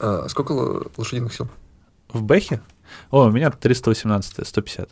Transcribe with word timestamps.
А 0.00 0.28
сколько 0.28 0.52
л- 0.52 0.86
лошадиных 0.96 1.34
сил? 1.34 1.48
В 2.12 2.22
Бэхе? 2.22 2.60
О, 3.10 3.24
у 3.26 3.30
меня 3.30 3.50
318, 3.50 4.46
150. 4.46 4.88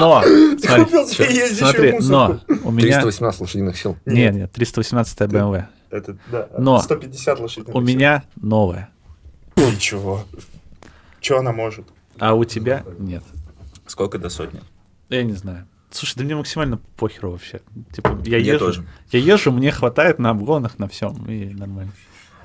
Но, 0.00 0.22
смотри, 0.22 1.54
смотри, 1.54 1.98
но 2.00 2.40
у 2.64 2.70
меня... 2.70 3.00
318 3.00 3.40
лошадиных 3.40 3.76
сил. 3.78 3.96
Нет, 4.06 4.34
нет, 4.34 4.52
318 4.52 5.18
BMW. 5.22 5.64
Это, 5.90 6.16
да, 6.30 6.48
Но 6.58 6.80
150 6.80 7.40
лошадиных 7.40 7.74
У 7.74 7.78
сил. 7.78 7.86
меня 7.86 8.24
новая, 8.36 8.90
Ничего. 9.56 10.24
Что 11.20 11.38
она 11.38 11.52
может? 11.52 11.86
а 12.18 12.34
у 12.34 12.44
тебя 12.44 12.84
нет. 12.98 13.22
Сколько 13.86 14.18
до 14.18 14.28
сотни? 14.28 14.60
Я 15.08 15.22
не 15.22 15.32
знаю. 15.32 15.66
Слушай, 15.90 16.18
да 16.18 16.24
мне 16.24 16.36
максимально 16.36 16.78
похеру 16.96 17.32
вообще. 17.32 17.60
Типа, 17.92 18.08
я 18.24 18.38
Мне 18.38 18.46
езжу, 18.46 18.58
тоже. 18.58 18.86
я 19.10 19.18
езжу, 19.20 19.52
мне 19.52 19.70
хватает 19.70 20.18
на 20.18 20.30
обгонах, 20.30 20.78
на 20.78 20.86
всем, 20.88 21.24
и 21.26 21.46
нормально. 21.54 21.92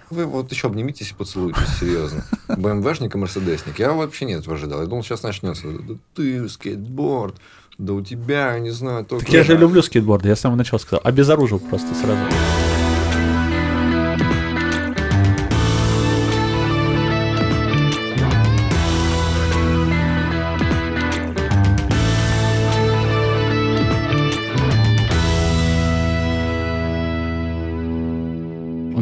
Вы 0.09 0.25
вот 0.25 0.51
еще 0.51 0.67
обнимитесь 0.67 1.11
и 1.11 1.13
поцелуйтесь, 1.13 1.67
серьезно. 1.79 2.23
БМВшник 2.47 3.15
и 3.15 3.17
Мерседесник. 3.17 3.79
Я 3.79 3.93
вообще 3.93 4.25
не 4.25 4.33
этого 4.33 4.55
ожидал. 4.55 4.81
Я 4.81 4.87
думал, 4.87 5.03
сейчас 5.03 5.23
начнется. 5.23 5.67
Да 5.71 5.95
ты, 6.13 6.47
скейтборд, 6.47 7.35
да 7.77 7.93
у 7.93 8.01
тебя, 8.01 8.59
не 8.59 8.69
знаю, 8.69 9.05
только... 9.05 9.25
Так 9.25 9.33
я 9.33 9.43
же 9.43 9.57
люблю 9.57 9.81
скейтборд, 9.81 10.25
я 10.25 10.35
с 10.35 10.41
самого 10.41 10.57
начала 10.57 10.79
сказал. 10.79 11.01
Обезоружил 11.03 11.59
просто 11.59 11.95
сразу. 11.95 12.19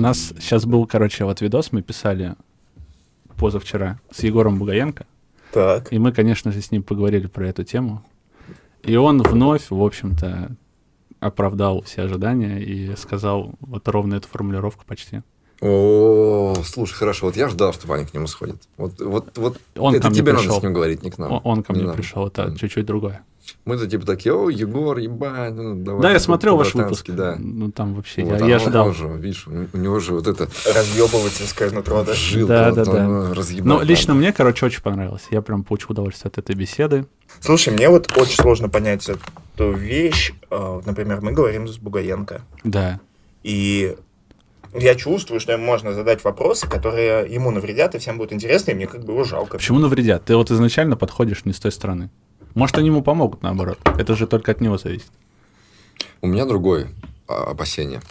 Нас 0.01 0.33
сейчас 0.39 0.65
был, 0.65 0.85
короче, 0.87 1.25
вот 1.25 1.41
видос 1.41 1.71
мы 1.71 1.81
писали 1.81 2.35
позавчера 3.37 3.99
с 4.11 4.23
Егором 4.23 4.59
Бугаенко. 4.59 5.05
Так. 5.53 5.91
И 5.91 5.99
мы, 5.99 6.11
конечно 6.11 6.51
же, 6.51 6.61
с 6.61 6.71
ним 6.71 6.83
поговорили 6.83 7.27
про 7.27 7.47
эту 7.47 7.63
тему. 7.63 8.03
И 8.83 8.95
он 8.95 9.21
вновь, 9.21 9.69
в 9.69 9.81
общем-то, 9.81 10.55
оправдал 11.19 11.81
все 11.83 12.03
ожидания 12.03 12.59
и 12.59 12.95
сказал 12.95 13.53
вот 13.59 13.87
ровно 13.87 14.15
эту 14.15 14.27
формулировку 14.27 14.85
почти. 14.85 15.21
О, 15.61 16.55
слушай, 16.65 16.95
хорошо, 16.95 17.27
вот 17.27 17.35
я 17.37 17.47
ждал, 17.47 17.71
что 17.73 17.87
Ваня 17.87 18.07
к 18.07 18.13
нему 18.15 18.25
сходит. 18.25 18.55
Вот, 18.77 18.99
вот, 18.99 19.37
вот 19.37 19.59
Он 19.77 19.93
это 19.93 20.09
тебе 20.11 20.31
надо 20.33 20.43
пришел. 20.43 20.59
с 20.59 20.63
ним 20.63 20.73
говорить, 20.73 21.03
не 21.03 21.11
к 21.11 21.19
нам. 21.19 21.33
О- 21.33 21.41
Он 21.43 21.61
ко 21.61 21.73
Не 21.73 21.83
мне 21.83 21.93
пришел, 21.93 22.25
это 22.27 22.55
чуть-чуть 22.57 22.85
другое. 22.85 23.21
Мы-то 23.65 23.87
типа 23.87 24.05
такие, 24.05 24.33
о, 24.33 24.49
Егор, 24.49 24.97
ебать, 24.97 25.53
ну, 25.53 25.75
давай. 25.75 26.01
да, 26.01 26.11
я 26.11 26.19
смотрел 26.19 26.57
ваш 26.57 26.73
выпуск. 26.73 27.05
по-братански, 27.07 27.11
Да. 27.11 27.35
Ну, 27.39 27.71
там 27.71 27.93
вообще, 27.93 28.23
Вот, 28.23 28.39
я, 28.39 28.45
а 28.45 28.47
я 28.49 28.55
он 28.55 28.61
ожидал. 28.61 28.85
тоже, 28.87 29.07
видишь, 29.07 29.47
у 29.47 29.77
него 29.77 29.99
же 29.99 30.13
вот 30.13 30.27
это 30.27 30.47
Разъебывательское 30.73 31.71
нутро, 31.71 32.03
да? 32.03 32.13
жилка, 32.13 32.47
Да, 32.47 32.71
да, 32.71 32.85
да. 32.85 33.07
Ну, 33.07 33.33
надо. 33.73 33.83
лично 33.85 34.13
мне, 34.13 34.33
короче, 34.33 34.65
очень 34.65 34.81
понравилось. 34.81 35.27
Я 35.31 35.41
прям 35.41 35.63
получил 35.63 35.91
удовольствие 35.91 36.29
от 36.29 36.37
этой 36.37 36.55
беседы. 36.55 37.05
Слушай, 37.39 37.73
мне 37.73 37.89
вот 37.89 38.11
очень 38.17 38.35
сложно 38.35 38.69
понять 38.69 39.09
эту 39.09 39.71
вещь. 39.71 40.33
Э, 40.49 40.81
Например, 40.85 41.21
мы 41.21 41.31
говорим 41.31 41.67
с 41.67 41.77
Бугаенко. 41.77 42.41
Да. 42.63 42.99
И 43.43 43.95
я 44.73 44.95
чувствую, 44.95 45.39
что 45.39 45.51
ему 45.51 45.65
можно 45.65 45.93
задать 45.93 46.23
вопросы, 46.23 46.67
которые 46.67 47.31
ему 47.31 47.51
навредят, 47.51 47.95
и 47.95 47.97
всем 47.97 48.17
будет 48.17 48.31
интересно, 48.33 48.71
и 48.71 48.73
мне 48.73 48.87
как 48.87 49.03
бы 49.03 49.13
его 49.13 49.23
жалко. 49.23 49.57
Почему 49.57 49.79
навредят? 49.79 50.25
Ты 50.25 50.35
вот 50.35 50.51
изначально 50.51 50.95
подходишь 50.95 51.43
не 51.45 51.53
с 51.53 51.59
той 51.59 51.71
стороны. 51.71 52.09
Может, 52.55 52.77
они 52.77 52.87
ему 52.87 53.01
помогут, 53.03 53.41
наоборот. 53.43 53.79
Это 53.97 54.15
же 54.15 54.27
только 54.27 54.51
от 54.51 54.61
него 54.61 54.77
зависит. 54.77 55.11
У 56.21 56.27
меня 56.27 56.45
другое 56.45 56.89
а, 57.27 57.51
опасение, 57.51 58.01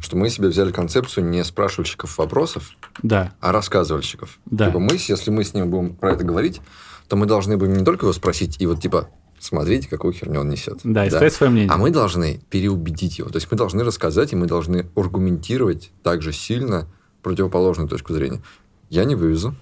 что 0.00 0.16
мы 0.16 0.28
себе 0.30 0.48
взяли 0.48 0.72
концепцию 0.72 1.28
не 1.28 1.44
спрашивальщиков 1.44 2.18
вопросов, 2.18 2.70
Да. 3.02 3.32
а 3.40 3.52
рассказывальщиков. 3.52 4.38
Да. 4.46 4.66
Типа 4.66 4.78
мы, 4.78 4.94
если 4.96 5.30
мы 5.30 5.44
с 5.44 5.54
ним 5.54 5.70
будем 5.70 5.94
про 5.94 6.12
это 6.12 6.24
говорить, 6.24 6.60
то 7.08 7.16
мы 7.16 7.26
должны 7.26 7.56
будем 7.56 7.74
не 7.76 7.84
только 7.84 8.06
его 8.06 8.12
спросить 8.12 8.56
и 8.60 8.66
вот 8.66 8.80
типа 8.80 9.08
смотрите, 9.38 9.88
какую 9.88 10.12
херню 10.12 10.40
он 10.40 10.48
несет. 10.48 10.80
Да, 10.84 11.04
и 11.04 11.10
сказать 11.10 11.32
свое 11.32 11.50
мнение. 11.52 11.70
А 11.70 11.76
мы 11.76 11.90
должны 11.90 12.40
переубедить 12.50 13.18
его. 13.18 13.28
То 13.28 13.36
есть 13.36 13.48
мы 13.50 13.58
должны 13.58 13.82
рассказать, 13.84 14.32
и 14.32 14.36
мы 14.36 14.46
должны 14.46 14.86
аргументировать 14.94 15.90
также 16.02 16.32
сильно 16.32 16.86
противоположную 17.22 17.88
точку 17.88 18.12
зрения. 18.12 18.40
Я 18.88 19.04
не 19.04 19.14
вывезу. 19.14 19.54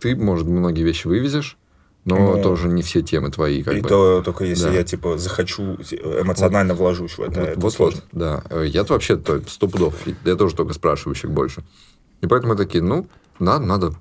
Ты, 0.00 0.14
может, 0.14 0.46
многие 0.46 0.82
вещи 0.82 1.06
вывезешь, 1.06 1.56
но 2.06 2.36
Ну, 2.36 2.42
тоже 2.42 2.68
не 2.68 2.82
все 2.82 3.02
темы 3.02 3.30
твои. 3.30 3.62
Как 3.62 3.74
И 3.74 3.80
бы. 3.82 3.88
то 3.88 4.22
только 4.22 4.44
если 4.44 4.64
Да. 4.64 4.72
я, 4.72 4.84
типа, 4.84 5.18
захочу, 5.18 5.74
эмоционально 5.74 6.72
вложусь 6.74 7.18
в 7.18 7.20
это. 7.20 7.40
Вот, 7.40 7.48
это 7.48 7.60
вот, 7.60 7.72
сложно. 7.74 8.00
вот, 8.12 8.18
да. 8.20 8.42
Э, 8.48 8.64
Я-то 8.66 8.94
вообще 8.94 9.16
то, 9.16 9.42
сто 9.48 9.68
пудов. 9.68 9.94
Я 10.24 10.36
тоже 10.36 10.54
только 10.56 10.72
спрашивающих 10.72 11.30
больше. 11.30 11.62
И 12.22 12.26
поэтому 12.26 12.54
мы 12.54 12.56
такие, 12.58 12.82
ну, 12.82 13.06
надо, 13.38 13.66
надо 13.66 13.94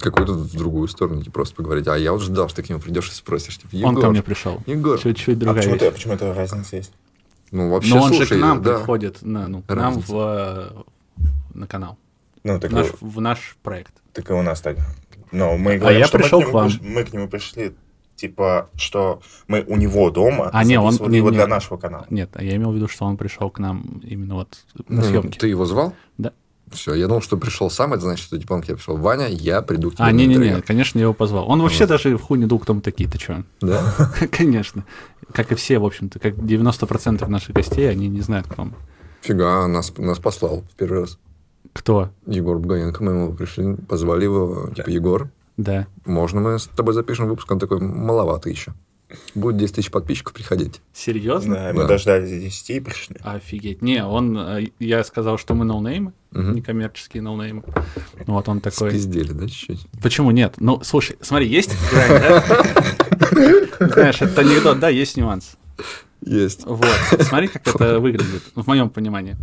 какую-то 0.00 0.32
в 0.34 0.52
другую 0.54 0.88
сторону 0.88 1.20
идти, 1.20 1.30
просто 1.30 1.54
поговорить. 1.56 1.88
А 1.88 1.96
я 1.98 2.12
вот 2.12 2.22
ждал, 2.22 2.48
что 2.48 2.56
ты 2.56 2.62
к 2.62 2.68
нему 2.70 2.80
придешь 2.80 3.08
и 3.10 3.12
спросишь, 3.12 3.58
типа, 3.58 3.74
Егор, 3.74 3.88
Он 3.94 4.00
ко 4.00 4.10
мне 4.10 4.22
пришел. 4.22 4.62
Егор. 4.66 4.98
Чуть-чуть 4.98 5.36
А 5.36 5.40
другая 5.40 5.56
почему, 5.56 5.74
вещь. 5.74 5.82
это, 5.82 5.92
почему 5.92 6.14
это 6.14 6.34
разница 6.34 6.76
есть? 6.76 6.92
Ну, 7.50 7.70
вообще, 7.70 7.94
Но 7.94 8.02
он 8.02 8.08
слушай, 8.12 8.26
же 8.26 8.34
к 8.36 8.40
нам 8.40 8.62
да. 8.62 8.76
приходит 8.76 9.22
на, 9.22 9.48
ну, 9.48 9.62
к 9.62 9.74
нам 9.74 10.00
в, 10.00 10.14
э, 10.14 10.82
на 11.54 11.66
канал, 11.66 11.98
Ну, 12.44 12.56
в 12.56 12.60
так, 12.60 12.70
наш, 12.72 12.86
и- 12.88 12.92
в 13.00 13.20
наш 13.20 13.56
проект. 13.62 13.92
так 14.14 14.30
и 14.30 14.32
у 14.32 14.40
нас 14.42 14.60
так. 14.62 14.78
Но 15.32 15.56
мы 15.56 15.78
говорим, 15.78 15.96
А 15.96 16.00
я 16.00 16.06
что 16.06 16.18
мы 16.18 16.22
пришел 16.22 16.40
к, 16.40 16.44
к 16.44 16.46
нему 16.48 16.58
вам. 16.58 16.68
приш- 16.68 16.80
мы 16.82 17.04
к 17.04 17.12
нему 17.12 17.28
пришли, 17.28 17.72
типа, 18.16 18.68
что 18.76 19.20
мы 19.48 19.64
у 19.66 19.76
него 19.76 20.10
дома 20.10 20.50
А, 20.52 20.62
не, 20.64 20.78
он- 20.78 20.96
не, 21.10 21.16
его 21.18 21.30
не. 21.30 21.36
для 21.36 21.46
нашего 21.46 21.76
канала. 21.78 22.06
Нет, 22.10 22.30
а 22.34 22.44
я 22.44 22.54
имел 22.56 22.70
в 22.72 22.76
виду, 22.76 22.86
что 22.88 23.04
он 23.06 23.16
пришел 23.16 23.50
к 23.50 23.58
нам 23.58 24.00
именно 24.04 24.34
вот 24.34 24.58
на 24.88 25.00
Ну, 25.00 25.02
съемки. 25.02 25.38
Ты 25.38 25.48
его 25.48 25.64
звал? 25.64 25.94
Да. 26.18 26.32
Все, 26.70 26.94
я 26.94 27.06
думал, 27.06 27.20
что 27.20 27.36
пришел 27.36 27.68
сам, 27.70 27.92
это 27.92 28.02
значит, 28.02 28.24
что 28.24 28.38
типа 28.38 28.54
он 28.54 28.62
к 28.62 28.64
тебе 28.66 28.76
пришел. 28.76 28.96
Ваня, 28.96 29.26
я 29.28 29.60
приду 29.60 29.90
к 29.90 29.94
тебе 29.96 30.04
А, 30.06 30.10
не-не-не, 30.12 30.34
интервью». 30.36 30.62
конечно, 30.66 30.98
я 30.98 31.02
его 31.04 31.12
позвал. 31.14 31.50
Он 31.50 31.60
вообще 31.60 31.86
даже 31.86 32.16
в 32.16 32.22
хуй 32.22 32.38
не 32.38 32.46
дул, 32.46 32.58
кто 32.60 32.72
мы 32.72 32.80
такие, 32.80 33.10
ты 33.10 33.18
чё? 33.18 33.42
Да? 33.60 33.82
Конечно. 34.30 34.84
Как 35.34 35.52
и 35.52 35.54
все, 35.54 35.78
в 35.78 35.84
общем-то, 35.84 36.18
как 36.18 36.34
90% 36.34 37.26
наших 37.28 37.54
гостей, 37.54 37.90
они 37.90 38.08
не 38.08 38.20
знают, 38.22 38.46
кто 38.48 38.64
мы. 38.64 38.72
Фига, 39.22 39.66
нас, 39.66 39.92
нас 39.98 40.18
послал 40.18 40.62
в 40.72 40.74
первый 40.76 41.00
раз. 41.00 41.18
Кто? 41.72 42.10
Егор 42.26 42.58
Бугаенко, 42.58 43.02
мы 43.02 43.12
ему 43.12 43.32
пришли, 43.34 43.74
позвали 43.88 44.24
его, 44.24 44.70
типа, 44.76 44.90
Егор, 44.90 45.30
Да. 45.56 45.86
можно 46.04 46.40
мы 46.40 46.58
с 46.58 46.66
тобой 46.66 46.94
запишем 46.94 47.28
выпуск? 47.28 47.50
Он 47.50 47.58
такой, 47.58 47.80
маловато 47.80 48.50
еще. 48.50 48.72
Будет 49.34 49.58
10 49.58 49.74
тысяч 49.74 49.90
подписчиков, 49.90 50.32
приходите. 50.32 50.80
Серьезно? 50.94 51.54
Да, 51.54 51.72
мы 51.74 51.82
Да. 51.82 51.88
дождались 51.88 52.30
10 52.30 52.70
и 52.70 52.80
пришли. 52.80 53.16
Офигеть. 53.22 53.82
Не, 53.82 54.04
он, 54.04 54.38
э, 54.38 54.66
я 54.78 55.04
сказал, 55.04 55.36
что 55.36 55.54
мы 55.54 55.66
ноунеймы, 55.66 56.14
Мгм. 56.30 56.54
некоммерческие 56.54 57.22
ноунеймы. 57.22 57.62
Вот 58.26 58.48
он 58.48 58.60
такой. 58.60 58.90
Спиздели, 58.90 59.32
да, 59.32 59.46
чуть-чуть? 59.46 59.86
Почему 60.02 60.30
нет? 60.30 60.54
Ну, 60.58 60.80
слушай, 60.82 61.16
смотри, 61.20 61.46
есть 61.46 61.76
грань, 61.90 62.08
да? 62.22 63.86
Знаешь, 63.92 64.22
это 64.22 64.40
анекдот, 64.40 64.78
да, 64.80 64.88
есть 64.88 65.16
нюанс. 65.18 65.56
Есть. 66.22 66.64
Вот, 66.64 66.86
смотри, 67.20 67.48
как 67.48 67.66
это 67.66 67.98
выглядит, 67.98 68.42
в 68.54 68.66
моем 68.66 68.88
понимании. 68.88 69.36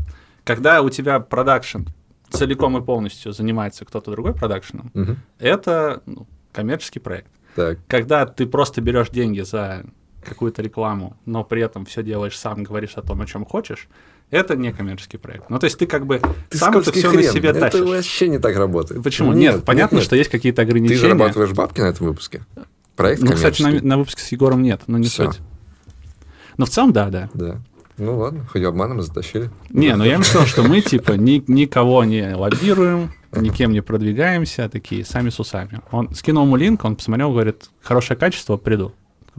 Когда 0.45 0.81
у 0.81 0.89
тебя 0.89 1.19
продакшн 1.19 1.81
целиком 2.29 2.77
и 2.77 2.81
полностью 2.81 3.31
занимается 3.33 3.85
кто-то 3.85 4.11
другой 4.11 4.33
продакшеном, 4.33 4.91
Мгм. 4.93 5.17
это 5.39 6.01
ну, 6.05 6.27
коммерческий 6.51 6.99
проект. 6.99 7.27
Так, 7.55 7.79
Когда 7.87 8.25
ты 8.25 8.45
просто 8.45 8.81
берешь 8.81 9.09
деньги 9.09 9.41
за 9.41 9.83
какую-то 10.23 10.61
рекламу, 10.61 11.17
но 11.25 11.43
при 11.43 11.61
этом 11.61 11.85
все 11.85 12.03
делаешь 12.03 12.37
сам, 12.37 12.63
говоришь 12.63 12.93
о 12.95 13.01
том, 13.01 13.21
о 13.21 13.25
чем 13.25 13.45
хочешь, 13.45 13.87
это 14.31 14.55
не 14.55 14.71
коммерческий 14.71 15.17
проект. 15.17 15.49
Ну, 15.49 15.57
то 15.59 15.65
есть 15.65 15.79
ты 15.79 15.87
как 15.87 16.05
бы 16.05 16.21
сам 16.51 16.77
это 16.77 16.91
все 16.91 17.09
на 17.11 17.17
хрен. 17.17 17.31
себе 17.33 17.49
Это 17.49 17.59
тащишь. 17.61 17.81
вообще 17.81 18.27
не 18.27 18.37
так 18.37 18.55
работает. 18.57 19.01
Почему? 19.03 19.31
Ну, 19.31 19.37
Нет, 19.37 19.63
понятно, 19.65 19.95
нет. 19.95 20.03
что 20.05 20.15
есть 20.15 20.29
какие-то 20.29 20.57
Ты 20.57 20.61
ограничения. 20.67 20.99
зарабатываешь 21.01 21.51
бабки 21.53 21.81
на 21.81 21.85
этом 21.87 22.05
выпуске? 22.07 22.43
Проект 22.95 23.21
Ну, 23.23 23.31
кстати, 23.31 23.61
на, 23.63 23.71
на 23.81 23.97
выпуске 23.97 24.21
с 24.21 24.31
Егором 24.31 24.61
нет, 24.61 24.81
но 24.87 24.97
не 24.97 25.07
Всё. 25.07 25.31
суть. 25.31 25.39
Но 26.57 26.65
в 26.65 26.69
целом, 26.69 26.91
да, 26.93 27.09
да. 27.09 27.29
Да. 27.33 27.61
Ну 27.99 28.17
ладно, 28.17 28.45
хоть 28.45 28.63
обманом 28.63 29.01
затащили. 29.01 29.51
Не, 29.69 29.95
ну 29.95 30.03
я 30.05 30.15
им 30.15 30.23
сказал, 30.23 30.47
что 30.47 30.63
мы, 30.63 30.81
типа, 30.81 31.13
ни- 31.13 31.43
никого 31.47 32.03
не 32.05 32.33
лоббируем, 32.33 33.11
никем 33.33 33.71
не 33.73 33.81
продвигаемся, 33.81 34.69
такие, 34.69 35.05
сами 35.05 35.29
с 35.29 35.39
усами. 35.39 35.81
Он 35.91 36.13
скинул 36.15 36.45
ему 36.45 36.55
линк, 36.55 36.85
он 36.85 36.95
посмотрел, 36.95 37.31
говорит, 37.31 37.69
хорошее 37.81 38.17
качество, 38.17 38.57
приду. 38.57 38.93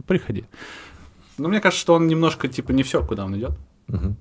Приходи. 0.07 0.45
Но 1.37 1.49
мне 1.49 1.59
кажется, 1.59 1.81
что 1.81 1.93
он 1.95 2.07
немножко, 2.07 2.47
типа, 2.47 2.71
не 2.71 2.83
все, 2.83 3.03
куда 3.05 3.25
он 3.25 3.35
идет. 3.35 3.51
Мгм. 3.87 4.15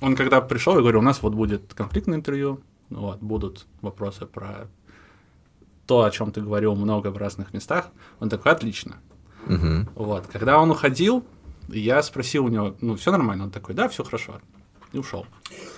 Он 0.00 0.16
когда 0.16 0.40
пришел, 0.40 0.74
я 0.74 0.80
говорю, 0.80 1.00
у 1.00 1.02
нас 1.02 1.22
вот 1.22 1.34
будет 1.34 1.74
конфликтное 1.74 2.18
интервью, 2.18 2.60
вот, 2.90 3.18
будут 3.20 3.66
вопросы 3.82 4.26
про 4.26 4.68
то, 5.86 6.04
о 6.04 6.10
чем 6.10 6.32
ты 6.32 6.40
говорил 6.40 6.74
много 6.74 7.08
в 7.10 7.16
разных 7.16 7.52
местах. 7.54 7.88
Он 8.20 8.28
такой, 8.28 8.52
отлично. 8.52 8.96
Мгм. 9.46 9.88
Вот. 9.94 10.26
Когда 10.26 10.58
он 10.58 10.70
уходил, 10.70 11.24
я 11.68 12.02
спросил 12.02 12.44
у 12.44 12.48
него, 12.48 12.76
ну, 12.80 12.96
все 12.96 13.10
нормально? 13.10 13.44
Он 13.44 13.50
такой, 13.50 13.74
да, 13.74 13.88
все 13.88 14.04
хорошо. 14.04 14.40
И 14.92 14.98
ушел. 14.98 15.26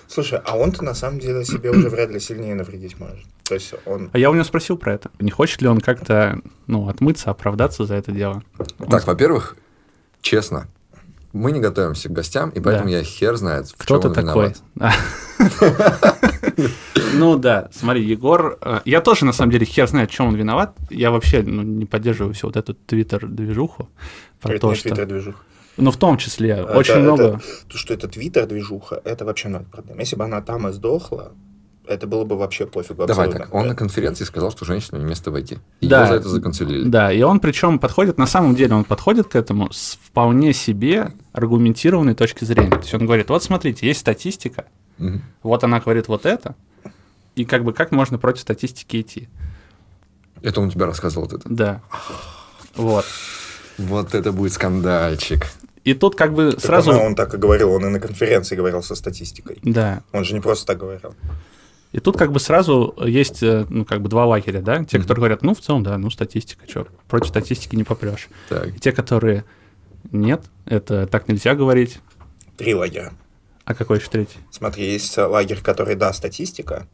Слушай, 0.07 0.41
а 0.45 0.57
он-то 0.57 0.85
на 0.85 0.95
самом 0.95 1.19
деле 1.19 1.45
себе 1.45 1.71
уже 1.71 1.89
вряд 1.89 2.11
ли 2.11 2.21
сильнее 2.21 2.55
навредить 2.55 2.99
может. 2.99 3.25
То 3.45 3.55
есть 3.55 3.75
он... 3.87 4.11
А 4.13 4.19
я 4.19 4.31
у 4.31 4.35
него 4.35 4.45
спросил 4.45 4.77
про 4.77 4.95
это. 4.95 5.11
Не 5.19 5.31
хочет 5.31 5.63
ли 5.63 5.69
он 5.69 5.81
как-то, 5.81 6.41
ну, 6.67 6.89
отмыться, 6.89 7.31
оправдаться 7.31 7.85
за 7.85 7.95
это 7.95 8.13
дело? 8.13 8.43
Он 8.79 8.89
Так, 8.89 9.07
во-первых, 9.07 9.57
честно, 10.21 10.69
мы 11.33 11.53
не 11.53 11.61
готовимся 11.61 12.09
к 12.09 12.13
гостям, 12.13 12.51
и 12.51 12.61
поэтому 12.61 12.91
Да. 12.91 12.99
я 12.99 13.05
хер 13.05 13.37
знает, 13.37 13.69
в 13.69 13.77
Кто 13.77 14.01
чем 14.01 14.13
ты 14.13 14.21
он 14.21 14.27
такой? 14.27 14.55
Ну 17.15 17.39
да, 17.39 17.69
смотри, 17.73 18.05
Егор, 18.05 18.59
э, 18.61 18.81
я 18.85 19.01
тоже 19.01 19.25
на 19.25 19.33
самом 19.33 19.53
деле 19.53 19.65
хер 19.65 19.89
знает, 19.89 20.11
в 20.11 20.13
чем 20.13 20.29
он 20.29 20.35
виноват. 20.35 20.77
Я 20.91 21.11
вообще 21.11 21.43
ну, 21.43 21.63
не 21.63 21.87
поддерживаю 21.87 22.35
всю 22.35 22.49
вот 22.49 22.57
эту 22.57 22.75
твиттер-движуху 22.75 23.89
Это 24.43 24.59
то, 24.59 24.73
не 24.73 24.77
твиттер-движуха. 24.77 25.39
Ну, 25.79 25.91
в 25.91 25.97
том 25.97 26.17
числе, 26.19 26.51
Это- 26.51 26.77
очень 26.77 26.93
это- 26.93 27.01
много... 27.01 27.41
То, 27.69 27.79
что 27.79 27.95
это 27.95 28.09
твиттер-движуха, 28.09 29.01
это 29.05 29.25
вообще 29.25 29.49
ноль 29.49 29.65
проблем. 29.65 29.99
Если 30.01 30.17
бы 30.17 30.25
она 30.25 30.41
там 30.43 30.69
и 30.69 30.73
сдохла, 30.73 31.33
это 31.87 32.07
было 32.07 32.25
бы 32.25 32.37
вообще 32.37 32.67
пофигу 32.67 33.07
Давай 33.07 33.27
абсолютно. 33.29 33.47
так, 33.47 33.55
он 33.55 33.67
на 33.69 33.75
конференции 33.75 34.25
сказал, 34.25 34.51
что 34.51 34.65
женщинам 34.67 35.01
не 35.03 35.07
место 35.09 35.31
войти. 35.31 35.59
Его 35.81 35.91
Да. 35.91 36.07
за 36.07 36.15
это 36.15 36.29
законцелили. 36.29 36.87
Да, 36.89 37.11
и 37.13 37.23
он 37.23 37.41
причем 37.41 37.79
подходит, 37.79 38.19
на 38.19 38.27
самом 38.27 38.55
деле 38.55 38.75
он 38.75 38.85
подходит 38.85 39.29
к 39.29 39.37
этому 39.37 39.73
с 39.73 39.99
вполне 40.03 40.53
себе 40.53 41.13
аргументированной 41.33 42.15
точки 42.15 42.45
зрения. 42.45 42.71
То 42.71 42.79
есть 42.81 42.93
он 42.95 43.07
говорит, 43.07 43.31
вот 43.31 43.43
смотрите, 43.43 43.87
есть 43.87 44.01
статистика, 44.01 44.67
Мгм. 44.99 45.23
вот 45.43 45.65
она 45.65 45.81
говорит 45.81 46.09
вот 46.09 46.27
это, 46.27 46.57
и 47.37 47.45
как 47.45 47.65
бы 47.65 47.73
как 47.73 47.91
можно 47.93 48.19
против 48.19 48.41
статистики 48.43 49.01
идти. 49.01 49.29
Это 50.43 50.61
он 50.61 50.71
тебе 50.71 50.85
рассказывал 50.85 51.27
вот 51.29 51.41
это. 51.41 51.49
Да. 51.49 51.81
Вот. 52.77 53.05
Вот 53.79 54.15
это 54.15 54.33
будет 54.33 54.53
скандальчик. 54.53 55.47
И 55.85 55.95
тут 55.95 56.15
как 56.15 56.35
бы 56.35 56.53
Так 56.53 56.61
сразу... 56.61 56.93
он 56.93 57.15
так 57.15 57.35
и 57.35 57.37
говорил, 57.37 57.73
он 57.73 57.87
и 57.87 57.89
на 57.89 58.01
конференции 58.01 58.57
говорил 58.57 58.83
со 58.83 58.95
статистикой. 58.95 59.59
Да. 59.63 60.03
Он 60.13 60.25
же 60.25 60.35
не 60.35 60.41
просто 60.41 60.67
так 60.67 60.79
говорил. 60.79 61.15
И 61.93 62.01
тут 62.01 62.19
как 62.19 62.33
бы 62.33 62.41
сразу 62.41 62.95
есть, 63.07 63.43
э, 63.43 63.65
ну, 63.71 63.85
как 63.85 64.03
бы 64.03 64.11
два 64.11 64.27
лагеря, 64.27 64.61
да? 64.61 64.85
Те, 64.85 64.99
которые 64.99 65.17
говорят, 65.17 65.43
ну, 65.43 65.55
в 65.55 65.61
целом, 65.61 65.83
да, 65.83 65.97
ну, 65.97 66.11
статистика, 66.11 66.69
что, 66.69 66.87
против 67.09 67.29
статистики 67.29 67.77
не 67.77 67.85
попрешь. 67.85 68.29
Так. 68.51 68.77
И 68.77 68.79
те, 68.79 68.93
которые, 68.93 69.45
нет, 70.13 70.43
это 70.67 71.07
так 71.07 71.29
нельзя 71.29 71.55
говорить. 71.55 72.01
Три 72.59 72.75
лагеря. 72.75 73.13
А 73.65 73.75
какой 73.75 73.99
еще 73.99 74.09
третий? 74.11 74.39
Смотри, 74.51 74.91
есть 74.91 75.17
лагерь, 75.17 75.61
который, 75.63 75.95
да, 75.95 76.13
статистика. 76.13 76.87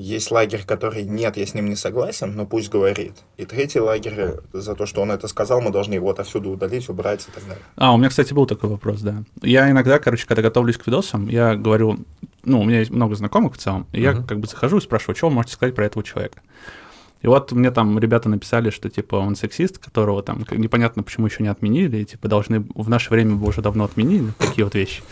Есть 0.00 0.30
лагерь, 0.30 0.62
который, 0.66 1.02
нет, 1.04 1.36
я 1.36 1.44
с 1.44 1.52
ним 1.52 1.68
не 1.68 1.76
согласен, 1.76 2.34
но 2.34 2.46
пусть 2.46 2.70
говорит. 2.70 3.12
И 3.36 3.44
третий 3.44 3.80
лагерь, 3.80 4.14
э, 4.16 4.38
за 4.54 4.74
то, 4.74 4.86
что 4.86 5.02
он 5.02 5.10
это 5.10 5.28
сказал, 5.28 5.60
мы 5.60 5.70
должны 5.70 5.92
его 5.92 6.08
отовсюду 6.08 6.48
удалить, 6.48 6.88
убрать 6.88 7.26
и 7.28 7.30
так 7.30 7.42
далее. 7.46 7.62
А, 7.76 7.92
у 7.92 7.98
меня, 7.98 8.08
кстати, 8.08 8.32
был 8.32 8.46
такой 8.46 8.70
вопрос, 8.70 9.02
да. 9.02 9.24
Я 9.42 9.70
иногда, 9.70 9.98
короче, 9.98 10.26
когда 10.26 10.40
готовлюсь 10.40 10.78
к 10.78 10.86
видосам, 10.86 11.28
я 11.28 11.54
говорю, 11.54 11.98
ну, 12.44 12.62
у 12.62 12.64
меня 12.64 12.78
есть 12.78 12.90
много 12.90 13.14
знакомых 13.14 13.56
в 13.56 13.58
целом, 13.58 13.86
и 13.92 14.00
я 14.00 14.12
Мгм. 14.12 14.26
как 14.26 14.40
бы 14.40 14.46
захожу 14.46 14.78
и 14.78 14.80
спрашиваю, 14.80 15.16
что 15.16 15.28
вы 15.28 15.34
можете 15.34 15.52
сказать 15.52 15.74
про 15.74 15.84
этого 15.84 16.02
человека. 16.02 16.40
И 17.20 17.26
вот 17.26 17.52
мне 17.52 17.70
там 17.70 17.98
ребята 17.98 18.30
написали, 18.30 18.70
что 18.70 18.88
типа 18.88 19.16
он 19.16 19.36
сексист, 19.36 19.76
которого 19.76 20.22
там 20.22 20.46
непонятно 20.52 21.02
почему 21.02 21.26
еще 21.26 21.42
не 21.42 21.50
отменили, 21.50 21.98
и 21.98 22.04
типа 22.06 22.26
должны 22.26 22.64
в 22.74 22.88
наше 22.88 23.10
время 23.10 23.34
бы 23.34 23.46
уже 23.46 23.60
давно 23.60 23.84
отменили 23.84 24.32
такие 24.38 24.64
вот 24.64 24.74
вещи. 24.74 25.02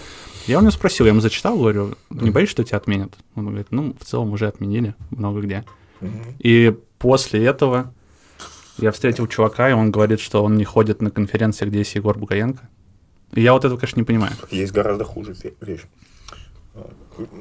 Я 0.48 0.58
у 0.58 0.60
него 0.62 0.70
спросил, 0.70 1.04
я 1.06 1.12
ему 1.12 1.20
зачитал, 1.20 1.58
говорю, 1.58 1.94
не 2.10 2.30
боишься, 2.30 2.52
что 2.52 2.64
тебя 2.64 2.78
отменят? 2.78 3.12
Он 3.34 3.46
говорит, 3.46 3.66
ну, 3.70 3.94
в 4.00 4.04
целом 4.04 4.32
уже 4.32 4.48
отменили 4.48 4.94
много 5.10 5.40
где. 5.40 5.64
И 6.38 6.74
после 6.98 7.44
этого 7.44 7.92
я 8.78 8.90
встретил 8.92 9.26
чувака, 9.26 9.68
и 9.68 9.72
он 9.74 9.90
говорит, 9.90 10.20
что 10.20 10.42
он 10.42 10.56
не 10.56 10.64
ходит 10.64 11.02
на 11.02 11.10
конференции, 11.10 11.66
где 11.66 11.78
есть 11.80 11.94
Егор 11.94 12.16
Бугаенко. 12.18 12.68
И 13.34 13.42
я 13.42 13.52
вот 13.52 13.64
этого, 13.64 13.78
конечно, 13.78 14.00
не 14.00 14.04
понимаю. 14.04 14.32
Есть 14.50 14.72
гораздо 14.72 15.04
хуже 15.04 15.32
ве- 15.32 15.54
вещь. 15.60 15.82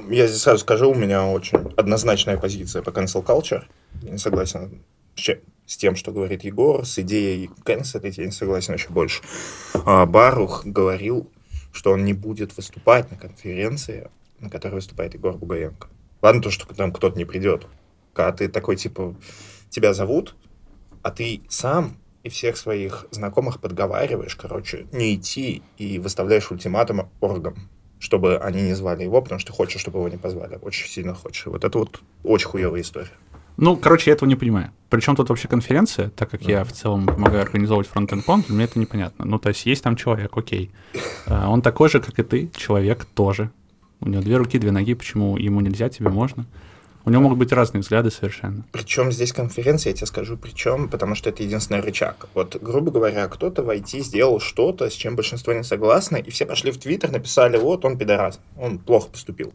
Я 0.09 0.27
здесь 0.27 0.41
сразу 0.41 0.59
скажу, 0.59 0.89
у 0.89 0.95
меня 0.95 1.25
очень 1.27 1.59
однозначная 1.77 2.37
позиция 2.37 2.81
по 2.81 2.89
cancel 2.89 3.23
culture. 3.23 3.63
Я 4.01 4.11
не 4.11 4.17
согласен 4.17 4.81
с 5.15 5.77
тем, 5.77 5.95
что 5.95 6.11
говорит 6.11 6.43
Егор, 6.43 6.85
с 6.85 6.99
идеей 6.99 7.49
cancel, 7.63 8.01
я 8.17 8.25
не 8.25 8.31
согласен 8.31 8.73
еще 8.73 8.89
больше. 8.89 9.21
А, 9.73 10.05
Барух 10.05 10.65
говорил, 10.65 11.29
что 11.77 11.91
он 11.91 12.03
не 12.03 12.13
будет 12.13 12.57
выступать 12.57 13.11
на 13.11 13.17
конференции, 13.17 14.09
на 14.39 14.49
которой 14.49 14.73
выступает 14.73 15.13
Егор 15.13 15.37
Бугаенко. 15.37 15.87
Ладно 16.23 16.41
то, 16.41 16.49
что 16.49 16.65
там 16.73 16.91
кто-то 16.91 17.15
не 17.15 17.23
придет. 17.23 17.67
Когда 18.13 18.31
ты 18.31 18.49
такой, 18.49 18.77
типа, 18.77 19.15
тебя 19.69 19.93
зовут, 19.93 20.35
а 21.03 21.11
ты 21.11 21.43
сам 21.49 21.99
и 22.23 22.29
всех 22.29 22.57
своих 22.57 23.05
знакомых 23.11 23.61
подговариваешь, 23.61 24.35
короче, 24.35 24.87
не 24.91 25.13
идти 25.13 25.61
и 25.77 25.99
выставляешь 25.99 26.49
ультиматум 26.49 27.11
оргам, 27.21 27.69
чтобы 27.99 28.39
они 28.39 28.63
не 28.63 28.73
звали 28.73 29.03
его, 29.03 29.21
потому 29.21 29.37
что 29.37 29.53
хочешь, 29.53 29.79
чтобы 29.79 29.99
его 29.99 30.09
не 30.09 30.17
позвали. 30.17 30.57
Очень 30.59 30.89
сильно 30.89 31.13
хочешь. 31.13 31.45
Вот 31.45 31.63
это 31.63 31.77
вот 31.77 32.01
очень 32.23 32.47
хуевая 32.47 32.81
история. 32.81 33.11
Ну, 33.57 33.75
короче, 33.75 34.11
я 34.11 34.15
этого 34.15 34.29
не 34.29 34.35
понимаю. 34.35 34.71
Причем 34.89 35.15
тут 35.15 35.29
вообще 35.29 35.47
конференция, 35.47 36.09
так 36.09 36.29
как 36.29 36.43
я 36.43 36.63
в 36.63 36.71
целом 36.71 37.07
помогаю 37.07 37.41
организовывать 37.41 37.87
фронтенд 37.87 38.23
конт, 38.23 38.49
мне 38.49 38.65
это 38.65 38.79
непонятно. 38.79 39.25
Ну, 39.25 39.39
то 39.39 39.49
есть 39.49 39.65
есть 39.65 39.83
там 39.83 39.95
человек, 39.95 40.37
окей. 40.37 40.71
А, 41.25 41.49
Он 41.49 41.61
такой 41.61 41.89
же, 41.89 41.99
как 41.99 42.17
и 42.19 42.23
ты, 42.23 42.51
человек 42.55 43.05
тоже. 43.05 43.49
У 43.99 44.09
него 44.09 44.21
две 44.21 44.37
руки, 44.37 44.59
две 44.59 44.71
ноги, 44.71 44.93
почему 44.93 45.37
ему 45.37 45.59
нельзя, 45.61 45.89
тебе 45.89 46.09
можно. 46.09 46.45
У 47.03 47.09
него 47.09 47.21
могут 47.21 47.37
быть 47.39 47.53
разные 47.53 47.81
взгляды 47.81 48.11
совершенно. 48.11 48.65
Причем 48.73 49.11
здесь 49.11 49.31
конференция, 49.31 49.91
я 49.91 49.95
тебе 49.95 50.07
скажу, 50.07 50.37
причем, 50.37 50.89
потому 50.89 51.15
что 51.15 51.29
это 51.29 51.41
единственный 51.41 51.79
рычаг. 51.79 52.27
Вот, 52.33 52.57
грубо 52.61 52.91
говоря, 52.91 53.27
кто-то 53.27 53.63
в 53.63 53.69
IT 53.69 54.01
сделал 54.01 54.39
что-то, 54.39 54.89
с 54.89 54.93
чем 54.93 55.15
большинство 55.15 55.53
не 55.53 55.63
согласны, 55.63 56.17
и 56.19 56.29
все 56.29 56.45
пошли 56.45 56.69
в 56.69 56.77
Твиттер, 56.77 57.11
написали, 57.11 57.57
вот, 57.57 57.85
он 57.85 57.97
пидорас, 57.97 58.39
он 58.57 58.77
плохо 58.77 59.09
поступил, 59.09 59.53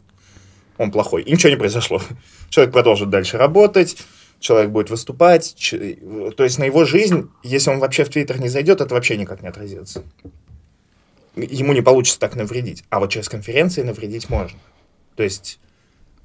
он 0.77 0.91
плохой. 0.91 1.23
И 1.23 1.31
ничего 1.31 1.49
не 1.49 1.55
произошло. 1.57 2.01
Человек 2.49 2.73
продолжит 2.73 3.09
дальше 3.09 3.37
работать, 3.37 3.97
человек 4.39 4.71
будет 4.71 4.89
выступать, 4.89 5.55
ч- 5.55 5.97
то 6.35 6.43
есть 6.43 6.59
на 6.59 6.65
его 6.65 6.83
жизнь, 6.83 7.29
если 7.43 7.69
он 7.71 7.79
вообще 7.79 8.03
в 8.03 8.09
Твиттер 8.09 8.41
не 8.41 8.49
зайдет, 8.49 8.81
это 8.81 8.93
вообще 8.93 9.15
никак 9.15 9.41
не 9.41 9.47
отразится. 9.47 10.03
Ему 11.35 11.73
не 11.73 11.81
получится 11.81 12.19
так 12.19 12.35
навредить. 12.35 12.83
А 12.89 12.99
вот 12.99 13.09
через 13.11 13.29
конференции 13.29 13.81
навредить 13.81 14.29
можно. 14.29 14.59
То 15.15 15.23
есть, 15.23 15.59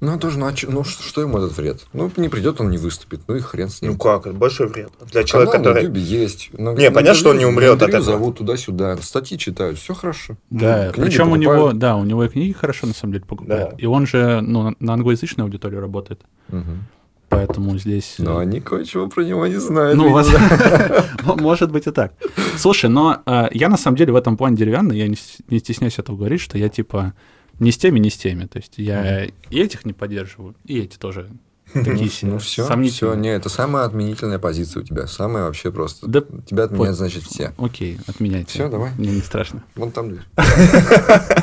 Ну, 0.01 0.17
тоже, 0.17 0.39
ну, 0.39 0.45
а 0.47 0.53
чё- 0.53 0.69
ну, 0.71 0.85
что, 0.85 1.03
что 1.03 1.19
ему 1.21 1.37
этот 1.39 1.57
вред? 1.57 1.85
Ну, 1.91 2.09
не 2.15 2.29
придет, 2.29 2.61
он 2.61 2.69
не 2.71 2.77
выступит. 2.77 3.19
Ну 3.27 3.35
и 3.35 3.41
хрен 3.41 3.67
с 3.69 3.81
ним. 3.81 3.91
ну 3.91 3.97
как, 3.97 4.27
это 4.27 4.33
большой 4.35 4.67
вред. 4.67 4.91
Для 5.11 5.25
человека, 5.25 5.57
Канал 5.57 5.73
на 5.73 5.73
который... 5.73 5.83
Ютубе 5.89 6.01
есть. 6.01 6.49
На- 6.53 6.73
Не, 6.73 6.87
на 6.89 6.95
понятно, 6.95 7.19
что 7.19 7.29
он 7.31 7.37
не 7.37 7.45
умрет 7.45 7.79
на 7.79 7.85
от 7.85 7.89
этого. 7.89 8.03
зовут 8.03 8.37
туда-сюда, 8.37 8.95
статьи 9.01 9.37
читают, 9.37 9.77
все 9.77 9.93
хорошо. 9.93 10.37
Да, 10.49 10.85
Ну, 10.87 10.93
книги 10.93 11.07
причем 11.09 11.31
у 11.31 11.35
него, 11.35 11.51
покупают. 11.53 11.79
да, 11.79 11.95
у 11.97 12.05
него 12.05 12.23
и 12.23 12.29
книги 12.29 12.53
хорошо 12.53 12.87
на 12.87 12.93
самом 12.93 13.11
деле 13.13 13.25
покупают. 13.25 13.71
Да. 13.71 13.75
И 13.77 13.85
он 13.85 14.07
же 14.07 14.39
ну, 14.41 14.73
на 14.79 14.93
англоязычной 14.93 15.43
аудитории 15.43 15.75
работает. 15.77 16.21
Мгм. 16.47 16.85
Поэтому 17.27 17.77
здесь... 17.77 18.15
Но 18.19 18.39
э, 18.39 18.43
они 18.43 18.59
кое-чего 18.61 19.07
про 19.07 19.23
него 19.23 19.45
не 19.47 19.57
знают. 19.59 19.97
Ну, 19.97 20.09
воз- 20.11 20.31
может 21.41 21.71
быть 21.71 21.87
и 21.87 21.91
так. 21.91 22.13
Слушай, 22.57 22.89
но 22.89 23.21
э, 23.25 23.49
я 23.51 23.69
на 23.69 23.77
самом 23.77 23.97
деле 23.97 24.13
в 24.13 24.15
этом 24.15 24.37
плане 24.37 24.55
деревянный, 24.55 24.97
я 24.97 25.07
не 25.07 25.59
стесняюсь 25.59 25.99
этого 25.99 26.15
говорить, 26.15 26.41
что 26.41 26.57
я 26.57 26.69
типа 26.69 27.13
не 27.59 27.71
с 27.71 27.77
теми, 27.77 27.99
не 27.99 28.09
с 28.09 28.17
теми. 28.17 28.45
То 28.45 28.57
есть 28.59 28.73
я 28.77 29.25
и 29.25 29.31
этих 29.59 29.85
не 29.85 29.93
поддерживаю, 29.93 30.55
и 30.65 30.79
эти 30.79 30.97
тоже 30.97 31.29
такие 31.73 32.09
себе 32.09 32.31
Ну 32.31 32.39
все, 32.39 32.65
все, 32.89 33.13
не, 33.13 33.29
это 33.29 33.47
самая 33.49 33.85
отменительная 33.85 34.39
позиция 34.39 34.81
у 34.81 34.83
тебя, 34.83 35.05
самая 35.07 35.43
вообще 35.45 35.71
просто. 35.71 36.07
Да 36.07 36.21
тебя 36.45 36.63
отменяют, 36.63 36.89
по- 36.91 36.93
значит, 36.97 37.23
все. 37.23 37.53
Окей, 37.57 37.99
отменяйте. 38.07 38.49
Всё, 38.53 38.69
давай. 38.69 38.91
Мне 38.97 39.11
не 39.11 39.21
страшно. 39.21 39.63
Вон 39.75 39.91
там 39.91 40.09
дверь. 40.09 40.23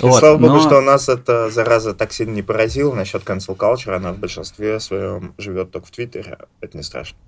Вот, 0.00 0.20
слава 0.20 0.38
богу, 0.38 0.52
но- 0.54 0.60
что 0.60 0.78
у 0.78 0.80
нас 0.80 1.08
эта 1.08 1.50
зараза 1.50 1.92
так 1.92 2.12
сильно 2.12 2.32
не 2.32 2.42
поразила 2.42 2.94
насчет 2.94 3.24
cancel 3.24 3.56
culture. 3.56 3.96
Она 3.96 4.12
в 4.12 4.18
большинстве 4.18 4.78
своем 4.78 5.34
живет 5.38 5.72
только 5.72 5.88
в 5.88 5.90
Твиттере. 5.90 6.38
Это 6.60 6.76
не 6.76 6.84
страшно. 6.84 7.18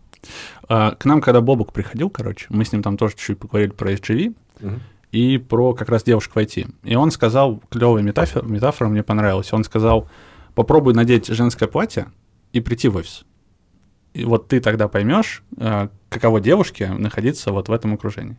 А, 0.69 0.93
К 0.95 1.05
нам, 1.05 1.21
когда 1.21 1.41
Бобук 1.41 1.73
приходил, 1.73 2.11
короче, 2.11 2.47
мы 2.49 2.65
с 2.65 2.71
ним 2.73 2.85
там 2.85 2.97
тоже 2.97 3.15
чуть-чуть 3.17 3.41
поговорили 3.41 3.73
про 3.73 3.91
SGV. 3.93 4.35
И 5.12 5.38
про 5.38 5.75
как 5.75 5.88
раз 5.88 6.05
девушек 6.05 6.35
в 6.35 6.38
IT. 6.38 6.73
И 6.85 6.95
он 6.95 7.11
сказал, 7.11 7.62
клевая 7.71 8.02
метафора, 8.02 8.45
метафора 8.45 8.88
мне 8.88 9.02
понравилась, 9.02 9.52
он 9.52 9.64
сказал, 9.64 10.09
попробуй 10.55 10.95
надеть 10.95 11.26
женское 11.26 11.67
платье 11.69 12.11
и 12.52 12.61
прийти 12.61 12.88
в 12.88 12.97
офис. 12.97 13.25
И 14.12 14.25
вот 14.25 14.49
ты 14.49 14.61
тогда 14.61 14.88
поймешь, 14.88 15.43
э, 15.57 15.88
каково 16.09 16.40
девушке 16.40 16.88
находиться 16.88 17.52
вот 17.52 17.69
в 17.69 17.73
этом 17.73 17.95
окружении. 17.95 18.37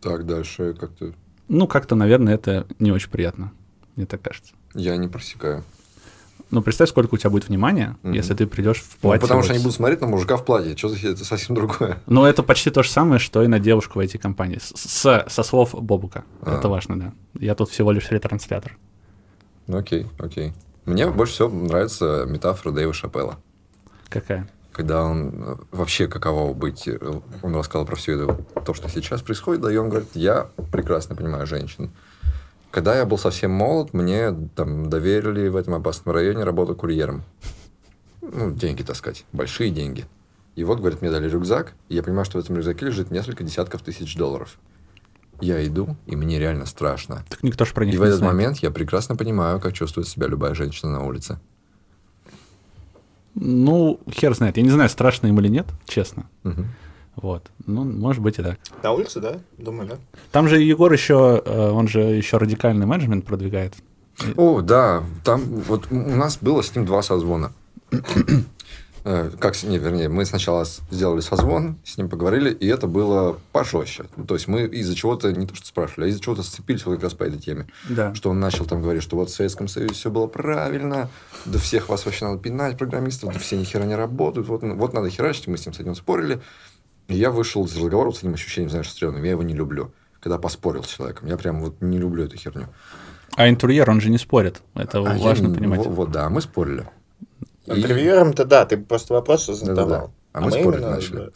Так, 0.00 0.26
дальше 0.26 0.74
как-то 0.78 1.14
Ну, 1.48 1.66
как-то, 1.66 1.94
наверное, 1.94 2.34
это 2.34 2.66
не 2.78 2.90
очень 2.90 3.10
приятно, 3.10 3.52
мне 3.96 4.06
так 4.06 4.22
кажется. 4.22 4.54
я 4.74 4.96
не 4.96 5.08
просекаю. 5.08 5.64
Ну, 6.52 6.60
представь, 6.60 6.90
сколько 6.90 7.14
у 7.14 7.18
тебя 7.18 7.30
будет 7.30 7.48
внимания, 7.48 7.96
Мгм. 8.02 8.12
если 8.12 8.34
ты 8.34 8.46
придешь 8.46 8.82
в 8.82 8.90
Ну, 8.96 8.98
платье. 9.00 9.22
потому 9.22 9.40
в 9.40 9.44
что 9.44 9.54
они 9.54 9.62
будут 9.62 9.74
смотреть 9.74 10.02
на 10.02 10.06
мужика 10.06 10.36
в 10.36 10.44
платье. 10.44 10.76
Что 10.76 10.90
за 10.90 11.08
это 11.08 11.24
совсем 11.24 11.56
другое. 11.56 11.98
Ну, 12.06 12.24
это 12.26 12.42
почти 12.42 12.70
то 12.70 12.82
же 12.82 12.90
самое, 12.90 13.18
что 13.18 13.42
и 13.42 13.46
на 13.46 13.58
девушку 13.58 13.98
в 13.98 14.02
IT-компании. 14.02 14.58
С- 14.62 14.74
с- 14.76 15.24
со 15.28 15.42
слов 15.42 15.74
Бобука. 15.74 16.24
А. 16.42 16.58
Это 16.58 16.68
важно, 16.68 17.00
да. 17.00 17.12
Я 17.40 17.54
тут 17.54 17.70
всего 17.70 17.90
лишь 17.90 18.10
ретранслятор. 18.10 18.76
Ну, 19.66 19.78
окей, 19.78 20.06
окей. 20.18 20.52
Мне 20.84 21.06
больше 21.08 21.32
всего 21.32 21.48
нравится 21.48 22.26
метафора 22.28 22.72
Дэйва 22.74 22.92
Шапелла. 22.92 23.38
Какая? 24.10 24.46
Когда 24.72 25.04
он 25.04 25.28
э, 25.34 25.56
вообще 25.70 26.06
каково 26.06 26.52
быть, 26.52 26.86
э, 26.86 26.98
он 27.42 27.56
рассказал 27.56 27.86
про 27.86 27.96
все 27.96 28.12
это, 28.24 28.34
то, 28.60 28.74
что 28.74 28.90
сейчас 28.90 29.22
происходит, 29.22 29.62
да, 29.62 29.72
и 29.72 29.76
он 29.76 29.88
говорит, 29.88 30.10
я 30.14 30.48
прекрасно 30.70 31.14
понимаю 31.16 31.46
женщин. 31.46 31.90
Когда 32.72 32.96
я 32.96 33.04
был 33.04 33.18
совсем 33.18 33.50
молод, 33.52 33.92
мне 33.92 34.32
там 34.56 34.88
доверили 34.88 35.46
в 35.48 35.56
этом 35.56 35.74
опасном 35.74 36.14
районе 36.14 36.42
работу 36.42 36.74
курьером. 36.74 37.22
Ну, 38.22 38.50
деньги 38.50 38.82
таскать, 38.82 39.24
большие 39.32 39.70
деньги. 39.70 40.06
И 40.56 40.64
вот, 40.64 40.78
говорит, 40.80 41.02
мне 41.02 41.10
дали 41.10 41.28
рюкзак, 41.28 41.74
и 41.90 41.94
я 41.96 42.02
понимаю, 42.02 42.24
что 42.24 42.38
в 42.38 42.42
этом 42.42 42.56
рюкзаке 42.56 42.86
лежит 42.86 43.10
несколько 43.10 43.44
десятков 43.44 43.82
тысяч 43.82 44.16
долларов. 44.16 44.58
я 45.40 45.64
иду, 45.66 45.96
и 46.06 46.16
мне 46.16 46.38
реально 46.38 46.64
страшно. 46.66 47.24
Так 47.28 47.42
никто 47.42 47.64
же 47.66 47.74
про 47.74 47.84
них 47.84 47.94
И 47.94 47.98
в 47.98 48.02
этот 48.02 48.18
знает. 48.18 48.34
момент 48.34 48.58
я 48.58 48.70
прекрасно 48.70 49.16
понимаю, 49.16 49.60
как 49.60 49.74
чувствует 49.74 50.08
себя 50.08 50.26
любая 50.26 50.54
женщина 50.54 50.92
на 50.92 51.04
улице. 51.04 51.38
Ну, 53.34 54.00
хер 54.10 54.34
знает. 54.34 54.56
Я 54.56 54.62
не 54.62 54.70
знаю, 54.70 54.88
страшно 54.88 55.26
им 55.26 55.38
или 55.40 55.48
нет, 55.48 55.66
честно. 55.86 56.26
Мгм. 56.42 56.66
Вот. 57.16 57.50
Ну, 57.66 57.84
может 57.84 58.22
быть 58.22 58.38
и 58.38 58.42
так. 58.42 58.58
На 58.82 58.92
улице, 58.92 59.20
да? 59.20 59.38
Думаю, 59.58 59.88
да. 59.88 59.96
Там 60.30 60.48
же 60.48 60.60
Егор 60.60 60.92
еще, 60.92 61.42
э, 61.44 61.70
он 61.70 61.86
же 61.88 62.00
еще 62.00 62.38
радикальный 62.38 62.86
менеджмент 62.86 63.24
продвигает. 63.26 63.74
О, 64.36 64.60
да, 64.62 65.02
там 65.24 65.40
вот 65.42 65.88
у 65.90 65.94
нас 65.96 66.38
было 66.40 66.62
с 66.62 66.74
ним 66.74 66.86
два 66.86 67.02
созвона. 67.02 67.52
Э, 69.04 69.32
Как, 69.40 69.56
с- 69.56 69.64
не, 69.64 69.78
вернее, 69.78 70.08
мы 70.08 70.24
сначала 70.24 70.64
сделали 70.92 71.18
созвон, 71.22 71.74
с 71.84 71.98
ним 71.98 72.08
поговорили, 72.08 72.50
и 72.52 72.68
это 72.68 72.86
было 72.86 73.36
пожестче. 73.50 74.04
То 74.28 74.34
есть 74.34 74.46
мы 74.46 74.62
из-за 74.66 74.94
чего-то, 74.94 75.32
не 75.32 75.44
то 75.44 75.56
что 75.56 75.66
спрашивали, 75.66 76.04
а 76.04 76.08
из-за 76.10 76.20
чего-то 76.20 76.44
сцепились 76.44 76.86
вот 76.86 76.94
как 76.94 77.02
раз 77.02 77.14
по 77.14 77.24
этой 77.24 77.40
теме. 77.40 77.66
Да. 77.88 78.14
Что 78.14 78.30
он 78.30 78.38
начал 78.38 78.64
там 78.64 78.80
говорить, 78.80 79.02
что 79.02 79.16
вот 79.16 79.28
в 79.28 79.34
Советском 79.34 79.66
Союзе 79.66 79.94
все 79.94 80.08
было 80.08 80.28
правильно, 80.28 81.08
да 81.46 81.58
всех 81.58 81.88
вас 81.88 82.04
вообще 82.06 82.26
надо 82.26 82.38
пинать, 82.38 82.78
программистов, 82.78 83.32
да 83.32 83.40
все 83.40 83.56
ни 83.56 83.64
хера 83.64 83.82
не 83.86 83.96
работают, 83.96 84.46
вот, 84.46 84.62
вот 84.62 84.92
надо 84.92 85.10
херачить, 85.10 85.48
мы 85.48 85.56
с 85.58 85.66
ним 85.66 85.74
с 85.74 85.80
этим 85.80 85.96
спорили. 85.96 86.40
И 87.08 87.14
я 87.16 87.30
вышел 87.30 87.64
из 87.64 87.76
разговора 87.76 88.10
с 88.12 88.18
этим 88.20 88.34
ощущением, 88.34 88.70
знаешь, 88.70 88.90
стрёмным, 88.90 89.22
я 89.24 89.30
его 89.32 89.42
не 89.42 89.54
люблю. 89.54 89.92
Когда 90.20 90.38
поспорил 90.38 90.84
с 90.84 90.88
человеком, 90.88 91.28
я 91.28 91.36
прям 91.36 91.60
вот 91.60 91.80
не 91.80 91.98
люблю 91.98 92.24
эту 92.24 92.36
херню. 92.36 92.68
А 93.36 93.48
интерьер, 93.48 93.90
он 93.90 94.00
же 94.00 94.08
не 94.10 94.18
спорит. 94.18 94.62
Это 94.74 94.98
А 94.98 95.16
я 95.16 95.24
важно 95.24 95.48
не- 95.48 95.54
понимать. 95.54 95.84
Вот, 95.86 96.10
да, 96.10 96.28
мы 96.28 96.40
спорили. 96.40 96.86
И- 97.66 97.70
Интервьюером-то 97.72 98.44
да, 98.44 98.64
ты 98.66 98.76
просто 98.76 99.14
вопросы 99.14 99.54
задавал. 99.54 100.12
А 100.32 100.40
мы 100.40 100.50
спорить 100.50 100.80
именно, 100.80 100.90
начали. 100.90 101.16
да. 101.16 101.28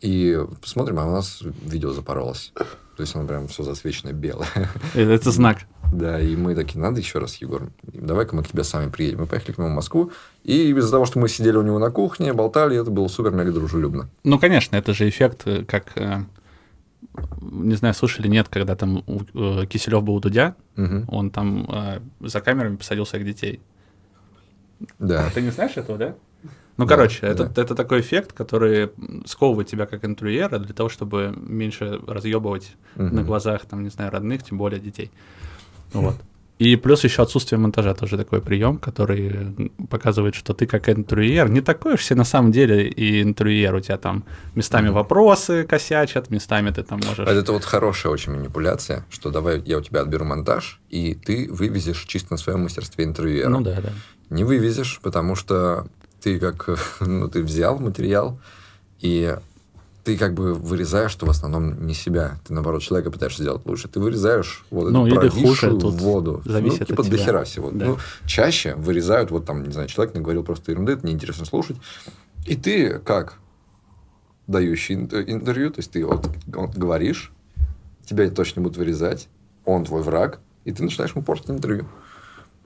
И 0.00 0.38
смотрим, 0.64 0.98
а 0.98 1.06
у 1.06 1.10
нас 1.12 1.40
видео 1.42 1.92
запоролось. 1.92 2.52
То 3.00 3.02
есть 3.04 3.16
оно 3.16 3.26
прям 3.26 3.48
все 3.48 3.62
засвечено 3.62 4.12
белое. 4.12 4.46
Э, 4.94 5.10
Это 5.14 5.30
знак. 5.30 5.60
Да, 5.90 6.20
и 6.20 6.36
мы 6.36 6.54
такие, 6.54 6.78
надо 6.82 7.00
еще 7.00 7.18
раз, 7.18 7.36
Егор, 7.36 7.70
давай-ка 7.82 8.36
мы 8.36 8.42
к 8.42 8.48
тебе 8.48 8.62
сами 8.62 8.90
приедем. 8.90 9.20
Мы 9.20 9.26
поехали 9.26 9.52
к 9.54 9.58
нему 9.58 9.70
в 9.70 9.72
Москву, 9.72 10.12
и 10.44 10.68
из-за 10.70 10.90
того, 10.90 11.06
что 11.06 11.18
мы 11.18 11.30
сидели 11.30 11.56
у 11.56 11.62
него 11.62 11.78
на 11.78 11.90
кухне, 11.90 12.34
болтали, 12.34 12.78
это 12.78 12.90
было 12.90 13.08
супер-мега 13.08 13.52
дружелюбно. 13.52 14.10
Ну, 14.22 14.38
конечно, 14.38 14.76
это 14.76 14.92
же 14.92 15.08
эффект, 15.08 15.46
э, 15.46 15.64
как, 15.64 15.92
э, 15.96 16.24
не 17.40 17.74
знаю, 17.76 17.94
слышали, 17.94 18.28
нет, 18.28 18.48
когда 18.50 18.76
там 18.76 19.02
Киселев 19.66 20.02
был 20.04 20.16
у 20.16 20.20
Дудя, 20.20 20.56
Мгм. 20.76 21.06
он 21.08 21.30
там 21.30 21.66
за 22.20 22.42
камерами 22.42 22.76
посадил 22.76 23.06
своих 23.06 23.24
детей. 23.24 23.60
Да. 24.98 25.30
Ты 25.32 25.40
не 25.40 25.50
знаешь 25.50 25.72
этого, 25.78 25.96
да? 25.96 26.14
Ну, 26.80 26.86
Да, 26.86 26.96
короче, 26.96 27.20
да. 27.20 27.28
это, 27.28 27.60
это 27.60 27.74
такой 27.74 28.00
эффект, 28.00 28.32
который 28.32 28.90
сковывает 29.26 29.68
тебя 29.68 29.84
как 29.86 30.04
интервьюера 30.04 30.58
для 30.58 30.74
того, 30.74 30.88
чтобы 30.88 31.34
меньше 31.36 32.00
разъебывать 32.06 32.72
Мгм. 32.96 33.16
на 33.16 33.22
глазах, 33.22 33.66
там, 33.66 33.82
не 33.82 33.90
знаю, 33.90 34.10
родных, 34.10 34.42
тем 34.42 34.56
более 34.56 34.80
детей. 34.80 35.10
Вот. 35.92 36.14
И 36.58 36.76
плюс 36.76 37.04
еще 37.04 37.22
отсутствие 37.22 37.58
монтажа 37.58 37.94
тоже 37.94 38.16
такой 38.18 38.40
прием, 38.42 38.78
который 38.78 39.70
показывает, 39.88 40.34
что 40.34 40.52
ты 40.54 40.66
как 40.66 40.88
интервьюер 40.88 41.48
не 41.50 41.60
такой 41.62 41.94
уж 41.94 42.00
все 42.00 42.14
на 42.14 42.24
самом 42.24 42.52
деле 42.52 42.86
и 42.88 43.22
интервьюер. 43.22 43.74
У 43.74 43.80
тебя 43.80 43.96
там 43.98 44.24
местами 44.54 44.88
вопросы 44.88 45.64
косячат, 45.64 46.30
местами 46.30 46.70
ты 46.70 46.82
там 46.82 47.00
можешь... 47.06 47.26
А 47.26 47.32
Это 47.32 47.52
вот 47.52 47.64
хорошая 47.64 48.12
очень 48.12 48.32
манипуляция, 48.32 49.04
что 49.10 49.30
давай 49.30 49.62
я 49.66 49.78
у 49.78 49.80
тебя 49.82 50.00
отберу 50.02 50.24
монтаж, 50.26 50.80
и 50.90 51.14
ты 51.14 51.48
вывезешь 51.50 52.04
чисто 52.04 52.32
на 52.34 52.36
своем 52.38 52.60
мастерстве 52.62 53.04
интервьюера. 53.04 53.48
Ну 53.50 53.60
да, 53.62 53.80
да. 53.80 53.90
не 54.30 54.44
вывезешь, 54.44 55.00
потому 55.02 55.36
что 55.36 55.86
ты 56.22 56.38
как, 56.38 56.68
ну, 57.00 57.28
ты 57.28 57.42
взял 57.42 57.78
материал, 57.78 58.38
и 59.00 59.36
ты 60.04 60.16
как 60.16 60.32
бы 60.34 60.54
вырезаешь, 60.54 61.10
что 61.10 61.26
в 61.26 61.30
основном 61.30 61.86
не 61.86 61.92
себя. 61.94 62.38
Ты, 62.46 62.54
наоборот, 62.54 62.82
человека 62.82 63.10
пытаешься 63.10 63.42
сделать 63.42 63.64
лучше. 63.66 63.86
Ты 63.88 64.00
вырезаешь 64.00 64.64
вот 64.70 64.90
Ну, 64.90 65.06
эту 65.06 65.16
провисшую 65.16 65.78
воду. 65.78 66.42
зависит 66.46 66.80
ну, 66.80 66.86
типа 66.86 67.02
от 67.02 67.08
до 67.10 67.16
тебя. 67.16 67.26
хера 67.26 67.44
всего. 67.44 67.70
Да. 67.70 67.84
Ну, 67.86 67.98
чаще 68.26 68.74
вырезают, 68.76 69.30
вот 69.30 69.44
там, 69.44 69.62
не 69.64 69.72
знаю, 69.72 69.88
человек 69.88 70.14
наговорил 70.14 70.42
просто 70.42 70.72
ерунды, 70.72 70.92
это 70.92 71.06
неинтересно 71.06 71.44
слушать. 71.44 71.76
И 72.46 72.56
ты 72.56 72.98
как 72.98 73.34
дающий 74.46 74.94
ин- 74.94 75.08
интервью, 75.26 75.70
то 75.70 75.80
есть 75.80 75.90
ты 75.92 76.04
вот, 76.04 76.28
вот 76.46 76.74
говоришь, 76.74 77.30
тебя 78.06 78.28
точно 78.30 78.62
будут 78.62 78.78
вырезать, 78.78 79.28
он 79.64 79.84
твой 79.84 80.02
враг, 80.02 80.40
и 80.64 80.72
ты 80.72 80.82
начинаешь 80.82 81.12
ему 81.14 81.22
портить 81.22 81.50
интервью. 81.50 81.86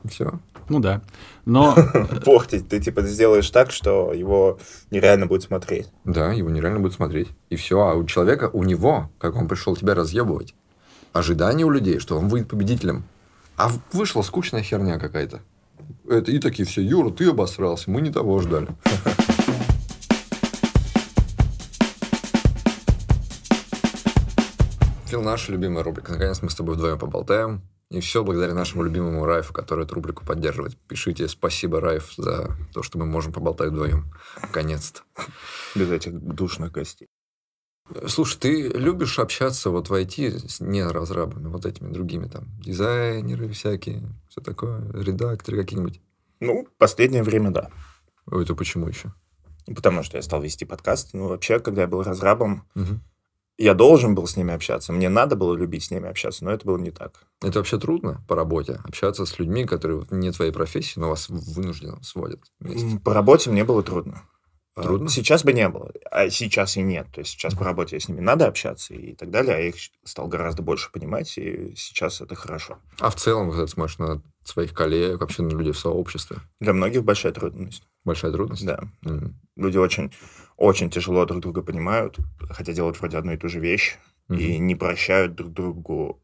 Все. 0.09 0.39
Ну 0.69 0.81
да. 0.81 1.03
Но 1.45 1.75
Портить. 2.25 2.69
Ты 2.69 2.81
типа 2.81 3.03
сделаешь 3.03 3.51
так, 3.51 3.71
что 3.71 4.13
его 4.13 4.59
нереально 4.91 5.27
будет 5.27 5.43
смотреть. 5.43 5.89
Да, 6.05 6.33
его 6.33 6.51
нереально 6.51 6.81
будет 6.81 6.95
смотреть. 6.95 7.29
И 7.51 7.57
все. 7.57 7.81
А 7.81 7.95
у 7.95 8.05
человека, 8.05 8.51
у 8.53 8.65
него, 8.65 9.11
как 9.19 9.37
он 9.37 9.49
пришел 9.49 9.77
тебя 9.77 9.95
разъебывать, 9.95 10.55
ожидание 11.13 11.67
у 11.67 11.71
людей, 11.71 11.99
что 11.99 12.19
он 12.19 12.29
выйдет 12.29 12.49
победителем. 12.49 13.05
А 13.57 13.71
вышла 13.93 14.23
скучная 14.23 14.63
херня 14.63 14.99
какая-то. 14.99 15.41
Это 16.09 16.31
и 16.33 16.39
такие 16.39 16.67
все, 16.67 16.83
Юра, 16.83 17.11
ты 17.11 17.29
обосрался, 17.29 17.91
мы 17.91 18.01
не 18.01 18.11
того 18.11 18.41
ждали. 18.41 18.69
Фил, 25.07 25.23
наша 25.23 25.53
любимая 25.53 25.85
рубрика. 25.85 26.13
Наконец 26.13 26.43
мы 26.43 26.51
с 26.51 26.55
тобой 26.55 26.75
вдвоем 26.75 26.99
поболтаем. 26.99 27.63
И 27.91 28.01
все 28.01 28.25
благодаря 28.25 28.55
нашему 28.55 28.83
любимому 28.83 29.25
Райфу, 29.25 29.53
который 29.53 29.85
эту 29.85 29.95
рубрику 29.95 30.25
поддерживает. 30.25 30.77
Пишите 30.89 31.29
спасибо, 31.29 31.81
Райф, 31.81 32.15
за 32.17 32.57
то, 32.73 32.83
что 32.83 32.99
мы 32.99 33.07
можем 33.07 33.33
поболтать 33.33 33.71
вдвоем. 33.71 34.13
Наконец-то. 34.41 35.03
Без 35.75 35.91
этих 35.91 36.19
душных 36.19 36.73
гостей. 36.73 37.09
Слушай, 38.07 38.39
ты 38.39 38.69
любишь 38.69 39.19
общаться 39.19 39.69
вот 39.69 39.91
в 39.91 39.95
IT 39.95 40.49
с 40.49 40.61
не 40.61 40.83
разрабами, 40.83 41.49
вот 41.49 41.67
этими 41.67 41.93
другими 41.93 42.27
там, 42.29 42.47
дизайнеры 42.59 43.49
всякие, 43.51 44.03
все 44.31 44.41
такое, 44.41 44.91
редакторы 44.93 45.59
какие-нибудь? 45.59 46.01
Ну, 46.41 46.67
последнее 46.79 47.23
время, 47.23 47.51
да. 47.51 47.71
Ой, 48.27 48.45
это 48.45 48.55
почему 48.55 48.89
еще? 48.89 49.13
Потому 49.67 50.03
что 50.03 50.17
я 50.17 50.23
стал 50.23 50.43
вести 50.43 50.65
подкаст. 50.65 51.11
Ну, 51.13 51.29
вообще, 51.29 51.59
когда 51.59 51.83
я 51.83 51.89
был 51.89 52.03
разрабом, 52.03 52.67
я 53.59 53.75
должен 53.75 54.15
был 54.15 54.27
с 54.27 54.37
ними 54.37 54.53
общаться. 54.53 54.93
Мне 54.93 55.09
надо 55.09 55.37
было 55.37 55.55
любить 55.55 55.85
с 55.85 55.91
ними 55.91 56.09
общаться, 56.09 56.45
но 56.45 56.51
это 56.53 56.67
было 56.67 56.79
не 56.79 56.91
так. 56.91 57.27
Это 57.43 57.59
вообще 57.59 57.79
трудно 57.79 58.25
по 58.29 58.35
работе, 58.35 58.81
общаться 58.85 59.27
с 59.27 59.39
людьми, 59.39 59.65
которые 59.65 60.05
не 60.11 60.31
твоей 60.33 60.53
профессии, 60.53 60.99
но 60.99 61.11
вас 61.11 61.29
вынужденно 61.29 62.03
сводят 62.03 62.41
вместе. 62.59 63.01
По 63.05 63.15
работе 63.15 63.51
мне 63.51 63.65
было 63.65 63.83
трудно. 63.83 64.23
А, 64.77 64.83
Трудно? 64.83 65.09
Сейчас 65.09 65.45
бы 65.45 65.53
не 65.53 65.69
было, 65.69 65.93
а 66.11 66.29
сейчас 66.31 66.77
и 66.77 66.83
нет. 66.83 67.07
То 67.13 67.21
есть 67.21 67.31
сейчас 67.31 67.55
по 67.55 67.65
работе 67.65 68.01
с 68.01 68.09
ними 68.09 68.21
надо 68.21 68.49
общаться 68.49 68.93
и 68.93 69.15
так 69.15 69.31
далее, 69.31 69.55
а 69.55 69.59
я 69.59 69.69
их 69.69 69.77
стал 70.05 70.27
гораздо 70.27 70.63
больше 70.63 70.91
понимать, 70.91 71.39
и 71.39 71.75
сейчас 71.77 72.21
это 72.21 72.35
хорошо. 72.35 72.79
А 72.99 73.11
в 73.11 73.15
целом, 73.15 73.51
когда 73.51 73.67
ты 73.67 73.71
смотришь 73.71 73.99
на 73.99 74.21
своих 74.45 74.75
коллег, 74.75 75.21
вообще 75.21 75.43
на 75.43 75.51
людей 75.51 75.73
в 75.73 75.79
сообществе, 75.79 76.39
Для 76.61 76.73
многих 76.73 77.05
большая 77.05 77.33
трудность. 77.33 77.83
большая 78.05 78.33
трудность? 78.33 78.65
Да. 78.65 78.85
Мгм. 79.03 79.35
Люди 79.57 79.79
очень, 79.79 80.13
очень 80.57 80.91
тяжело 80.91 81.25
друг 81.25 81.41
друга 81.41 81.63
понимают, 81.63 82.17
хотя 82.51 82.73
делают 82.73 82.99
вроде 83.01 83.17
одну 83.19 83.33
и 83.33 83.37
ту 83.37 83.49
же 83.49 83.61
вещь, 83.61 83.97
и 84.31 84.59
не 84.59 84.75
прощают 84.75 85.35
друг 85.35 85.53
другу 85.53 86.21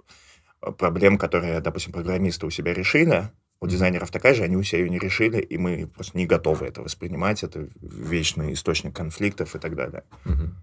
э, 0.62 0.72
проблем, 0.72 1.18
которые, 1.18 1.60
допустим, 1.60 1.92
программисты 1.92 2.46
у 2.46 2.50
себя 2.50 2.72
решили. 2.72 3.30
У 3.62 3.66
дизайнеров 3.66 4.10
такая 4.10 4.32
же, 4.32 4.42
они 4.42 4.56
у 4.56 4.62
себя 4.62 4.78
ее 4.80 4.88
не 4.88 4.98
решили, 4.98 5.38
и 5.38 5.58
мы 5.58 5.86
просто 5.86 6.16
не 6.16 6.24
готовы 6.26 6.64
это 6.64 6.80
воспринимать. 6.80 7.42
Это 7.42 7.68
вечный 7.82 8.54
источник 8.54 8.96
конфликтов 8.96 9.54
и 9.54 9.58
так 9.58 9.76
далее. 9.76 10.04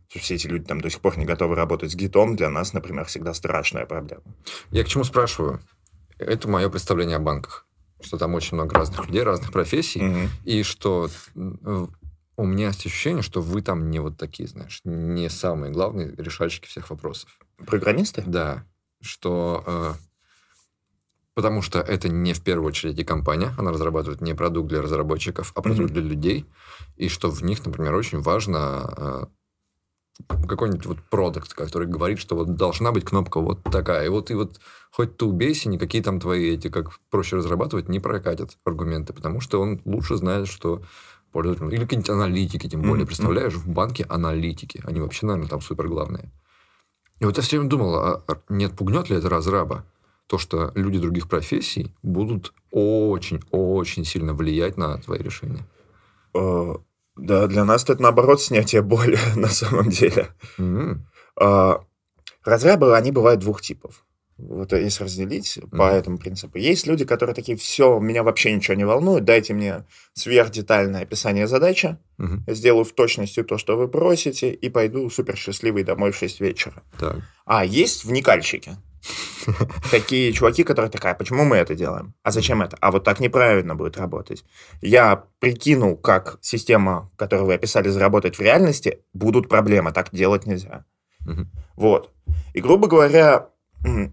Что 0.07 0.19
Все 0.19 0.33
эти 0.33 0.47
люди 0.47 0.65
там 0.65 0.81
до 0.81 0.89
сих 0.89 0.99
пор 0.99 1.15
не 1.19 1.25
готовы 1.25 1.53
работать 1.53 1.91
с 1.91 1.95
гитом. 1.95 2.35
Для 2.35 2.49
нас, 2.49 2.73
например, 2.73 3.05
всегда 3.05 3.35
страшная 3.35 3.85
проблема. 3.85 4.23
Я 4.71 4.83
к 4.83 4.87
чему 4.87 5.03
спрашиваю? 5.03 5.59
Это 6.19 6.47
мое 6.47 6.69
представление 6.69 7.17
о 7.17 7.19
банках. 7.19 7.65
Что 8.01 8.17
там 8.17 8.35
очень 8.35 8.55
много 8.55 8.75
разных 8.75 9.07
людей, 9.07 9.23
разных 9.23 9.51
профессий. 9.51 10.01
Мгм. 10.01 10.29
И 10.43 10.63
что 10.63 11.09
у 11.35 12.45
меня 12.45 12.67
есть 12.67 12.85
ощущение, 12.85 13.23
что 13.23 13.41
вы 13.41 13.61
там 13.61 13.89
не 13.89 13.99
вот 13.99 14.17
такие, 14.17 14.47
знаешь, 14.47 14.81
не 14.83 15.29
самые 15.29 15.71
главные 15.71 16.13
решальщики 16.15 16.67
всех 16.67 16.89
вопросов. 16.91 17.39
Программисты? 17.65 18.23
Да, 18.25 18.63
что... 19.01 19.63
э, 19.65 19.93
потому 21.33 21.63
что 21.63 21.79
это 21.79 22.09
не 22.09 22.33
в 22.33 22.43
первую 22.43 22.67
очередь 22.67 22.99
и 22.99 23.03
компания, 23.03 23.53
она 23.57 23.71
разрабатывает 23.71 24.21
не 24.21 24.35
продукт 24.35 24.69
для 24.69 24.83
разработчиков, 24.83 25.51
а 25.55 25.61
продукт 25.63 25.91
Мгм. 25.91 25.93
для 25.93 26.03
людей. 26.03 26.45
И 26.95 27.09
что 27.09 27.31
в 27.31 27.43
них, 27.43 27.65
например, 27.65 27.95
очень 27.95 28.21
важно 28.21 28.93
э, 28.97 29.25
какой-нибудь 30.47 30.85
вот 30.85 30.97
продукт, 31.09 31.53
который 31.53 31.87
говорит, 31.87 32.19
что 32.19 32.35
вот 32.35 32.55
должна 32.55 32.91
быть 32.91 33.05
кнопка 33.05 33.39
вот 33.39 33.63
такая. 33.63 34.05
И 34.05 34.09
вот, 34.09 34.31
и 34.31 34.33
вот 34.33 34.59
хоть 34.91 35.17
ты 35.17 35.25
убейся, 35.25 35.69
никакие 35.69 36.03
там 36.03 36.19
твои 36.19 36.53
эти, 36.55 36.69
как 36.69 36.99
проще 37.09 37.35
разрабатывать, 37.35 37.89
не 37.89 37.99
прокатят 37.99 38.57
аргументы, 38.63 39.13
потому 39.13 39.41
что 39.41 39.61
он 39.61 39.81
лучше 39.85 40.15
знает, 40.15 40.47
что 40.47 40.81
пользователь... 41.31 41.65
Или 41.73 41.83
какие-нибудь 41.83 42.09
аналитики, 42.09 42.69
тем 42.69 42.81
более. 42.81 42.97
Мгм. 42.97 43.07
Представляешь, 43.07 43.53
в 43.53 43.67
банке 43.67 44.05
аналитики. 44.09 44.81
Они 44.85 44.99
вообще, 44.99 45.25
наверное, 45.25 45.49
там 45.49 45.61
супер 45.61 45.87
главные. 45.87 46.31
И 47.19 47.25
вот 47.25 47.37
я 47.37 47.43
все 47.43 47.57
время 47.57 47.69
думал, 47.69 47.95
а 47.95 48.23
не 48.49 48.65
отпугнет 48.65 49.09
ли 49.09 49.17
это 49.17 49.29
разраба? 49.29 49.85
То, 50.27 50.37
что 50.37 50.71
люди 50.75 50.99
других 50.99 51.29
профессий 51.29 51.95
будут 52.03 52.53
очень-очень 52.71 54.03
сильно 54.03 54.33
влиять 54.33 54.77
на 54.77 54.97
твои 54.97 55.19
решения. 55.19 55.65
Э, 56.33 56.75
Да, 57.17 57.47
для 57.47 57.65
нас 57.65 57.83
это 57.83 58.01
наоборот 58.01 58.41
снятие 58.41 58.81
боли 58.81 59.17
на 59.35 59.47
самом 59.47 59.89
деле. 59.89 60.29
М, 60.57 61.07
А, 61.39 61.81
Разрабы, 62.43 62.95
они 62.95 63.11
бывают 63.11 63.41
двух 63.41 63.61
типов. 63.61 64.05
Вот 64.37 64.71
если 64.71 65.03
разделить 65.03 65.57
mm-hmm. 65.57 65.77
по 65.77 65.89
этому 65.89 66.17
принципу. 66.17 66.57
Есть 66.59 66.87
люди, 66.87 67.03
которые 67.05 67.35
такие, 67.35 67.57
все, 67.57 67.99
меня 67.99 68.23
вообще 68.23 68.53
ничего 68.53 68.75
не 68.75 68.85
волнует, 68.85 69.25
дайте 69.25 69.53
мне 69.53 69.83
сверхдетальное 70.13 71.01
описание 71.01 71.47
задачи, 71.47 71.97
mm-hmm. 72.19 72.53
сделаю 72.53 72.85
в 72.85 72.93
точности 72.93 73.43
то, 73.43 73.57
что 73.57 73.75
вы 73.75 73.87
просите, 73.87 74.51
и 74.51 74.69
пойду 74.69 75.09
супер 75.09 75.35
счастливый 75.35 75.83
домой 75.83 76.11
в 76.11 76.15
6 76.15 76.39
вечера. 76.39 76.83
Так. 76.99 77.17
А 77.45 77.65
есть 77.65 78.05
вникальщики. 78.05 78.77
Такие 79.91 80.33
чуваки, 80.33 80.63
которые 80.63 80.91
такая, 80.91 81.13
почему 81.13 81.45
мы 81.45 81.55
это 81.55 81.75
делаем? 81.75 82.13
А 82.23 82.31
зачем 82.31 82.61
это? 82.61 82.77
А 82.81 82.91
вот 82.91 83.03
так 83.03 83.19
неправильно 83.19 83.75
будет 83.75 83.97
работать. 83.97 84.43
Я 84.81 85.23
прикинул, 85.39 85.95
как 85.95 86.37
система, 86.41 87.11
которую 87.15 87.47
вы 87.47 87.53
описали, 87.53 87.89
заработать 87.89 88.37
в 88.37 88.41
реальности, 88.41 88.99
будут 89.13 89.47
проблемы, 89.47 89.91
так 89.91 90.09
делать 90.11 90.45
нельзя. 90.45 90.85
Вот. 91.75 92.11
И, 92.53 92.61
грубо 92.61 92.87
говоря, 92.87 93.49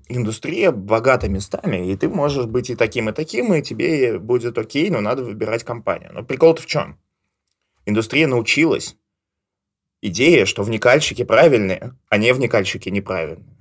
индустрия 0.08 0.70
богата 0.70 1.28
местами, 1.28 1.90
и 1.90 1.96
ты 1.96 2.08
можешь 2.08 2.46
быть 2.46 2.70
и 2.70 2.76
таким, 2.76 3.08
и 3.08 3.12
таким, 3.12 3.54
и 3.54 3.62
тебе 3.62 4.18
будет 4.18 4.58
окей, 4.58 4.90
но 4.90 5.00
надо 5.00 5.24
выбирать 5.24 5.64
компанию. 5.64 6.10
Но 6.12 6.22
прикол-то 6.22 6.62
в 6.62 6.66
чем? 6.66 6.98
Индустрия 7.86 8.26
научилась 8.26 8.96
идее, 10.00 10.46
что 10.46 10.62
вникальщики 10.62 11.24
правильные, 11.24 11.96
а 12.08 12.18
не 12.18 12.32
вникальщики 12.32 12.88
неправильные. 12.88 13.53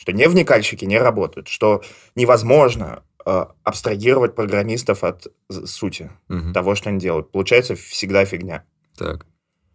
Что 0.00 0.12
не 0.12 0.26
вникальщики 0.28 0.86
не 0.86 0.98
работают, 0.98 1.48
что 1.48 1.82
невозможно 2.14 3.02
э, 3.26 3.44
абстрагировать 3.64 4.34
программистов 4.34 5.04
от 5.04 5.26
сути 5.66 6.10
угу. 6.30 6.54
того, 6.54 6.74
что 6.74 6.88
они 6.88 6.98
делают. 6.98 7.30
Получается 7.30 7.74
всегда 7.74 8.24
фигня. 8.24 8.64
Так. 8.96 9.26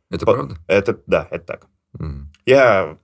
Это 0.10 0.26
По- 0.26 0.34
правда? 0.34 0.58
Это, 0.66 1.00
да, 1.06 1.28
это 1.30 1.46
так. 1.46 1.68
Угу. 1.94 2.12
Я 2.48 2.98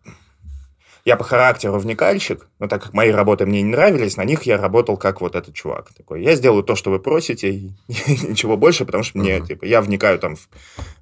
я 1.05 1.15
по 1.15 1.23
характеру 1.23 1.77
вникальщик, 1.77 2.47
но 2.57 2.67
так 2.67 2.81
как 2.83 2.93
мои 2.93 3.11
работы 3.11 3.45
мне 3.45 3.61
не 3.61 3.69
нравились, 3.69 4.17
на 4.17 4.25
них 4.25 4.43
я 4.43 4.57
работал 4.57 4.97
как 4.97 5.21
вот 5.21 5.35
этот 5.35 5.53
чувак. 5.53 5.93
Такой, 5.93 6.23
я 6.23 6.35
сделаю 6.35 6.63
то, 6.63 6.75
что 6.75 6.89
вы 6.89 6.99
просите, 6.99 7.51
и 7.51 7.71
ничего 7.87 8.57
больше, 8.57 8.83
потому 8.83 9.03
что 9.03 9.19
мне, 9.19 9.37
uh-huh. 9.37 9.47
типа, 9.47 9.65
я 9.65 9.81
вникаю 9.81 10.17
там 10.17 10.35
в, 10.35 10.49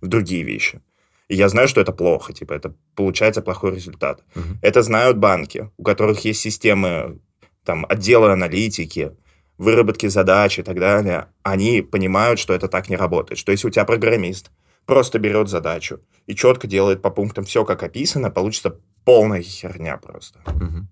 в 0.01 0.07
другие 0.07 0.43
вещи. 0.43 0.81
И 1.29 1.35
я 1.35 1.47
знаю, 1.47 1.67
что 1.67 1.79
это 1.79 1.93
плохо, 1.93 2.33
типа, 2.33 2.53
это 2.53 2.75
получается 2.95 3.41
плохой 3.41 3.75
результат. 3.75 4.23
Uh-huh. 4.33 4.57
Это 4.61 4.81
знают 4.81 5.17
банки, 5.17 5.71
у 5.77 5.83
которых 5.83 6.25
есть 6.25 6.41
системы, 6.41 7.19
там, 7.63 7.85
отделы 7.87 8.31
аналитики, 8.31 9.15
выработки 9.59 10.07
задач 10.07 10.57
и 10.57 10.63
так 10.63 10.79
далее. 10.79 11.27
Они 11.43 11.81
понимают, 11.81 12.39
что 12.39 12.53
это 12.53 12.67
так 12.67 12.89
не 12.89 12.95
работает. 12.95 13.37
Что 13.37 13.51
если 13.51 13.67
у 13.67 13.69
тебя 13.69 13.85
программист 13.85 14.51
просто 14.85 15.19
берет 15.19 15.49
задачу 15.49 15.99
и 16.25 16.35
четко 16.35 16.65
делает 16.65 17.03
по 17.03 17.11
пунктам 17.11 17.45
все, 17.45 17.63
как 17.63 17.83
описано, 17.83 18.31
получится 18.31 18.79
полная 19.05 19.43
херня 19.43 19.97
просто. 19.97 20.39
Угу. 20.47 20.87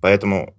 Поэтому 0.00 0.56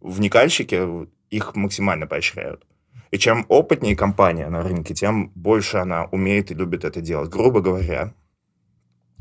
вникальщики 0.00 1.08
их 1.30 1.56
максимально 1.56 2.06
поощряют. 2.06 2.64
И 3.10 3.18
чем 3.18 3.46
опытнее 3.48 3.96
компания 3.96 4.48
на 4.48 4.62
рынке, 4.62 4.94
тем 4.94 5.30
больше 5.34 5.78
она 5.78 6.04
умеет 6.06 6.50
и 6.50 6.54
любит 6.54 6.84
это 6.84 7.00
делать. 7.00 7.30
Грубо 7.30 7.60
говоря, 7.60 8.14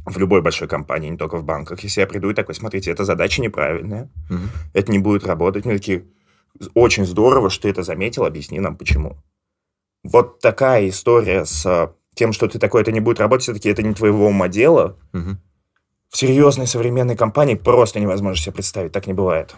в 0.06 0.18
любой 0.18 0.42
большой 0.42 0.68
компании, 0.68 1.10
не 1.10 1.18
только 1.18 1.38
в 1.38 1.44
банках, 1.44 1.82
если 1.82 2.02
я 2.02 2.08
приду 2.08 2.30
и 2.30 2.34
такой, 2.34 2.56
смотрите, 2.56 2.92
эта 2.92 3.06
задача 3.06 3.42
неправильная, 3.42 4.10
угу. 4.30 4.40
это 4.74 4.92
не 4.92 5.00
будет 5.00 5.26
работать, 5.26 5.66
мне 5.66 5.76
такие, 5.76 6.06
очень 6.74 7.06
здорово, 7.06 7.50
что 7.50 7.64
ты 7.64 7.70
это 7.70 7.84
заметил, 7.84 8.26
объясни 8.26 8.60
нам 8.60 8.78
почему. 8.78 9.18
Вот 10.04 10.40
такая 10.40 10.88
история 10.90 11.46
с 11.46 11.94
тем, 12.14 12.34
что 12.34 12.48
ты 12.48 12.60
такой, 12.60 12.82
это 12.82 12.92
не 12.92 13.00
будет 13.00 13.20
работать, 13.20 13.44
все-таки 13.44 13.70
это 13.70 13.82
не 13.82 13.94
твоего 13.94 14.28
ума 14.28 14.48
дело, 14.48 14.98
угу 15.12 15.38
в 16.16 16.18
серьезной 16.18 16.66
современной 16.66 17.18
компании 17.18 17.56
просто 17.56 18.00
невозможно 18.00 18.42
себе 18.42 18.54
представить. 18.54 18.94
Так 18.94 19.06
не 19.06 19.14
бывает. 19.14 19.54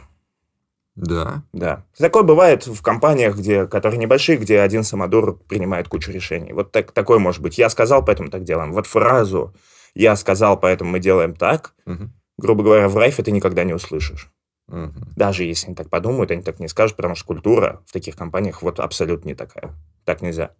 Да. 0.97 1.43
Да. 1.53 1.85
Такое 1.95 2.23
бывает 2.23 2.65
в 2.65 2.81
компаниях, 2.81 3.37
где, 3.37 3.67
которые 3.67 3.99
небольшие, 3.99 4.39
где 4.39 4.59
один 4.59 4.83
самодур 4.83 5.37
принимает 5.47 5.87
кучу 5.87 6.11
решений. 6.11 6.53
Вот 6.53 6.71
так, 6.71 6.91
такое 6.91 7.19
может 7.19 7.41
быть. 7.41 7.59
Я 7.59 7.69
сказал, 7.69 8.03
поэтому 8.03 8.29
так 8.29 8.43
делаем. 8.43 8.73
Вот 8.73 8.87
фразу 8.87 9.53
«я 9.93 10.15
сказал, 10.15 10.59
поэтому 10.59 10.89
мы 10.91 10.99
делаем 10.99 11.35
так», 11.35 11.75
угу. 11.85 12.09
грубо 12.39 12.63
говоря, 12.63 12.89
в 12.89 12.97
райфе 12.97 13.21
ты 13.21 13.31
никогда 13.31 13.63
не 13.63 13.73
услышишь. 13.73 14.31
Угу. 14.69 14.93
Даже 15.15 15.43
если 15.43 15.67
они 15.67 15.75
так 15.75 15.89
подумают, 15.89 16.31
они 16.31 16.41
так 16.41 16.59
не 16.59 16.67
скажут, 16.67 16.97
потому 16.97 17.13
что 17.13 17.27
культура 17.27 17.83
в 17.85 17.93
таких 17.93 18.15
компаниях 18.15 18.63
вот 18.63 18.79
абсолютно 18.79 19.27
не 19.29 19.35
такая. 19.35 19.75
Так 20.03 20.23
нельзя. 20.23 20.51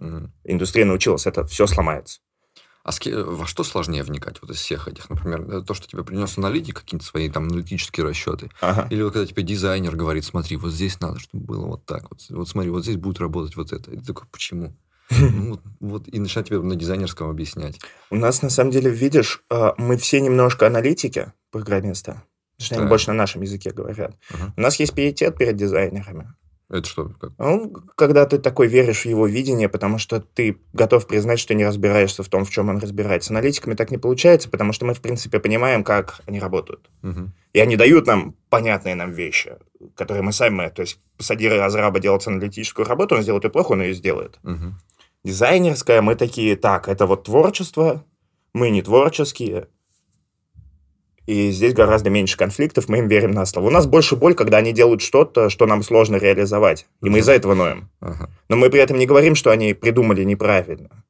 Угу. 0.00 0.30
Индустрия 0.44 0.84
научилась, 0.84 1.26
это 1.26 1.44
все 1.44 1.66
сломается. 1.66 2.20
А 2.86 2.92
с, 2.92 3.00
во 3.04 3.48
что 3.48 3.64
сложнее 3.64 4.04
вникать 4.04 4.36
вот 4.40 4.52
из 4.52 4.58
всех 4.58 4.86
этих? 4.86 5.10
Например, 5.10 5.60
то, 5.62 5.74
что 5.74 5.88
тебе 5.88 6.04
принес 6.04 6.38
аналитик, 6.38 6.82
какие-то 6.82 7.04
свои 7.04 7.28
там 7.28 7.48
аналитические 7.48 8.06
расчеты. 8.06 8.48
Ага. 8.60 8.86
Или 8.90 9.02
вот 9.02 9.12
когда 9.12 9.26
тебе 9.26 9.42
дизайнер 9.42 9.96
говорит, 9.96 10.24
смотри, 10.24 10.56
вот 10.56 10.70
здесь 10.70 11.00
надо, 11.00 11.18
чтобы 11.18 11.44
было 11.44 11.66
вот 11.66 11.84
так. 11.84 12.08
Вот, 12.08 12.20
вот 12.30 12.48
смотри, 12.48 12.70
вот 12.70 12.84
здесь 12.84 12.96
будет 12.96 13.18
работать 13.18 13.56
вот 13.56 13.72
это. 13.72 13.90
И 13.90 13.96
ты 13.96 14.04
такой, 14.04 14.28
почему? 14.30 14.72
ну, 15.10 15.50
вот, 15.50 15.62
вот, 15.80 16.02
и 16.06 16.20
начинать 16.20 16.46
тебе 16.46 16.60
на 16.60 16.76
дизайнерском 16.76 17.28
объяснять. 17.28 17.80
У 18.10 18.14
нас, 18.14 18.42
на 18.42 18.50
самом 18.50 18.70
деле, 18.70 18.88
видишь, 18.88 19.42
а, 19.50 19.74
мы 19.78 19.96
все 19.96 20.20
немножко 20.20 20.68
аналитики, 20.68 21.32
программисты. 21.50 22.22
Что 22.56 22.76
они 22.76 22.86
больше 22.86 23.08
на 23.08 23.14
нашем 23.14 23.42
языке 23.42 23.72
говорят. 23.72 24.16
Ага. 24.32 24.54
У 24.56 24.60
нас 24.60 24.78
есть 24.78 24.94
пиетет 24.94 25.36
перед 25.36 25.56
дизайнерами. 25.56 26.32
Это 26.68 26.88
что? 26.88 27.10
Как? 27.20 27.32
Ну, 27.38 27.72
когда 27.94 28.26
ты 28.26 28.38
такой 28.38 28.66
веришь 28.66 29.02
в 29.02 29.06
его 29.06 29.26
видение, 29.26 29.68
потому 29.68 29.98
что 29.98 30.20
ты 30.20 30.58
готов 30.72 31.06
признать, 31.06 31.38
что 31.38 31.54
не 31.54 31.64
разбираешься 31.64 32.24
в 32.24 32.28
том, 32.28 32.44
в 32.44 32.50
чем 32.50 32.68
он 32.68 32.78
разбирается. 32.78 33.28
С 33.28 33.30
аналитиками 33.30 33.74
так 33.74 33.92
не 33.92 33.98
получается, 33.98 34.50
потому 34.50 34.72
что 34.72 34.84
мы, 34.84 34.94
в 34.94 35.00
принципе, 35.00 35.38
понимаем, 35.38 35.84
как 35.84 36.20
они 36.26 36.40
работают. 36.40 36.90
Угу. 37.04 37.30
И 37.52 37.60
они 37.60 37.76
дают 37.76 38.06
нам 38.06 38.34
понятные 38.48 38.96
нам 38.96 39.12
вещи, 39.12 39.56
которые 39.94 40.24
мы 40.24 40.32
сами... 40.32 40.68
То 40.70 40.82
есть, 40.82 40.98
посади 41.16 41.48
разраба 41.48 42.00
делать 42.00 42.26
аналитическую 42.26 42.86
работу, 42.86 43.14
он 43.14 43.22
сделает 43.22 43.44
ее 43.44 43.50
плохо, 43.50 43.72
он 43.72 43.82
ее 43.82 43.94
сделает. 43.94 44.40
Угу. 44.42 44.74
Дизайнерская, 45.24 46.02
мы 46.02 46.16
такие, 46.16 46.56
так, 46.56 46.88
это 46.88 47.06
вот 47.06 47.24
творчество, 47.24 48.04
мы 48.52 48.70
не 48.70 48.82
творческие, 48.82 49.68
и 51.26 51.50
здесь 51.50 51.74
гораздо 51.74 52.08
меньше 52.08 52.36
конфликтов, 52.36 52.88
мы 52.88 52.98
им 52.98 53.08
верим 53.08 53.32
на 53.32 53.44
слово. 53.46 53.66
У 53.66 53.70
нас 53.70 53.86
больше 53.86 54.14
боль, 54.14 54.34
когда 54.34 54.58
они 54.58 54.72
делают 54.72 55.02
что-то, 55.02 55.50
что 55.50 55.66
нам 55.66 55.82
сложно 55.82 56.16
реализовать, 56.16 56.86
и 57.02 57.10
мы 57.10 57.18
из-за 57.18 57.32
этого 57.32 57.54
ноем. 57.54 57.90
Ага. 58.00 58.30
Но 58.48 58.56
мы 58.56 58.70
при 58.70 58.80
этом 58.80 58.96
не 58.96 59.06
говорим, 59.06 59.34
что 59.34 59.50
они 59.50 59.74
придумали 59.74 60.22
неправильно, 60.22 61.04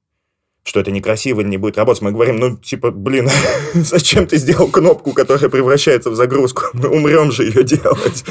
что 0.65 0.81
это 0.81 0.91
некрасиво 0.91 1.43
или 1.43 1.49
не 1.49 1.59
будет 1.59 1.77
работать. 1.77 2.03
Мы 2.03 2.13
говорим, 2.13 2.39
ну, 2.39 2.57
типа, 2.57 2.91
блин, 2.91 3.29
зачем 3.75 4.27
ты 4.27 4.39
сделал 4.39 4.69
кнопку, 4.69 5.13
которая 5.13 5.51
превращается 5.51 6.11
в 6.11 6.17
загрузку? 6.17 6.63
Мы 6.73 6.89
умрем 6.89 7.31
же 7.31 7.45
ее 7.45 7.63
делать. 7.63 8.25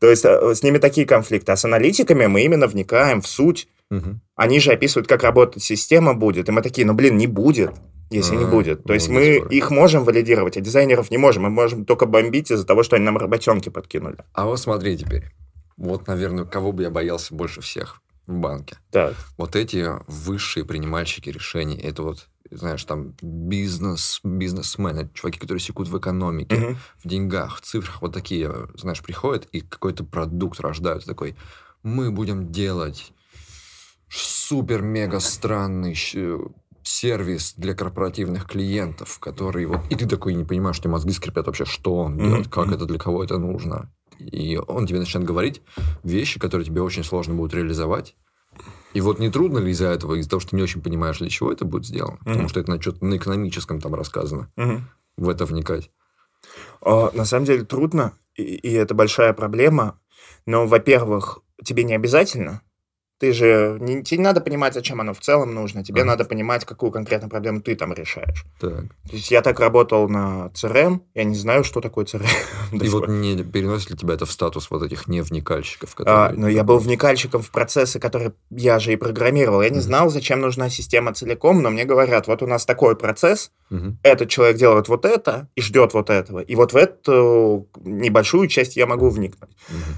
То 0.00 0.10
есть 0.10 0.24
а, 0.24 0.54
с 0.54 0.62
ними 0.62 0.78
такие 0.78 1.06
конфликты. 1.06 1.52
А 1.52 1.56
с 1.56 1.64
аналитиками 1.64 2.26
мы 2.26 2.42
именно 2.42 2.66
вникаем 2.66 3.20
в 3.20 3.26
суть. 3.26 3.66
Угу. 3.90 4.20
Они 4.36 4.60
же 4.60 4.72
описывают, 4.72 5.08
как 5.08 5.22
работать 5.22 5.62
система 5.62 6.14
будет. 6.14 6.48
И 6.48 6.52
мы 6.52 6.62
такие, 6.62 6.86
ну, 6.86 6.94
блин, 6.94 7.16
не 7.16 7.26
будет 7.26 7.72
если 8.10 8.36
а, 8.36 8.38
не 8.38 8.44
будет. 8.44 8.84
То 8.84 8.94
есть 8.94 9.08
мы 9.08 9.36
скоро. 9.36 9.50
их 9.50 9.70
можем 9.70 10.04
валидировать, 10.04 10.56
а 10.56 10.60
дизайнеров 10.60 11.10
не 11.10 11.18
можем. 11.18 11.44
Мы 11.44 11.50
можем 11.50 11.84
только 11.84 12.06
бомбить 12.06 12.50
из-за 12.50 12.66
того, 12.66 12.82
что 12.82 12.96
они 12.96 13.04
нам 13.04 13.18
работенки 13.18 13.68
подкинули. 13.68 14.18
А 14.32 14.46
вот 14.46 14.58
смотри 14.58 14.96
теперь. 14.96 15.24
Вот, 15.76 16.06
наверное, 16.06 16.44
кого 16.44 16.72
бы 16.72 16.82
я 16.82 16.90
боялся 16.90 17.34
больше 17.34 17.60
всех 17.60 18.00
в 18.26 18.36
банке. 18.36 18.76
Так. 18.90 19.14
Вот 19.36 19.56
эти 19.56 19.86
высшие 20.06 20.64
принимальщики 20.64 21.30
решений, 21.30 21.76
это 21.76 22.02
вот, 22.02 22.28
знаешь, 22.50 22.84
там 22.84 23.14
бизнес, 23.22 24.20
бизнесмены, 24.24 25.08
чуваки, 25.14 25.38
которые 25.38 25.60
секут 25.60 25.88
в 25.88 25.98
экономике, 25.98 26.56
угу. 26.56 26.76
в 27.02 27.08
деньгах, 27.08 27.58
в 27.58 27.60
цифрах, 27.62 28.02
вот 28.02 28.12
такие, 28.12 28.52
знаешь, 28.74 29.02
приходят 29.02 29.46
и 29.52 29.60
какой-то 29.60 30.04
продукт 30.04 30.60
рождают 30.60 31.04
такой, 31.04 31.36
мы 31.82 32.10
будем 32.10 32.50
делать 32.52 33.12
супер-мега 34.10 35.20
странный 35.20 35.94
сервис 36.88 37.54
для 37.56 37.74
корпоративных 37.74 38.46
клиентов, 38.46 39.18
который 39.18 39.66
вот... 39.66 39.80
И 39.90 39.94
ты 39.94 40.06
такой 40.06 40.34
не 40.34 40.44
понимаешь, 40.44 40.76
что 40.76 40.88
мозги 40.88 41.12
скрипят 41.12 41.46
вообще, 41.46 41.64
что 41.64 41.96
он 41.96 42.14
mm-hmm. 42.14 42.24
делает, 42.24 42.48
как 42.48 42.72
это, 42.72 42.86
для 42.86 42.98
кого 42.98 43.22
это 43.22 43.38
нужно. 43.38 43.92
И 44.18 44.56
он 44.56 44.86
тебе 44.86 44.98
начинает 44.98 45.28
говорить 45.28 45.62
вещи, 46.02 46.40
которые 46.40 46.66
тебе 46.66 46.82
очень 46.82 47.04
сложно 47.04 47.34
будут 47.34 47.54
реализовать. 47.54 48.16
И 48.94 49.00
вот 49.00 49.18
не 49.18 49.30
трудно 49.30 49.58
ли 49.58 49.70
из-за 49.70 49.88
этого, 49.88 50.14
из-за 50.14 50.30
того, 50.30 50.40
что 50.40 50.50
ты 50.50 50.56
не 50.56 50.62
очень 50.62 50.82
понимаешь, 50.82 51.18
для 51.18 51.28
чего 51.28 51.52
это 51.52 51.64
будет 51.64 51.86
сделано, 51.86 52.16
mm-hmm. 52.16 52.24
потому 52.24 52.48
что 52.48 52.60
это 52.60 52.70
на, 52.70 52.80
что-то 52.80 53.04
на 53.04 53.16
экономическом 53.16 53.80
там 53.80 53.94
рассказано, 53.94 54.50
mm-hmm. 54.56 54.80
в 55.18 55.28
это 55.28 55.44
вникать? 55.44 55.90
А, 56.80 57.10
на 57.12 57.24
самом 57.24 57.44
деле 57.44 57.64
трудно, 57.64 58.14
и, 58.34 58.42
и 58.42 58.72
это 58.72 58.94
большая 58.94 59.34
проблема. 59.34 60.00
Но, 60.46 60.66
во-первых, 60.66 61.40
тебе 61.62 61.84
не 61.84 61.94
обязательно, 61.94 62.62
Ты 63.18 63.32
же 63.32 63.78
не, 63.80 64.04
тебе 64.04 64.18
не 64.18 64.24
надо 64.24 64.40
понимать, 64.40 64.74
зачем 64.74 65.00
оно 65.00 65.12
в 65.12 65.18
целом 65.18 65.52
нужно. 65.52 65.82
Тебе 65.84 66.02
Ага. 66.02 66.10
надо 66.10 66.24
понимать, 66.24 66.64
какую 66.64 66.92
конкретно 66.92 67.28
проблему 67.28 67.60
ты 67.60 67.74
там 67.74 67.92
решаешь. 67.92 68.44
Так. 68.60 68.84
То 69.10 69.16
есть 69.16 69.30
я 69.32 69.42
так 69.42 69.58
работал 69.58 70.08
на 70.08 70.50
CRM, 70.54 71.00
я 71.14 71.24
не 71.24 71.34
знаю, 71.34 71.64
что 71.64 71.80
такое 71.80 72.04
CRM. 72.04 72.28
И 72.72 72.88
вот 72.88 73.08
не 73.08 73.42
переносит 73.42 73.90
ли 73.90 73.96
тебя 73.96 74.14
это 74.14 74.24
в 74.24 74.30
статус 74.30 74.70
вот 74.70 74.82
этих 74.84 75.08
невникальщиков, 75.08 75.90
А, 75.94 75.96
которые... 75.96 76.40
но 76.40 76.48
я 76.48 76.62
был 76.62 76.78
вникальщиком 76.78 77.42
в 77.42 77.50
процессы, 77.50 77.98
которые 77.98 78.34
я 78.50 78.78
же 78.78 78.92
и 78.92 78.96
программировал. 78.96 79.62
Я 79.62 79.70
не 79.70 79.80
знал, 79.80 80.10
зачем 80.10 80.40
нужна 80.40 80.70
система 80.70 81.12
целиком, 81.12 81.60
но 81.60 81.70
мне 81.70 81.84
говорят, 81.84 82.28
вот 82.28 82.42
у 82.42 82.46
нас 82.46 82.64
такой 82.66 82.94
процесс, 82.96 83.50
этот 84.02 84.28
человек 84.28 84.56
делает 84.56 84.88
вот 84.88 85.04
это 85.04 85.48
и 85.56 85.60
ждет 85.60 85.92
вот 85.92 86.08
этого. 86.08 86.38
И 86.38 86.54
вот 86.54 86.72
в 86.72 86.76
эту 86.76 87.68
небольшую 87.82 88.48
часть 88.48 88.76
я 88.76 88.86
могу 88.86 89.08
вникнуть. 89.08 89.50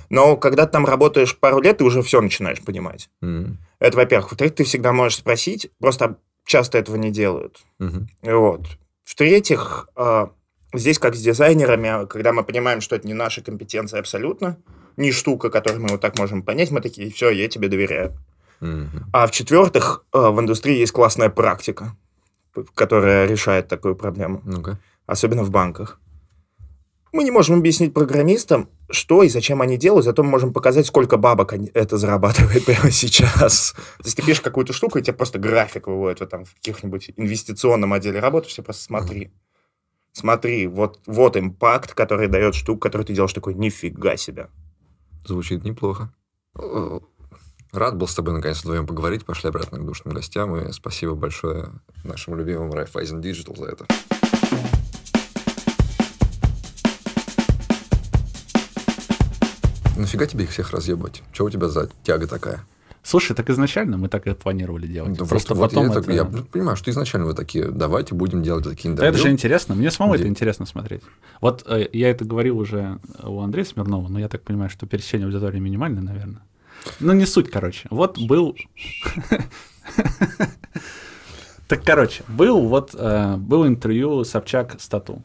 Но 0.09 0.37
когда 0.37 0.65
ты 0.67 0.73
там 0.73 0.87
работаешь 0.87 1.37
пару 1.37 1.61
лет, 1.61 1.79
ты 1.79 1.85
уже 1.85 2.03
все 2.03 2.21
начинаешь 2.21 2.61
понимать. 2.63 3.10
Мгм. 3.21 3.59
Это, 3.79 3.97
во-первых. 3.97 4.31
Во-вторых, 4.31 4.55
ты 4.55 4.65
всегда 4.65 4.93
можешь 4.93 5.19
спросить, 5.19 5.71
просто 5.79 6.17
часто 6.45 6.79
этого 6.79 6.97
не 6.97 7.11
делают. 7.11 7.59
Мгм. 7.79 8.09
Вот. 8.23 8.67
В-третьих, 9.05 9.89
а, 9.97 10.31
здесь 10.75 10.99
как 10.99 11.15
с 11.15 11.21
дизайнерами, 11.21 12.07
когда 12.07 12.33
мы 12.33 12.45
понимаем, 12.45 12.81
что 12.81 12.97
это 12.97 13.07
не 13.07 13.15
наша 13.15 13.43
компетенция 13.43 14.01
абсолютно, 14.01 14.57
не 14.97 15.13
штука, 15.13 15.51
которую 15.51 15.83
мы 15.83 15.89
вот 15.89 16.01
так 16.01 16.19
можем 16.19 16.43
понять, 16.43 16.71
мы 16.71 16.81
такие, 16.81 17.11
все, 17.11 17.31
я 17.31 17.49
тебе 17.49 17.69
доверяю. 17.69 18.13
Мгм. 18.61 19.07
А 19.13 19.27
в-четвертых, 19.27 20.05
а, 20.13 20.31
в 20.31 20.41
индустрии 20.41 20.77
есть 20.79 20.93
классная 20.93 21.31
практика, 21.31 21.97
которая 22.75 23.27
решает 23.27 23.69
такую 23.69 23.97
проблему, 23.97 24.43
Ну-ка. 24.45 24.79
особенно 25.07 25.43
в 25.43 25.51
банках. 25.51 25.99
Мы 27.13 27.25
не 27.25 27.31
можем 27.31 27.59
объяснить 27.59 27.93
программистам, 27.93 28.69
что 28.89 29.23
и 29.23 29.29
зачем 29.29 29.63
они 29.63 29.77
делают, 29.77 30.05
зато 30.05 30.23
мы 30.23 30.31
можем 30.31 30.53
показать, 30.53 30.87
сколько 30.87 31.17
бабок 31.17 31.53
это 31.53 31.97
зарабатывает 31.97 32.65
прямо 32.67 32.91
сейчас. 32.91 33.75
То 33.99 34.05
есть 34.05 34.17
ты 34.17 34.23
пишешь 34.23 34.41
какую-то 34.41 34.73
штуку, 34.73 34.99
и 34.99 35.03
тебе 35.03 35.15
просто 35.15 35.39
график 35.39 35.89
выводит 35.89 36.21
вот 36.21 36.31
там 36.31 36.45
в 36.45 36.55
каких-нибудь 36.55 37.13
инвестиционном 37.17 37.93
отделе 37.93 38.21
работаешь, 38.21 38.55
ты 38.55 38.63
просто 38.63 38.85
смотри. 38.85 39.33
Смотри, 40.13 40.67
вот, 40.67 41.01
вот 41.07 41.37
импакт, 41.37 41.95
который 41.95 42.29
дает 42.29 42.55
штука, 42.55 42.89
которую 42.89 43.07
ты 43.07 43.15
делаешь 43.15 43.33
такой, 43.33 43.55
нифига 43.55 44.17
себе. 44.17 44.49
Звучит 45.25 45.65
неплохо. 45.65 46.13
Э, 46.59 47.01
Рад 47.73 47.97
был 47.97 48.09
с 48.09 48.15
тобой 48.15 48.35
наконец 48.35 48.61
вдвоем 48.63 48.87
поговорить. 48.87 49.25
Пошли 49.25 49.49
обратно 49.49 49.79
к 49.79 49.87
душным 49.87 50.15
гостям. 50.15 50.57
И 50.57 50.73
спасибо 50.73 51.15
большое 51.15 51.71
нашему 52.03 52.37
любимому 52.37 52.73
Raiffeisen 52.73 53.21
Digital 53.21 53.57
за 53.57 53.67
это. 53.67 53.87
Нафига 60.01 60.27
тебе 60.27 60.45
их 60.45 60.51
всех 60.51 60.71
разъебать? 60.73 61.23
Что 61.33 61.45
у 61.45 61.51
тебя 61.51 61.69
за 61.69 61.91
тяга 62.03 62.27
такая? 62.27 62.65
Слушай, 63.03 63.35
так 63.35 63.49
изначально 63.49 63.97
мы 63.97 64.09
так 64.09 64.27
и 64.27 64.35
планировали 64.35 64.87
делать. 64.87 65.17
Да 65.17 65.25
Просто 65.25 65.55
вот 65.55 65.71
потом 65.71 65.91
я, 65.91 65.99
это... 65.99 66.13
я 66.13 66.25
понимаю, 66.25 66.77
что 66.77 66.91
изначально 66.91 67.27
вы 67.27 67.35
такие, 67.35 67.71
давайте 67.71 68.15
будем 68.15 68.43
делать 68.43 68.65
такие 68.65 68.95
Да 68.95 69.03
это 69.05 69.09
интервью. 69.09 69.23
же 69.23 69.33
интересно. 69.33 69.75
Мне 69.75 69.91
самому 69.91 70.15
Где? 70.15 70.25
это 70.25 70.31
интересно 70.31 70.67
смотреть. 70.67 71.03
Вот 71.41 71.65
э, 71.67 71.89
я 71.93 72.11
это 72.11 72.27
говорил 72.27 72.59
уже 72.59 72.99
у 73.23 73.41
Андрея 73.41 73.65
Смирнова, 73.65 74.09
но 74.09 74.19
я 74.19 74.29
так 74.29 74.43
понимаю, 74.43 74.69
что 74.69 74.87
пересечение 74.87 75.27
аудитории 75.27 75.59
минимальное, 75.59 76.03
наверное. 76.03 76.43
Ну, 76.99 77.13
не 77.15 77.27
суть, 77.27 77.51
короче. 77.51 77.89
Вот 77.91 78.19
был... 78.19 78.57
Так, 81.69 81.85
короче, 81.85 82.25
был 82.27 82.67
вот 82.67 82.97
э, 82.99 83.37
был 83.37 83.65
интервью 83.65 84.25
Собчак 84.25 84.81
Стату. 84.81 85.23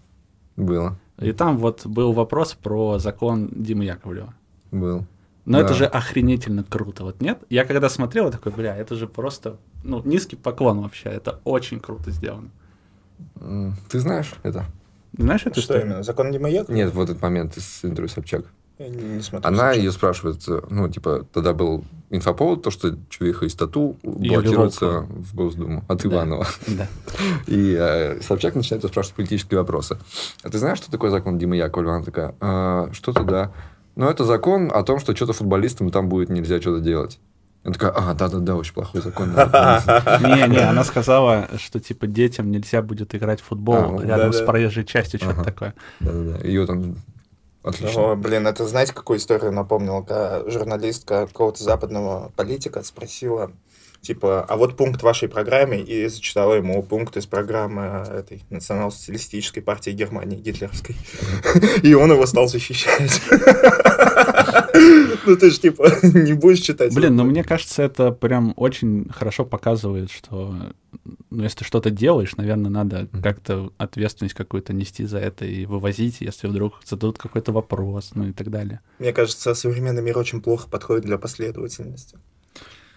Было, 0.56 1.00
И 1.20 1.32
там 1.32 1.58
вот 1.58 1.88
был 1.88 2.14
вопрос 2.14 2.54
про 2.54 3.00
закон 3.00 3.50
Димы 3.52 3.86
Яковлева. 3.86 4.36
Был. 4.72 5.06
Но 5.46 5.60
это 5.60 5.70
Да. 5.70 5.74
же 5.76 5.86
охренительно 5.86 6.64
круто, 6.64 7.04
вот 7.04 7.22
нет? 7.22 7.40
Я 7.50 7.66
когда 7.66 7.88
смотрел, 7.90 8.26
я 8.26 8.32
такой, 8.32 8.52
бля, 8.52 8.76
это 8.76 8.96
же 8.96 9.08
просто, 9.08 9.58
ну, 9.84 10.02
низкий 10.04 10.36
поклон 10.36 10.82
вообще, 10.82 11.10
это 11.10 11.40
очень 11.44 11.80
круто 11.80 12.10
сделано. 12.12 12.50
Ты 13.90 14.00
знаешь 14.00 14.34
это? 14.44 14.66
Знаешь 15.18 15.42
эту 15.42 15.52
Что 15.54 15.62
историю? 15.62 15.86
именно? 15.86 16.04
Закон 16.04 16.32
Димаяк? 16.32 16.68
Нет, 16.70 16.94
вот 16.94 17.10
этот 17.10 17.22
момент 17.22 17.56
из 17.58 17.80
интервью 17.84 18.10
Собчак. 18.10 18.46
Я 18.78 18.90
не, 18.90 19.02
не 19.16 19.22
смотрю. 19.22 19.48
Она 19.48 19.72
сейчас. 19.72 19.78
ее 19.84 19.92
спрашивает, 19.94 20.44
ну, 20.70 20.90
типа, 20.90 21.26
тогда 21.32 21.54
был 21.54 21.86
инфоповод, 22.10 22.62
то, 22.64 22.72
что 22.72 22.98
Чувиха 23.10 23.46
и 23.46 23.50
Стату 23.50 23.96
Юлия 24.04 24.32
баллотируются 24.40 24.86
Волкова. 24.86 25.06
в 25.22 25.36
Госдуму 25.36 25.84
от 25.88 26.02
Да. 26.02 26.10
Иванова. 26.10 26.48
Да. 26.68 26.88
И 27.48 27.74
э, 27.80 28.20
Собчак 28.22 28.56
начинает 28.56 28.84
спрашивать 28.84 29.16
политические 29.16 29.60
вопросы. 29.62 29.98
А 30.44 30.50
ты 30.50 30.58
знаешь, 30.58 30.80
что 30.80 30.92
такое 30.92 31.10
закон 31.10 31.38
Димы 31.38 31.56
Яковлева? 31.56 31.96
Она 31.96 32.04
такая, 32.04 32.36
«А, 32.42 32.90
что-то 32.92 33.24
да. 33.24 33.54
Ну, 33.96 34.10
это 34.10 34.26
закон 34.26 34.72
о 34.74 34.84
том, 34.84 35.00
что 35.00 35.16
что-то 35.16 35.34
футболистам 35.34 35.90
там 35.90 36.10
будет 36.10 36.30
нельзя 36.30 36.60
что-то 36.60 36.82
делать. 36.82 37.20
Она 37.64 37.74
такая, 37.74 37.92
а, 37.92 38.14
да-да-да, 38.14 38.56
очень 38.56 38.74
плохой 38.74 39.02
закон. 39.02 39.30
Не-не, 39.34 40.70
она 40.70 40.84
сказала, 40.84 41.50
что 41.58 41.80
типа 41.80 42.06
детям 42.06 42.52
нельзя 42.52 42.84
будет 42.84 43.16
играть 43.16 43.42
в 43.42 43.46
футбол 43.46 44.00
А, 44.00 44.06
рядом 44.06 44.34
с 44.34 44.42
проезжей 44.42 44.86
частью, 44.86 45.20
что-то 45.20 45.44
такое. 45.44 45.74
Да-да-да. 46.00 46.48
Ее 46.48 46.68
там 46.68 46.98
отлично. 47.64 48.12
О, 48.12 48.16
блин, 48.16 48.46
это 48.46 48.68
знаете, 48.68 48.94
какую 48.94 49.18
историю 49.18 49.52
напомнил? 49.52 50.04
Когда 50.04 50.48
журналистка 50.48 51.26
какого-то 51.26 51.64
западного 51.64 52.32
политика 52.36 52.84
спросила, 52.84 53.52
типа, 54.06 54.44
а 54.44 54.56
вот 54.56 54.78
пункт 54.78 55.02
вашей 55.04 55.28
программы, 55.28 55.78
и 55.78 56.08
зачитала 56.08 56.54
ему 56.54 56.82
пункт 56.84 57.18
из 57.18 57.26
программы 57.26 58.06
этой 58.08 58.44
национал-социалистической 58.50 59.64
партии 59.64 59.92
Германии, 59.92 60.38
гитлеровской. 60.38 60.96
И 61.84 61.94
он 61.94 62.12
его 62.12 62.26
стал 62.26 62.48
защищать. 62.48 63.22
Ну 65.26 65.36
ты 65.38 65.50
же, 65.50 65.60
типа, 65.60 65.90
не 66.04 66.34
будешь 66.34 66.60
читать. 66.60 66.94
Блин, 66.94 67.16
но 67.16 67.24
мне 67.24 67.44
кажется, 67.44 67.82
это 67.82 68.12
прям 68.12 68.54
очень 68.58 69.10
хорошо 69.10 69.44
показывает, 69.44 70.12
что 70.12 70.54
ну, 71.30 71.44
если 71.44 71.60
ты 71.60 71.66
что-то 71.66 71.90
делаешь, 71.90 72.36
наверное, 72.36 72.70
надо 72.70 73.08
как-то 73.24 73.72
ответственность 73.78 74.36
какую-то 74.36 74.74
нести 74.74 75.06
за 75.06 75.18
это 75.18 75.46
и 75.46 75.66
вывозить, 75.66 76.18
если 76.22 76.48
вдруг 76.48 76.82
зададут 76.86 77.18
какой-то 77.18 77.52
вопрос, 77.52 78.12
ну 78.14 78.28
и 78.28 78.34
так 78.34 78.52
далее. 78.52 78.82
Мне 79.00 79.14
кажется, 79.14 79.56
современный 79.56 80.04
мир 80.04 80.18
очень 80.18 80.42
плохо 80.42 80.70
подходит 80.70 81.06
для 81.06 81.18
последовательности. 81.18 82.18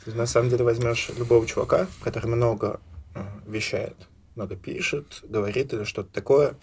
Ты 0.09 0.15
на 0.17 0.25
самом 0.25 0.49
деле 0.49 0.65
возьмешь 0.65 1.11
любого 1.19 1.47
чувака, 1.47 1.87
который 2.03 2.27
много 2.27 2.81
э, 3.15 3.21
вещает, 3.47 3.95
много 4.37 4.57
пишет, 4.57 5.21
говорит 5.23 5.75
или 5.75 5.85
что-то 5.85 6.11
такое, 6.11 6.55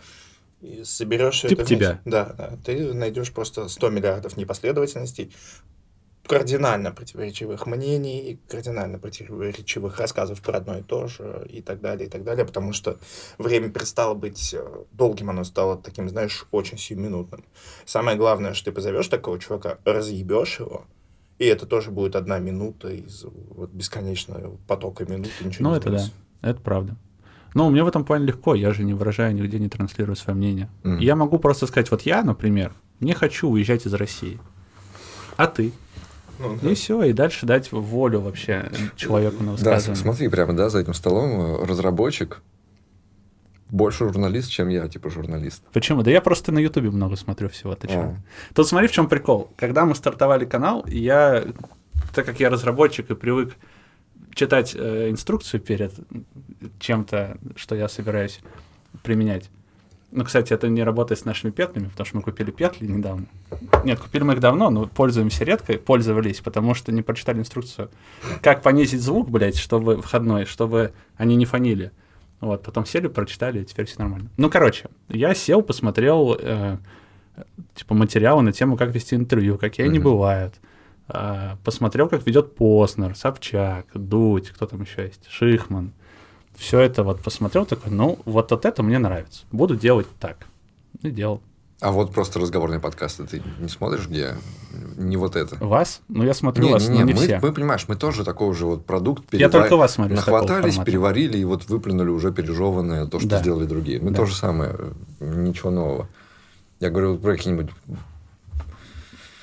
и 0.62 0.84
соберешь 0.84 1.42
Типа 1.42 1.62
это 1.62 1.66
вместе. 1.66 1.76
тебя. 1.76 2.02
Да, 2.06 2.34
да. 2.36 2.58
Ты 2.66 2.92
найдешь 2.96 3.32
просто 3.32 3.68
100 3.68 3.90
миллиардов 3.90 4.36
непоследовательностей, 4.36 5.32
кардинально 6.26 6.92
противоречивых 6.92 7.68
мнений, 7.68 8.40
кардинально 8.48 8.98
противоречивых 8.98 10.00
рассказов 10.00 10.42
про 10.42 10.58
одно 10.58 10.80
и 10.80 10.82
то 10.82 11.06
же, 11.08 11.46
и 11.48 11.62
так 11.62 11.82
далее, 11.82 12.08
и 12.08 12.10
так 12.10 12.24
далее, 12.24 12.46
потому 12.46 12.74
что 12.74 12.98
время 13.38 13.70
перестало 13.70 14.16
быть 14.16 14.56
э, 14.56 14.84
долгим, 14.92 15.30
оно 15.30 15.44
стало 15.44 15.78
таким, 15.78 16.10
знаешь, 16.10 16.48
очень 16.50 16.80
сиюминутным. 16.80 17.46
Самое 17.86 18.18
главное, 18.18 18.56
что 18.56 18.66
ты 18.66 18.72
позовешь 18.72 19.08
такого 19.08 19.40
чувака, 19.40 19.78
разъебешь 19.86 20.60
его, 20.60 20.88
и 21.40 21.46
это 21.46 21.66
тоже 21.66 21.92
будет 21.92 22.16
одна 22.16 22.40
минута 22.40 22.90
из 22.90 23.24
вот, 23.24 23.72
бесконечного 23.72 24.58
потока 24.68 25.06
минут. 25.06 25.30
ничего 25.44 25.64
Ну, 25.66 25.72
не 25.72 25.78
это 25.78 25.90
да, 25.90 25.96
изменится. 25.98 26.18
это 26.42 26.62
правда. 26.62 26.96
Но 27.54 27.70
мне 27.70 27.84
в 27.84 27.88
этом 27.88 28.04
плане 28.04 28.26
легко, 28.26 28.54
я 28.54 28.74
же 28.74 28.84
не 28.84 28.94
выражаю 28.94 29.34
нигде, 29.34 29.60
не 29.60 29.70
транслирую 29.70 30.16
свое 30.18 30.36
мнение. 30.38 30.70
Мгм. 30.84 30.98
Я 31.00 31.16
могу 31.16 31.40
просто 31.40 31.68
сказать, 31.68 31.90
вот 31.92 32.02
я, 32.02 32.22
например, 32.24 32.74
не 33.00 33.14
хочу 33.14 33.50
уезжать 33.50 33.86
из 33.86 33.94
России. 33.94 34.40
А 35.38 35.48
ты? 35.48 35.72
Ну, 36.40 36.58
да. 36.62 36.70
И 36.72 36.74
все, 36.76 37.02
и 37.04 37.14
дальше 37.14 37.46
дать 37.46 37.72
волю 37.72 38.20
вообще 38.20 38.70
человеку 38.98 39.38
на 39.42 39.52
Да, 39.52 39.52
высказывание. 39.54 39.96
смотри, 40.02 40.28
прямо, 40.28 40.54
да, 40.54 40.70
за 40.70 40.80
этим 40.80 40.94
столом 40.94 41.30
э, 41.62 41.66
разработчик 41.66 42.42
больше 43.76 44.06
журналист, 44.06 44.50
чем 44.50 44.70
я, 44.70 44.88
типа, 44.88 45.10
журналист. 45.10 45.62
Почему? 45.74 46.02
Да 46.02 46.10
я 46.10 46.22
просто 46.22 46.52
на 46.52 46.60
Ютубе 46.60 46.90
много 46.90 47.16
смотрю 47.16 47.50
всего. 47.50 47.76
Ты 47.76 47.88
чё? 47.88 48.00
А. 48.00 48.16
Тут 48.54 48.68
смотри, 48.68 48.88
в 48.88 48.92
чем 48.92 49.10
прикол. 49.10 49.52
Когда 49.58 49.86
мы 49.86 49.96
стартовали 49.96 50.46
канал, 50.46 50.86
я, 50.88 51.44
так 52.14 52.26
как 52.26 52.40
я 52.40 52.50
разработчик 52.50 53.12
и 53.12 53.16
привык 53.16 53.56
читать 54.34 54.76
э, 54.78 55.10
инструкцию 55.10 55.60
перед 55.60 55.94
чем-то, 56.80 57.38
что 57.56 57.76
я 57.76 57.90
собираюсь 57.90 58.40
применять. 59.04 59.50
Ну, 60.12 60.24
кстати, 60.24 60.54
это 60.54 60.70
не 60.70 60.84
работает 60.84 61.20
с 61.20 61.26
нашими 61.26 61.52
петлями, 61.52 61.90
потому 61.90 62.06
что 62.06 62.16
мы 62.16 62.24
купили 62.24 62.52
петли 62.52 62.88
недавно. 62.88 63.26
Нет, 63.84 64.00
купили 64.00 64.24
мы 64.24 64.34
их 64.34 64.40
давно, 64.40 64.70
но 64.70 64.86
пользуемся 64.86 65.44
редко, 65.44 65.74
пользовались, 65.74 66.40
потому 66.40 66.74
что 66.74 66.94
не 66.94 67.02
прочитали 67.02 67.40
инструкцию. 67.40 67.90
Как 68.42 68.62
понизить 68.62 69.02
звук, 69.02 69.30
блядь, 69.30 69.58
чтобы 69.58 70.02
входной, 70.02 70.46
чтобы 70.46 70.94
они 71.18 71.36
не 71.36 71.46
фонили. 71.46 71.92
Вот, 72.46 72.62
потом 72.62 72.86
сели, 72.86 73.08
прочитали, 73.08 73.62
и 73.62 73.66
теперь 73.66 73.88
все 73.88 73.98
нормально. 74.00 74.30
Ну, 74.38 74.50
короче, 74.52 74.86
я 75.10 75.34
сел, 75.34 75.64
посмотрел, 75.64 76.38
э, 76.40 76.78
типа, 77.74 77.96
материалы 77.96 78.44
на 78.44 78.52
тему, 78.52 78.78
как 78.78 78.94
вести 78.94 79.16
интервью, 79.16 79.58
какие 79.58 79.88
они 79.88 79.98
Мгм. 79.98 80.04
бывают. 80.12 80.54
А, 81.08 81.58
посмотрел, 81.64 82.08
как 82.08 82.26
ведет 82.28 82.56
Поснер, 82.56 83.16
Собчак, 83.16 83.88
Дудь, 83.96 84.50
кто 84.50 84.68
там 84.68 84.82
еще 84.82 85.06
есть, 85.06 85.26
Шихман. 85.28 85.92
Все 86.56 86.80
это 86.80 87.04
вот 87.04 87.22
посмотрел, 87.22 87.66
такой, 87.66 87.92
ну, 87.92 88.20
вот 88.26 88.52
от 88.52 88.64
это 88.66 88.84
мне 88.84 89.00
нравится. 89.00 89.44
Буду 89.52 89.76
делать 89.76 90.08
так. 90.20 90.46
И 91.02 91.10
делал. 91.10 91.42
А 91.82 91.92
вот 91.92 92.14
просто 92.14 92.40
разговорные 92.40 92.80
подкасты 92.80 93.26
ты 93.26 93.44
не 93.60 93.68
смотришь, 93.68 94.08
где 94.08 94.36
не 94.96 95.18
вот 95.18 95.36
это? 95.36 95.58
Вас? 95.64 96.02
Ну, 96.08 96.24
я 96.24 96.34
смотрю 96.34 96.66
Не, 96.68 96.74
вас, 96.74 96.88
не, 96.88 97.00
но 97.00 97.06
не 97.06 97.14
мы, 97.14 97.20
все. 97.20 97.40
мы, 97.42 97.52
понимаешь, 97.52 97.86
мы 97.90 97.96
тоже 97.98 98.24
такой 98.24 98.54
же 98.56 98.66
вот 98.66 98.86
продукт 98.86 99.34
Я 99.34 99.50
только 99.50 99.76
вас 99.76 99.94
смотрю 99.96 100.16
Нахватались, 100.16 100.78
переварили 100.78 101.38
и 101.38 101.44
вот 101.44 101.68
выплюнули 101.68 102.10
уже 102.10 102.32
пережеванное 102.32 103.06
то, 103.08 103.20
что 103.20 103.28
Да. 103.28 103.40
сделали 103.40 103.66
другие. 103.66 104.00
Мы 104.00 104.12
Да. 104.12 104.18
то 104.22 104.26
же 104.26 104.36
самое, 104.36 104.76
ничего 105.20 105.70
нового. 105.70 106.08
Я 106.80 106.90
говорю 106.90 107.18
про 107.18 107.36
какие-нибудь... 107.36 107.70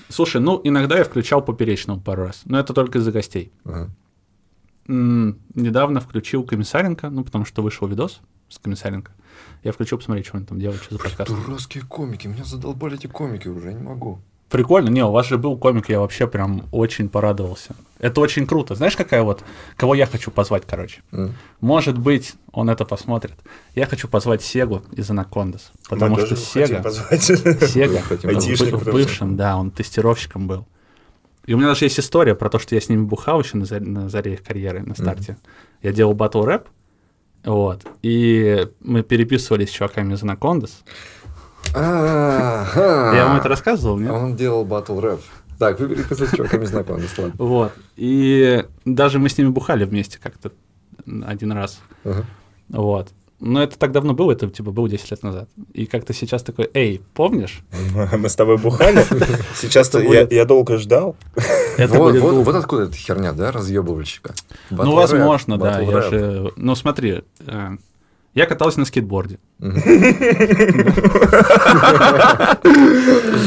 Слушай, 0.08 0.40
ну, 0.40 0.60
иногда 0.64 0.98
я 0.98 1.04
включал 1.04 1.42
поперечного 1.42 1.98
пару 2.00 2.24
раз, 2.24 2.42
но 2.44 2.58
это 2.58 2.72
только 2.74 2.98
из-за 2.98 3.12
гостей. 3.12 3.52
ага. 3.64 3.90
М, 4.88 5.38
недавно 5.54 6.00
включил 6.00 6.44
Комиссаренко, 6.44 7.08
ну, 7.08 7.24
потому 7.24 7.44
что 7.44 7.62
вышел 7.62 7.86
видос 7.86 8.20
с 8.48 8.58
Комиссаренко. 8.58 9.12
Я 9.62 9.72
включил 9.72 9.98
посмотреть, 9.98 10.26
что 10.26 10.36
он 10.36 10.44
там 10.44 10.58
делает, 10.58 10.82
что 10.82 10.94
за 10.94 11.02
подкаст. 11.02 11.30
Дурацкие 11.30 11.84
комики, 11.84 12.26
меня 12.26 12.44
задолбали 12.44 12.96
эти 12.96 13.06
комики 13.06 13.48
уже, 13.48 13.68
я 13.68 13.74
не 13.74 13.82
могу. 13.82 14.20
Прикольно. 14.52 14.90
Не, 14.90 15.02
у 15.02 15.10
вас 15.10 15.28
же 15.28 15.38
был 15.38 15.56
комик, 15.56 15.88
я 15.88 16.00
вообще 16.00 16.26
прям 16.26 16.66
очень 16.72 17.08
порадовался. 17.08 17.74
Это 17.98 18.20
очень 18.20 18.46
круто. 18.46 18.74
Знаешь, 18.74 18.96
какая 18.96 19.22
вот... 19.22 19.42
Кого 19.76 19.94
я 19.94 20.04
хочу 20.04 20.30
позвать, 20.30 20.64
короче? 20.66 21.00
М. 21.10 21.34
Может 21.62 21.96
быть, 21.96 22.34
он 22.52 22.68
это 22.68 22.84
посмотрит. 22.84 23.36
Я 23.74 23.86
хочу 23.86 24.08
позвать 24.08 24.42
Сегу 24.42 24.82
из 24.92 25.08
Анакондас. 25.10 25.72
Потому 25.88 26.16
Мы 26.16 26.26
что 26.26 26.36
Сега... 26.36 26.82
Сега 27.62 28.02
в 28.02 28.84
бывшем, 28.84 29.36
да, 29.36 29.56
он 29.56 29.70
тестировщиком 29.70 30.46
был. 30.46 30.66
И 31.46 31.54
у 31.54 31.56
меня 31.56 31.68
даже 31.68 31.86
есть 31.86 31.98
история 31.98 32.34
про 32.34 32.50
то, 32.50 32.58
что 32.58 32.74
я 32.74 32.80
с 32.82 32.90
ними 32.90 33.04
бухал 33.04 33.40
еще 33.40 33.56
на 33.56 33.64
заре, 33.64 33.86
на 33.86 34.10
заре 34.10 34.34
их 34.34 34.42
карьеры, 34.42 34.82
на 34.82 34.94
старте. 34.94 35.38
Я 35.82 35.92
делал 35.92 36.12
батл 36.12 36.44
рэп, 36.44 36.68
вот, 37.44 37.86
и 38.02 38.68
мы 38.80 39.02
переписывались 39.02 39.70
с 39.70 39.72
чуваками 39.72 40.14
из 40.14 40.22
Анакондас. 40.22 40.84
Я 41.74 42.66
вам 43.28 43.38
это 43.38 43.48
рассказывал, 43.48 43.98
нет? 43.98 44.10
Он 44.10 44.36
делал 44.36 44.64
батл 44.64 45.00
рэп. 45.00 45.20
Так, 45.58 45.78
вы 45.80 45.88
переписывались 45.88 46.32
с 46.32 46.36
чуваками 46.36 46.64
знакомы, 46.64 47.04
ладно. 47.18 47.34
Вот. 47.38 47.72
И 47.96 48.64
даже 48.84 49.18
мы 49.18 49.28
с 49.28 49.38
ними 49.38 49.48
бухали 49.48 49.84
вместе 49.84 50.18
как-то 50.18 50.52
один 51.24 51.52
раз. 51.52 51.80
Вот. 52.68 53.08
Но 53.44 53.60
это 53.60 53.76
так 53.76 53.90
давно 53.90 54.14
было, 54.14 54.30
это 54.30 54.48
типа 54.48 54.70
было 54.70 54.88
10 54.88 55.10
лет 55.10 55.22
назад. 55.24 55.48
И 55.72 55.86
как-то 55.86 56.12
сейчас 56.12 56.44
такой, 56.44 56.70
эй, 56.74 57.02
помнишь? 57.12 57.64
Мы 58.16 58.28
с 58.28 58.36
тобой 58.36 58.56
бухали. 58.56 59.04
Сейчас 59.56 59.92
я 60.30 60.44
долго 60.44 60.78
ждал. 60.78 61.16
Вот, 61.76 62.54
откуда 62.54 62.84
эта 62.84 62.94
херня, 62.94 63.32
да, 63.32 63.50
разъебывальщика? 63.50 64.32
Ну, 64.70 64.94
возможно, 64.94 65.58
да. 65.58 65.80
Ну, 66.54 66.74
смотри, 66.76 67.24
э, 67.40 67.68
я 68.34 68.46
катался 68.46 68.78
на 68.78 68.84
скейтборде. 68.84 69.40
То 69.58 69.68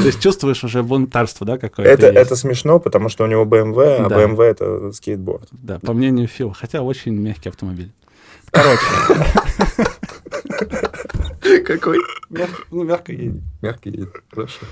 есть 0.03 0.21
чувствуешь 0.21 0.61
уже 0.65 0.83
бунтарство, 0.83 1.47
да, 1.47 1.57
какое-то 1.57 1.89
Это, 1.89 2.07
есть? 2.07 2.17
это 2.17 2.35
смешно, 2.35 2.79
потому 2.79 3.07
что 3.07 3.23
у 3.23 3.27
него 3.27 3.45
BMW, 3.45 4.05
а 4.05 4.09
Да. 4.09 4.17
BMW 4.17 4.43
это 4.43 4.91
скейтборд. 4.91 5.47
Да, 5.51 5.79
по 5.79 5.93
мнению 5.93 6.27
Фила. 6.27 6.53
Хотя 6.53 6.81
очень 6.81 7.13
мягкий 7.13 7.47
автомобиль. 7.47 7.93
Короче, 8.55 8.85
Какой? 11.65 11.97
мягко, 12.29 12.55
ну, 12.71 12.83
мягко 12.83 13.11
едет. 13.11 13.41
Мягкий 13.61 13.89
едет. 13.91 14.13
Хорошо. 14.31 14.65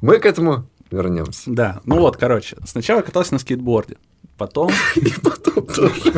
Мы 0.00 0.18
к 0.18 0.26
этому 0.26 0.66
вернемся. 0.90 1.42
Да, 1.50 1.80
ну 1.84 1.98
вот, 2.00 2.16
короче, 2.16 2.56
сначала 2.64 3.02
катался 3.02 3.32
на 3.34 3.38
скейтборде, 3.38 3.96
потом, 4.36 4.70
И 4.96 5.12
потом 5.22 5.66
тоже. 5.66 6.12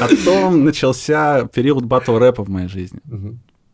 потом 0.00 0.64
начался 0.64 1.46
период 1.46 1.84
батл 1.84 2.18
рэпа 2.18 2.42
в 2.44 2.48
моей 2.48 2.68
жизни. 2.68 3.00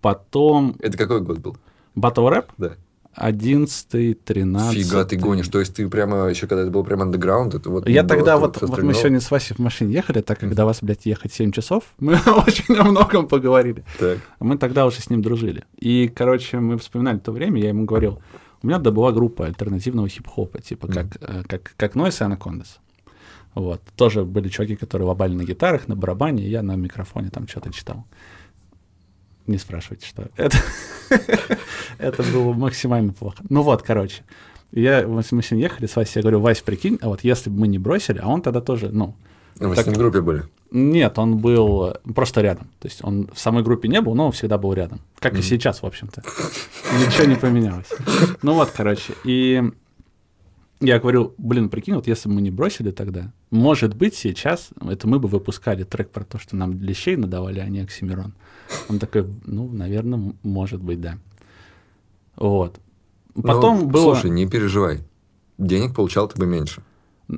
Потом 0.01 0.77
Это 0.81 0.97
какой 0.99 1.21
год 1.21 1.39
был? 1.39 1.57
батл 1.95 2.29
рэп 2.29 2.47
Да. 2.59 2.73
11 3.17 4.25
13 4.25 4.75
Фига 4.75 5.05
ты 5.05 5.17
гонишь. 5.17 5.49
То 5.49 5.59
есть 5.59 5.75
ты 5.75 5.89
прямо, 5.89 6.29
еще 6.29 6.47
когда 6.47 6.63
это 6.63 6.71
был 6.71 6.85
прям 6.85 7.03
андеграунд, 7.03 7.55
это 7.55 7.71
вот... 7.71 7.89
Я 7.89 8.05
тогда 8.05 8.37
вот, 8.37 8.61
вот 8.61 8.83
мы 8.83 8.95
сегодня 8.95 9.21
с 9.21 9.31
Васей 9.31 9.57
в 9.57 9.59
машине 9.59 9.95
ехали, 9.95 10.21
так 10.21 10.39
как 10.39 10.55
до 10.55 10.67
вас, 10.67 10.79
блядь, 10.83 11.07
ехать 11.07 11.33
7 11.33 11.51
часов, 11.51 11.85
мы 11.99 12.15
очень 12.47 12.77
о 12.77 12.85
многом 12.85 13.27
поговорили. 13.27 13.85
Так. 13.99 14.19
Мы 14.41 14.59
тогда 14.59 14.87
уже 14.87 15.01
с 15.01 15.11
ним 15.11 15.23
дружили. 15.23 15.65
И, 15.79 16.09
короче, 16.15 16.61
мы 16.61 16.77
вспоминали 16.79 17.19
то 17.19 17.33
время, 17.33 17.61
я 17.61 17.69
ему 17.69 17.87
говорил, 17.87 18.21
у 18.63 18.67
меня 18.67 18.79
была 18.79 19.13
группа 19.13 19.47
альтернативного 19.47 20.09
хип-хопа, 20.09 20.61
типа 20.61 20.89
как, 20.89 21.07
э, 21.21 21.43
как, 21.47 21.75
как 21.77 21.97
Noise 21.97 22.29
и 22.29 22.33
Anacondas. 22.33 22.79
Вот. 23.55 23.81
Тоже 23.97 24.25
были 24.25 24.49
чуваки, 24.49 24.77
которые 24.77 25.09
лобали 25.09 25.35
на 25.35 25.45
гитарах, 25.45 25.89
на 25.89 25.97
барабане, 25.97 26.45
и 26.45 26.51
я 26.51 26.63
на 26.63 26.77
микрофоне 26.77 27.31
там 27.31 27.49
что-то 27.49 27.73
читал. 27.73 28.05
Не 29.47 29.59
спрашивайте, 29.59 30.07
что 30.07 30.27
это. 30.37 30.57
Это 31.99 32.23
было 32.25 32.53
максимально 32.53 33.13
плохо. 33.13 33.39
Ну 33.49 33.63
вот, 33.63 33.83
короче. 33.83 34.23
Я, 34.73 35.07
мы 35.07 35.23
с 35.23 35.31
ним 35.31 35.41
ехали 35.61 35.87
с 35.87 35.95
Васей, 35.97 36.13
я 36.17 36.23
говорю, 36.23 36.41
Вась, 36.41 36.61
прикинь, 36.61 36.99
а 37.01 37.09
вот 37.09 37.23
если 37.23 37.49
бы 37.51 37.61
мы 37.61 37.69
не 37.69 37.79
бросили, 37.79 38.19
а 38.23 38.29
он 38.29 38.43
тогда 38.43 38.61
тоже, 38.61 38.91
ну, 38.93 39.15
Ну, 39.59 39.69
Вы 39.71 39.75
Так- 39.77 39.85
с 39.85 39.87
ним 39.87 39.95
в 39.95 39.99
группе 39.99 40.21
были? 40.21 40.43
нет, 40.71 41.19
он 41.19 41.39
был 41.39 41.95
просто 42.15 42.43
рядом. 42.43 42.67
То 42.81 42.89
есть 42.89 42.99
он 43.03 43.31
в 43.33 43.39
самой 43.39 43.63
группе 43.63 43.89
не 43.89 44.01
был, 44.03 44.15
но 44.15 44.27
он 44.27 44.33
всегда 44.33 44.59
был 44.59 44.75
рядом. 44.75 45.01
Как 45.21 45.33
и 45.35 45.37
Мгм. 45.37 45.45
сейчас, 45.45 45.81
в 45.83 45.87
общем-то. 45.87 46.23
Ничего 47.07 47.25
не 47.27 47.37
поменялось. 47.37 47.87
Ну 48.43 48.53
вот, 48.55 48.71
короче. 48.77 49.15
И 49.25 49.63
я 50.81 50.99
говорю, 50.99 51.35
блин, 51.39 51.69
прикинь, 51.69 51.95
вот 51.95 52.07
если 52.07 52.29
бы 52.29 52.37
мы 52.37 52.43
не 52.43 52.51
бросили 52.51 52.91
тогда, 52.91 53.33
может 53.51 53.95
быть, 53.95 54.15
сейчас 54.15 54.71
это 54.89 55.09
мы 55.09 55.19
бы 55.19 55.29
выпускали 55.29 55.85
трек 55.85 56.11
про 56.11 56.25
то, 56.25 56.39
что 56.39 56.57
нам 56.57 56.81
лещей 56.81 57.17
надавали, 57.17 57.61
а 57.61 57.69
не 57.69 57.81
Оксимирон. 57.81 58.35
Он 58.89 58.99
такой, 58.99 59.27
ну, 59.45 59.69
наверное, 59.71 60.35
может 60.43 60.83
быть, 60.83 61.01
да. 61.01 61.19
Вот. 62.37 62.79
Потом 63.35 63.81
Ну, 63.81 63.87
было... 63.87 64.15
Слушай, 64.15 64.31
не 64.31 64.47
переживай. 64.47 65.01
Денег 65.59 65.95
получал 65.95 66.29
ты 66.29 66.39
бы 66.39 66.47
меньше. 66.47 66.83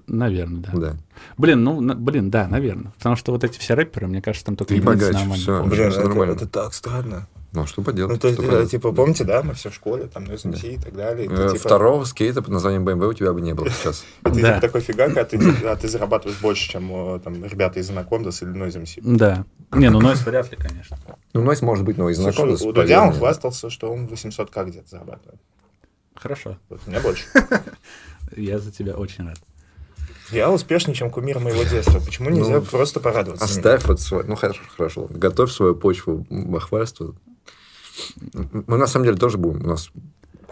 Наверное, 0.06 0.60
да. 0.60 0.72
Да. 0.78 0.96
Блин, 1.38 1.64
ну, 1.64 1.80
на- 1.80 1.94
блин, 1.94 2.30
да, 2.30 2.46
наверное. 2.46 2.92
Потому 2.98 3.16
что 3.16 3.32
вот 3.32 3.42
эти 3.44 3.58
все 3.58 3.74
рэперы, 3.74 4.06
мне 4.06 4.20
кажется, 4.20 4.44
там 4.46 4.56
только 4.56 4.74
Ты 4.74 4.82
получают. 4.82 5.16
Блин, 5.16 5.32
всё 5.34 5.64
это, 5.88 6.08
нормально. 6.08 6.32
это 6.32 6.46
так 6.46 6.74
странно. 6.74 7.26
Ну, 7.52 7.62
а 7.62 7.66
что 7.66 7.80
поделать? 7.82 8.12
Ну, 8.12 8.18
то 8.18 8.28
есть, 8.28 8.42
что 8.42 8.60
э, 8.60 8.66
типа, 8.66 8.92
помните, 8.92 9.24
да, 9.24 9.42
мы 9.42 9.54
все 9.54 9.70
в 9.70 9.74
школе, 9.74 10.06
там, 10.06 10.24
на 10.24 10.32
SMC 10.32 10.74
и 10.74 10.78
так 10.78 10.94
далее. 10.94 11.24
и 11.24 11.28
ты, 11.28 11.34
Э, 11.34 11.48
типа, 11.52 11.60
Второго 11.60 12.04
скейта 12.04 12.42
под 12.42 12.50
названием 12.52 12.86
BMW 12.86 13.08
у 13.08 13.12
тебя 13.14 13.32
бы 13.32 13.40
не 13.40 13.54
было 13.54 13.70
сейчас. 13.70 14.04
ты 14.22 14.30
Да. 14.30 14.54
типа 14.54 14.60
такой 14.60 14.80
фига, 14.82 15.04
а 15.06 15.24
ты, 15.24 15.38
а 15.64 15.76
ты 15.76 15.88
зарабатываешь 15.88 16.38
больше, 16.40 16.68
чем 16.70 17.14
э, 17.14 17.20
там 17.20 17.42
ребята 17.44 17.80
из 17.80 17.88
Анакондас 17.88 18.42
или 18.42 18.52
Noise 18.52 18.82
MC. 18.82 19.00
Да. 19.16 19.46
Не, 19.72 19.88
ну 19.88 19.98
Нойс 20.00 20.24
вряд 20.26 20.50
ли, 20.50 20.58
конечно. 20.58 20.98
Ну, 21.32 21.42
Нойс 21.42 21.62
может 21.62 21.84
быть, 21.84 21.96
но 21.96 22.10
из 22.10 22.18
знакомых. 22.18 22.60
у 22.60 22.72
Дудя 22.72 23.02
он 23.02 23.12
хвастался, 23.14 23.70
что 23.70 23.90
он 23.92 24.06
800к 24.06 24.64
где-то 24.66 24.88
зарабатывает. 24.88 25.40
Хорошо. 26.14 26.58
Вот 26.68 26.80
у 26.86 26.90
меня 26.90 27.00
больше. 27.00 27.24
Я 28.36 28.58
за 28.58 28.72
тебя 28.72 28.94
очень 28.94 29.26
рад. 29.26 29.38
Я 30.30 30.50
успешнее, 30.50 30.94
чем 30.94 31.10
кумир 31.10 31.38
моего 31.38 31.62
детства. 31.62 32.00
Почему 32.00 32.28
нельзя 32.28 32.56
Ну, 32.56 32.62
просто 32.62 33.00
порадоваться? 33.00 33.44
Оставь 33.46 33.86
вот 33.86 34.00
свой... 34.00 34.24
Ну, 34.24 34.36
хорошо, 34.36 34.60
хорошо. 34.76 35.06
Готовь 35.08 35.50
свою 35.50 35.74
почву 35.74 36.26
бахвальства. 36.28 37.14
Мы 38.32 38.76
на 38.76 38.86
самом 38.86 39.06
деле 39.06 39.16
тоже 39.16 39.38
будем. 39.38 39.64
У 39.64 39.68
нас... 39.68 39.90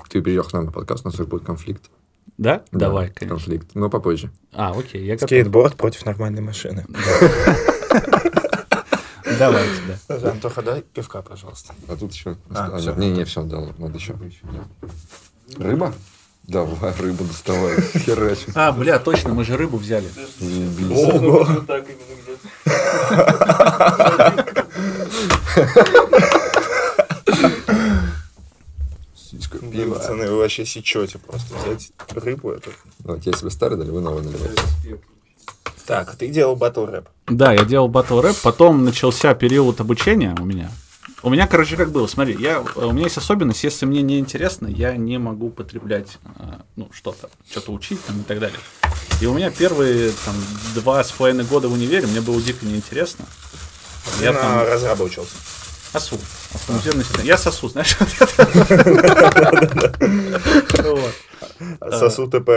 Ты 0.09 0.23
приехал 0.23 0.49
к 0.51 0.53
нам 0.53 0.67
на 0.67 0.73
подкаст, 0.73 1.05
у 1.05 1.09
нас 1.09 1.17
тоже 1.17 1.29
будет 1.29 1.45
конфликт. 1.45 1.91
Да? 2.39 2.63
Да, 2.71 2.79
Давай, 2.79 3.09
конечно. 3.11 3.37
Конфликт. 3.37 3.71
Но 3.75 3.91
попозже. 3.91 4.31
А, 4.53 4.73
окей, 4.77 5.05
я 5.05 5.15
готов. 5.15 5.29
Скейтборд 5.29 5.77
против 5.77 6.05
нормальной 6.07 6.43
машины. 6.43 6.87
Давайте, 9.39 9.99
да. 10.09 10.31
Антоха, 10.31 10.63
дай 10.63 10.83
пивка, 10.83 11.23
пожалуйста. 11.23 11.75
А 11.89 11.97
тут 11.97 12.13
еще... 12.13 12.37
А. 12.51 12.79
Не, 12.97 13.11
не, 13.11 13.25
все, 13.25 13.43
дал. 13.43 13.73
Надо 13.79 13.99
еще. 13.99 14.15
Рыба? 15.59 15.93
Давай, 16.45 16.93
рыбу 17.01 17.25
доставай. 17.25 17.81
Херачим. 17.99 18.53
А, 18.55 18.71
бля, 18.73 18.99
точно, 19.01 19.35
мы 19.35 19.45
же 19.45 19.57
рыбу 19.57 19.79
взяли. 19.79 20.07
Ого! 20.91 21.47
Блин, 29.61 29.73
пива. 29.73 29.95
пацаны, 29.95 30.31
вы 30.31 30.37
вообще 30.39 30.65
сечете 30.65 31.19
просто. 31.19 31.55
Взять 31.57 31.93
рыбу 32.11 32.51
это. 32.51 32.71
Давайте, 33.01 33.31
я 33.31 33.37
себе 33.37 33.51
старый 33.51 33.79
дали, 33.79 33.91
вы 33.91 34.01
новый 34.01 34.23
наливаете. 34.23 34.63
Так, 35.87 36.13
а 36.13 36.17
ты 36.17 36.29
делал 36.29 36.57
батл 36.57 36.85
рэп. 36.85 37.09
Да, 37.29 37.53
я 37.53 37.65
делал 37.65 37.89
батл 37.89 38.21
рэп, 38.21 38.37
потом 38.43 38.85
начался 38.85 39.35
период 39.35 39.81
обучения 39.81 40.35
у 40.41 40.45
меня. 40.45 40.71
У 41.23 41.31
меня, 41.31 41.47
короче, 41.47 41.77
как 41.77 41.91
было, 41.91 42.07
смотри, 42.07 42.37
я, 42.39 42.61
у 42.61 42.93
меня 42.93 43.05
есть 43.05 43.17
особенность, 43.17 43.65
если 43.65 43.87
мне 43.87 44.03
не 44.03 44.19
интересно, 44.19 44.67
я 44.67 44.97
не 44.97 45.19
могу 45.19 45.51
потреблять, 45.51 46.19
э, 46.25 46.43
ну, 46.77 46.89
что-то, 46.93 47.31
что-то 47.51 47.73
учить 47.73 48.05
там, 48.05 48.21
и 48.21 48.23
так 48.23 48.39
далее. 48.39 48.59
И 49.21 49.27
у 49.27 49.35
меня 49.35 49.51
первые, 49.51 50.13
там, 50.25 50.35
два 50.75 51.03
с 51.03 51.11
половиной 51.11 51.45
года 51.45 51.69
в 51.69 51.73
универе 51.73 52.07
мне 52.07 52.21
было 52.21 52.41
дико 52.41 52.67
неинтересно. 52.67 53.25
Я 54.21 54.27
Я 54.27 54.33
на 54.35 54.41
там 54.41 54.67
разраба 54.67 55.03
учился. 55.05 55.35
Сосу. 56.01 56.17
Автоматизированная 56.55 57.05
система. 57.05 57.25
Я 57.25 57.39
сосу, 57.39 57.69
знаешь. 57.69 57.97
А 61.81 61.99
Сосу 61.99 62.27
ТП. 62.29 62.51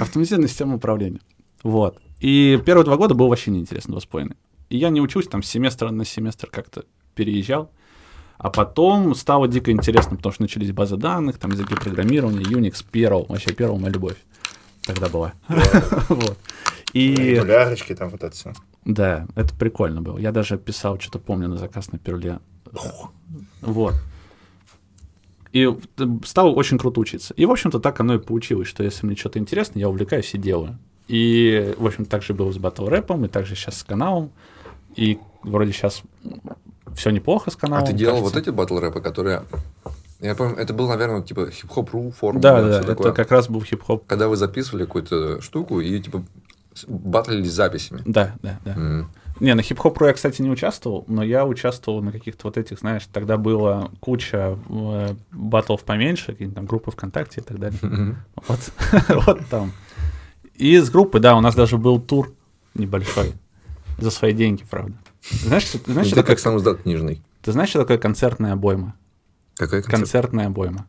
Автоматизированная 0.00 0.48
система 0.48 0.76
управления. 0.76 1.20
Вот. 1.62 1.98
И 2.20 2.60
первые 2.64 2.84
два 2.84 2.96
года 2.96 3.14
было 3.14 3.28
вообще 3.28 3.50
неинтересно, 3.50 3.92
два 3.92 4.00
с 4.00 4.06
половиной. 4.06 4.36
И 4.68 4.76
я 4.76 4.90
не 4.90 5.00
учусь 5.00 5.26
там 5.28 5.42
с 5.42 5.48
семестра 5.48 5.90
на 5.90 6.04
семестр 6.04 6.48
как-то 6.50 6.84
переезжал. 7.14 7.70
А 8.38 8.50
потом 8.50 9.14
стало 9.14 9.46
дико 9.46 9.70
интересно, 9.70 10.16
потому 10.16 10.32
что 10.32 10.42
начались 10.42 10.72
базы 10.72 10.96
данных, 10.96 11.38
там 11.38 11.52
языки 11.52 11.74
программирования, 11.74 12.42
Unix, 12.42 12.84
Perl, 12.90 13.26
вообще 13.28 13.50
Perl 13.50 13.78
моя 13.78 13.92
любовь 13.92 14.16
тогда 14.84 15.08
была. 15.08 15.32
Вот. 16.08 16.36
И 16.92 17.14
Регулярочки 17.14 17.94
там 17.94 18.10
вот 18.10 18.22
это 18.22 18.34
все. 18.34 18.52
Да, 18.84 19.26
это 19.34 19.54
прикольно 19.54 20.02
было. 20.02 20.18
Я 20.18 20.32
даже 20.32 20.58
писал, 20.58 20.98
что-то 20.98 21.18
помню, 21.18 21.48
на 21.48 21.56
заказ 21.56 21.92
на 21.92 21.98
перле. 21.98 22.40
Вот. 23.60 23.94
И 25.52 25.68
стало 26.24 26.50
очень 26.50 26.78
круто 26.78 26.98
учиться. 27.00 27.34
И, 27.34 27.44
в 27.44 27.50
общем-то, 27.50 27.78
так 27.78 28.00
оно 28.00 28.14
и 28.14 28.18
получилось, 28.18 28.68
что 28.68 28.82
если 28.82 29.06
мне 29.06 29.16
что-то 29.16 29.38
интересно, 29.38 29.78
я 29.78 29.88
увлекаюсь 29.88 30.32
и 30.34 30.38
делаю. 30.38 30.78
И, 31.08 31.74
в 31.76 31.86
общем, 31.86 32.06
так 32.06 32.22
же 32.22 32.32
было 32.32 32.50
с 32.52 32.58
батл 32.58 32.86
рэпом, 32.86 33.24
и 33.26 33.28
также 33.28 33.54
сейчас 33.54 33.78
с 33.78 33.84
каналом. 33.84 34.30
И 34.96 35.18
вроде 35.42 35.72
сейчас 35.72 36.02
все 36.94 37.10
неплохо 37.10 37.50
с 37.50 37.56
А 37.56 37.58
каналом. 37.58 37.86
ты 37.86 37.92
делал 37.92 38.16
кажется. 38.18 38.34
вот 38.34 38.42
эти 38.42 38.50
батл 38.50 38.78
рэпы, 38.78 39.00
которые... 39.00 39.44
Я 40.20 40.36
помню, 40.36 40.56
это 40.56 40.72
был, 40.72 40.88
наверное, 40.88 41.20
типа 41.20 41.50
хип-хоп 41.50 41.90
ру 41.90 42.12
форум. 42.12 42.40
Да, 42.40 42.62
да, 42.62 42.78
это 42.78 42.86
такое. 42.86 43.12
как 43.12 43.30
раз 43.32 43.48
был 43.48 43.60
хип-хоп. 43.60 44.06
Когда 44.06 44.28
вы 44.28 44.36
записывали 44.36 44.84
какую-то 44.84 45.40
штуку 45.42 45.80
и 45.80 46.00
типа 46.00 46.24
с- 46.74 46.84
батлились 46.86 47.52
записями. 47.52 48.02
Да, 48.04 48.34
да, 48.42 48.58
да. 48.64 48.72
М. 48.74 49.10
Не, 49.40 49.54
на 49.54 49.62
хип-хоп 49.62 50.00
я, 50.02 50.12
кстати, 50.12 50.40
не 50.42 50.50
участвовал, 50.50 51.04
но 51.08 51.22
я 51.24 51.44
участвовал 51.46 52.02
на 52.02 52.12
каких-то 52.12 52.46
вот 52.48 52.56
этих, 52.58 52.78
знаешь, 52.78 53.02
тогда 53.12 53.36
было 53.38 53.90
куча 54.00 54.58
э, 54.68 55.14
батлов 55.32 55.82
поменьше, 55.84 56.32
какие-то 56.32 56.54
там 56.54 56.66
группы 56.66 56.90
ВКонтакте 56.90 57.40
и 57.40 57.44
так 57.44 57.58
далее. 57.58 57.78
Вот, 58.46 58.60
вот 59.26 59.40
там. 59.48 59.72
И 60.54 60.74
из 60.76 60.90
группы, 60.90 61.18
да, 61.18 61.36
у 61.36 61.40
нас 61.40 61.54
даже 61.54 61.78
был 61.78 61.98
тур 62.00 62.32
небольшой. 62.74 63.32
За 63.98 64.10
свои 64.10 64.32
деньги, 64.32 64.64
правда. 64.68 64.94
Знаешь, 65.30 65.70
знаешь, 65.86 66.08
Это 66.08 66.16
такое, 66.16 66.34
как 66.36 66.38
сам 66.40 66.56
издат 66.58 66.82
книжный. 66.82 67.22
ты 67.42 67.52
знаешь, 67.52 67.70
что 67.70 67.80
такое 67.80 67.98
концертная 67.98 68.52
обойма? 68.52 68.94
Какая 69.56 69.82
концепт? 69.82 70.00
Концертная 70.00 70.46
обойма. 70.46 70.86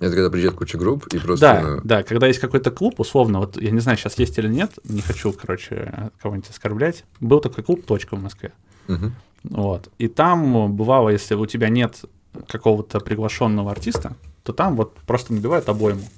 Это 0.00 0.14
когда 0.14 0.30
приезжает 0.30 0.56
куча 0.56 0.78
групп 0.78 1.06
и 1.08 1.18
Да, 1.18 1.24
просто... 1.24 1.80
да, 1.84 2.02
когда 2.02 2.26
есть 2.26 2.40
какой-то 2.40 2.70
клуб, 2.70 2.98
условно, 2.98 3.38
вот 3.40 3.60
я 3.60 3.70
не 3.70 3.80
знаю, 3.80 3.98
сейчас 3.98 4.18
есть 4.18 4.36
или 4.38 4.48
нет, 4.48 4.72
не 4.84 5.02
хочу, 5.02 5.32
короче, 5.32 6.10
кого-нибудь 6.22 6.48
оскорблять. 6.50 7.04
Был 7.20 7.40
такой 7.40 7.62
клуб 7.62 7.84
«Точка» 7.84 8.16
в 8.16 8.22
Москве. 8.22 8.52
Мгм. 8.88 9.14
Вот. 9.44 9.90
И 9.98 10.08
там 10.08 10.72
бывало, 10.74 11.10
если 11.10 11.34
у 11.34 11.44
тебя 11.46 11.68
нет 11.68 12.04
какого-то 12.48 13.00
приглашенного 13.00 13.70
артиста, 13.70 14.16
то 14.42 14.52
там 14.52 14.74
вот 14.76 14.94
просто 15.06 15.34
набивают 15.34 15.68
обойму. 15.68 16.08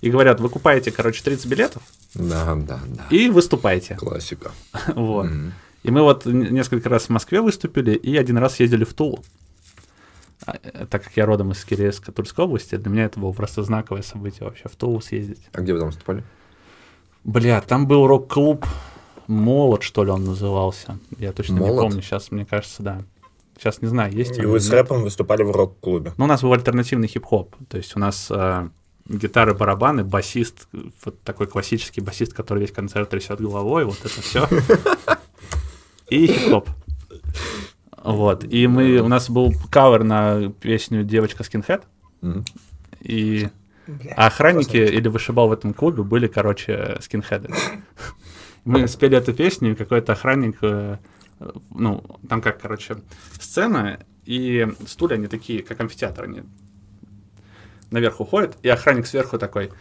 И 0.00 0.10
говорят, 0.10 0.40
вы 0.40 0.48
купаете, 0.48 0.90
короче, 0.90 1.22
30 1.22 1.46
билетов 1.46 1.82
Да, 2.14 2.54
да, 2.54 2.80
да. 2.86 3.06
и 3.10 3.28
выступаете. 3.28 3.96
Классика. 3.96 4.52
Вот. 4.94 5.26
Мгм. 5.26 5.52
И 5.82 5.90
мы 5.90 6.02
вот 6.02 6.24
несколько 6.26 6.88
раз 6.88 7.04
в 7.04 7.10
Москве 7.10 7.40
выступили, 7.40 7.92
и 7.92 8.16
один 8.16 8.38
раз 8.38 8.58
ездили 8.60 8.84
в 8.84 8.92
Тулу. 8.94 9.22
А, 10.44 10.56
э, 10.62 10.86
Так 10.86 11.04
как 11.04 11.16
я 11.16 11.26
родом 11.26 11.52
из 11.52 11.64
Киреевска, 11.64 12.12
Тульской 12.12 12.44
области, 12.44 12.76
для 12.76 12.90
меня 12.90 13.04
это 13.04 13.18
было 13.18 13.32
просто 13.32 13.62
знаковое 13.62 14.02
событие 14.02 14.44
вообще, 14.46 14.68
в 14.68 14.76
Тулу 14.76 15.00
съездить. 15.00 15.40
А 15.52 15.60
где 15.60 15.72
вы 15.72 15.78
там 15.78 15.88
выступали? 15.88 16.24
Бля, 17.24 17.60
там 17.60 17.86
был 17.86 18.06
рок-клуб 18.06 18.66
Молот, 19.26 19.82
что 19.82 20.04
ли, 20.04 20.10
он 20.10 20.24
назывался. 20.24 20.98
Я 21.18 21.32
точно 21.32 21.54
не 21.54 21.60
«Молот»? 21.60 21.82
помню. 21.82 22.02
Сейчас, 22.02 22.30
мне 22.30 22.44
кажется, 22.44 22.82
да. 22.82 23.02
Сейчас 23.58 23.80
не 23.80 23.88
знаю, 23.88 24.12
есть 24.12 24.38
И 24.38 24.42
вы 24.42 24.60
с 24.60 24.70
рэпом 24.70 25.02
выступали 25.02 25.42
в 25.42 25.50
рок-клубе. 25.50 26.12
Ну, 26.16 26.24
у 26.24 26.28
нас 26.28 26.42
был 26.42 26.52
альтернативный 26.52 27.08
хип-хоп. 27.08 27.56
То 27.68 27.78
есть 27.78 27.96
у 27.96 27.98
нас 27.98 28.28
э, 28.30 28.68
гитары, 29.08 29.54
барабаны, 29.54 30.04
басист, 30.04 30.68
вот 31.04 31.20
такой 31.22 31.46
классический 31.46 32.02
басист, 32.02 32.34
который 32.34 32.60
весь 32.60 32.72
концерт 32.72 33.08
трясет 33.08 33.40
головой, 33.40 33.84
вот 33.84 33.98
это 34.00 34.20
все. 34.20 34.46
И 36.10 36.26
хип-хоп. 36.26 36.68
Вот. 38.06 38.44
И 38.44 38.68
мы, 38.68 38.98
у 38.98 39.08
нас 39.08 39.28
был 39.28 39.52
кавер 39.70 40.04
на 40.04 40.50
песню 40.60 41.02
«Девочка 41.02 41.42
скинхед», 41.42 41.82
и 43.00 43.48
Бля, 43.86 44.14
а 44.16 44.26
охранники 44.26 44.78
классно. 44.78 44.94
или 44.94 45.08
вышибал 45.08 45.48
в 45.48 45.52
этом 45.52 45.74
клубе 45.74 46.02
были, 46.02 46.28
короче, 46.28 46.98
скинхеды. 47.00 47.50
Мы 48.64 48.86
спели 48.86 49.16
эту 49.16 49.32
песню, 49.32 49.72
и 49.72 49.74
какой-то 49.74 50.12
охранник, 50.12 50.58
э, 50.62 50.98
ну, 51.70 52.04
там 52.28 52.42
как, 52.42 52.60
короче, 52.60 52.96
сцена, 53.40 54.00
и 54.24 54.68
стулья, 54.86 55.16
они 55.16 55.26
такие, 55.26 55.62
как 55.62 55.80
амфитеатр, 55.80 56.24
они 56.24 56.42
наверх 57.90 58.20
уходят, 58.20 58.56
и 58.62 58.68
охранник 58.68 59.06
сверху 59.06 59.38
такой, 59.38 59.72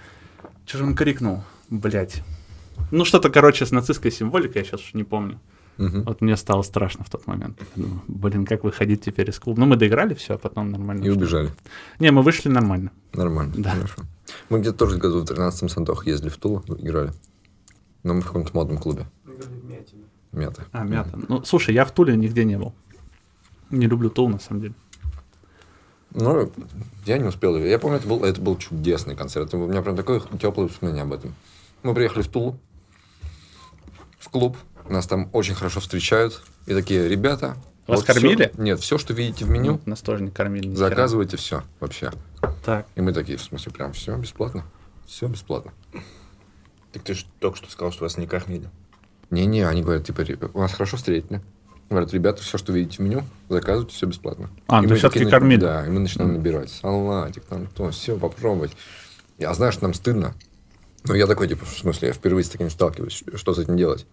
что 0.66 0.80
же 0.80 0.84
он 0.84 0.96
крикнул, 0.96 1.44
блядь. 1.70 2.24
Ну, 2.92 3.06
что-то, 3.06 3.30
короче, 3.30 3.66
с 3.66 3.72
нацистской 3.72 4.12
символикой, 4.12 4.62
я 4.62 4.66
сейчас 4.66 4.82
уж 4.82 4.94
не 4.94 5.04
помню. 5.04 5.40
Мгм. 5.78 6.04
Вот 6.04 6.22
мне 6.22 6.38
стало 6.38 6.62
страшно 6.62 7.04
в 7.04 7.10
тот 7.10 7.28
момент. 7.28 7.60
Я 7.76 7.84
думаю, 7.84 8.02
блин, 8.08 8.46
как 8.46 8.64
выходить 8.64 9.02
теперь 9.04 9.30
из 9.30 9.40
клуба? 9.40 9.60
Ну, 9.60 9.66
мы 9.66 9.76
доиграли 9.76 10.14
все, 10.14 10.36
а 10.36 10.38
потом 10.38 10.72
нормально. 10.72 11.04
И 11.04 11.10
убежали. 11.10 11.52
Не, 12.00 12.12
мы 12.12 12.22
вышли 12.22 12.50
нормально. 12.50 12.92
Нормально. 13.14 13.54
Да. 13.58 13.72
Хорошо. 13.72 14.04
Мы 14.50 14.60
где-то 14.60 14.78
тоже 14.78 14.98
году 14.98 15.22
в 15.22 15.24
13-м 15.26 15.70
Сантох 15.70 16.08
ездили 16.08 16.30
в 16.30 16.38
Тулу, 16.38 16.64
играли. 16.68 17.12
Но 18.04 18.14
мы 18.14 18.22
в 18.22 18.26
каком-то 18.26 18.52
модном 18.54 18.78
клубе. 18.78 19.06
Мята. 20.32 20.66
А, 20.72 20.84
мята. 20.84 21.18
Ну, 21.28 21.44
слушай, 21.44 21.74
я 21.74 21.86
в 21.86 21.92
Туле 21.92 22.16
нигде 22.16 22.46
не 22.46 22.58
был. 22.58 22.74
Не 23.70 23.88
люблю 23.88 24.10
Тул, 24.10 24.30
на 24.30 24.40
самом 24.40 24.62
деле. 24.62 24.74
Ну, 26.12 26.52
я 27.06 27.18
не 27.18 27.26
успел. 27.26 27.58
Я 27.58 27.80
помню, 27.80 27.98
это 27.98 28.08
был, 28.08 28.24
это 28.24 28.40
был 28.40 28.58
чудесный 28.58 29.16
концерт. 29.16 29.54
У 29.54 29.68
меня 29.68 29.82
прям 29.82 29.96
такое 29.98 30.22
теплое 30.40 30.68
воспоминание 30.68 31.04
об 31.04 31.14
этом. 31.14 31.36
Мы 31.84 31.94
приехали 31.94 32.24
в 32.24 32.28
Тулу, 32.28 32.58
в 34.20 34.30
клуб. 34.30 34.58
Нас 34.89 35.08
там 35.08 35.30
очень 35.34 35.56
хорошо 35.56 35.80
встречают. 35.80 36.41
И 36.67 36.74
такие, 36.74 37.08
ребята... 37.08 37.58
Вас 37.88 38.02
всё- 38.02 38.13
кормили? 38.13 38.52
нет, 38.58 38.80
все, 38.80 38.98
что 38.98 39.13
видите 39.13 39.45
в 39.45 39.50
меню, 39.50 39.80
Нас 39.86 40.02
тоже 40.02 40.24
не 40.24 40.32
кормили. 40.32 40.65
ни 40.67 40.76
заказывайте 40.76 41.38
все 41.38 41.62
вообще. 41.80 42.12
Так. 42.65 42.88
И 42.95 43.02
мы 43.02 43.13
такие, 43.13 43.38
в 43.38 43.43
смысле, 43.43 43.71
прям 43.74 43.93
все 43.93 44.17
бесплатно? 44.17 44.63
Все 45.06 45.28
бесплатно. 45.28 45.71
Так 46.91 47.04
ты 47.04 47.13
же 47.13 47.26
только 47.39 47.58
что 47.58 47.69
сказал, 47.69 47.91
что 47.91 48.04
вас 48.06 48.17
не 48.17 48.26
кормили. 48.26 48.69
Не-не, 49.30 49.67
они 49.67 49.84
говорят, 49.84 50.06
типа, 50.06 50.24
«Ре- 50.24 50.38
вас 50.54 50.71
хорошо 50.74 50.98
встретили. 50.98 51.41
Говорят, 51.89 52.12
ребята, 52.13 52.41
все, 52.41 52.58
что 52.58 52.74
видите 52.74 52.98
в 52.98 53.00
меню, 53.02 53.24
заказывайте, 53.50 53.93
все 53.93 54.08
бесплатно. 54.08 54.50
А, 54.67 54.84
И 54.84 54.88
ну 54.88 54.95
всё-таки 54.95 55.19
такие, 55.19 55.30
кормили. 55.30 55.60
Да, 55.60 55.86
и 55.86 55.89
мы 55.89 56.00
начинаем 56.00 56.34
набирать. 56.34 56.71
Салатик, 56.71 57.43
там, 57.45 57.67
то, 57.67 57.91
все, 57.91 58.17
попробовать. 58.17 58.71
Я 59.38 59.54
знаю, 59.54 59.71
что 59.71 59.84
нам 59.84 59.93
стыдно. 59.93 60.34
Но 61.04 61.13
я 61.13 61.28
такой, 61.28 61.48
типа, 61.48 61.65
в 61.65 61.69
смысле, 61.78 62.08
я 62.08 62.13
впервые 62.15 62.43
с 62.43 62.50
таким 62.50 62.71
сталкиваюсь. 62.71 63.24
Что 63.36 63.54
с 63.54 63.60
этим 63.60 63.78
делать? 63.78 64.08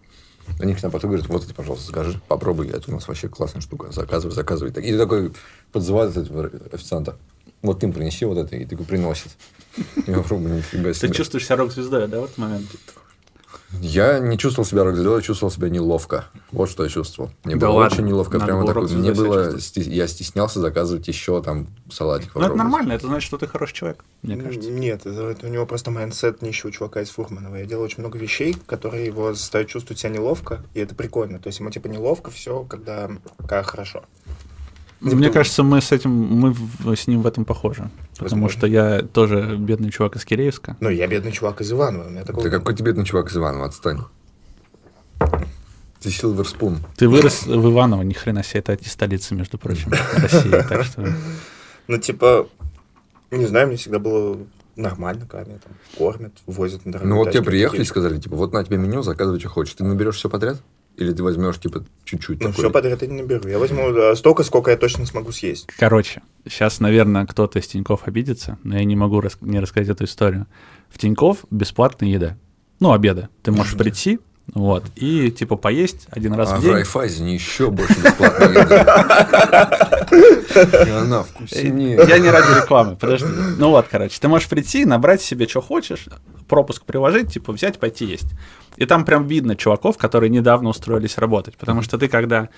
Они 0.59 0.73
к 0.75 0.83
нам 0.83 0.91
потом 0.91 1.11
говорят, 1.11 1.27
вот 1.29 1.43
это, 1.43 1.53
пожалуйста, 1.53 1.87
скажи, 1.87 2.19
попробуй, 2.27 2.69
это 2.69 2.91
у 2.91 2.93
нас 2.93 3.07
вообще 3.07 3.27
классная 3.27 3.61
штука, 3.61 3.91
заказывай, 3.91 4.33
заказывай. 4.33 4.71
И 4.71 4.73
ты 4.73 4.97
такой 4.97 5.33
подзывает 5.71 6.15
этого 6.15 6.49
официанта, 6.71 7.17
вот 7.61 7.79
ты 7.79 7.85
им 7.87 7.93
принеси 7.93 8.25
вот 8.25 8.37
это, 8.37 8.55
и 8.55 8.65
такой 8.65 8.85
приносит. 8.85 9.31
Я 10.05 10.17
попробую, 10.17 10.57
нифига 10.57 10.89
Ты 10.89 10.93
себе. 10.93 11.13
чувствуешь 11.13 11.45
себя 11.45 11.55
рок-звездой, 11.57 12.07
да, 12.07 12.21
в 12.21 12.25
этот 12.25 12.37
момент? 12.37 12.67
Я 13.81 14.19
не 14.19 14.37
чувствовал 14.37 14.67
себя 14.67 14.83
рок 14.83 14.95
я 14.95 15.21
чувствовал 15.21 15.51
себя 15.51 15.69
неловко. 15.69 16.25
Вот 16.51 16.69
что 16.69 16.83
я 16.83 16.89
чувствовал. 16.89 17.31
Мне 17.43 17.55
Да 17.55 17.67
было 17.67 17.77
ладно, 17.77 17.95
очень 17.95 18.05
неловко. 18.05 18.37
надо 18.37 18.45
Прямо 18.45 18.73
рок-звездой 18.73 19.11
мне 19.11 19.13
было, 19.13 19.57
я 19.75 20.07
стеснялся 20.07 20.59
заказывать 20.59 21.07
еще 21.07 21.41
там 21.41 21.67
салатик. 21.91 22.35
Ну, 22.35 22.41
это 22.41 22.55
нормально, 22.55 22.93
это 22.93 23.07
значит, 23.07 23.27
что 23.27 23.37
ты 23.37 23.47
хороший 23.47 23.73
человек, 23.73 24.05
мне 24.21 24.37
кажется. 24.37 24.69
Нет, 24.69 25.05
это, 25.05 25.29
это 25.29 25.47
у 25.47 25.49
него 25.49 25.65
просто 25.65 25.91
mindset 25.91 26.41
нищего 26.41 26.71
чувака 26.71 27.01
из 27.01 27.09
Фурманова. 27.09 27.55
Я 27.55 27.65
делаю 27.65 27.85
очень 27.85 27.99
много 27.99 28.17
вещей, 28.17 28.55
которые 28.65 29.05
его 29.05 29.33
заставят 29.33 29.67
чувствовать 29.67 29.99
себя 29.99 30.11
неловко, 30.11 30.63
и 30.73 30.79
это 30.79 30.95
прикольно. 30.95 31.39
То 31.39 31.47
есть 31.47 31.59
ему 31.59 31.69
типа 31.69 31.87
неловко 31.87 32.31
все, 32.31 32.63
когда, 32.63 33.09
когда 33.37 33.63
хорошо. 33.63 34.03
Мне 35.03 35.29
кажется, 35.29 35.63
мы 35.63 35.81
с 35.81 35.91
этим, 35.91 36.11
мы 36.11 36.95
с 36.95 37.07
ним 37.07 37.21
в 37.21 37.27
этом 37.27 37.45
похожи. 37.45 37.89
Потому 38.13 38.29
Возможно. 38.29 38.57
что 38.57 38.67
я 38.67 39.01
тоже 39.01 39.57
бедный 39.57 39.91
чувак 39.91 40.15
из 40.15 40.23
Киреевска. 40.23 40.77
Ну, 40.79 40.89
я 40.89 41.07
бедный 41.07 41.31
чувак 41.31 41.61
из 41.61 41.71
Иванова. 41.71 42.07
У 42.07 42.09
меня 42.09 42.23
такого... 42.23 42.43
Ты 42.43 42.49
какой 42.49 42.73
тебе 42.75 42.91
бедный 42.91 43.05
чувак 43.05 43.29
из 43.29 43.37
Иванова, 43.37 43.65
отстань. 43.65 43.99
Ты 45.99 46.09
Силверспун. 46.09 46.79
Ты 46.97 47.07
вырос 47.07 47.45
в 47.45 47.71
Иваново, 47.71 48.01
ни 48.01 48.13
хрена 48.13 48.43
себе, 48.43 48.59
это 48.59 48.77
не 48.77 48.87
столица, 48.89 49.35
между 49.35 49.57
прочим, 49.57 49.91
России. 50.15 50.51
Так 50.67 50.83
что 50.83 51.07
Ну, 51.87 51.97
типа, 51.97 52.47
не 53.31 53.45
знаю, 53.45 53.67
мне 53.67 53.77
всегда 53.77 53.99
было 53.99 54.37
нормально, 54.75 55.25
когда 55.29 55.49
меня 55.49 55.59
там 55.63 55.73
кормят, 55.97 56.33
возят 56.45 56.85
на 56.85 56.93
дорогие 56.93 57.13
Ну 57.13 57.17
вот 57.19 57.31
тебе 57.31 57.43
приехали 57.43 57.81
и 57.81 57.85
сказали, 57.85 58.19
типа, 58.19 58.35
вот 58.35 58.53
на 58.53 58.63
тебе 58.63 58.77
меню, 58.77 59.01
заказывай, 59.01 59.39
что 59.39 59.49
хочешь. 59.49 59.75
Ты 59.75 59.83
наберешь 59.83 60.15
все 60.15 60.29
подряд? 60.29 60.61
Или 60.97 61.11
ты 61.11 61.23
возьмешь, 61.23 61.59
типа, 61.59 61.83
чуть-чуть 62.03 62.39
Ну, 62.41 62.49
такой? 62.49 62.63
все 62.65 62.69
подряд 62.71 63.01
я 63.01 63.07
не 63.07 63.21
наберу. 63.21 63.47
Я 63.49 63.57
возьму 63.57 63.89
э, 63.89 64.15
столько, 64.15 64.43
сколько 64.43 64.69
я 64.71 64.77
точно 64.77 65.05
смогу 65.07 65.31
съесть. 65.31 65.67
Короче, 65.79 66.21
сейчас, 66.47 66.79
наверное, 66.79 67.25
кто-то 67.25 67.57
из 67.59 67.67
Тиньков 67.67 68.07
обидится, 68.07 68.59
но 68.63 68.77
я 68.77 68.83
не 68.85 68.95
могу 68.95 69.19
рас- 69.19 69.37
не 69.41 69.59
рассказать 69.59 69.89
эту 69.89 70.03
историю. 70.03 70.45
В 70.89 70.99
Тиньков 70.99 71.45
бесплатная 71.49 72.09
еда. 72.09 72.37
Ну, 72.79 72.91
обеда. 72.91 73.29
Ты 73.41 73.51
можешь 73.51 73.75
прийти, 73.75 74.19
вот, 74.47 74.83
и 74.95 75.31
типа 75.31 75.55
поесть 75.55 76.07
один 76.11 76.33
раз 76.33 76.51
А 76.51 76.57
в 76.57 76.59
в 76.59 76.63
день. 76.63 76.73
Райфайзене 76.73 77.33
еще 77.33 77.71
больше 77.71 77.93
бесплатной 77.93 78.49
еды. 78.49 78.75
И 80.85 80.89
она 80.91 81.23
вкуснее. 81.23 82.05
Я 82.07 82.19
не 82.19 82.29
ради 82.29 82.61
рекламы, 82.61 82.95
подожди. 82.95 83.27
Ну 83.57 83.69
вот, 83.69 83.87
короче, 83.89 84.19
ты 84.19 84.27
можешь 84.27 84.49
прийти, 84.49 84.85
набрать 84.85 85.21
себе, 85.21 85.47
что 85.47 85.61
хочешь, 85.61 86.07
пропуск 86.47 86.83
приложить, 86.83 87.33
типа 87.33 87.53
взять, 87.53 87.79
пойти 87.79 88.05
есть. 88.05 88.27
И 88.75 88.85
там 88.85 89.05
прям 89.05 89.27
видно 89.27 89.55
чуваков, 89.55 89.97
которые 89.97 90.29
недавно 90.29 90.69
устроились 90.69 91.17
работать. 91.17 91.55
Потому 91.57 91.81
что 91.81 91.97
ты 91.97 92.07
когда, 92.07 92.49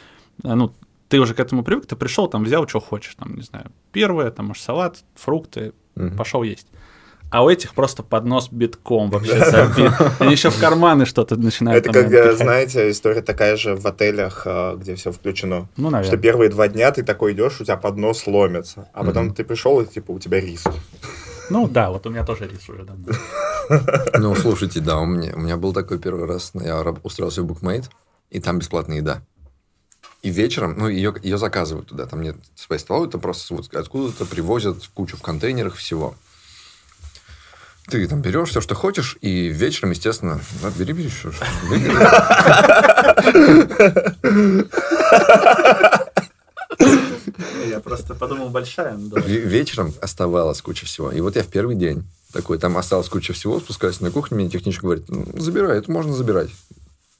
э, 0.43 0.53
ну, 0.53 0.73
ты 1.07 1.19
уже 1.19 1.33
к 1.33 1.39
этому 1.39 1.63
привык, 1.63 1.86
ты 1.86 1.95
пришел, 1.95 2.27
там 2.27 2.43
взял, 2.43 2.67
что 2.67 2.79
хочешь, 2.79 3.15
там, 3.15 3.36
не 3.36 3.43
знаю, 3.43 3.71
первое, 3.91 4.31
там, 4.31 4.47
может, 4.47 4.63
салат, 4.63 5.03
фрукты, 5.15 5.73
пошел 6.17 6.43
есть. 6.43 6.67
А 7.32 7.43
у 7.43 7.49
этих 7.49 7.73
просто 7.73 8.03
поднос 8.03 8.49
битком 8.51 9.09
вообще 9.09 9.43
забит. 9.49 9.91
Они 10.19 10.32
еще 10.32 10.49
в 10.49 10.59
карманы 10.59 11.05
что-то 11.05 11.36
начинают 11.36 11.86
Это 11.86 11.93
как, 11.93 12.11
э, 12.11 12.36
знаете, 12.36 12.89
история 12.91 13.21
такая 13.21 13.57
же 13.57 13.76
в 13.76 13.86
отелях, 13.86 14.43
а, 14.45 14.76
где 14.76 14.95
все 14.95 15.11
включено. 15.11 15.67
Ну, 15.76 15.88
Что 15.88 15.97
наверное. 15.97 16.17
первые 16.17 16.49
два 16.49 16.67
дня 16.67 16.91
ты 16.91 17.03
такой 17.03 17.34
идешь, 17.34 17.59
у 17.59 17.63
тебя 17.63 17.78
поднос 17.78 18.28
ломится, 18.28 18.88
а 18.93 19.03
потом 19.03 19.34
ты 19.34 19.43
пришел, 19.43 19.82
и 19.82 19.86
типа 19.86 20.11
у 20.11 20.19
тебя 20.19 20.39
рис. 20.39 20.63
Ну 21.49 21.67
да, 21.67 21.91
вот 21.91 22.05
у 22.07 22.09
меня 22.09 22.23
тоже 22.23 22.47
рис 22.47 22.67
уже 22.69 22.84
давно. 22.84 23.07
Ну, 24.19 24.36
слушайте, 24.36 24.80
да, 24.80 24.99
у 24.99 25.05
меня, 25.05 25.34
у 25.36 25.39
меня 25.39 25.57
был 25.57 25.73
такой 25.73 25.97
первый 25.97 26.28
раз, 26.28 26.51
я 26.53 26.82
устроился 27.03 27.41
в 27.41 27.51
Bookmate, 27.51 27.86
и 28.30 28.39
там 28.39 28.59
бесплатная 28.59 28.97
еда. 28.97 29.21
И 30.21 30.30
вечером, 30.30 30.76
ну, 30.78 30.88
ее, 30.88 31.13
ее 31.21 31.38
заказывают 31.38 31.89
туда, 31.89 32.05
там 32.05 32.21
нет 32.21 32.36
своей 32.55 32.80
столовой, 32.80 33.07
это 33.07 33.17
просто 33.17 33.55
вот 33.55 33.73
откуда-то 33.73 34.26
привозят 34.26 34.78
кучу 34.93 35.17
в 35.17 35.21
контейнерах 35.21 35.76
всего. 35.76 36.15
Ты 37.88 38.07
там 38.07 38.21
берешь 38.21 38.49
все, 38.49 38.61
что 38.61 38.73
хочешь, 38.73 39.17
и 39.21 39.47
вечером, 39.49 39.91
естественно, 39.91 40.39
ну, 40.63 40.71
бери, 40.71 40.93
бери, 40.93 41.09
что 41.09 41.31
ж. 41.31 41.36
Я 47.67 47.79
просто 47.79 48.15
подумал, 48.15 48.49
большая, 48.49 48.95
но 48.97 49.17
Ве- 49.17 49.39
Вечером 49.45 49.93
оставалась 50.01 50.61
куча 50.61 50.86
всего. 50.86 51.11
И 51.11 51.19
вот 51.21 51.36
я 51.36 51.43
в 51.43 51.47
первый 51.47 51.75
день 51.75 52.03
такой, 52.31 52.57
там 52.57 52.77
осталась 52.77 53.09
куча 53.09 53.33
всего, 53.33 53.59
спускаюсь 53.59 54.01
на 54.01 54.11
кухню, 54.11 54.38
мне 54.38 54.49
техничка 54.49 54.83
говорит, 54.83 55.05
«Ну, 55.09 55.25
забирай, 55.36 55.77
это 55.77 55.91
можно 55.91 56.13
забирать. 56.13 56.49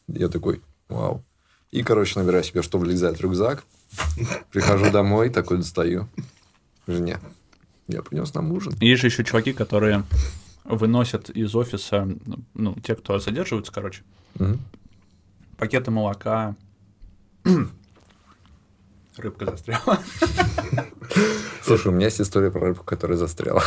Я 0.08 0.28
такой, 0.30 0.62
вау. 0.90 1.24
И, 1.72 1.84
короче, 1.84 2.20
набираю 2.20 2.44
себе, 2.44 2.62
что 2.62 2.78
влезает 2.78 3.18
в 3.18 3.22
рюкзак. 3.22 3.64
Прихожу 4.52 4.92
домой, 4.92 5.30
такой 5.30 5.58
достаю. 5.58 6.08
Жене. 6.88 7.20
Я 7.88 8.02
принес 8.02 8.34
нам 8.34 8.52
ужин. 8.52 8.74
Есть 8.80 9.02
же 9.02 9.08
еще 9.08 9.24
чуваки, 9.24 9.54
которые 9.54 10.04
выносят 10.66 11.30
из 11.30 11.56
офиса, 11.56 12.08
ну, 12.54 12.76
те, 12.84 12.96
кто 12.96 13.20
задерживаются, 13.20 13.72
короче, 13.72 14.04
Мгм. 14.36 14.60
пакеты 15.58 15.92
молока. 15.92 16.56
Рыбка 19.18 19.46
застряла. 19.46 20.00
Слушай, 21.64 21.88
у 21.88 21.92
меня 21.92 22.06
есть 22.08 22.20
история 22.20 22.52
про 22.52 22.62
рыбку, 22.68 22.84
которая 22.84 23.18
застряла. 23.18 23.64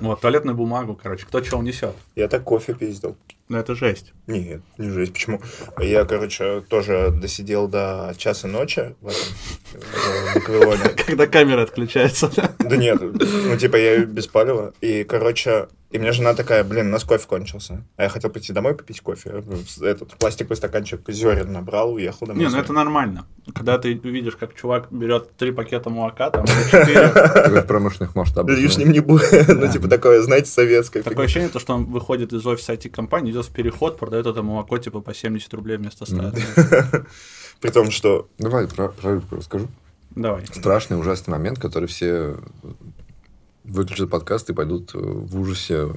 Вот, 0.00 0.20
туалетную 0.20 0.56
бумагу, 0.56 0.94
короче, 1.00 1.26
кто 1.26 1.40
чего 1.40 1.58
унесет. 1.58 1.94
Я 2.14 2.28
так 2.28 2.44
кофе 2.44 2.74
пиздил. 2.74 3.16
Ну, 3.50 3.58
это 3.58 3.74
жесть. 3.74 4.12
Нет, 4.28 4.62
не 4.78 4.90
жесть. 4.90 5.12
Почему? 5.12 5.40
Я, 5.80 6.04
короче, 6.04 6.60
тоже 6.68 7.10
досидел 7.10 7.66
до 7.66 8.14
часа 8.16 8.46
ночи 8.46 8.94
в 9.00 9.08
этом. 9.08 10.94
Когда 11.04 11.26
камера 11.26 11.62
отключается. 11.62 12.30
Да 12.60 12.76
нет, 12.76 13.00
ну 13.00 13.56
типа 13.56 13.74
я 13.74 14.04
без 14.04 14.28
палева. 14.28 14.72
И, 14.80 15.02
короче, 15.02 15.66
и 15.90 15.98
мне 15.98 16.12
жена 16.12 16.34
такая, 16.34 16.62
блин, 16.62 16.86
у 16.86 16.90
нас 16.90 17.02
кофе 17.02 17.26
кончился. 17.26 17.84
А 17.96 18.04
я 18.04 18.08
хотел 18.08 18.30
пойти 18.30 18.52
домой 18.52 18.76
попить 18.76 19.00
кофе. 19.00 19.42
Этот 19.82 20.16
пластиковый 20.18 20.56
стаканчик 20.56 21.00
зерен 21.08 21.52
набрал, 21.52 21.94
уехал 21.94 22.28
домой. 22.28 22.44
Не, 22.44 22.48
ну 22.48 22.58
это 22.58 22.72
нормально. 22.72 23.26
Когда 23.52 23.76
ты 23.76 23.94
видишь, 23.94 24.36
как 24.36 24.54
чувак 24.54 24.86
берет 24.92 25.36
три 25.36 25.50
пакета 25.50 25.90
молока, 25.90 26.30
там, 26.30 26.46
четыре, 26.70 27.08
в 27.08 27.66
промышленных 27.66 28.14
масштабах. 28.14 28.56
Лишним 28.56 28.92
не 28.92 29.00
будет. 29.00 29.48
Ну, 29.48 29.66
типа 29.66 29.88
такое, 29.88 30.22
знаете, 30.22 30.48
советское. 30.48 31.02
такое 31.02 31.24
ощущение, 31.24 31.48
то, 31.48 31.58
что 31.58 31.74
он 31.74 31.86
выходит 31.86 32.32
из 32.32 32.46
офиса 32.46 32.74
IT-компании, 32.74 33.32
в 33.46 33.52
переход, 33.52 33.98
продает 33.98 34.26
это 34.26 34.42
молоко 34.42 34.78
типа 34.78 35.00
по 35.00 35.14
70 35.14 35.52
рублей 35.54 35.76
вместо 35.76 36.06
100. 36.06 36.16
При 37.60 37.70
том, 37.70 37.90
что 37.90 38.28
Давай 38.38 38.66
про, 38.66 38.88
про 38.88 39.12
рыбку 39.12 39.36
расскажу. 39.36 39.68
Давай. 40.10 40.46
Страшный, 40.46 40.98
ужасный 40.98 41.32
момент, 41.32 41.58
который 41.58 41.86
все 41.86 42.36
выключат 43.64 44.10
подкаст 44.10 44.50
и 44.50 44.54
пойдут 44.54 44.94
э, 44.94 44.98
в 44.98 45.38
ужасе 45.38 45.88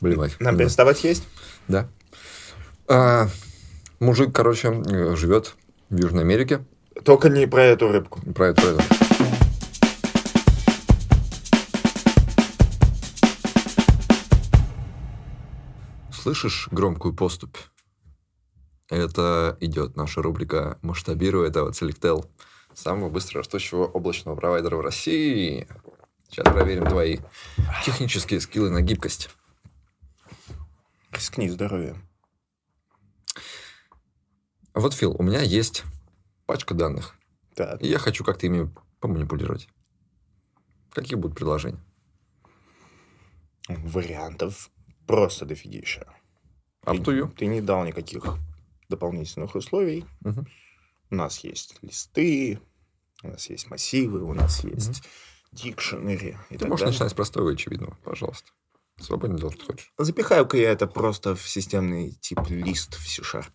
блевать. 0.00 0.38
нам 0.40 0.56
переставать 0.56 1.04
есть. 1.04 1.24
Да. 1.68 1.88
А, 2.88 3.28
мужик, 4.00 4.34
короче, 4.34 4.68
э, 4.68 5.16
живет 5.16 5.54
в 5.88 5.98
Южной 5.98 6.22
Америке. 6.22 6.64
Только 7.04 7.28
не 7.28 7.46
про 7.46 7.64
эту 7.64 7.88
рыбку. 7.88 8.20
Про 8.32 8.48
это, 8.48 8.74
про. 8.74 9.01
Слышишь 16.22 16.68
громкую 16.70 17.16
поступь? 17.16 17.56
Это 18.88 19.56
идет 19.58 19.96
наша 19.96 20.22
рубрика 20.22 20.78
«Масштабируя 20.80 21.48
этого 21.48 21.72
Selectel», 21.72 22.30
самого 22.72 23.08
быстро 23.08 23.38
растущего 23.38 23.86
облачного 23.86 24.36
провайдера 24.36 24.76
в 24.76 24.82
России. 24.82 25.66
Сейчас 26.28 26.44
проверим 26.44 26.86
твои 26.86 27.18
технические 27.84 28.40
скиллы 28.40 28.70
на 28.70 28.82
гибкость. 28.82 29.30
Рискни 31.10 31.48
здоровье. 31.48 32.00
Вот, 34.74 34.94
Фил, 34.94 35.16
у 35.18 35.24
меня 35.24 35.40
есть 35.42 35.82
пачка 36.46 36.74
данных, 36.74 37.16
Так. 37.56 37.82
и 37.82 37.88
я 37.88 37.98
хочу 37.98 38.22
как-то 38.22 38.46
ими 38.46 38.72
поманипулировать. 39.00 39.68
Какие 40.92 41.16
будут 41.16 41.36
предложения? 41.36 41.82
Вариантов 43.66 44.70
просто 45.12 45.44
дофигища. 45.44 46.06
Up 46.86 46.96
Ты- 46.96 47.02
to 47.02 47.12
you. 47.18 47.34
Ты 47.36 47.46
не 47.46 47.60
дал 47.60 47.84
никаких 47.84 48.38
дополнительных 48.88 49.54
условий. 49.54 50.06
Мгм. 50.20 50.46
У 51.10 51.14
нас 51.14 51.40
есть 51.44 51.76
листы, 51.82 52.58
у 53.22 53.28
нас 53.28 53.50
есть 53.50 53.68
массивы, 53.70 54.22
у 54.22 54.32
нас 54.32 54.64
есть 54.64 55.02
дикшенери 55.52 56.38
и 56.48 56.54
Ты 56.54 56.60
так 56.60 56.68
можешь 56.70 56.80
далее. 56.80 56.92
начинать 56.94 57.10
с 57.10 57.14
простого 57.14 57.50
и 57.50 57.54
очевидного, 57.54 57.98
пожалуйста. 58.04 58.50
Свободно 58.98 59.38
делать, 59.38 59.54
что 59.56 59.66
хочешь. 59.66 59.92
Запихаю-ка 59.98 60.56
я 60.56 60.70
это 60.70 60.86
просто 60.86 61.34
в 61.36 61.46
системный 61.46 62.12
тип 62.12 62.40
лист 62.48 62.94
в 62.94 63.06
C-Sharp. 63.06 63.52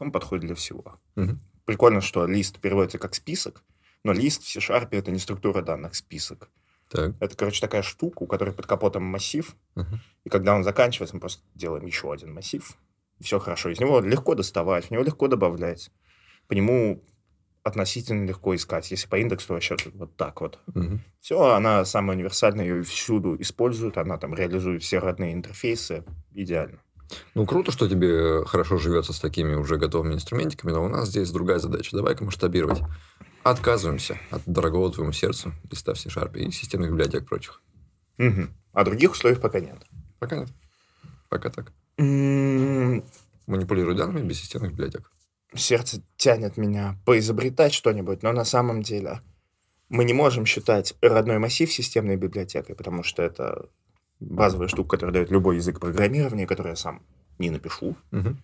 Он 0.00 0.10
подходит 0.10 0.44
для 0.46 0.54
всего. 0.56 0.98
Мгм. 1.14 1.40
Прикольно, 1.66 2.00
что 2.00 2.26
лист 2.26 2.58
переводится 2.58 2.98
как 2.98 3.14
список, 3.14 3.62
но 4.02 4.12
лист 4.12 4.42
в 4.42 4.48
C-Sharp 4.52 4.88
это 4.90 5.12
не 5.12 5.20
структура 5.20 5.62
данных, 5.62 5.94
список. 5.94 6.50
Так. 6.94 7.14
Это, 7.18 7.36
короче, 7.36 7.60
такая 7.60 7.82
штука, 7.82 8.22
у 8.22 8.26
которой 8.26 8.52
под 8.54 8.66
капотом 8.66 9.02
массив, 9.02 9.56
Мгм. 9.74 10.00
и 10.24 10.28
когда 10.28 10.54
он 10.54 10.62
заканчивается, 10.62 11.16
мы 11.16 11.20
просто 11.20 11.42
делаем 11.54 11.84
еще 11.86 12.12
один 12.12 12.32
массив. 12.32 12.76
Все 13.20 13.38
хорошо. 13.40 13.70
Из 13.70 13.80
него 13.80 14.00
легко 14.00 14.34
доставать, 14.36 14.86
в 14.86 14.90
него 14.92 15.02
легко 15.02 15.26
добавлять. 15.26 15.90
По 16.46 16.52
нему 16.52 17.02
относительно 17.64 18.26
легко 18.26 18.54
искать. 18.54 18.90
Если 18.90 19.08
по 19.08 19.16
индексу, 19.18 19.48
то 19.48 19.54
вообще 19.54 19.76
вот 19.94 20.16
так 20.16 20.40
вот. 20.40 20.58
Мгм. 20.74 21.00
Все, 21.20 21.40
она 21.52 21.84
самая 21.84 22.16
универсальная, 22.16 22.64
ее 22.64 22.82
всюду 22.82 23.40
используют, 23.40 23.96
она 23.98 24.16
там 24.18 24.34
реализует 24.34 24.82
все 24.82 24.98
родные 24.98 25.32
интерфейсы. 25.32 26.04
Идеально. 26.32 26.78
Ну, 27.34 27.44
круто, 27.46 27.72
что 27.72 27.88
тебе 27.88 28.44
хорошо 28.44 28.78
живется 28.78 29.12
с 29.12 29.20
такими 29.20 29.54
уже 29.54 29.78
готовыми 29.78 30.14
инструментиками, 30.14 30.72
но 30.72 30.84
у 30.84 30.88
нас 30.88 31.08
здесь 31.08 31.30
другая 31.30 31.58
задача. 31.58 31.96
Давай-ка 31.96 32.24
масштабировать. 32.24 32.82
Отказываемся 33.44 34.18
от 34.30 34.42
дорогого 34.46 34.90
твоему 34.90 35.12
сердцу 35.12 35.52
листа 35.70 35.92
в 35.92 35.98
C-Sharp 35.98 36.34
и 36.38 36.50
системных 36.50 36.90
библиотек 36.90 37.28
прочих. 37.28 37.60
Мгм. 38.16 38.48
А 38.72 38.84
других 38.84 39.12
условий 39.12 39.36
пока 39.36 39.60
нет. 39.60 39.76
Пока 40.18 40.38
нет. 40.38 40.48
Пока 41.28 41.50
так. 41.50 41.72
Манипулируй 41.98 43.96
данными 43.96 44.26
без 44.26 44.40
системных 44.40 44.72
библиотек. 44.72 45.12
Сердце 45.54 46.00
тянет 46.16 46.56
меня 46.56 46.98
поизобретать 47.04 47.74
что-нибудь, 47.74 48.22
но 48.22 48.32
на 48.32 48.46
самом 48.46 48.82
деле 48.82 49.20
мы 49.90 50.04
не 50.04 50.14
можем 50.14 50.46
считать 50.46 50.94
родной 51.02 51.38
массив 51.38 51.70
системной 51.70 52.16
библиотекой, 52.16 52.74
потому 52.74 53.02
что 53.02 53.22
это 53.22 53.68
базовая 54.20 54.68
штука, 54.68 54.96
которая 54.96 55.12
дает 55.12 55.30
любой 55.30 55.56
язык 55.56 55.80
программирования, 55.80 56.46
который 56.46 56.70
я 56.70 56.76
сам 56.76 57.02
не 57.38 57.50
напишу. 57.50 57.94
Мгм. 58.10 58.42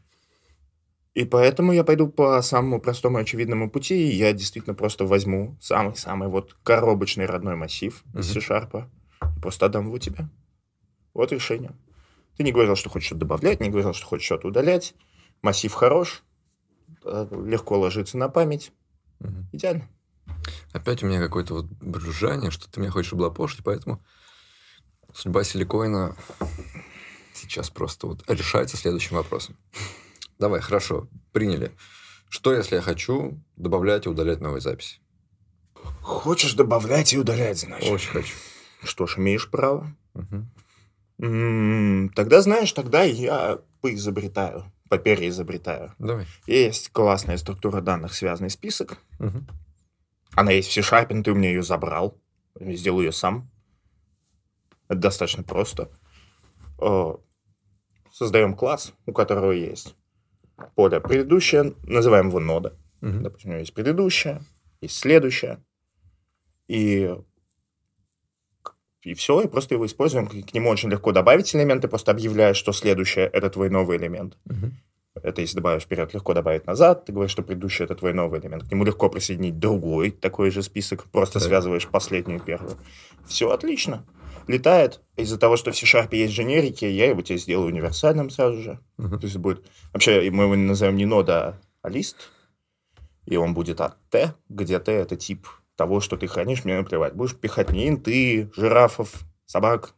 И 1.15 1.25
поэтому 1.25 1.73
я 1.73 1.83
пойду 1.83 2.09
по 2.09 2.41
самому 2.41 2.81
простому 2.81 3.19
и 3.19 3.23
очевидному 3.23 3.69
пути, 3.71 4.11
и 4.11 4.15
я 4.15 4.33
действительно 4.33 4.75
просто 4.75 5.05
возьму 5.05 5.57
самый-самый 5.61 6.29
вот 6.29 6.57
коробочный 6.63 7.27
родной 7.27 7.57
массив 7.57 8.05
из 8.15 8.31
Мгм. 8.31 8.41
C-Sharp 8.41 8.87
и 9.37 9.41
просто 9.41 9.67
отдам 9.67 9.87
его 9.87 9.99
тебе. 9.99 10.29
Вот 11.13 11.33
решение. 11.33 11.73
Ты 12.37 12.45
не 12.45 12.53
говорил, 12.53 12.77
что 12.77 12.89
хочешь 12.89 13.07
что-то 13.07 13.21
добавлять, 13.21 13.61
не 13.61 13.71
говорил, 13.71 13.93
что 13.93 14.07
хочешь 14.07 14.27
что-то 14.27 14.49
удалять. 14.49 14.95
Массив 15.43 15.73
хорош, 15.73 16.23
э, 17.05 17.27
легко 17.45 17.79
ложится 17.79 18.17
на 18.17 18.29
память. 18.29 18.73
Мгм. 19.19 19.49
Идеально. 19.53 19.89
Опять 20.73 21.03
у 21.03 21.07
меня 21.07 21.19
какое-то 21.21 21.55
вот 21.55 21.67
брюзжание, 21.67 22.53
что 22.53 22.71
ты 22.71 22.81
меня 22.81 22.93
хочешь 22.93 23.13
облапошить, 23.13 23.65
поэтому 23.65 24.01
судьба 25.13 25.43
силикоина 25.43 26.17
сейчас 27.35 27.69
просто 27.69 28.07
вот 28.07 28.23
решается 28.29 28.77
следующим 28.77 29.17
вопросом. 29.17 29.57
Давай, 30.41 30.61
хорошо, 30.63 31.07
приняли. 31.33 31.71
Что, 32.31 32.55
если 32.55 32.77
я 32.77 32.81
хочу 32.83 33.39
добавлять 33.57 34.07
и 34.07 34.09
удалять 34.09 34.41
новые 34.41 34.63
записи? 34.63 34.99
Хочешь 36.01 36.55
добавлять 36.55 37.13
и 37.13 37.19
удалять, 37.19 37.59
значит. 37.61 37.91
Очень 37.91 38.11
хочу. 38.11 38.35
Что 38.83 39.07
ж, 39.07 39.19
имеешь 39.19 39.51
право. 39.51 39.95
М, 41.19 42.09
Тогда, 42.17 42.41
знаешь, 42.41 42.73
тогда 42.73 43.03
я 43.03 43.61
поизобретаю. 43.83 44.65
попереизобретаю. 44.89 45.95
Давай. 45.99 46.27
Есть 46.47 46.89
классная 46.91 47.37
структура 47.37 47.81
данных, 47.83 48.15
связанный 48.15 48.51
список. 48.51 48.97
Мгм. 49.19 49.47
Она 50.35 50.53
есть 50.53 50.71
в 50.71 50.73
C-Sharp, 50.73 51.23
ты 51.23 51.33
у 51.33 51.35
меня 51.35 51.51
ее 51.51 51.63
забрал. 51.63 52.19
Сделаю 52.59 53.05
ее 53.07 53.13
сам. 53.13 53.51
Это 54.89 54.99
достаточно 55.01 55.43
просто. 55.43 55.91
Э, 56.81 57.13
Создаем 58.13 58.55
класс, 58.57 58.93
у 59.07 59.13
которого 59.13 59.53
есть 59.53 59.95
поле 60.75 61.01
предыдущее, 61.01 61.75
называем 61.85 62.29
его 62.29 62.41
нода. 62.41 62.73
Мгм. 63.01 63.23
Допустим, 63.23 63.51
у 63.51 63.53
него 63.53 63.61
есть 63.61 63.75
предыдущее, 63.75 64.43
есть 64.81 64.97
следующее. 64.97 65.59
И, 66.69 67.15
и 69.03 69.15
все, 69.15 69.41
и 69.43 69.49
просто 69.49 69.75
его 69.75 69.87
используем. 69.87 70.27
К 70.29 70.55
нему 70.55 70.71
очень 70.71 70.91
легко 70.91 71.13
добавить 71.13 71.55
элементы, 71.55 71.89
просто 71.89 72.11
объявляешь, 72.13 72.57
что 72.57 72.73
следующее– 72.73 73.27
это 73.33 73.51
твой 73.51 73.71
новый 73.71 73.97
элемент. 73.97 74.37
Мгм. 74.45 74.75
Это 75.23 75.41
если 75.41 75.57
добавишь 75.57 75.83
вперед, 75.83 76.15
легко 76.15 76.35
добавить 76.35 76.67
назад. 76.67 77.05
Ты 77.05 77.13
говоришь, 77.13 77.33
что 77.33 77.43
предыдущий 77.43 77.85
это 77.85 77.97
твой 77.97 78.13
новый 78.13 78.41
элемент. 78.41 78.69
К 78.69 78.71
нему 78.71 78.85
легко 78.85 79.09
присоединить 79.09 79.59
другой 79.59 80.13
такой 80.13 80.51
же 80.51 80.63
список. 80.63 81.05
Просто 81.11 81.41
Так. 81.41 81.49
связываешь 81.49 81.89
последнюю 81.89 82.39
и 82.39 82.43
первую. 82.43 82.77
Все 83.27 83.51
отлично. 83.51 84.07
Летает. 84.51 85.01
Из-за 85.17 85.39
того, 85.39 85.57
что 85.57 85.71
в 85.71 85.77
C-Sharp 85.77 86.09
есть 86.13 86.35
дженерики, 86.35 86.85
я 86.85 87.09
его 87.09 87.23
тебе 87.23 87.39
сделаю 87.39 87.69
универсальным 87.69 88.31
сразу 88.31 88.61
же. 88.61 88.81
Мгм. 88.97 89.21
То 89.21 89.27
есть 89.27 89.37
будет... 89.37 89.65
Вообще, 89.93 90.29
мы 90.33 90.45
его 90.45 90.57
назовем 90.57 90.97
не 90.97 91.07
нода, 91.07 91.61
а 91.83 91.89
лист. 91.89 92.31
И 93.27 93.37
он 93.37 93.55
будет 93.55 93.81
от 93.81 93.97
T, 94.11 94.35
где 94.49 94.81
T 94.81 94.91
это 94.91 95.15
тип 95.17 95.47
того, 95.77 96.01
что 96.01 96.17
ты 96.17 96.27
хранишь, 96.27 96.65
мне 96.65 96.77
наплевать. 96.77 97.15
Будешь 97.15 97.37
пихать 97.37 97.71
мне 97.71 97.89
инты, 97.89 98.51
жирафов, 98.57 99.23
собак, 99.47 99.95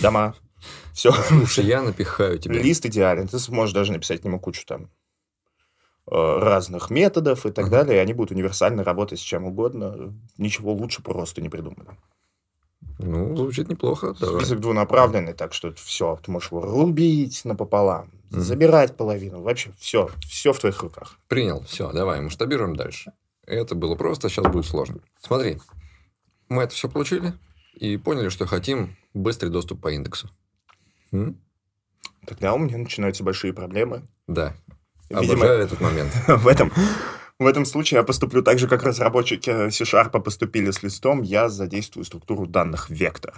дома. 0.00 0.34
Все. 0.94 1.12
Слушай, 1.12 1.66
я 1.66 1.82
напихаю 1.82 2.38
тебе. 2.38 2.58
Лист 2.58 2.86
идеален. 2.86 3.28
Ты 3.28 3.38
сможешь 3.38 3.74
даже 3.74 3.92
написать 3.92 4.22
к 4.22 4.24
нему 4.24 4.40
кучу 4.40 4.64
там 4.66 4.90
э, 6.10 6.38
разных 6.38 6.88
методов 6.88 7.44
и 7.44 7.50
так 7.50 7.66
Ага. 7.66 7.84
далее. 7.84 7.96
и 7.96 8.00
Они 8.00 8.14
будут 8.14 8.30
универсально 8.32 8.82
работать 8.82 9.18
с 9.20 9.22
чем 9.22 9.44
угодно. 9.44 10.14
Ничего 10.38 10.72
лучше 10.72 11.02
просто 11.02 11.42
не 11.42 11.50
придумано. 11.50 11.98
Ну, 13.02 13.36
звучит 13.36 13.68
неплохо. 13.68 14.14
Давай. 14.20 14.40
Список 14.40 14.60
двунаправленный, 14.60 15.32
так 15.32 15.52
что 15.54 15.72
все. 15.74 16.18
Ты 16.24 16.30
можешь 16.30 16.50
его 16.50 16.60
рубить 16.62 17.44
напополам, 17.44 18.10
Мгм. 18.30 18.40
забирать 18.40 18.96
половину. 18.96 19.42
Вообще 19.42 19.72
все. 19.78 20.10
Все 20.28 20.52
в 20.52 20.58
твоих 20.58 20.82
руках. 20.82 21.18
Принял. 21.28 21.62
Все, 21.64 21.90
давай, 21.92 22.20
масштабируем 22.20 22.76
дальше. 22.76 23.12
Это 23.46 23.74
было 23.74 23.94
просто, 23.96 24.28
сейчас 24.28 24.46
будет 24.46 24.66
сложно. 24.66 25.00
Смотри, 25.20 25.58
мы 26.48 26.62
это 26.62 26.74
все 26.74 26.88
получили 26.88 27.32
и 27.74 27.96
поняли, 27.96 28.28
что 28.28 28.46
хотим 28.46 28.96
быстрый 29.14 29.48
доступ 29.48 29.80
по 29.80 29.90
индексу. 29.92 30.28
М? 31.12 31.40
Тогда 32.26 32.52
у 32.54 32.58
меня 32.58 32.76
начинаются 32.78 33.24
большие 33.24 33.52
проблемы. 33.52 34.06
Да. 34.28 34.54
Видимо, 35.08 35.32
Обожаю 35.34 35.60
этот 35.60 35.80
момент. 35.80 36.12
в 36.28 36.46
этом, 36.46 36.70
в 37.40 37.46
этом 37.46 37.64
случае 37.64 37.98
я 37.98 38.04
поступлю 38.04 38.42
так 38.42 38.58
же, 38.58 38.68
как 38.68 38.82
разработчики 38.82 39.70
C-Sharp 39.70 40.20
поступили 40.20 40.70
с 40.70 40.82
листом. 40.82 41.22
Я 41.22 41.48
задействую 41.48 42.04
структуру 42.04 42.46
данных 42.46 42.90
вектор. 42.90 43.34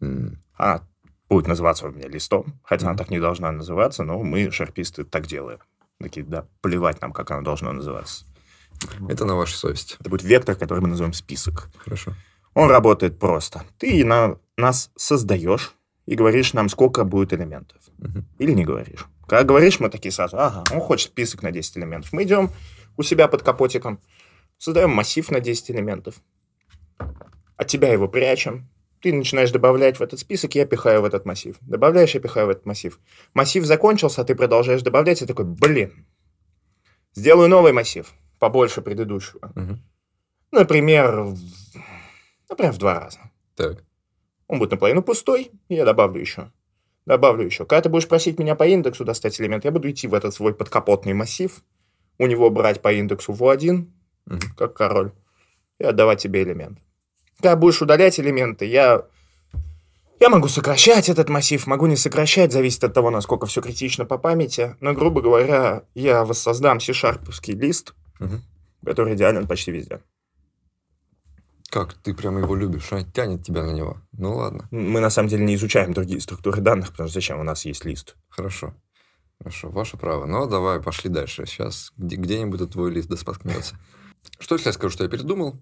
М. 0.00 0.38
Она 0.56 0.82
будет 1.28 1.46
называться 1.46 1.86
у 1.86 1.92
меня 1.92 2.08
листом, 2.08 2.58
хотя 2.64 2.86
она 2.86 2.94
Мгм. 2.94 2.98
так 2.98 3.10
не 3.10 3.20
должна 3.20 3.52
называться, 3.52 4.02
но 4.02 4.18
мы, 4.22 4.50
шарписты, 4.50 5.04
так 5.04 5.26
делаем. 5.28 5.60
Такие, 6.00 6.26
да, 6.26 6.44
плевать 6.60 7.00
нам, 7.00 7.12
как 7.12 7.30
она 7.30 7.42
должна 7.42 7.72
называться. 7.72 8.24
Это 9.08 9.24
на 9.24 9.36
вашей 9.36 9.54
совести. 9.54 9.96
Это 10.00 10.10
будет 10.10 10.24
вектор, 10.24 10.56
который 10.56 10.80
мы 10.80 10.88
назовем 10.88 11.12
список. 11.12 11.70
Хорошо. 11.76 12.14
Он 12.54 12.68
работает 12.68 13.18
просто. 13.20 13.62
Ты 13.78 14.04
на, 14.04 14.38
нас 14.56 14.90
создаешь 14.96 15.72
и 16.06 16.16
говоришь 16.16 16.52
нам, 16.52 16.68
сколько 16.68 17.04
будет 17.04 17.32
элементов. 17.32 17.78
Мгм. 17.98 18.24
Или 18.38 18.52
не 18.52 18.64
говоришь. 18.64 19.06
Когда 19.28 19.44
говоришь, 19.44 19.78
мы 19.78 19.88
такие 19.88 20.10
сразу, 20.10 20.36
ага, 20.36 20.64
он 20.72 20.80
хочет 20.80 21.10
список 21.12 21.42
на 21.44 21.52
10 21.52 21.78
элементов. 21.78 22.12
Мы 22.12 22.24
идем 22.24 22.50
у 23.00 23.02
себя 23.02 23.26
под 23.28 23.42
капотиком, 23.42 23.98
создаем 24.58 24.90
массив 24.90 25.28
на 25.30 25.40
10 25.40 25.70
элементов. 25.70 26.22
От 27.56 27.66
тебя 27.66 27.92
его 27.92 28.08
прячем. 28.08 28.68
Ты 29.00 29.12
начинаешь 29.14 29.50
добавлять 29.50 29.98
в 29.98 30.02
этот 30.02 30.20
список, 30.20 30.54
я 30.54 30.66
пихаю 30.66 31.00
в 31.00 31.06
этот 31.06 31.24
массив. 31.24 31.56
Добавляешь, 31.62 32.14
я 32.14 32.20
пихаю 32.20 32.46
в 32.46 32.50
этот 32.50 32.66
массив. 32.66 33.00
Массив 33.32 33.64
закончился, 33.64 34.20
а 34.20 34.24
ты 34.24 34.34
продолжаешь 34.34 34.82
добавлять, 34.82 35.22
и 35.22 35.26
такой, 35.26 35.46
блин, 35.46 36.06
сделаю 37.14 37.48
новый 37.48 37.72
массив, 37.72 38.12
побольше 38.38 38.82
предыдущего. 38.82 39.52
Мгм. 39.54 39.82
Например, 40.52 41.22
в- 41.22 41.38
например, 42.50 42.72
в 42.72 42.78
два 42.78 43.00
раза. 43.00 43.18
Так. 43.54 43.82
Он 44.48 44.58
будет 44.58 44.72
наполовину 44.72 45.02
пустой, 45.02 45.50
и 45.68 45.74
я 45.76 45.84
добавлю 45.86 46.20
еще. 46.20 46.52
Добавлю 47.06 47.44
еще. 47.46 47.64
Когда 47.64 47.80
ты 47.82 47.88
будешь 47.88 48.06
просить 48.08 48.38
меня 48.38 48.54
по 48.54 48.66
индексу 48.66 49.04
достать 49.06 49.40
элемент, 49.40 49.64
я 49.64 49.70
буду 49.70 49.90
идти 49.90 50.06
в 50.08 50.12
этот 50.14 50.34
свой 50.34 50.54
подкапотный 50.54 51.14
массив, 51.14 51.62
у 52.18 52.26
него 52.26 52.50
брать 52.50 52.82
по 52.82 52.92
индексу 52.92 53.32
в 53.32 53.42
1 53.48 53.92
Мгм. 54.26 54.40
как 54.56 54.74
король, 54.74 55.12
и 55.78 55.84
отдавать 55.84 56.20
тебе 56.20 56.42
элемент. 56.42 56.78
Когда 57.38 57.56
будешь 57.56 57.80
удалять 57.82 58.20
элементы, 58.20 58.66
я... 58.66 59.04
Я 60.20 60.28
могу 60.28 60.48
сокращать 60.48 61.08
этот 61.08 61.30
массив, 61.30 61.66
могу 61.66 61.86
не 61.86 61.96
сокращать, 61.96 62.52
зависит 62.52 62.84
от 62.84 62.92
того, 62.92 63.08
насколько 63.10 63.46
все 63.46 63.62
критично 63.62 64.04
по 64.04 64.18
памяти. 64.18 64.76
Но, 64.80 64.92
грубо 64.92 65.22
говоря, 65.22 65.84
я 65.94 66.24
воссоздам 66.26 66.78
C-шарповский 66.80 67.54
лист, 67.54 67.94
Мгм. 68.18 68.42
который 68.84 69.14
идеален 69.14 69.46
почти 69.46 69.70
везде. 69.72 70.00
Как 71.70 71.94
ты 71.94 72.12
прямо 72.14 72.40
его 72.40 72.54
любишь, 72.56 72.92
а? 72.92 73.02
Тянет 73.04 73.44
тебя 73.44 73.62
на 73.62 73.70
него. 73.70 73.96
Ну 74.12 74.34
ладно. 74.34 74.66
Мы, 74.70 75.00
на 75.00 75.08
самом 75.08 75.28
деле, 75.28 75.44
не 75.44 75.54
изучаем 75.54 75.92
другие 75.94 76.20
структуры 76.20 76.60
данных, 76.60 76.90
потому 76.90 77.08
что 77.08 77.14
зачем 77.14 77.38
у 77.40 77.44
нас 77.44 77.64
есть 77.64 77.84
лист? 77.84 78.16
Хорошо. 78.28 78.74
Хорошо, 79.40 79.70
ваше 79.70 79.96
право. 79.96 80.26
Ну, 80.26 80.46
давай, 80.46 80.80
пошли 80.82 81.08
дальше. 81.10 81.46
Сейчас 81.46 81.92
где- 81.96 82.16
где-нибудь 82.16 82.60
этот 82.60 82.72
твой 82.72 82.90
лист 82.92 83.08
да 83.08 83.16
споткнется. 83.16 83.76
Что 84.38 84.54
если 84.54 84.68
я 84.68 84.72
скажу, 84.74 84.92
что 84.92 85.04
я 85.04 85.10
передумал, 85.10 85.56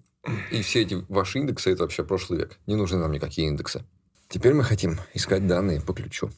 и 0.51 0.61
все 0.61 0.81
эти 0.81 0.95
ваши 1.07 1.39
индексы– 1.39 1.71
это 1.71 1.83
вообще 1.83 2.03
прошлый 2.03 2.39
век. 2.39 2.59
Не 2.67 2.75
нужны 2.75 2.97
нам 2.97 3.11
никакие 3.11 3.47
индексы. 3.47 3.85
Теперь 4.27 4.53
мы 4.53 4.63
хотим 4.63 4.97
искать 5.13 5.47
данные 5.47 5.79
по 5.81 5.93
ключу. 5.93 6.29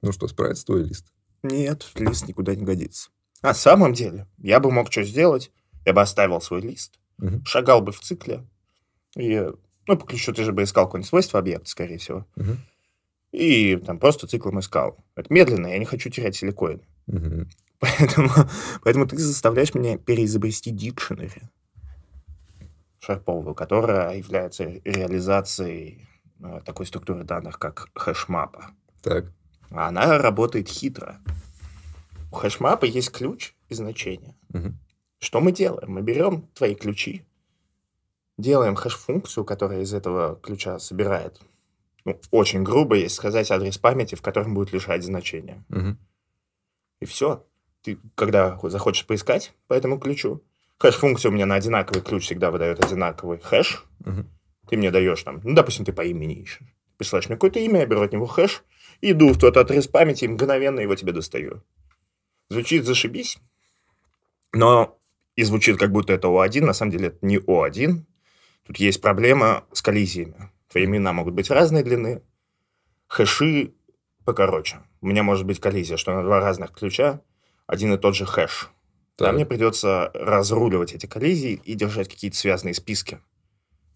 Ну 0.00 0.12
что, 0.12 0.28
справится 0.28 0.64
твой 0.66 0.84
лист? 0.84 1.06
Нет, 1.42 1.90
лист 1.96 2.28
никуда 2.28 2.54
не 2.54 2.64
годится. 2.64 3.10
На 3.42 3.54
самом 3.54 3.92
деле, 3.92 4.26
я 4.38 4.60
бы 4.60 4.70
мог 4.70 4.90
что 4.92 5.02
сделать? 5.02 5.50
Я 5.84 5.92
бы 5.92 6.00
оставил 6.00 6.40
свой 6.40 6.60
лист, 6.60 7.00
Мгм. 7.18 7.44
шагал 7.44 7.82
бы 7.82 7.90
в 7.90 7.98
цикле, 8.00 8.46
и, 9.16 9.44
ну, 9.88 9.96
по 9.98 10.06
ключу 10.06 10.32
ты 10.32 10.44
же 10.44 10.52
бы 10.52 10.62
искал 10.62 10.86
какое-нибудь 10.86 11.08
свойство 11.08 11.40
объекта, 11.40 11.68
скорее 11.68 11.98
всего, 11.98 12.24
Мгм. 12.36 12.58
И 13.32 13.76
там 13.76 13.98
просто 13.98 14.26
циклом 14.26 14.60
искал. 14.60 14.96
Это 15.16 15.32
медленно, 15.32 15.66
я 15.66 15.78
не 15.78 15.84
хочу 15.84 16.10
терять 16.10 16.36
силикоины. 16.36 16.82
Мгм. 17.06 17.48
Поэтому, 17.80 18.30
поэтому 18.84 19.08
ты 19.08 19.16
заставляешь 19.18 19.74
меня 19.74 19.98
переизобрести 19.98 20.70
дикшенери 20.70 21.42
шарповую, 23.02 23.54
которая 23.54 24.16
является 24.16 24.64
реализацией 24.84 26.06
э, 26.40 26.60
такой 26.64 26.86
структуры 26.86 27.24
данных, 27.24 27.58
как 27.58 27.88
хэшмапа. 27.94 28.70
Так. 29.02 29.32
А 29.70 29.88
Она 29.88 30.18
работает 30.18 30.68
хитро. 30.68 31.18
У 32.30 32.36
хэшмапа 32.36 32.84
есть 32.84 33.10
ключ 33.10 33.54
и 33.68 33.74
значение. 33.74 34.36
Мгм. 34.50 34.78
Что 35.18 35.40
мы 35.40 35.52
делаем? 35.52 35.90
Мы 35.90 36.02
берем 36.02 36.48
твои 36.54 36.74
ключи, 36.74 37.24
делаем 38.38 38.76
хэш-функцию, 38.76 39.44
которая 39.44 39.82
из 39.82 39.92
этого 39.92 40.36
ключа 40.36 40.78
собирает, 40.78 41.40
ну, 42.04 42.20
очень 42.30 42.62
грубо, 42.62 42.96
есть 42.96 43.14
сказать, 43.14 43.50
адрес 43.50 43.78
памяти, 43.78 44.14
в 44.14 44.22
котором 44.22 44.54
будет 44.54 44.72
лежать 44.72 45.04
значение. 45.04 45.64
Мгм. 45.68 45.98
И 47.00 47.04
все. 47.04 47.44
Ты, 47.82 47.98
когда 48.14 48.58
захочешь 48.62 49.06
поискать 49.06 49.52
по 49.66 49.74
этому 49.74 49.98
ключу, 49.98 50.42
хэш-функция 50.78 51.30
у 51.30 51.34
меня 51.34 51.46
на 51.46 51.56
одинаковый 51.56 52.02
ключ 52.02 52.24
всегда 52.24 52.50
выдает 52.50 52.84
одинаковый 52.84 53.38
хэш. 53.38 53.84
Мгм. 54.00 54.28
Ты 54.68 54.76
мне 54.76 54.90
даешь 54.90 55.22
там, 55.22 55.40
ну, 55.42 55.54
допустим, 55.54 55.84
ты 55.84 55.92
по 55.92 56.02
имени 56.02 56.34
ищешь. 56.34 56.68
Присылаешь 56.96 57.28
мне 57.28 57.36
какое-то 57.36 57.58
имя, 57.58 57.80
я 57.80 57.86
беру 57.86 58.02
от 58.02 58.12
него 58.12 58.26
хэш, 58.26 58.62
иду 59.00 59.32
в 59.32 59.38
тот 59.38 59.56
адрес 59.56 59.88
памяти 59.88 60.24
и 60.24 60.28
мгновенно 60.28 60.80
его 60.80 60.94
тебе 60.94 61.12
достаю. 61.12 61.62
Звучит 62.48 62.84
зашибись, 62.84 63.38
но 64.52 64.98
и 65.34 65.42
звучит, 65.42 65.78
как 65.78 65.90
будто 65.90 66.12
это 66.12 66.28
О1, 66.28 66.64
на 66.64 66.74
самом 66.74 66.92
деле 66.92 67.08
это 67.08 67.18
не 67.22 67.38
О1. 67.38 68.04
Тут 68.66 68.76
есть 68.76 69.00
проблема 69.00 69.64
с 69.72 69.82
коллизиями. 69.82 70.51
Твои 70.72 70.86
имена 70.86 71.12
могут 71.12 71.34
быть 71.34 71.50
разной 71.50 71.82
длины, 71.82 72.22
хэши 73.06 73.74
покороче. 74.24 74.78
У 75.02 75.06
меня 75.06 75.22
может 75.22 75.44
быть 75.44 75.60
коллизия, 75.60 75.98
что 75.98 76.14
на 76.14 76.22
два 76.22 76.40
разных 76.40 76.72
ключа 76.72 77.20
один 77.66 77.92
и 77.92 77.98
тот 77.98 78.16
же 78.16 78.24
хэш. 78.24 78.70
Так. 79.16 79.28
А 79.28 79.32
мне 79.32 79.44
придется 79.44 80.10
разруливать 80.14 80.94
эти 80.94 81.04
коллизии 81.04 81.60
и 81.62 81.74
держать 81.74 82.08
какие-то 82.08 82.38
связанные 82.38 82.72
списки 82.72 83.20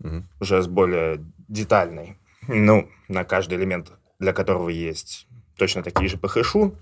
Мгм. 0.00 0.28
уже 0.38 0.62
с 0.62 0.66
более 0.66 1.24
детальной. 1.48 2.18
Ну, 2.46 2.90
на 3.08 3.24
каждый 3.24 3.56
элемент, 3.56 3.92
для 4.18 4.34
которого 4.34 4.68
есть 4.68 5.26
точно 5.56 5.82
такие 5.82 6.10
же 6.10 6.18
по 6.18 6.28
хэшу, 6.28 6.76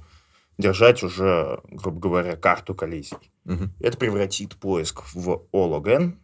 держать 0.58 1.04
уже, 1.04 1.60
грубо 1.70 2.00
говоря, 2.00 2.34
карту 2.34 2.74
коллизий. 2.74 3.16
Мгм. 3.44 3.72
Это 3.78 3.96
превратит 3.96 4.56
поиск 4.56 5.04
в 5.14 5.46
n. 5.52 6.18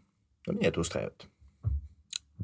Но 0.49 0.53
меня 0.55 0.69
это 0.69 0.81
устраивает. 0.81 1.30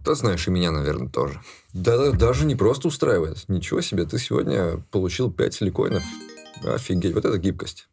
Да 0.07 0.15
знаешь, 0.15 0.47
и 0.47 0.53
меня, 0.53 0.71
наверное, 0.71 1.09
тоже. 1.09 1.41
Да, 1.73 1.99
да, 1.99 2.13
даже 2.13 2.47
не 2.47 2.55
просто 2.55 2.87
устраивает. 2.87 3.45
Ничего 3.49 3.81
себе, 3.81 4.05
ты 4.05 4.21
сегодня 4.21 4.79
получил 4.93 5.33
5 5.33 5.55
силикоинов. 5.55 6.05
Офигеть, 6.65 7.13
вот 7.13 7.25
это 7.25 7.37
гибкость. 7.39 7.89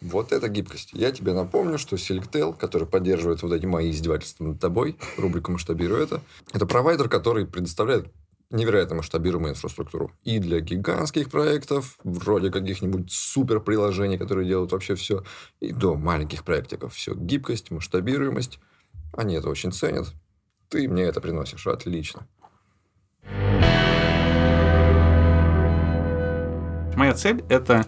Вот 0.00 0.30
это 0.30 0.48
гибкость. 0.48 0.90
Я 0.92 1.10
тебе 1.10 1.32
напомню, 1.32 1.76
что 1.76 1.96
Selectel, 1.96 2.56
который 2.56 2.86
поддерживает 2.86 3.42
вот 3.42 3.52
эти 3.52 3.66
мои 3.66 3.90
издевательства 3.90 4.44
над 4.44 4.60
тобой, 4.60 4.96
рубрика 5.16 5.50
«Масштабирую 5.50 6.00
это», 6.00 6.20
это 6.52 6.66
провайдер, 6.66 7.08
который 7.08 7.46
предоставляет 7.46 8.12
невероятно 8.50 8.96
масштабируемую 8.96 9.54
инфраструктуру. 9.54 10.12
И 10.22 10.38
для 10.38 10.60
гигантских 10.60 11.30
проектов, 11.30 11.98
вроде 12.04 12.52
каких-нибудь 12.52 13.10
супер 13.10 13.58
приложений, 13.58 14.18
которые 14.18 14.46
делают 14.46 14.70
вообще 14.70 14.94
все, 14.94 15.24
и 15.58 15.72
до 15.72 15.96
маленьких 15.96 16.44
проектиков. 16.44 16.94
Все, 16.94 17.12
гибкость, 17.12 17.72
масштабируемость. 17.72 18.60
Они 19.16 19.34
это 19.34 19.48
очень 19.48 19.72
ценят. 19.72 20.12
Ты 20.68 20.88
мне 20.88 21.04
это 21.04 21.20
приносишь. 21.20 21.66
Отлично. 21.66 22.26
Моя 26.96 27.12
цель— 27.14 27.44
это, 27.48 27.86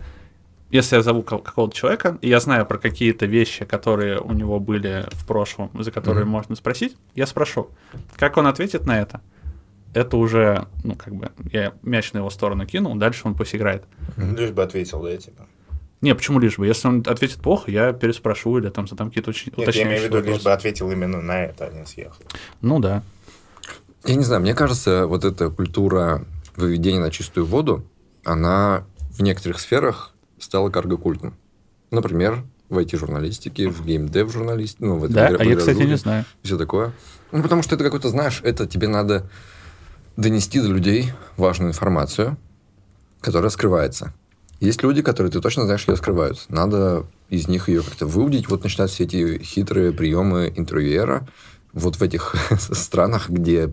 если 0.71 0.97
я 0.97 1.03
зову 1.03 1.23
ка- 1.23 1.39
какого-то 1.39 1.75
человека, 1.77 2.19
и 2.23 2.29
я 2.29 2.41
знаю 2.41 2.67
про 2.67 2.77
какие-то 2.79 3.27
вещи, 3.27 3.65
которые 3.65 4.19
у 4.21 4.33
него 4.33 4.59
были 4.59 5.07
в 5.13 5.27
прошлом, 5.27 5.71
за 5.81 5.93
которые 5.93 6.25
Мгм. 6.25 6.33
можно 6.33 6.57
спросить, 6.57 6.97
я 7.15 7.27
спрошу. 7.27 7.69
Как 8.17 8.37
он 8.37 8.47
ответит 8.49 8.85
на 8.85 8.99
это? 9.01 9.21
Это 9.95 10.17
уже, 10.17 10.67
ну, 10.85 10.95
как 10.97 11.15
бы, 11.15 11.31
я 11.53 11.73
мяч 11.83 12.13
на 12.13 12.19
его 12.19 12.31
сторону 12.31 12.67
кинул, 12.67 12.95
дальше 12.97 13.23
он 13.25 13.35
пусть 13.35 13.55
играет. 13.55 13.85
Лишь 14.17 14.51
бы 14.51 14.63
ответил, 14.63 15.01
да, 15.03 15.17
типа. 15.17 15.47
Не, 16.01 16.15
почему 16.15 16.39
лишь 16.39 16.59
бы? 16.59 16.67
Если 16.67 16.87
он 16.89 17.03
ответит 17.07 17.39
плохо, 17.39 17.71
я 17.71 17.93
переспрошу 17.93 18.59
или 18.59 18.69
там 18.69 18.87
задам 18.87 19.09
какие-то 19.09 19.31
очень 19.31 19.53
Нет, 19.57 19.75
я 19.75 19.83
имею 19.85 20.03
в 20.03 20.05
виду, 20.05 20.21
лишь 20.21 20.43
бы 20.43 20.53
ответил 20.53 20.91
именно 20.91 21.23
на 21.23 21.45
это, 21.45 21.67
а 21.67 21.71
не 21.71 21.87
съехал. 21.87 22.23
Ну 22.61 22.79
да. 22.81 23.03
Я 24.05 24.15
не 24.15 24.25
знаю, 24.25 24.43
мне 24.43 24.55
кажется, 24.55 25.07
вот 25.07 25.25
эта 25.25 25.51
культура 25.51 26.25
выведения 26.55 27.01
на 27.01 27.11
чистую 27.11 27.47
воду, 27.47 27.85
она 28.25 28.85
в 29.11 29.23
некоторых 29.23 29.59
сферах 29.59 30.13
стала 30.39 30.71
карго-культом. 30.71 31.35
Например, 31.91 32.45
в 32.69 32.79
IT-журналистике, 32.79 33.69
в 33.69 33.85
геймдев-журналистике, 33.85 34.85
ну, 34.85 34.97
в 34.97 35.05
этой 35.05 35.15
Да, 35.15 35.27
а 35.29 35.45
я, 35.45 35.57
кстати, 35.57 35.83
не 35.83 35.97
знаю. 35.97 36.25
все 36.43 36.59
такое. 36.59 36.93
Ну, 37.33 37.43
потому 37.43 37.63
что 37.63 37.75
это 37.75 37.85
какой-то, 37.85 38.09
знаешь, 38.09 38.41
это 38.45 38.67
тебе 38.67 38.89
надо 38.89 39.29
донести 40.17 40.61
до 40.61 40.69
людей 40.69 41.13
важную 41.37 41.71
информацию, 41.71 42.37
которая 43.21 43.51
скрывается. 43.51 44.13
Есть 44.61 44.83
люди, 44.83 45.03
которые 45.03 45.31
ты 45.31 45.41
точно 45.41 45.65
знаешь, 45.65 45.87
ее 45.87 45.97
скрывают. 45.97 46.47
Надо 46.49 47.05
из 47.29 47.49
них 47.49 47.69
ее 47.69 47.83
как-то 47.83 48.07
выудить. 48.07 48.49
Вот 48.49 48.63
начинают 48.63 48.91
все 48.91 49.05
эти 49.05 49.43
хитрые 49.43 49.93
приемы 49.93 50.53
интервьюера 50.55 51.27
вот 51.73 51.97
в 51.97 52.03
этих 52.03 52.35
странах, 52.59 53.29
где 53.29 53.71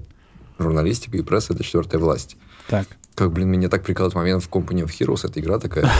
журналистика 0.59 1.17
и 1.17 1.21
пресса– 1.21 1.53
это 1.55 1.63
четвертая 1.63 1.99
власть. 1.99 2.37
Так. 2.67 2.87
Как, 3.15 3.31
блин, 3.31 3.49
меня 3.49 3.69
так 3.69 3.83
прикалывает 3.83 4.15
момент 4.15 4.43
в 4.43 4.49
Company 4.49 4.83
of 4.83 4.89
Heroes. 4.89 5.27
Это 5.27 5.39
игра 5.39 5.59
такая. 5.59 5.85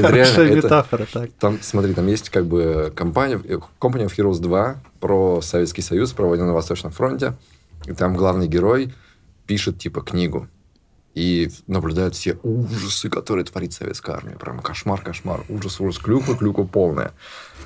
Хорошая 0.00 0.54
метафора, 0.54 1.06
так. 1.12 1.30
там, 1.38 1.58
смотри, 1.60 1.94
там 1.94 2.06
есть 2.06 2.30
как 2.30 2.46
бы 2.46 2.92
компания, 2.94 3.40
э, 3.44 3.58
Company 3.80 4.06
of 4.06 4.16
Heroes 4.16 4.40
2 4.40 4.76
про 5.00 5.40
Советский 5.42 5.82
Союз, 5.82 6.12
проводен 6.12 6.46
на 6.46 6.54
Восточном 6.54 6.92
фронте. 6.92 7.34
И 7.86 7.92
там 7.92 8.16
главный 8.16 8.46
герой 8.46 8.94
пишет, 9.46 9.78
типа, 9.78 10.00
книгу. 10.00 10.48
И 11.14 11.50
наблюдает 11.66 12.14
все 12.14 12.38
ужасы, 12.42 13.08
которые 13.08 13.44
творит 13.44 13.72
советская 13.72 14.16
армия. 14.16 14.36
Прям 14.36 14.60
кошмар, 14.60 15.00
кошмар, 15.00 15.44
ужас, 15.48 15.80
ужас, 15.80 15.98
клюква, 15.98 16.36
клюква 16.36 16.64
полная. 16.64 17.12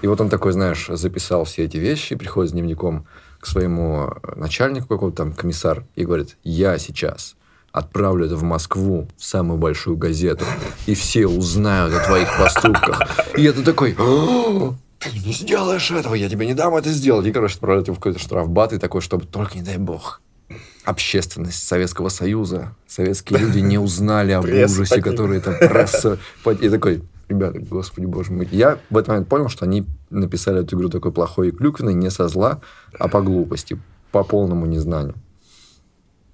И 0.03 0.07
вот 0.07 0.20
он 0.20 0.28
такой, 0.28 0.53
знаешь, 0.53 0.86
записал 0.88 1.44
все 1.44 1.64
эти 1.64 1.78
вещи, 1.78 2.14
приходит 2.14 2.51
с 2.51 2.53
дневником 2.53 3.07
к 3.40 3.46
своему 3.46 4.11
начальнику 4.36 4.88
какого-то 4.88 5.16
там, 5.18 5.32
комиссар, 5.32 5.84
и 5.94 6.05
говорит, 6.05 6.36
я 6.44 6.78
сейчас 6.78 7.36
отправлю 7.72 8.26
это 8.26 8.36
в 8.36 8.42
Москву, 8.42 9.09
в 9.16 9.24
самую 9.24 9.59
большую 9.59 9.96
газету, 9.96 10.44
и 10.86 10.94
все 10.94 11.26
узнают 11.26 11.94
о 11.94 12.05
твоих 12.05 12.28
поступках. 12.38 13.01
И 13.36 13.44
это 13.44 13.62
такой, 13.62 13.94
«О, 13.99 14.74
ты 14.99 15.11
не 15.24 15.32
сделаешь 15.32 15.90
этого, 15.90 16.14
я 16.14 16.28
тебе 16.28 16.46
не 16.46 16.55
дам 16.55 16.74
это 16.74 16.90
сделать. 16.90 17.26
И, 17.26 17.32
короче, 17.32 17.55
отправляют 17.55 17.86
его 17.86 17.94
в 17.94 17.99
какой-то 17.99 18.18
штрафбат, 18.18 18.72
и 18.72 18.78
такой, 18.78 19.01
чтобы 19.01 19.26
только, 19.26 19.57
не 19.57 19.62
дай 19.62 19.76
бог, 19.76 20.20
общественность 20.89 21.68
Советского 21.68 22.09
Союза, 22.09 22.74
советские 22.86 23.41
люди 23.41 23.59
не 23.59 23.78
узнали 23.78 24.32
об 24.32 24.45
ужасе, 24.45 25.03
который 25.03 25.41
там 25.41 25.55
пресса... 25.59 26.18
И 26.61 26.70
такой, 26.70 27.03
ребята, 27.28 27.59
господи 27.59 28.07
боже 28.07 28.32
мой. 28.32 28.49
Я 28.51 28.78
в 28.89 28.97
этот 28.97 29.09
момент 29.09 29.28
понял, 29.28 29.51
что 29.51 29.66
они 29.66 29.86
написали 30.09 30.62
эту 30.62 30.76
игру 30.76 30.89
такой 30.89 31.12
плохой 31.12 31.49
и 31.49 31.51
клюквенной 31.51 31.93
не 31.93 32.11
со 32.11 32.28
зла, 32.28 32.62
а 32.99 33.09
по 33.09 33.20
глупости, 33.20 33.78
по 34.12 34.24
полному 34.24 34.64
незнанию. 34.64 35.14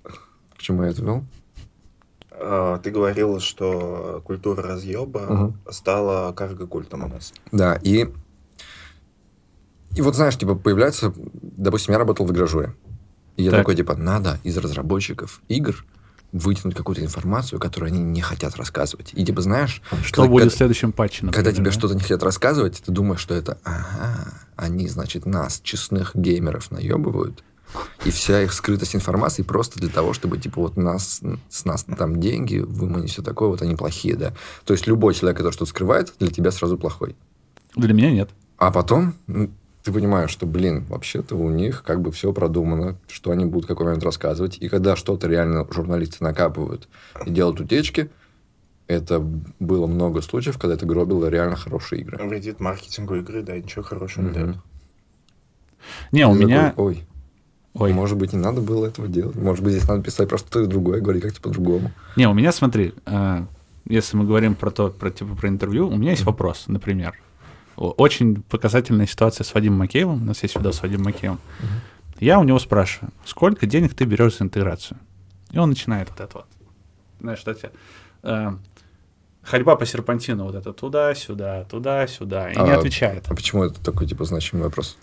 К 0.05 0.59
чему 0.59 0.85
я 0.85 0.91
это 0.91 1.03
вел? 1.03 1.25
А, 2.31 2.79
Ты 2.79 2.93
говорил, 2.93 3.41
что 3.41 4.23
культура 4.25 4.63
разъеба 4.63 5.53
стала 5.69 6.33
карго-культом 6.33 7.05
у 7.05 7.09
нас. 7.09 7.33
Да, 7.51 7.77
и... 7.83 8.09
И 9.97 10.01
вот, 10.01 10.15
знаешь, 10.15 10.37
типа, 10.37 10.55
появляется... 10.55 11.13
Допустим, 11.17 11.93
я 11.93 11.99
работал 11.99 12.27
в 12.27 12.33
игражуре. 12.33 12.75
И 13.37 13.43
я 13.45 13.51
Так. 13.51 13.61
такой, 13.61 13.77
типа, 13.77 13.97
надо 13.97 14.39
из 14.45 14.57
разработчиков 14.57 15.41
игр 15.49 15.85
вытянуть 16.33 16.75
какую-то 16.75 17.03
информацию, 17.05 17.61
которую 17.61 17.89
они 17.93 18.01
не 18.03 18.21
хотят 18.21 18.57
рассказывать. 18.57 19.11
И, 19.13 19.25
типа, 19.25 19.41
знаешь... 19.41 19.81
Что 20.03 20.23
когда- 20.23 20.31
будет 20.33 20.53
в 20.53 20.57
следующем 20.57 20.93
патче, 20.93 21.21
Когда 21.21 21.39
например, 21.51 21.55
тебе 21.55 21.65
да? 21.67 21.71
что-то 21.73 21.95
не 21.95 22.01
хотят 22.01 22.23
рассказывать, 22.25 22.83
ты 22.85 22.91
думаешь, 22.91 23.21
что 23.21 23.35
это, 23.35 23.59
ага, 23.63 24.35
они, 24.57 24.89
значит, 24.89 25.27
нас, 25.27 25.61
честных 25.63 26.11
геймеров, 26.15 26.71
наебывают. 26.73 27.45
И 28.05 28.11
вся 28.11 28.43
их 28.43 28.53
скрытость 28.53 28.95
информации 28.97 29.43
просто 29.43 29.79
для 29.81 29.89
того, 29.89 30.13
чтобы, 30.13 30.39
типа, 30.39 30.61
вот 30.61 30.77
нас, 30.77 31.21
с 31.49 31.65
нас 31.65 31.85
там 31.85 32.21
деньги, 32.21 32.59
выманить 32.59 33.11
все 33.11 33.23
такое, 33.23 33.49
вот 33.49 33.63
они 33.63 33.75
плохие, 33.77 34.17
да. 34.17 34.33
То 34.65 34.75
есть 34.75 34.87
любой 34.89 35.15
человек, 35.15 35.37
который 35.39 35.53
что-то 35.53 35.71
скрывает, 35.71 36.13
для 36.19 36.29
тебя 36.31 36.51
сразу 36.53 36.77
плохой. 36.79 37.17
Для 37.77 37.93
меня 37.95 38.11
нет. 38.13 38.31
А 38.59 38.71
потом 38.71 39.15
м, 39.29 39.53
ты 39.85 39.93
понимаешь, 39.93 40.31
что, 40.31 40.47
блин, 40.47 40.87
вообще-то 40.89 41.37
у 41.37 41.51
них 41.51 41.83
как 41.85 42.01
бы 42.01 42.11
все 42.11 42.33
продумано, 42.33 42.97
что 43.07 43.31
они 43.31 43.45
будут 43.45 43.67
в 43.67 43.69
какой 43.69 43.85
момент 43.85 44.03
рассказывать. 44.03 44.57
И 44.59 44.71
когда 44.71 44.97
что-то 44.97 45.29
реально 45.29 45.67
журналисты 45.71 46.25
накапывают 46.25 46.89
и 47.27 47.31
делают 47.31 47.61
утечки, 47.61 48.11
это 48.87 49.21
было 49.61 49.87
много 49.87 50.23
случаев, 50.23 50.59
когда 50.59 50.75
это 50.75 50.87
гробило 50.87 51.29
реально 51.29 51.57
хорошие 51.57 52.01
игры. 52.01 52.17
Вредит 52.27 52.61
маркетингу 52.61 53.17
игры, 53.17 53.43
да, 53.43 53.59
ничего 53.59 53.83
хорошего 53.83 54.25
не 54.25 54.31
Мгм. 54.31 54.35
дает. 54.35 54.57
Не, 56.13 56.27
у 56.27 56.35
меня... 56.35 56.71
такой, 56.71 56.85
Ой, 56.85 57.07
Ой, 57.75 57.93
может 57.93 58.17
быть, 58.17 58.33
не 58.33 58.39
надо 58.39 58.63
было 58.63 58.87
этого 58.87 59.07
делать. 59.07 59.37
Может 59.37 59.63
быть, 59.63 59.75
здесь 59.75 59.87
надо 59.87 60.03
писать 60.03 60.29
про 60.29 60.39
что-то 60.39 60.67
другое, 60.67 61.01
говорить 61.01 61.25
как-то 61.25 61.43
по-другому. 61.43 61.93
Не, 62.17 62.27
у 62.27 62.33
меня, 62.33 62.53
смотри, 62.53 62.95
а, 63.05 63.47
если 63.87 64.17
мы 64.17 64.25
говорим 64.25 64.55
про 64.55 64.71
то, 64.71 64.89
про, 64.89 65.11
типа, 65.11 65.35
про 65.35 65.49
интервью, 65.49 65.89
у 65.89 65.97
меня 65.97 66.13
есть 66.13 66.25
вопрос, 66.25 66.65
например. 66.69 67.19
Очень 67.77 68.43
показательная 68.43 69.07
ситуация 69.07 69.45
с 69.45 69.55
Вадимом 69.55 69.81
Макеевым. 69.81 70.23
У 70.23 70.27
нас 70.27 70.43
есть 70.43 70.57
видос 70.57 70.77
с 70.77 70.83
Вадимом 70.83 71.05
Макеевым. 71.07 71.41
Я 72.21 72.39
у 72.39 72.45
него 72.45 72.59
спрашиваю, 72.59 73.13
сколько 73.25 73.67
денег 73.67 73.95
ты 73.95 74.05
берешь 74.05 74.39
за 74.39 74.45
интеграцию? 74.45 74.99
И 75.51 75.59
он 75.59 75.71
начинает 75.71 76.09
вот 76.11 76.21
это 76.21 76.39
вот. 76.39 76.47
Знаешь, 77.21 77.39
что 77.39 77.55
тебе... 77.55 77.71
э, 78.23 78.53
ходьба 79.43 79.77
по 79.77 79.87
серпантину 79.87 80.45
вот 80.45 80.55
это 80.55 80.73
туда-сюда, 80.73 81.65
туда-сюда. 81.65 82.51
И 82.53 82.57
не 82.57 82.71
А, 82.71 82.79
отвечает. 82.79 83.25
А 83.29 83.35
почему 83.35 83.65
это 83.65 83.81
такой, 83.83 84.07
типа, 84.07 84.25
значимый 84.25 84.65
вопрос? 84.65 84.97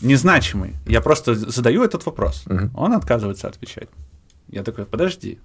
Незначимый. 0.00 0.74
Я 0.86 1.00
просто 1.00 1.34
задаю 1.34 1.84
этот 1.84 2.04
вопрос. 2.06 2.44
Мгм. 2.46 2.70
Он 2.76 2.92
отказывается 2.92 3.48
отвечать. 3.48 3.88
Я 4.48 4.62
такой, 4.62 4.84
подожди. 4.86 5.38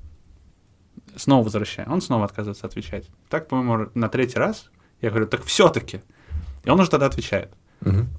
Снова 1.15 1.43
возвращаю. 1.43 1.89
Он 1.91 2.01
снова 2.01 2.25
отказывается 2.25 2.65
отвечать. 2.65 3.05
Так, 3.29 3.47
по-моему, 3.47 3.89
на 3.93 4.09
третий 4.09 4.37
раз 4.37 4.69
я 5.01 5.09
говорю, 5.09 5.27
так 5.27 5.43
все-таки. 5.43 6.01
И 6.63 6.69
он 6.69 6.79
уже 6.79 6.89
тогда 6.89 7.05
отвечает. 7.07 7.49
Мгм. 7.81 8.09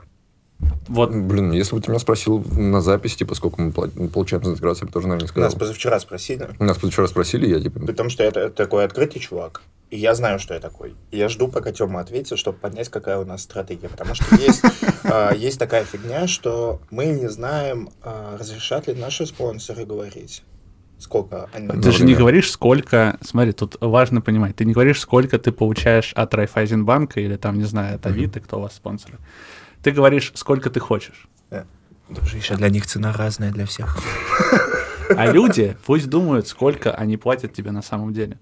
Вот, 0.89 1.11
Блин, 1.11 1.53
если 1.53 1.75
бы 1.75 1.81
ты 1.81 1.91
меня 1.91 2.01
спросил 2.01 2.45
на 2.53 2.81
запись, 2.81 3.17
типа, 3.17 3.35
сколько 3.35 3.61
мы 3.63 3.73
получаем 3.73 4.45
за 4.45 4.53
интеграцию, 4.53 4.85
я 4.85 4.87
бы 4.89 4.93
тоже, 4.93 5.09
наверное, 5.09 5.29
не 5.33 5.41
Нас 5.41 5.53
сказал. 5.53 5.59
позавчера 5.59 6.01
спросили, 6.01 6.49
Нас 6.59 6.77
позавчера 6.77 7.07
спросили, 7.07 7.47
я, 7.47 7.61
типа, 7.61 7.81
при 7.81 7.93
том, 7.93 8.11
что 8.11 8.25
я 8.25 8.31
такой 8.31 8.85
открытый 8.85 9.21
чувак, 9.21 9.63
и 9.91 9.97
я 9.99 10.15
знаю, 10.15 10.39
что 10.39 10.55
я 10.55 10.61
такой. 10.61 10.95
И 11.11 11.19
я 11.19 11.29
жду, 11.29 11.49
пока 11.49 11.73
Тёма 11.73 12.01
ответит, 12.01 12.39
чтобы 12.39 12.59
понять, 12.59 12.89
какая 12.89 13.19
у 13.19 13.25
нас 13.25 13.43
стратегия. 13.43 13.89
Потому 13.89 14.15
что 14.15 14.37
есть, 14.37 14.63
а, 15.05 15.35
есть 15.35 15.59
такая 15.59 15.85
фигня, 15.85 16.29
что 16.29 16.81
мы 16.91 17.07
не 17.07 17.29
знаем, 17.29 17.91
а, 18.03 18.37
разрешат 18.39 18.87
ли 18.87 18.95
наши 18.95 19.27
спонсоры 19.27 19.85
говорить, 19.85 20.45
сколько 21.01 21.49
они... 21.53 21.69
ты 21.69 21.91
же 21.93 22.05
не 22.05 22.15
говоришь, 22.15 22.51
сколько... 22.51 23.19
Смотри, 23.23 23.53
тут 23.53 23.77
важно 23.81 24.21
понимать. 24.21 24.57
Ты 24.57 24.65
не 24.65 24.73
говоришь, 24.73 25.01
сколько 25.01 25.39
ты 25.39 25.51
получаешь 25.51 26.13
от 26.15 26.35
Райфайзенбанка 26.35 27.21
или 27.21 27.37
там, 27.37 27.59
не 27.59 27.65
знаю, 27.65 27.97
от 27.97 28.07
Авито, 28.07 28.41
кто 28.41 28.59
у 28.59 28.63
вас 28.63 28.75
спонсоры. 28.75 29.19
Ты 29.83 29.91
говоришь, 29.93 30.33
сколько 30.35 30.71
ты 30.71 30.81
хочешь. 30.81 31.29
Дружище, 32.09 32.57
для 32.57 32.69
них 32.69 32.87
цена 32.87 33.13
разная 33.13 33.53
для 33.53 33.67
всех. 33.67 33.99
А 35.17 35.31
люди 35.31 35.77
пусть 35.87 36.09
думают, 36.09 36.49
сколько 36.49 36.93
они 36.93 37.17
платят 37.17 37.53
тебе 37.53 37.71
на 37.71 37.83
самом 37.83 38.13
деле. 38.13 38.39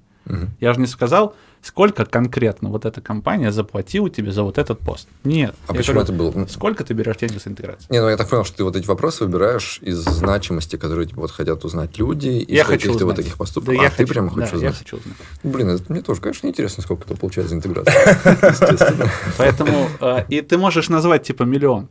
Я 0.60 0.74
же 0.74 0.80
не 0.80 0.86
сказал, 0.86 1.34
сколько 1.62 2.04
конкретно 2.04 2.68
вот 2.68 2.84
эта 2.84 3.00
компания 3.00 3.52
заплатила 3.52 4.08
тебе 4.10 4.32
за 4.32 4.42
вот 4.42 4.58
этот 4.58 4.78
пост. 4.78 5.08
Нет. 5.24 5.54
А 5.66 5.72
Я 5.72 5.78
почему 5.78 6.00
говорю, 6.00 6.04
это 6.04 6.12
было? 6.12 6.46
Сколько 6.46 6.84
ты 6.84 6.94
берешь 6.94 7.16
денег 7.16 7.42
за 7.42 7.50
интеграцию? 7.50 7.86
Не, 7.90 8.00
ну 8.00 8.08
я 8.08 8.16
так 8.16 8.28
понял, 8.28 8.44
что 8.44 8.56
ты 8.58 8.64
вот 8.64 8.76
эти 8.76 8.86
вопросы 8.86 9.24
выбираешь 9.24 9.78
из 9.82 9.98
значимости, 9.98 10.76
которые 10.76 11.06
типа, 11.08 11.22
вот 11.22 11.30
хотят 11.30 11.64
узнать 11.64 11.98
люди, 11.98 12.28
из 12.28 12.56
я 12.56 12.64
хочу 12.64 12.88
каких-то 12.88 13.04
вот 13.04 13.12
узнать. 13.12 13.16
таких 13.16 13.36
поступков. 13.38 13.74
Да, 13.74 13.80
а 13.80 13.84
я 13.84 13.90
ты 13.90 13.96
хочу, 13.96 14.12
прямо 14.12 14.28
да, 14.28 14.34
хочешь 14.34 14.50
я 14.50 14.56
узнать? 14.56 14.78
хочу 14.78 14.96
узнать. 14.98 15.16
Блин, 15.42 15.68
это 15.70 15.92
мне 15.92 16.02
тоже, 16.02 16.20
конечно, 16.20 16.46
интересно, 16.46 16.82
сколько 16.82 17.04
это 17.04 17.16
получается 17.16 17.50
за 17.50 17.56
интеграцию. 17.56 17.94
Естественно. 18.50 19.10
Поэтому, 19.36 19.88
э, 20.00 20.24
и 20.28 20.40
ты 20.42 20.58
можешь 20.58 20.88
назвать 20.88 21.24
типа 21.24 21.42
миллион. 21.44 21.88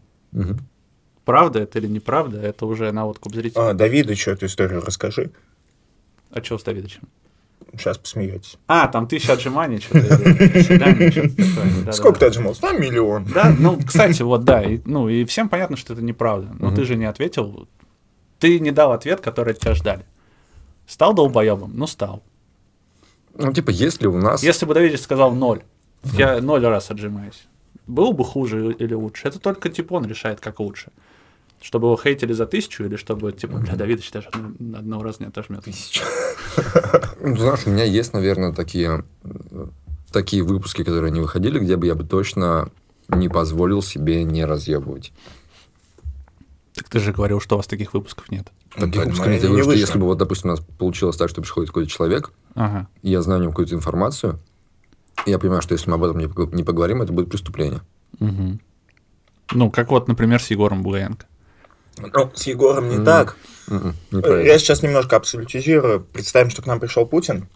Правда 1.25 1.59
это 1.59 1.79
или 1.79 1.88
неправда, 1.88 2.39
это 2.39 2.65
уже 2.65 2.91
на 2.93 3.05
откуп 3.05 3.35
зрителя. 3.35 3.71
А, 3.71 3.73
Давидыч, 3.73 4.29
эту 4.29 4.45
историю 4.45 4.81
расскажи. 4.81 5.31
А 6.31 6.41
что 6.41 6.57
с 6.57 6.63
Давидовичем? 6.63 7.01
Сейчас 7.74 7.97
посмеетесь. 7.97 8.57
А, 8.68 8.88
там 8.88 9.07
тысяча 9.07 9.34
отжиманий, 9.34 9.80
что-то, 9.80 9.99
или 9.99 10.61
свидание, 10.61 11.11
что-то 11.11 11.30
такое. 11.30 11.86
Да, 11.86 11.91
Сколько 11.91 12.13
да, 12.13 12.20
ты 12.20 12.26
отжимался? 12.28 12.61
Там 12.61 12.82
миллион. 12.82 13.26
Да, 13.26 13.55
ну, 13.57 13.80
кстати, 13.86 14.22
вот 14.22 14.43
да, 14.43 14.63
и, 14.63 14.80
ну, 14.86 15.09
и 15.09 15.26
всем 15.26 15.49
понятно, 15.49 15.78
что 15.78 15.93
это 15.93 16.01
неправда. 16.01 16.55
Но 16.59 16.74
ты 16.74 16.86
же 16.86 16.95
не 16.95 17.05
ответил, 17.05 17.68
ты 18.39 18.59
не 18.59 18.72
дал 18.72 18.91
ответ, 18.91 19.22
который 19.22 19.53
от 19.53 19.59
тебя 19.59 19.74
ждали. 19.74 20.05
Стал 20.88 21.13
долбоебом? 21.13 21.72
Ну, 21.76 21.88
стал. 21.88 22.24
Ну, 23.34 23.53
типа, 23.53 23.70
если 23.70 24.07
у 24.07 24.18
нас... 24.18 24.41
Если 24.41 24.65
бы 24.65 24.74
Давидович 24.74 25.01
сказал 25.01 25.34
ноль, 25.34 25.61
я 26.03 26.41
ноль 26.41 26.65
раз 26.65 26.89
отжимаюсь, 26.89 27.47
было 27.86 28.11
бы 28.11 28.24
хуже 28.24 28.72
или 28.72 28.93
лучше? 28.93 29.28
Это 29.28 29.39
только 29.39 29.70
типа 29.70 29.93
он 29.93 30.05
решает, 30.05 30.39
как 30.39 30.59
лучше. 30.59 30.91
Чтобы 31.62 31.88
его 31.88 31.97
хейтили 31.97 32.34
за 32.34 32.45
тысячу, 32.45 32.84
или 32.86 32.95
чтобы, 32.97 33.32
типа, 33.34 33.58
бля, 33.58 33.76
Давидович 33.76 34.12
даже 34.12 34.28
одного- 34.30 34.78
одного 34.78 35.03
раза 35.03 35.18
не 35.22 35.26
отожмет. 35.28 35.64
Ну, 37.20 37.36
знаешь, 37.36 37.62
у 37.66 37.70
меня 37.72 37.84
есть, 37.84 38.14
наверное, 38.14 38.53
такие, 38.53 39.03
такие 40.12 40.43
выпуски, 40.43 40.84
которые 40.84 41.12
не 41.12 41.20
выходили, 41.20 41.60
где 41.60 41.76
бы 41.76 41.86
я 41.88 41.95
бы 41.95 42.03
точно 42.03 42.70
не 43.10 43.28
позволил 43.30 43.82
себе 43.82 44.24
не 44.24 44.45
разъебывать. 44.45 45.12
Так 46.74 46.89
ты 46.89 46.99
же 46.99 47.12
говорил, 47.12 47.39
что 47.41 47.55
у 47.55 47.58
вас 47.58 47.68
таких 47.68 47.93
выпусков 47.93 48.30
нет. 48.32 48.47
Таких 48.76 48.93
так, 48.93 49.03
выпусков 49.05 49.26
мы 49.28 49.34
нет. 49.34 49.43
Я 49.43 49.49
не 49.49 49.55
говорю, 49.55 49.64
что 49.72 49.80
если 49.80 49.97
бы, 49.99 50.05
вот, 50.05 50.18
допустим, 50.20 50.49
у 50.49 50.53
нас 50.53 50.62
получилось 50.78 51.18
так, 51.18 51.30
что 51.30 51.41
приходит 51.41 51.70
какой-то 51.70 51.89
человек, 51.89 52.32
Ага. 52.55 52.88
и 53.01 53.10
я 53.10 53.22
знаю 53.22 53.39
о 53.39 53.43
нем 53.43 53.51
какую-то 53.51 53.74
информацию, 53.76 54.39
и 55.26 55.32
я 55.32 55.39
понимаю, 55.39 55.62
что 55.64 55.74
если 55.74 55.89
мы 55.89 55.95
об 55.95 56.03
этом 56.03 56.20
не 56.20 56.26
пог- 56.28 56.53
не 56.55 56.64
поговорим, 56.64 57.01
это 57.01 57.12
будет 57.12 57.30
преступление. 57.30 57.82
Мгм. 58.20 58.60
Ну, 59.53 59.72
как 59.72 59.89
вот, 59.89 60.08
например, 60.08 60.41
с 60.41 60.51
Егором 60.51 60.84
Булгаенко. 60.84 61.26
Ну, 62.00 62.32
с 62.36 62.43
Егором 62.48 62.89
не 62.89 62.98
М. 62.98 63.06
так. 63.06 63.36
Мгм, 63.68 63.95
не 64.12 64.22
про 64.22 64.41
Я 64.43 64.58
сейчас 64.60 64.82
немножко 64.82 65.16
абсолютизирую. 65.16 66.02
Представим, 66.02 66.50
что 66.50 66.62
к 66.62 66.66
нам 66.66 66.80
пришел 66.80 67.06
Путин, 67.06 67.48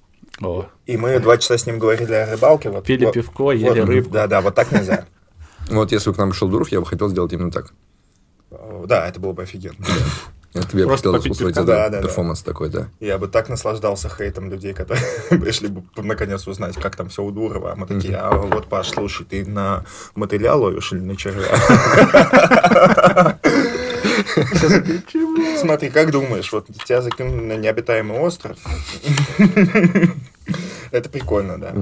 О, 0.41 0.65
и 0.85 0.97
мы 0.97 1.19
два 1.19 1.37
часа 1.37 1.57
с 1.57 1.65
ним 1.65 1.79
говорили 1.79 2.13
о 2.13 2.31
рыбалке. 2.31 2.69
Вот, 2.69 2.83
пили 2.85 3.05
вот- 3.05 3.13
пивко, 3.13 3.51
ели 3.51 3.79
вот, 3.81 3.89
рыбку. 3.89 4.11
Да, 4.11 4.27
да, 4.27 4.41
вот 4.41 4.55
так 4.55 4.71
нельзя. 4.71 5.05
Вот 5.69 5.91
если 5.93 6.09
бы 6.09 6.15
к 6.15 6.17
нам 6.17 6.31
пришел 6.31 6.49
Дуров, 6.49 6.69
я 6.69 6.79
бы 6.81 6.85
хотел 6.85 7.07
сделать 7.07 7.31
именно 7.31 7.51
так. 7.51 7.71
Э, 8.49 8.83
Да, 8.87 9.07
это 9.07 9.19
было 9.21 9.31
бы 9.31 9.43
офигенно. 9.43 9.75
Это 10.53 10.67
тебе 10.67 10.83
Просто 10.85 11.13
хотелось 11.13 11.21
попить 11.21 11.31
устроить 11.31 11.55
Да, 11.55 11.63
да, 11.63 11.87
да. 11.89 12.01
перформанс 12.01 12.41
такой, 12.41 12.67
да. 12.69 12.89
Я 12.99 13.17
бы 13.17 13.29
так 13.29 13.47
наслаждался 13.47 14.09
хейтом 14.09 14.49
людей, 14.49 14.73
которые 14.73 15.01
пришли 15.29 15.69
бы 15.69 15.81
наконец 15.95 16.45
узнать, 16.45 16.75
как 16.75 16.97
там 16.97 17.07
все 17.07 17.23
у 17.23 17.31
Дурова. 17.31 17.71
А 17.71 17.75
мы 17.77 17.87
такие, 17.87 18.17
а 18.17 18.31
вот, 18.35 18.67
Паш, 18.67 18.89
слушай, 18.89 19.25
ты 19.25 19.45
на 19.45 19.85
мотыля 20.13 20.53
ловишь 20.55 20.91
или 20.91 20.99
на 20.99 21.15
червя? 21.15 21.47
Смотри, 25.57 25.89
как 25.89 26.11
думаешь, 26.11 26.51
вот 26.51 26.67
тебя 26.67 27.01
закинули 27.01 27.45
на 27.45 27.57
необитаемый 27.57 28.19
остров? 28.19 28.57
Это 30.91 31.09
прикольно, 31.09 31.57
да. 31.57 31.73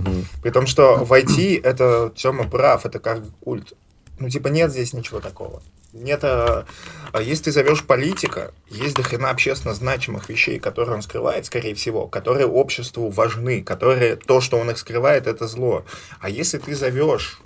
При 0.42 0.52
том, 0.52 0.68
что 0.68 1.04
в 1.04 1.12
IT 1.12 1.62
это 1.64 2.12
Тёма 2.16 2.48
прав, 2.48 2.86
это 2.86 3.00
как 3.00 3.24
культ. 3.40 3.74
Ну, 4.20 4.30
типа, 4.30 4.50
нет 4.50 4.72
здесь 4.72 4.94
ничего 4.94 5.20
такого. 5.20 5.62
Нет, 5.92 6.24
а, 6.24 6.66
а 7.14 7.22
если 7.22 7.46
ты 7.46 7.52
зовешь 7.52 7.84
политика, 7.84 8.52
есть 8.70 8.96
до 8.96 9.02
хрена 9.02 9.32
общественно 9.32 9.74
значимых 9.74 10.30
вещей, 10.30 10.60
которые 10.60 10.96
он 10.96 11.02
скрывает, 11.02 11.46
скорее 11.46 11.74
всего, 11.74 12.06
которые 12.08 12.46
обществу 12.46 13.10
важны, 13.10 13.64
которые 13.64 14.16
то, 14.16 14.40
что 14.40 14.58
он 14.58 14.70
их 14.70 14.78
скрывает, 14.78 15.26
это 15.26 15.48
зло. 15.48 15.84
А 16.20 16.30
если 16.30 16.60
ты 16.60 16.76
зовешь 16.76 17.40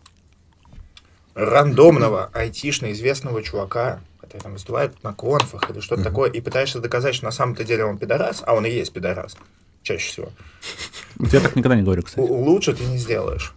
рандомного 1.36 2.30
айтишно 2.34 2.92
известного 2.92 3.42
чувака, 3.42 4.02
который 4.34 4.42
там 4.42 4.54
выступает 4.54 5.04
на 5.04 5.14
конфах 5.14 5.70
или 5.70 5.80
что-то 5.80 6.04
такое, 6.04 6.30
и 6.32 6.42
пытаешься 6.42 6.80
доказать, 6.80 7.14
что 7.14 7.26
на 7.26 7.32
самом-то 7.32 7.64
деле 7.64 7.86
он 7.86 7.98
пидорас, 8.00 8.42
а 8.46 8.56
он 8.56 8.66
и 8.66 8.72
есть 8.72 8.92
пидорас, 8.92 9.38
чаще 9.84 10.08
всего, 10.08 10.30
Я 11.32 11.40
так 11.40 11.56
никогда 11.56 11.76
не 11.76 11.84
говорю, 11.84 12.02
кстати. 12.02 12.28
лучше 12.28 12.74
ты 12.74 12.84
не 12.86 12.98
сделаешь. 12.98 13.54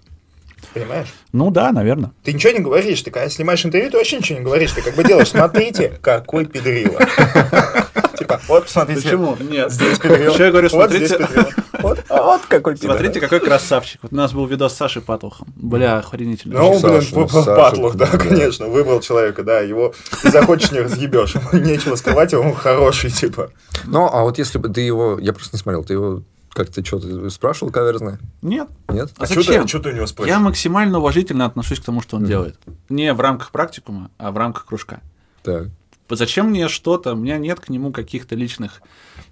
Понимаешь? 0.74 1.08
Ну 1.32 1.50
да, 1.50 1.72
наверное. 1.72 2.12
Ты 2.24 2.34
ничего 2.34 2.52
не 2.52 2.58
говоришь, 2.58 3.00
ты 3.00 3.10
когда 3.10 3.30
снимаешь 3.30 3.64
интервью, 3.64 3.90
ты 3.90 3.96
вообще 3.96 4.18
ничего 4.18 4.38
не 4.38 4.44
говоришь, 4.44 4.72
ты 4.72 4.82
как 4.82 4.94
бы 4.94 5.04
делаешь, 5.04 5.28
смотрите, 5.28 5.98
какой 6.02 6.44
педрила. 6.44 7.00
Типа, 8.18 8.40
вот 8.48 8.64
посмотрите. 8.64 9.16
Нет. 9.40 9.72
Здесь 9.72 9.98
педрила. 9.98 10.32
Еще 10.34 10.44
я 10.44 10.50
говорю, 10.50 10.68
Вот 10.72 10.90
здесь 10.90 11.10
смотрите. 11.10 11.54
Вот, 11.80 12.04
а 12.08 12.22
вот 12.22 12.42
какой 12.42 12.76
пидорас. 12.76 12.96
смотрите, 12.96 13.20
какой 13.20 13.40
красавчик. 13.40 14.00
Вот 14.02 14.12
у 14.12 14.16
нас 14.16 14.32
был 14.32 14.46
видос 14.46 14.72
с 14.72 14.76
Сашей 14.76 15.02
Патлухом. 15.02 15.52
Бля, 15.56 15.98
охренительно. 15.98 16.58
Ну, 16.60 16.80
блин, 16.80 17.02
ну, 17.12 17.28
патлух, 17.28 17.96
да, 17.96 18.08
да. 18.10 18.18
конечно, 18.18 18.66
выбрал 18.66 19.00
человека, 19.00 19.42
да, 19.42 19.60
его 19.60 19.94
ты 20.22 20.30
захочешь, 20.30 20.72
не 20.72 20.80
разъебешь, 20.80 21.34
нечего 21.52 21.96
скрывать, 21.96 22.34
он 22.34 22.54
хороший, 22.54 23.10
типа. 23.10 23.50
Ну, 23.84 24.08
а 24.10 24.22
вот 24.22 24.38
если 24.38 24.58
бы 24.58 24.68
ты 24.68 24.80
его... 24.80 25.18
Я 25.20 25.32
просто 25.32 25.56
не 25.56 25.60
смотрел. 25.60 25.84
Ты 25.84 25.94
его 25.94 26.22
как-то 26.56 26.84
что-то 26.84 27.28
спрашивал 27.28 27.70
каверзное? 27.70 28.18
Нет. 28.40 28.68
Нет? 28.88 29.10
А 29.18 29.26
ты- 29.26 29.34
зачем? 29.34 29.66
чё 29.66 29.78
ты 29.78 29.90
у 29.90 29.92
него 29.92 30.02
Я 30.02 30.06
спросишь? 30.06 30.36
максимально 30.38 30.98
уважительно 30.98 31.44
отношусь 31.44 31.80
к 31.80 31.84
тому, 31.84 32.00
что 32.00 32.16
он 32.16 32.24
делает. 32.24 32.58
Не 32.88 33.12
в 33.12 33.20
рамках 33.20 33.50
практикума, 33.50 34.10
а 34.16 34.32
в 34.32 34.38
рамках 34.38 34.64
кружка. 34.64 35.00
Так. 35.42 35.68
Зачем 36.08 36.50
мне 36.50 36.68
что-то? 36.68 37.12
У 37.12 37.16
меня 37.16 37.36
нет 37.36 37.60
к 37.60 37.68
нему 37.68 37.92
каких-то 37.92 38.34
личных, 38.36 38.80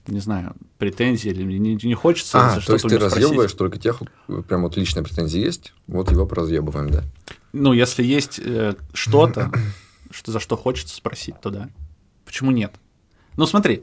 не 0.07 0.20
знаю, 0.20 0.55
претензий, 0.78 1.30
или 1.30 1.44
мне 1.44 1.59
не, 1.59 1.74
не 1.82 1.94
хочется 1.94 2.38
А, 2.38 2.61
за 2.61 2.66
то 2.66 2.74
есть 2.74 2.86
ты 2.88 2.98
разъебываешь 2.98 3.52
только 3.52 3.78
тех, 3.78 4.02
прям 4.48 4.62
вот 4.62 4.76
личные 4.76 5.02
претензии 5.02 5.40
есть, 5.40 5.72
вот 5.86 6.11
его 6.11 6.26
поразъебываем, 6.26 6.90
да. 6.90 7.02
Ну, 7.52 7.72
если 7.72 8.02
есть 8.02 8.40
э, 8.42 8.74
что-то, 8.92 9.50
что, 10.11 10.32
за 10.32 10.40
что 10.40 10.57
хочется 10.57 10.94
спросить, 10.94 11.40
то 11.40 11.50
да. 11.50 11.68
Почему 12.24 12.50
нет? 12.50 12.74
Ну, 13.36 13.46
смотри, 13.46 13.82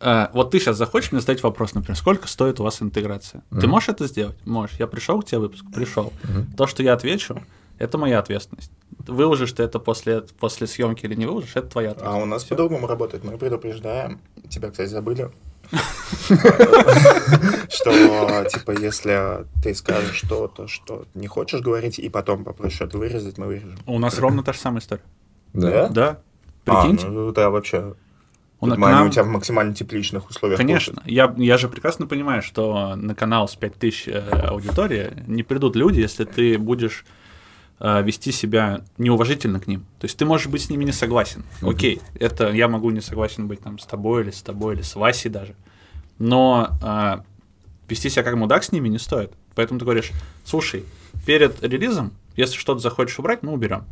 э, 0.00 0.28
вот 0.32 0.50
ты 0.50 0.58
сейчас 0.58 0.76
захочешь 0.76 1.12
мне 1.12 1.20
задать 1.20 1.42
вопрос, 1.42 1.74
например, 1.74 1.96
сколько 1.96 2.26
стоит 2.28 2.58
у 2.60 2.64
вас 2.64 2.82
интеграция? 2.82 3.42
Ты 3.50 3.66
можешь 3.66 3.88
это 3.90 4.06
сделать? 4.06 4.36
Можешь. 4.46 4.76
Я 4.78 4.86
пришел 4.86 5.20
к 5.20 5.26
тебе 5.26 5.38
выпуск? 5.38 5.64
Пришел. 5.74 6.12
То, 6.56 6.66
что 6.66 6.82
я 6.82 6.94
отвечу, 6.94 7.42
это 7.78 7.98
моя 7.98 8.18
ответственность. 8.18 8.70
Выложишь 9.06 9.52
ты 9.52 9.62
это 9.64 9.78
после, 9.80 10.20
после 10.38 10.66
съемки 10.68 11.04
или 11.06 11.14
не 11.16 11.26
выложишь, 11.26 11.56
это 11.56 11.66
твоя 11.68 11.88
А 11.88 11.92
ответственность. 11.92 12.22
у 12.22 12.26
нас 12.26 12.44
Всё. 12.44 12.48
по-другому 12.50 12.86
работает. 12.86 13.24
Мы 13.24 13.36
предупреждаем. 13.36 14.20
Тебя, 14.48 14.70
кстати, 14.70 14.88
забыли. 14.90 15.30
Что, 17.70 18.44
типа, 18.50 18.72
если 18.78 19.46
ты 19.62 19.74
скажешь 19.74 20.16
что-то, 20.16 20.68
что 20.68 21.06
не 21.14 21.26
хочешь 21.26 21.60
говорить, 21.60 21.98
и 21.98 22.08
потом 22.08 22.44
попросишь 22.44 22.80
это 22.82 22.98
вырезать, 22.98 23.38
мы 23.38 23.46
вырежем. 23.46 23.78
У 23.86 23.98
нас 23.98 24.18
ровно 24.18 24.42
та 24.42 24.52
же 24.52 24.58
самая 24.58 24.80
история. 24.80 25.02
Да? 25.52 25.88
Да. 25.88 26.18
А, 26.66 26.82
Прикиньте. 26.82 27.06
ну, 27.08 27.32
да, 27.32 27.50
вообще. 27.50 27.94
у 28.60 28.66
на- 28.66 28.76
Тут 28.76 28.84
к 28.84 28.88
нам- 28.88 29.06
у 29.08 29.10
тебя 29.10 29.24
в 29.24 29.28
максимально 29.28 29.74
тепличных 29.74 30.30
условиях. 30.30 30.58
Конечно. 30.58 31.02
Я, 31.04 31.34
я 31.36 31.58
же 31.58 31.68
прекрасно 31.68 32.06
понимаю, 32.06 32.42
что 32.42 32.94
на 32.94 33.14
канал 33.14 33.48
с 33.48 33.56
5000 33.56 34.08
э, 34.08 34.20
аудитории 34.48 35.10
не 35.26 35.42
придут 35.42 35.74
люди, 35.76 35.98
если 36.00 36.24
ты 36.24 36.58
будешь 36.58 37.04
вести 37.80 38.30
себя 38.32 38.82
неуважительно 38.98 39.58
к 39.60 39.66
ним. 39.66 39.80
То 39.98 40.04
есть 40.04 40.16
ты 40.16 40.24
можешь 40.24 40.46
быть 40.46 40.62
с 40.62 40.70
ними 40.70 40.84
не 40.84 40.92
согласен. 40.92 41.44
Окей, 41.62 42.00
это 42.20 42.50
я 42.52 42.68
могу 42.68 42.90
не 42.90 43.00
согласен 43.00 43.48
быть 43.48 43.60
там 43.60 43.78
с 43.78 43.86
тобой 43.86 44.22
или 44.22 44.30
с 44.30 44.42
тобой 44.42 44.74
или 44.74 44.82
с 44.82 44.94
Васей 44.94 45.30
даже. 45.30 45.54
Но 46.18 46.70
э, 46.82 47.18
вести 47.88 48.08
себя 48.08 48.22
как 48.22 48.36
мудак 48.36 48.62
с 48.62 48.72
ними 48.72 48.88
не 48.88 48.98
стоит. 48.98 49.32
Поэтому 49.54 49.78
ты 49.80 49.84
говоришь, 49.84 50.12
слушай, 50.44 50.84
перед 51.26 51.62
релизом, 51.62 52.12
если 52.36 52.56
что-то 52.56 52.80
захочешь 52.80 53.18
убрать, 53.18 53.42
мы 53.42 53.52
уберем. 53.52 53.84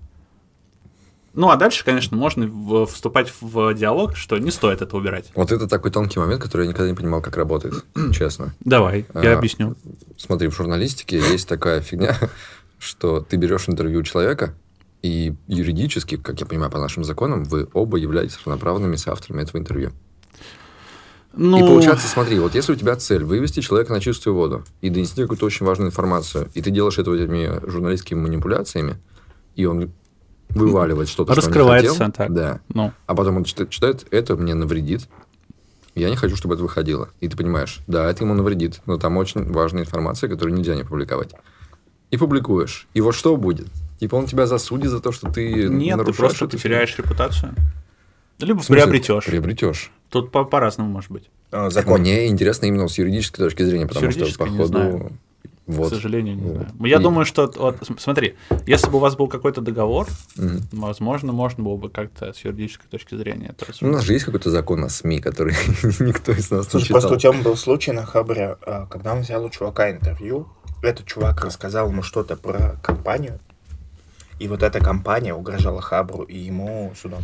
Ну, 1.32 1.48
а 1.50 1.56
дальше, 1.56 1.84
конечно, 1.84 2.16
можно 2.16 2.86
вступать 2.86 3.32
в 3.40 3.72
диалог, 3.74 4.16
что 4.16 4.36
не 4.38 4.50
стоит 4.50 4.82
это 4.82 4.96
убирать. 4.96 5.30
Вот 5.36 5.52
это 5.52 5.68
такой 5.68 5.92
тонкий 5.92 6.18
момент, 6.18 6.42
который 6.42 6.62
я 6.62 6.68
никогда 6.70 6.88
не 6.90 6.96
понимал, 6.96 7.20
как 7.22 7.36
работает, 7.36 7.84
честно. 8.12 8.52
Давай, 8.60 9.06
я 9.14 9.34
А, 9.34 9.38
объясню. 9.38 9.76
Смотри, 10.16 10.48
в 10.48 10.56
журналистике 10.56 11.18
есть 11.18 11.46
такая 11.46 11.82
фигня, 11.82 12.16
что 12.80 13.20
ты 13.20 13.36
берешь 13.36 13.68
интервью 13.68 14.00
у 14.00 14.02
человека, 14.02 14.54
и 15.02 15.34
юридически, 15.46 16.16
как 16.16 16.40
я 16.40 16.46
понимаю, 16.46 16.70
по 16.70 16.78
нашим 16.78 17.04
законам, 17.04 17.44
вы 17.44 17.68
оба 17.72 17.98
являетесь 17.98 18.38
равноправными 18.44 18.96
соавторами 18.96 19.42
этого 19.42 19.58
интервью. 19.58 19.92
Ну, 21.32 21.58
И 21.58 21.60
получается, 21.60 22.08
смотри, 22.08 22.38
вот 22.40 22.54
если 22.54 22.72
у 22.72 22.76
тебя 22.76 22.96
цель 22.96 23.22
вывести 23.22 23.60
человека 23.60 23.92
на 23.92 24.00
чистую 24.00 24.34
воду 24.34 24.64
и 24.80 24.90
донести 24.90 25.22
какую-то 25.22 25.46
очень 25.46 25.64
важную 25.64 25.90
информацию, 25.90 26.50
и 26.54 26.62
ты 26.62 26.70
делаешь 26.70 26.98
это 26.98 27.14
этими 27.14 27.60
журналистскими 27.70 28.18
манипуляциями, 28.18 28.96
и 29.54 29.64
он 29.64 29.92
вываливает 30.48 31.08
что-то, 31.08 31.32
что 31.32 31.42
он 31.42 31.44
не 31.44 31.46
Раскрывается 31.46 31.92
хотел, 31.92 32.12
так. 32.12 32.32
да. 32.32 32.60
ну, 32.68 32.92
А 33.06 33.14
потом 33.14 33.36
он 33.36 33.44
читает, 33.44 33.70
читает, 33.70 34.06
это 34.10 34.36
мне 34.36 34.54
навредит. 34.54 35.02
Я 35.94 36.10
не 36.10 36.16
хочу, 36.16 36.34
чтобы 36.34 36.54
это 36.54 36.62
выходило. 36.64 37.10
И 37.20 37.28
ты 37.28 37.36
понимаешь, 37.36 37.80
да, 37.86 38.10
это 38.10 38.24
ему 38.24 38.34
навредит, 38.34 38.80
но 38.86 38.96
там 38.96 39.16
очень 39.16 39.44
важная 39.52 39.82
информация, 39.82 40.28
которую 40.28 40.56
нельзя 40.56 40.74
не 40.74 40.82
публиковать. 40.82 41.34
И 42.10 42.16
публикуешь. 42.16 42.86
И 42.94 43.00
вот 43.00 43.14
что 43.14 43.36
будет? 43.36 43.68
Типа 44.00 44.16
он 44.16 44.26
тебя 44.26 44.46
засудит 44.46 44.90
за 44.90 45.00
то, 45.00 45.12
что 45.12 45.30
ты 45.30 45.68
Нет, 45.68 45.92
ты 45.92 45.96
нарушаешь 45.96 46.16
просто 46.16 46.44
эту 46.46 46.56
ты 46.56 46.62
теряешь 46.62 46.96
репутацию. 46.98 47.54
Либо 48.38 48.62
приобретешь. 48.62 49.26
Приобретешь. 49.26 49.90
Тут 50.08 50.32
по- 50.32 50.44
по-разному 50.44 50.90
может 50.90 51.10
быть. 51.10 51.28
А, 51.52 51.68
Закон. 51.70 52.00
Мне 52.00 52.26
интересно 52.26 52.66
именно 52.66 52.88
с 52.88 52.96
юридической 52.98 53.36
точки 53.42 53.62
зрения, 53.62 53.86
потому 53.86 54.10
что, 54.10 54.24
не 54.24 54.32
походу, 54.32 55.12
вот. 55.66 55.86
К 55.92 55.94
сожалению, 55.94 56.34
не 56.36 56.42
Вот. 56.42 56.52
знаю. 56.54 56.68
Я 56.80 56.96
И- 56.96 57.02
думаю, 57.02 57.24
что 57.26 57.52
вот, 57.56 57.76
см- 57.82 58.00
смотри, 58.00 58.34
если 58.66 58.88
бы 58.90 58.96
у 58.96 58.98
вас 58.98 59.14
был 59.14 59.28
какой-то 59.28 59.60
договор, 59.60 60.08
Мгм. 60.36 60.62
возможно, 60.72 61.32
можно 61.32 61.62
было 61.62 61.76
бы 61.76 61.90
как-то 61.90 62.32
с 62.32 62.44
юридической 62.44 62.88
точки 62.88 63.14
зрения 63.14 63.48
это 63.50 63.66
У 63.66 63.68
рассуждать. 63.68 63.92
нас 63.96 64.04
же 64.04 64.14
есть 64.14 64.24
какой-то 64.24 64.50
закон 64.50 64.82
о 64.84 64.88
СМИ, 64.88 65.20
который 65.20 65.54
никто 66.00 66.32
из 66.32 66.50
нас 66.50 66.64
не 66.66 66.70
Слушай, 66.70 66.86
читал. 66.86 67.00
просто 67.02 67.16
у 67.16 67.18
тебя 67.32 67.42
был 67.44 67.56
случай 67.56 67.92
на 67.92 68.04
Хабре, 68.04 68.56
а, 68.66 68.86
когда 68.86 69.12
он 69.14 69.20
взял 69.20 69.44
у 69.44 69.50
чувака 69.50 69.90
интервью, 69.92 70.48
этот 70.82 71.06
чувак 71.06 71.44
рассказал 71.44 71.88
ему 71.90 72.02
что-то 72.02 72.36
про 72.36 72.76
компанию, 72.82 73.38
и 74.38 74.48
вот 74.48 74.62
эта 74.62 74.80
компания 74.80 75.34
угрожала 75.34 75.80
Хабру 75.82 76.22
и 76.22 76.38
ему 76.38 76.92
судом. 77.00 77.22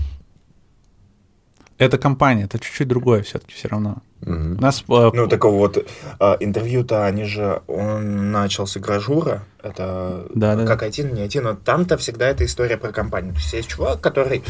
Это 1.78 1.98
компания, 1.98 2.44
это 2.44 2.58
чуть-чуть 2.58 2.88
другое 2.88 3.22
все-таки 3.22 3.52
все 3.54 3.68
равно. 3.68 3.98
Мгм. 4.22 4.56
У 4.56 4.60
нас 4.62 4.82
э, 4.88 5.10
Ну, 5.12 5.28
такого 5.28 5.56
вот 5.58 5.86
а, 6.18 6.36
интервью-то 6.40 7.04
они 7.04 7.24
же, 7.24 7.60
он 7.66 8.32
начал 8.32 8.66
с 8.66 8.78
игражура, 8.78 9.42
это 9.62 10.26
Да, 10.34 10.56
да. 10.56 10.64
как 10.64 10.82
один, 10.82 11.12
не 11.12 11.20
один, 11.20 11.44
но 11.44 11.54
там-то 11.54 11.98
всегда 11.98 12.28
эта 12.28 12.46
история 12.46 12.78
про 12.78 12.92
компанию. 12.92 13.34
То 13.34 13.40
есть 13.40 13.52
есть 13.52 13.68
чувак, 13.68 14.00
который, 14.00 14.42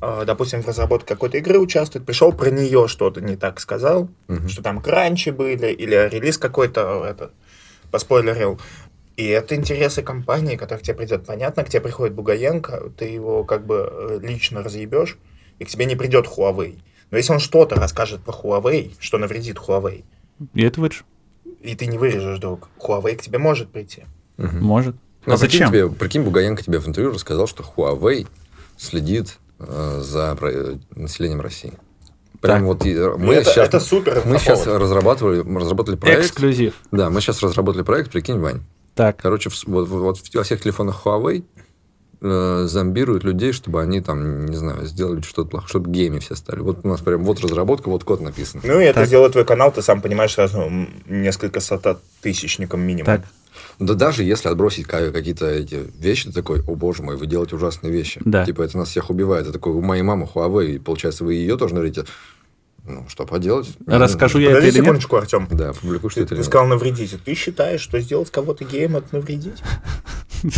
а, 0.00 0.24
допустим, 0.24 0.62
в 0.62 0.66
разработке 0.66 1.08
какой-то 1.14 1.36
игры 1.36 1.58
участвует, 1.58 2.06
пришел 2.06 2.32
про 2.32 2.48
нее 2.50 2.88
что-то 2.88 3.20
не 3.20 3.36
так 3.36 3.60
сказал, 3.60 4.08
Мгм. 4.28 4.48
что 4.48 4.62
там 4.62 4.80
кранчи 4.80 5.28
были, 5.30 5.66
или 5.66 6.08
релиз 6.10 6.38
какой-то, 6.38 7.04
это, 7.04 7.30
поспойлерил. 7.90 8.60
И 9.16 9.26
это 9.26 9.54
интересы 9.54 10.02
компании, 10.02 10.56
которая 10.56 10.80
к 10.80 10.82
тебе 10.82 10.94
придет. 10.96 11.26
Понятно, 11.26 11.62
к 11.64 11.68
тебе 11.68 11.82
приходит 11.82 12.14
Бугаенко, 12.14 12.90
ты 12.96 13.04
его 13.06 13.44
как 13.44 13.66
бы 13.66 13.88
э, 13.92 14.18
лично 14.22 14.62
разъебешь, 14.62 15.18
и 15.58 15.64
к 15.64 15.68
тебе 15.68 15.84
не 15.84 15.96
придет 15.96 16.26
Huawei. 16.26 16.78
Но 17.10 17.18
если 17.18 17.32
он 17.32 17.38
что-то 17.40 17.74
расскажет 17.74 18.22
про 18.22 18.32
Huawei, 18.32 18.92
что 19.00 19.18
навредит 19.18 19.56
Huawei, 19.58 20.04
и 20.54 20.62
это 20.62 20.80
вырежь. 20.80 21.04
и 21.60 21.74
ты 21.74 21.86
не 21.86 21.98
вырежешь, 21.98 22.38
друг, 22.38 22.70
Huawei 22.78 23.16
к 23.16 23.22
тебе 23.22 23.38
может 23.38 23.70
прийти. 23.70 24.04
Мгм. 24.38 24.62
Может. 24.64 24.96
Ну, 25.26 25.34
А 25.34 25.36
прикинь, 25.36 25.50
зачем? 25.58 25.68
тебе, 25.68 25.90
прикинь, 25.90 26.22
Бугаенко 26.22 26.62
тебе 26.62 26.78
в 26.78 26.88
интервью 26.88 27.12
рассказал, 27.12 27.46
что 27.46 27.62
Huawei 27.62 28.26
следит 28.78 29.38
э, 29.58 29.98
за 30.00 30.34
про- 30.36 30.50
э, 30.50 30.76
населением 30.94 31.42
России. 31.42 31.74
Прям 32.40 32.58
Так. 32.58 32.62
вот 32.66 33.18
Мы 33.18 33.34
это, 33.34 33.50
сейчас, 33.50 33.68
это 33.68 33.80
супер 33.80 34.22
мы 34.24 34.38
сейчас 34.38 34.66
разрабатывали, 34.66 35.40
разработали 35.58 35.96
проект. 35.96 36.24
Эксклюзив. 36.24 36.74
Да, 36.90 37.10
мы 37.10 37.20
сейчас 37.20 37.42
разработали 37.42 37.82
проект, 37.82 38.10
прикинь, 38.10 38.38
Вань. 38.40 38.60
Так, 38.94 39.18
Короче, 39.18 39.50
в- 39.50 39.64
вот, 39.66 39.88
вот 39.88 40.18
во 40.34 40.42
всех 40.42 40.60
телефонах 40.62 41.02
Huawei 41.04 41.44
э, 42.22 42.64
зомбируют 42.66 43.24
людей, 43.24 43.52
чтобы 43.52 43.80
они 43.82 44.00
там, 44.00 44.46
не 44.46 44.56
знаю, 44.56 44.84
сделали 44.86 45.20
что-то 45.22 45.48
плохое, 45.50 45.68
чтобы 45.68 45.90
гейми 45.90 46.18
все 46.18 46.34
стали. 46.34 46.60
Вот 46.60 46.80
у 46.84 46.88
нас 46.88 47.00
прям 47.00 47.24
вот 47.24 47.40
разработка, 47.40 47.88
вот 47.88 48.04
код 48.04 48.20
написан. 48.20 48.60
Ну 48.64 48.80
и 48.80 48.84
это 48.84 49.00
Так. 49.00 49.06
сделает 49.06 49.32
твой 49.32 49.44
канал, 49.44 49.72
ты 49.72 49.80
сам 49.82 50.02
понимаешь, 50.02 50.32
сразу 50.34 50.70
несколько 51.06 51.60
сота 51.60 51.98
тысячником 52.20 52.80
минимум. 52.80 53.06
так, 53.06 53.22
Да 53.80 53.94
даже 53.94 54.22
если 54.22 54.48
отбросить 54.48 54.86
ка- 54.86 55.10
какие-то 55.10 55.46
эти 55.46 55.86
вещи, 55.98 56.26
ты 56.28 56.32
такой, 56.34 56.60
о 56.66 56.74
боже 56.74 57.02
мой, 57.02 57.16
вы 57.16 57.26
делаете 57.26 57.56
ужасные 57.56 57.90
вещи. 57.90 58.20
Да. 58.24 58.44
Типа 58.44 58.62
это 58.62 58.76
нас 58.76 58.90
всех 58.90 59.08
убивает. 59.10 59.44
Это 59.44 59.54
такой, 59.54 59.72
у 59.72 59.80
моей 59.80 60.02
мамы 60.02 60.28
Huawei, 60.32 60.74
и 60.74 60.78
получается, 60.78 61.24
вы 61.24 61.34
ее 61.34 61.56
тоже 61.56 61.74
говорите. 61.74 62.04
Ну, 62.86 63.04
что 63.08 63.26
поделать? 63.26 63.68
Расскажу 63.86 64.38
я 64.38 64.46
это 64.50 64.54
Подожди 64.56 64.68
или 64.70 64.76
нет? 64.78 64.84
секундочку, 64.86 65.16
Артем. 65.16 65.46
Да, 65.50 65.72
публикуй, 65.74 66.10
что 66.10 66.20
Ты, 66.20 66.24
это 66.24 66.28
ты 66.30 66.34
или 66.34 66.40
нет. 66.40 66.46
сказал 66.46 66.66
навредить. 66.66 67.14
Ты 67.24 67.34
считаешь, 67.34 67.80
что 67.80 68.00
сделать 68.00 68.30
кого-то 68.30 68.64
геем 68.64 68.96
это 68.96 69.14
навредить? 69.14 69.62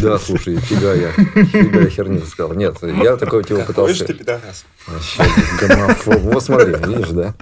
Да, 0.00 0.16
слушай, 0.18 0.56
фига 0.56 0.94
я, 0.94 1.10
фига 1.10 1.80
я 1.80 1.90
херню 1.90 2.22
сказал. 2.24 2.54
Нет, 2.54 2.76
я 2.82 3.16
такой 3.16 3.42
типа 3.42 3.62
Какой 3.64 3.92
же 3.92 4.04
пытался... 4.04 4.04
ты 4.06 4.14
пидорас. 4.14 4.64
Вообще, 4.86 5.22
гомофоб. 5.60 6.18
Вот 6.20 6.44
смотри, 6.44 6.74
видишь, 6.86 7.08
да? 7.08 7.34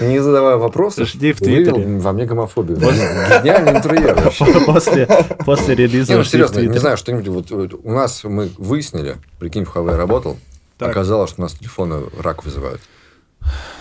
Не 0.00 0.20
задавая 0.20 0.56
вопросов, 0.56 1.08
Жди 1.08 1.32
в 1.32 1.40
вывел 1.40 1.74
Твиттере. 1.74 1.98
во 1.98 2.12
мне 2.12 2.26
гомофобию. 2.26 2.76
Гениальный 2.78 3.72
интервьюер 3.72 4.14
вообще. 4.14 4.44
после, 4.66 5.06
после 5.44 5.74
релиза 5.74 6.12
Не, 6.12 6.18
ну 6.18 6.24
серьезно, 6.24 6.60
не 6.60 6.78
знаю, 6.78 6.96
что-нибудь 6.96 7.50
вот, 7.50 7.74
у 7.82 7.92
нас 7.92 8.22
мы 8.22 8.50
выяснили, 8.56 9.16
прикинь, 9.40 9.64
в 9.64 9.74
Huawei 9.74 9.96
работал, 9.96 10.38
оказалось, 10.78 11.30
что 11.30 11.40
у 11.40 11.42
нас 11.42 11.54
телефоны 11.54 12.04
рак 12.20 12.44
вызывают. 12.44 12.80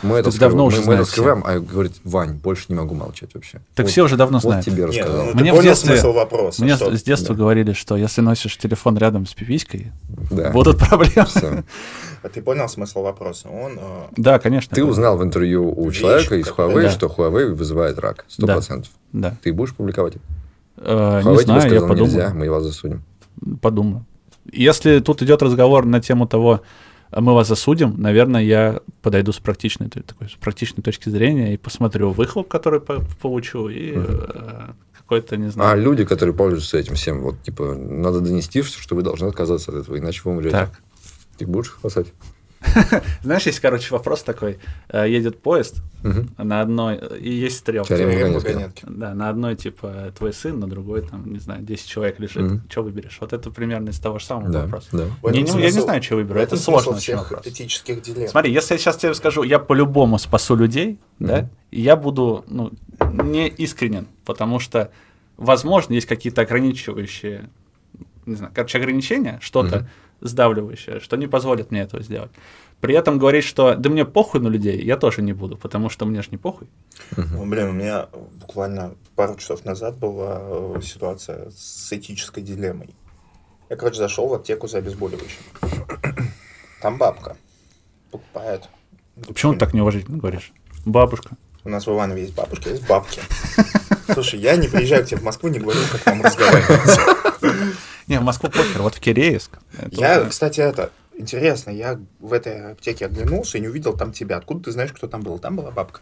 Мы 0.01 0.18
это, 0.18 0.30
Это 0.30 0.39
давно 0.39 0.70
скрываем, 0.70 0.78
уже 0.78 0.78
мы, 0.82 0.86
мы 0.88 0.93
это 0.93 1.03
знаете. 1.03 1.12
скрываем, 1.12 1.43
а 1.45 1.60
говорит, 1.60 1.93
Вань, 2.03 2.34
больше 2.34 2.66
не 2.70 2.76
могу 2.76 2.95
молчать 2.95 3.30
вообще. 3.34 3.60
Так 3.76 3.86
Вот- 3.86 3.91
все 3.91 4.03
уже 4.05 4.16
давно 4.18 4.38
Вот 4.38 4.43
знают. 4.43 4.66
тебе 4.66 4.84
Нет, 4.84 4.88
рассказал. 4.89 5.26
ну, 5.26 5.34
Мне 5.34 5.51
в 5.51 5.55
понял 5.57 5.70
детстве- 5.70 5.89
смысл 5.97 6.14
вопроса? 6.14 6.64
Мне 6.64 6.76
что? 6.76 6.95
с 6.97 7.03
детства 7.03 7.34
говорили, 7.34 7.74
что 7.74 7.97
если 7.97 8.22
носишь 8.22 8.57
телефон 8.57 8.97
рядом 8.97 9.26
с 9.26 9.34
пиписькой, 9.34 9.91
Да. 10.32 10.51
будут 10.51 10.78
проблемы. 10.80 11.26
Всё. 11.28 11.64
А 12.24 12.30
ты 12.30 12.41
понял 12.41 12.68
смысл 12.70 13.01
вопроса? 13.03 13.47
Он 13.49 13.78
э, 13.78 14.03
Да, 14.18 14.39
конечно. 14.39 14.74
Ты 14.76 14.84
узнал 14.84 15.18
в 15.18 15.24
интервью 15.24 15.70
у 15.72 15.89
Вещь 15.89 15.99
человека 15.99 16.36
из 16.36 16.47
Huawei, 16.47 16.84
да. 16.84 16.89
что 16.91 17.07
Huawei 17.07 17.53
вызывает 17.53 17.99
рак. 17.99 18.26
Сто 18.28 18.47
Да. 18.47 18.53
процентов. 18.53 18.91
Да. 19.14 19.36
Ты 19.43 19.53
будешь 19.53 19.74
публиковать? 19.76 20.16
это? 20.16 20.24
Э, 20.78 21.22
Huawei 21.22 21.32
не 21.32 21.36
тебе 21.38 21.43
знаю, 21.43 21.62
я 21.62 21.68
сказал, 21.70 21.88
подумаю. 21.88 22.14
нельзя, 22.14 22.34
мы 22.34 22.49
вас 22.49 22.64
засудим. 22.64 23.03
Подумаю. 23.62 24.05
Если 24.51 24.99
тут 24.99 25.22
идет 25.22 25.41
разговор 25.43 25.86
на 25.86 26.01
тему 26.01 26.28
того, 26.28 26.62
мы 27.16 27.34
вас 27.34 27.47
засудим, 27.47 27.95
наверное, 27.97 28.41
я 28.43 28.82
подойду 29.01 29.32
с 29.32 29.39
практичной, 29.39 29.89
такой, 29.89 30.30
с 30.30 30.34
практичной 30.34 30.84
точки 30.84 31.10
зрения 31.10 31.53
и 31.53 31.57
посмотрю 31.57 32.12
выхлоп, 32.12 32.47
который 32.47 32.80
по- 32.82 33.03
получу, 33.22 33.68
и 33.70 33.93
э, 33.95 34.68
какой-то, 34.97 35.38
не 35.38 35.47
А 35.47 35.51
знаю. 35.51 35.82
люди, 35.82 36.05
которые 36.05 36.36
пользуются 36.36 36.78
этим 36.78 36.95
всем, 36.95 37.22
вот, 37.22 37.41
типа, 37.41 37.74
надо 37.76 38.20
донести, 38.22 38.62
что 38.62 38.95
вы 38.95 39.01
должны 39.01 39.28
отказаться 39.28 39.72
от 39.72 39.78
этого, 39.78 39.97
иначе 39.97 40.22
вы 40.24 40.32
умрете. 40.32 40.51
Так. 40.51 40.82
Ты 41.38 41.47
будешь 41.47 41.70
спасать? 41.72 42.07
Знаешь, 43.24 43.43
есть, 43.45 43.60
короче, 43.60 43.93
вопрос 43.93 44.24
такой. 44.24 44.60
Э, 44.89 45.10
Едет 45.10 45.41
поезд 45.41 45.82
на 46.38 46.62
одной, 46.62 46.97
и 47.20 47.32
есть 47.32 47.57
стрелка. 47.57 47.95
Да, 48.88 49.14
на 49.14 49.30
одной, 49.30 49.55
типа, 49.55 50.14
твой 50.18 50.34
сын, 50.34 50.60
на 50.60 50.68
другой, 50.68 51.01
там, 51.01 51.32
не 51.32 51.39
знаю, 51.39 51.62
10 51.62 51.88
человек 51.88 52.20
лежит. 52.20 52.62
Что 52.70 52.84
выберешь? 52.84 53.18
Вот 53.22 53.34
это 53.34 53.49
примерно 53.49 53.89
из 53.89 53.99
того 53.99 54.20
же 54.20 54.26
самого 54.26 54.49
Да, 54.49 54.62
вопроса. 54.64 54.88
да. 54.91 55.05
Не- 55.32 55.41
я 55.62 55.72
не 55.72 55.82
знаю, 55.82 56.03
что 56.03 56.16
выберу, 56.16 56.39
это 56.39 56.57
смысл 56.57 56.91
очень 56.91 57.16
вопрос. 57.16 57.45
этических 57.47 58.01
дилемм. 58.01 58.28
Смотри, 58.30 58.51
если 58.53 58.74
я 58.76 58.78
сейчас 58.78 58.97
тебе 58.97 59.14
скажу, 59.14 59.43
я 59.43 59.60
по-любому 59.60 60.18
спасу 60.20 60.55
людей, 60.55 60.99
да, 61.20 61.49
и 61.72 61.82
я 61.82 61.95
буду 61.95 62.43
ну, 62.47 62.72
не 63.12 63.47
искренен, 63.47 64.07
потому 64.26 64.60
что, 64.60 64.91
возможно, 65.38 65.93
есть 65.93 66.07
какие-то 66.07 66.41
ограничивающие, 66.41 67.49
не 68.26 68.36
знаю, 68.36 68.51
короче, 68.55 68.78
ограничения, 68.78 69.38
что-то. 69.41 69.88
Сдавливающее, 70.22 70.99
что 70.99 71.17
не 71.17 71.28
позволит 71.28 71.72
мне 71.72 71.82
этого 71.82 72.03
сделать. 72.03 72.32
При 72.82 72.95
этом 72.95 73.20
говорить, 73.20 73.43
что 73.43 73.76
да 73.76 73.89
мне 73.89 74.05
похуй 74.05 74.39
на 74.39 74.47
людей, 74.47 74.82
я 74.82 74.95
тоже 74.95 75.22
не 75.22 75.34
буду, 75.34 75.57
потому 75.57 75.89
что 75.89 76.05
мне 76.05 76.22
же 76.22 76.30
не 76.32 76.38
похуй. 76.38 76.70
Ну, 77.17 77.45
блин, 77.45 77.70
у 77.70 77.74
меня 77.74 78.07
буквально 78.39 78.95
пару 79.15 79.36
часов 79.36 79.65
назад 79.65 79.97
была 79.97 80.39
э, 80.41 80.82
ситуация 80.82 81.51
с 81.51 81.91
этической 81.91 82.41
дилеммой. 82.41 82.89
Я, 83.70 83.76
короче, 83.76 83.97
зашел 83.97 84.28
в 84.28 84.34
аптеку 84.34 84.67
за 84.67 84.78
обезболивающим. 84.78 85.43
Там 86.82 86.97
бабка 86.97 87.36
покупает. 88.11 88.70
Почему 89.28 89.53
ты 89.53 89.59
так 89.59 89.74
неуважительно 89.74 90.17
говоришь? 90.17 90.53
Бабушка. 90.86 91.36
У 91.65 91.70
нас 91.70 91.86
в 91.86 91.91
Иванове 91.91 92.22
есть 92.22 92.36
бабушка, 92.36 92.70
есть 92.70 92.88
бабки. 92.88 93.22
Слушай, 94.13 94.39
я 94.39 94.55
не 94.55 94.67
приезжаю 94.67 95.03
к 95.03 95.07
тебе 95.07 95.20
в 95.20 95.24
Москву, 95.24 95.49
не 95.49 95.59
говорю, 95.59 95.80
как 95.91 96.05
вам 96.05 96.22
разговаривать. 96.22 97.78
Не, 98.10 98.20
в 98.20 98.24
Москву 98.24 98.49
покер, 98.49 98.82
вот 98.82 98.95
в 98.95 98.99
Киреевск. 98.99 99.60
Я, 99.91 100.26
кстати, 100.26 100.60
это, 100.60 100.91
интересно, 101.14 101.70
я 101.70 102.01
в 102.20 102.34
этой 102.34 102.72
аптеке 102.72 103.05
оглянулся 103.05 103.60
и 103.60 103.62
не 103.62 103.68
увидел 103.68 103.95
там 103.95 104.12
тебя. 104.12 104.38
Откуда 104.38 104.66
ты 104.66 104.72
знаешь, 104.72 104.91
кто 104.91 105.07
там 105.07 105.22
был? 105.22 105.38
Там 105.38 105.55
была 105.55 105.70
бабка. 105.70 106.01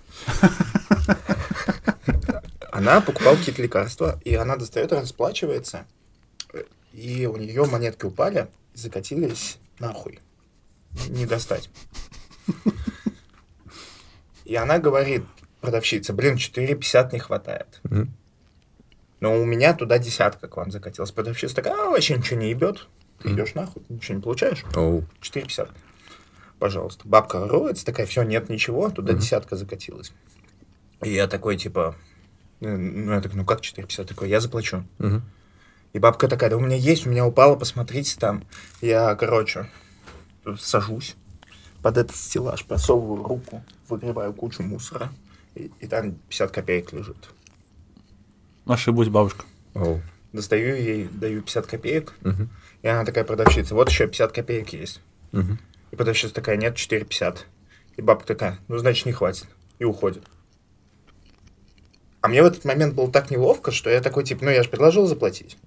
Она 2.71 3.01
покупала 3.01 3.35
какие-то 3.35 3.61
лекарства, 3.61 4.21
и 4.23 4.35
она 4.35 4.55
достает, 4.55 4.93
расплачивается, 4.93 5.85
и 6.93 7.25
у 7.25 7.35
нее 7.35 7.65
монетки 7.65 8.05
упали, 8.05 8.47
закатились 8.73 9.57
нахуй. 9.79 10.19
Не 11.09 11.25
достать. 11.25 11.69
И 14.45 14.55
она 14.55 14.79
говорит, 14.79 15.23
продавщица, 15.59 16.13
блин, 16.13 16.35
4,50 16.35 17.09
не 17.11 17.19
хватает. 17.19 17.81
Мгм. 17.83 18.13
Но 19.19 19.39
у 19.39 19.45
меня 19.45 19.73
туда 19.73 19.97
десятка 19.97 20.47
к 20.47 20.57
вам 20.57 20.71
закатилась. 20.71 21.11
Продавщица 21.11 21.55
такая, 21.55 21.73
а, 21.73 21.89
вообще 21.89 22.15
ничего 22.17 22.39
не 22.39 22.49
ебет. 22.49 22.87
Ты 23.19 23.33
идешь 23.33 23.55
нахуй, 23.55 23.81
ничего 23.89 24.15
не 24.15 24.21
получаешь. 24.21 24.63
Оу. 24.75 25.03
4,50. 25.21 25.69
Пожалуйста. 26.59 27.07
Бабка 27.07 27.47
роется, 27.47 27.85
такая, 27.85 28.05
все, 28.05 28.23
нет 28.23 28.49
ничего, 28.49 28.89
туда 28.89 29.13
десятка 29.13 29.55
закатилась. 29.55 30.11
И 31.01 31.11
я 31.11 31.27
такой, 31.27 31.57
типа, 31.57 31.95
ну, 32.59 32.77
ну, 32.77 33.13
я 33.13 33.21
такой, 33.21 33.37
ну 33.37 33.45
как 33.45 33.61
4,50? 33.61 34.05
Такой, 34.05 34.29
я 34.29 34.39
заплачу. 34.39 34.83
Мгм. 34.99 35.23
И 35.93 35.99
бабка 35.99 36.27
такая, 36.27 36.49
да 36.49 36.57
у 36.57 36.59
меня 36.59 36.75
есть, 36.75 37.07
у 37.07 37.09
меня 37.09 37.25
упало, 37.25 37.55
посмотрите 37.55 38.19
там. 38.19 38.43
Я, 38.81 39.15
короче, 39.15 39.69
сажусь 40.59 41.15
под 41.81 41.97
этот 41.97 42.15
стеллаж, 42.15 42.65
просовываю 42.65 43.23
руку, 43.23 43.63
выгребаю 43.87 44.33
кучу 44.33 44.63
мусора. 44.63 45.09
и, 45.55 45.71
и 45.79 45.87
там 45.87 46.13
50 46.29 46.51
копеек 46.51 46.93
лежит. 46.93 47.29
Ошибусь, 48.67 49.09
бабушка. 49.09 49.45
Оу. 49.73 50.01
Достаю 50.33 50.75
ей, 50.75 51.07
даю 51.11 51.41
50 51.41 51.67
копеек, 51.67 52.13
Мгм. 52.21 52.49
и 52.81 52.87
она 52.87 53.05
такая 53.05 53.23
продавщица, 53.23 53.73
вот 53.75 53.89
еще 53.89 54.07
50 54.07 54.31
копеек 54.33 54.73
есть. 54.73 55.01
Мгм. 55.31 55.57
И 55.91 55.95
продавщица 55.95 56.33
такая, 56.33 56.57
нет, 56.57 56.75
4,50. 56.75 57.45
И 57.95 58.01
бабка 58.01 58.27
такая, 58.27 58.59
ну, 58.67 58.77
значит, 58.77 59.05
не 59.05 59.13
хватит. 59.13 59.47
И 59.79 59.85
уходит. 59.85 60.23
А 62.21 62.27
мне 62.27 62.43
в 62.43 62.45
этот 62.45 62.65
момент 62.65 62.93
было 62.93 63.09
так 63.11 63.31
неловко, 63.31 63.71
что 63.71 63.89
я 63.89 64.01
такой, 64.01 64.23
типа, 64.23 64.43
ну, 64.45 64.51
я 64.51 64.63
же 64.63 64.69
предложил 64.69 65.07
заплатить. 65.07 65.57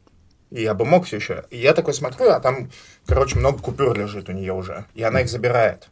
И 0.50 0.62
я 0.62 0.74
бы 0.74 0.84
мог 0.84 1.06
все 1.06 1.16
еще. 1.16 1.44
И 1.50 1.56
я 1.58 1.72
такой 1.74 1.94
смотрю, 1.94 2.28
а 2.30 2.40
там, 2.40 2.70
короче, 3.06 3.38
много 3.38 3.60
купюр 3.60 3.96
лежит 3.96 4.28
у 4.28 4.32
нее 4.32 4.52
уже. 4.52 4.84
И 4.94 5.02
она 5.02 5.20
их 5.22 5.28
забирает. 5.30 5.88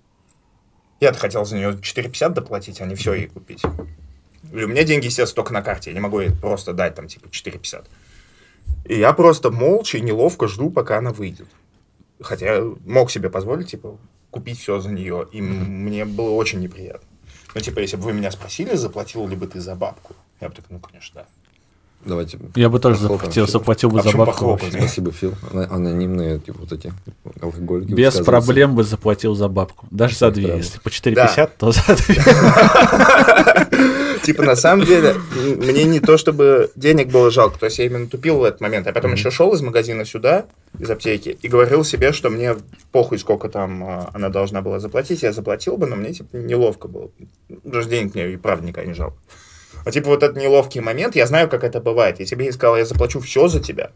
Я-то 1.00 1.18
хотел 1.18 1.44
за 1.44 1.56
нее 1.56 1.78
4,50 1.80 2.30
доплатить, 2.34 2.80
а 2.80 2.86
не 2.86 2.96
все 2.96 3.14
ей 3.14 3.28
купить. 3.28 3.62
И 4.52 4.64
у 4.64 4.68
меня 4.68 4.84
деньги, 4.84 5.06
естественно, 5.06 5.36
только 5.36 5.52
на 5.52 5.62
карте. 5.62 5.90
Я 5.90 5.94
не 5.94 6.00
могу 6.00 6.20
ей 6.20 6.30
просто 6.30 6.72
дать 6.72 6.94
там, 6.94 7.08
типа, 7.08 7.26
4,50. 7.26 7.86
И 8.86 8.98
я 8.98 9.12
просто 9.12 9.50
молча 9.50 9.98
и 9.98 10.00
неловко 10.00 10.48
жду, 10.48 10.70
пока 10.70 10.98
она 10.98 11.12
выйдет. 11.12 11.48
Хотя 12.20 12.56
я 12.56 12.74
мог 12.86 13.10
себе 13.10 13.30
позволить, 13.30 13.70
типа, 13.70 13.98
купить 14.30 14.58
все 14.58 14.80
за 14.80 14.90
нее. 14.90 15.26
И 15.32 15.40
мне 15.42 16.04
было 16.04 16.30
очень 16.30 16.60
неприятно. 16.60 17.06
Ну, 17.54 17.60
типа, 17.60 17.80
если 17.80 17.96
бы 17.96 18.04
вы 18.04 18.12
меня 18.12 18.30
спросили, 18.30 18.74
заплатил 18.74 19.26
ли 19.26 19.36
бы 19.36 19.46
ты 19.46 19.60
за 19.60 19.74
бабку, 19.74 20.14
я 20.40 20.48
бы 20.48 20.54
такой, 20.54 20.68
ну, 20.70 20.78
конечно, 20.78 21.22
да. 21.22 21.26
Давайте. 22.04 22.38
Я 22.54 22.68
бы 22.68 22.78
тоже 22.78 22.96
Похлопаем, 22.96 23.18
заплатил, 23.20 23.44
Фил. 23.46 23.52
заплатил 23.52 23.90
бы 23.90 24.00
А 24.00 24.02
за 24.02 24.16
бабку. 24.16 24.58
Спасибо, 24.70 25.12
Фил. 25.12 25.34
Анонимные, 25.52 26.38
типа, 26.38 26.58
вот 26.60 26.72
эти 26.72 26.92
алкоголики. 27.40 27.92
Без 27.92 28.14
проблем 28.20 28.74
бы 28.74 28.84
заплатил 28.84 29.34
за 29.34 29.48
бабку. 29.48 29.86
Даже 29.90 30.16
за 30.16 30.30
две. 30.30 30.56
Если 30.56 30.78
по 30.78 30.88
4,50, 30.88 31.50
то 31.58 31.72
за 31.72 31.82
две. 31.96 32.22
Типа, 34.28 34.42
на 34.42 34.56
самом 34.56 34.84
деле, 34.84 35.14
мне 35.56 35.84
не 35.84 36.00
то, 36.00 36.18
чтобы 36.18 36.70
денег 36.76 37.08
было 37.08 37.30
жалко, 37.30 37.58
то 37.58 37.64
есть 37.64 37.78
я 37.78 37.86
именно 37.86 38.06
тупил 38.06 38.38
в 38.38 38.44
этот 38.44 38.60
момент. 38.60 38.86
Я 38.86 38.92
потом 38.92 39.12
еще 39.12 39.30
шел 39.30 39.54
из 39.54 39.62
магазина 39.62 40.04
сюда, 40.04 40.44
из 40.78 40.90
аптеки, 40.90 41.38
и 41.40 41.48
говорил 41.48 41.82
себе, 41.82 42.12
что 42.12 42.28
мне 42.28 42.56
похуй, 42.92 43.18
сколько 43.18 43.48
там 43.48 43.84
а, 43.84 44.10
она 44.12 44.28
должна 44.28 44.60
была 44.60 44.80
заплатить, 44.80 45.22
я 45.22 45.32
заплатил 45.32 45.78
бы, 45.78 45.86
но 45.86 45.96
мне, 45.96 46.12
типа, 46.12 46.36
неловко 46.36 46.88
было. 46.88 47.10
Даже 47.64 47.88
денег 47.88 48.14
мне 48.14 48.32
и 48.32 48.36
правда 48.36 48.66
никогда 48.66 48.90
не 48.90 48.94
жалко. 48.94 49.16
А 49.84 49.90
типа 49.90 50.08
вот 50.08 50.22
этот 50.22 50.36
неловкий 50.36 50.80
момент, 50.80 51.16
я 51.16 51.26
знаю, 51.26 51.48
как 51.48 51.64
это 51.64 51.80
бывает. 51.80 52.20
Если 52.20 52.34
бы 52.34 52.42
я 52.42 52.48
ей 52.48 52.52
сказал, 52.52 52.76
я 52.76 52.84
заплачу 52.84 53.20
все 53.20 53.48
за 53.48 53.60
тебя, 53.60 53.90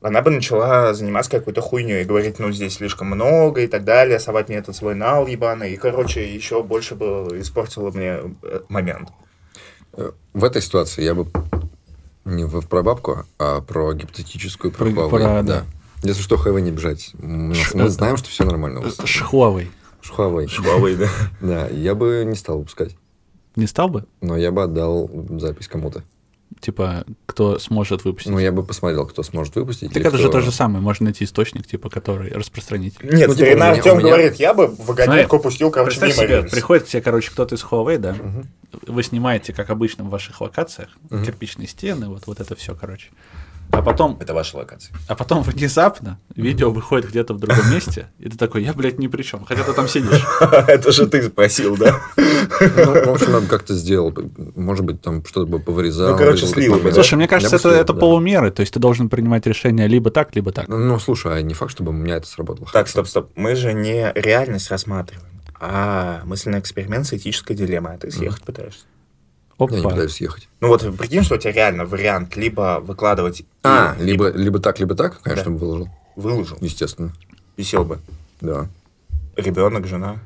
она 0.00 0.22
бы 0.22 0.30
начала 0.30 0.94
заниматься 0.94 1.30
какой-то 1.30 1.60
хуйней 1.60 2.02
и 2.02 2.04
говорить, 2.04 2.38
ну, 2.38 2.52
здесь 2.52 2.74
слишком 2.74 3.08
много 3.08 3.62
и 3.62 3.66
так 3.66 3.84
далее, 3.84 4.18
совать 4.20 4.48
мне 4.48 4.58
этот 4.58 4.76
свой 4.76 4.94
нал 4.94 5.26
ебаный, 5.26 5.72
и, 5.72 5.76
короче, 5.76 6.32
еще 6.32 6.62
больше 6.62 6.94
бы 6.94 7.28
испортила 7.40 7.90
мне 7.90 8.20
э, 8.42 8.60
момент. 8.68 9.08
Э, 9.94 10.12
В 10.34 10.44
этой 10.44 10.62
ситуации 10.62 11.02
я 11.02 11.14
бы 11.14 11.26
не 12.24 12.44
в- 12.44 12.66
про 12.68 12.82
бабку, 12.82 13.24
а 13.38 13.60
про 13.62 13.94
гипотетическую, 13.94 14.70
про, 14.72 14.90
Про- 14.90 15.08
про- 15.08 15.18
да. 15.18 15.42
да. 15.42 15.64
Если 16.02 16.22
что, 16.22 16.36
Huawei 16.36 16.60
не 16.60 16.70
бежать. 16.70 17.12
Мы, 17.14 17.54
Ш- 17.54 17.76
мы 17.76 17.84
э, 17.84 17.88
знаем, 17.88 18.16
что 18.16 18.28
все 18.28 18.44
нормально. 18.44 18.84
Шхуавей. 19.04 19.70
Huawei. 20.02 20.46
Huawei, 20.46 20.96
да. 20.96 21.08
Да, 21.40 21.66
я 21.68 21.94
бы 21.94 22.22
не 22.26 22.36
стал 22.36 22.58
выпускать. 22.58 22.94
Не 23.56 23.66
стал 23.66 23.88
бы? 23.88 24.04
Но 24.20 24.36
я 24.36 24.52
бы 24.52 24.62
отдал 24.62 25.10
запись 25.38 25.66
кому-то. 25.68 26.02
Типа, 26.60 27.04
кто 27.26 27.58
сможет 27.58 28.04
выпустить? 28.04 28.30
Ну, 28.30 28.38
я 28.38 28.52
бы 28.52 28.62
посмотрел, 28.62 29.06
кто 29.06 29.22
сможет 29.22 29.56
выпустить. 29.56 29.92
Так 29.92 30.04
это 30.06 30.16
же 30.16 30.24
кто- 30.28 30.32
то 30.32 30.40
же 30.40 30.52
самое. 30.52 30.80
Можно 30.80 31.04
найти 31.04 31.24
источник, 31.24 31.66
типа, 31.66 31.90
который 31.90 32.30
распространитель. 32.32 33.04
Нет, 33.04 33.28
Ну, 33.28 33.34
типа, 33.34 33.46
старина 33.46 33.70
Артем 33.70 33.98
меня- 33.98 34.06
говорит, 34.08 34.34
я 34.36 34.54
бы 34.54 34.68
вагонетку 34.68 35.38
пустил, 35.40 35.70
короче, 35.70 36.00
мимо 36.00 36.12
себе, 36.12 36.26
рельс. 36.28 36.50
приходит 36.50 36.84
к 36.84 36.86
тебе, 36.86 37.02
короче, 37.02 37.30
кто-то 37.30 37.56
из 37.56 37.64
Huawei, 37.64 37.98
да? 37.98 38.16
Вы 38.86 39.02
снимаете, 39.02 39.52
как 39.52 39.70
обычно, 39.70 40.04
в 40.04 40.08
ваших 40.08 40.40
локациях, 40.40 40.90
кирпичные 41.10 41.66
стены, 41.66 42.08
вот, 42.08 42.26
вот 42.26 42.40
это 42.40 42.54
все, 42.54 42.74
короче. 42.74 43.08
А 43.70 43.82
потом, 43.82 44.16
Это 44.20 44.32
ваша 44.32 44.56
локация. 44.56 44.94
а 45.08 45.14
потом 45.14 45.42
внезапно 45.42 46.18
видео 46.34 46.70
выходит 46.70 47.10
где-то 47.10 47.34
в 47.34 47.38
другом 47.38 47.70
месте, 47.72 48.08
и 48.18 48.28
ты 48.28 48.36
такой, 48.36 48.64
я, 48.64 48.72
блядь, 48.72 48.98
ни 48.98 49.06
при 49.06 49.22
чем, 49.22 49.44
хотя 49.44 49.64
ты 49.64 49.72
там 49.72 49.86
сидишь. 49.88 50.24
Это 50.40 50.92
же 50.92 51.06
ты 51.06 51.22
спросил, 51.22 51.76
да? 51.76 52.00
Ну, 52.16 53.04
в 53.04 53.08
общем, 53.10 53.32
надо 53.32 53.46
как-то 53.46 53.74
сделать. 53.74 54.14
Может 54.54 54.84
быть, 54.84 55.02
там 55.02 55.24
что-то 55.24 55.46
бы 55.46 55.58
повырезал. 55.58 56.12
Ну, 56.12 56.18
короче, 56.18 56.46
слил. 56.46 56.80
Слушай, 56.92 57.16
мне 57.16 57.28
кажется, 57.28 57.56
это, 57.68 57.94
полумеры, 57.94 58.50
то 58.50 58.60
есть 58.60 58.72
ты 58.72 58.80
должен 58.80 59.08
принимать 59.08 59.46
решение 59.46 59.86
либо 59.88 60.10
так, 60.10 60.34
либо 60.34 60.52
так. 60.52 60.68
Ну, 60.68 60.78
ну, 60.78 60.98
слушай, 60.98 61.36
а 61.36 61.42
не 61.42 61.54
факт, 61.54 61.72
чтобы 61.72 61.90
у 61.90 61.94
меня 61.94 62.16
это 62.16 62.26
сработало. 62.26 62.68
Так, 62.72 62.88
стоп, 62.88 63.06
стоп. 63.06 63.30
Мы 63.36 63.54
же 63.56 63.72
не 63.72 64.12
реальность 64.14 64.70
рассматриваем, 64.70 65.26
а 65.60 66.22
мысленный 66.24 66.60
эксперимент 66.60 67.06
с 67.06 67.12
этической 67.12 67.54
дилеммой. 67.56 67.94
А 67.94 67.98
ты 67.98 68.10
съехать 68.10 68.42
пытаешься. 68.42 68.84
Я 69.58 69.66
не 69.68 69.80
Опа. 69.80 69.90
пытаюсь 69.90 70.12
съехать. 70.12 70.48
Ну 70.60 70.68
вот 70.68 70.82
прикинь, 70.98 71.22
что 71.22 71.36
у 71.36 71.38
тебя 71.38 71.52
реально 71.52 71.84
вариант 71.86 72.36
либо 72.36 72.80
выкладывать... 72.82 73.42
А, 73.62 73.96
и- 73.98 74.04
либо, 74.04 74.30
либо 74.30 74.58
так, 74.58 74.78
либо 74.80 74.94
так, 74.94 75.20
конечно, 75.22 75.44
Да. 75.44 75.50
бы 75.50 75.58
выложил. 75.58 75.88
Выложил. 76.14 76.58
Естественно. 76.60 77.12
Висел 77.56 77.84
бы. 77.84 77.98
Да. 78.40 78.68
Ребенок, 79.36 79.86
жена. 79.86 80.16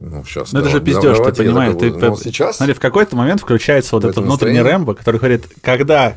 Ну, 0.00 0.24
сейчас. 0.24 0.52
Ну 0.52 0.58
это 0.60 0.68
же 0.70 0.80
пиздеж, 0.80 1.18
ты 1.18 1.32
понимаешь? 1.32 1.76
Ты, 1.78 1.92
Ну, 1.92 2.16
сейчас... 2.16 2.56
Смотри, 2.56 2.74
в 2.74 2.80
какой-то 2.80 3.14
момент 3.14 3.40
включается 3.40 3.94
вот 3.94 4.04
этот 4.04 4.24
внутренний? 4.24 4.60
Рэмбо, 4.60 4.94
который 4.94 5.18
говорит, 5.18 5.46
когда 5.60 6.14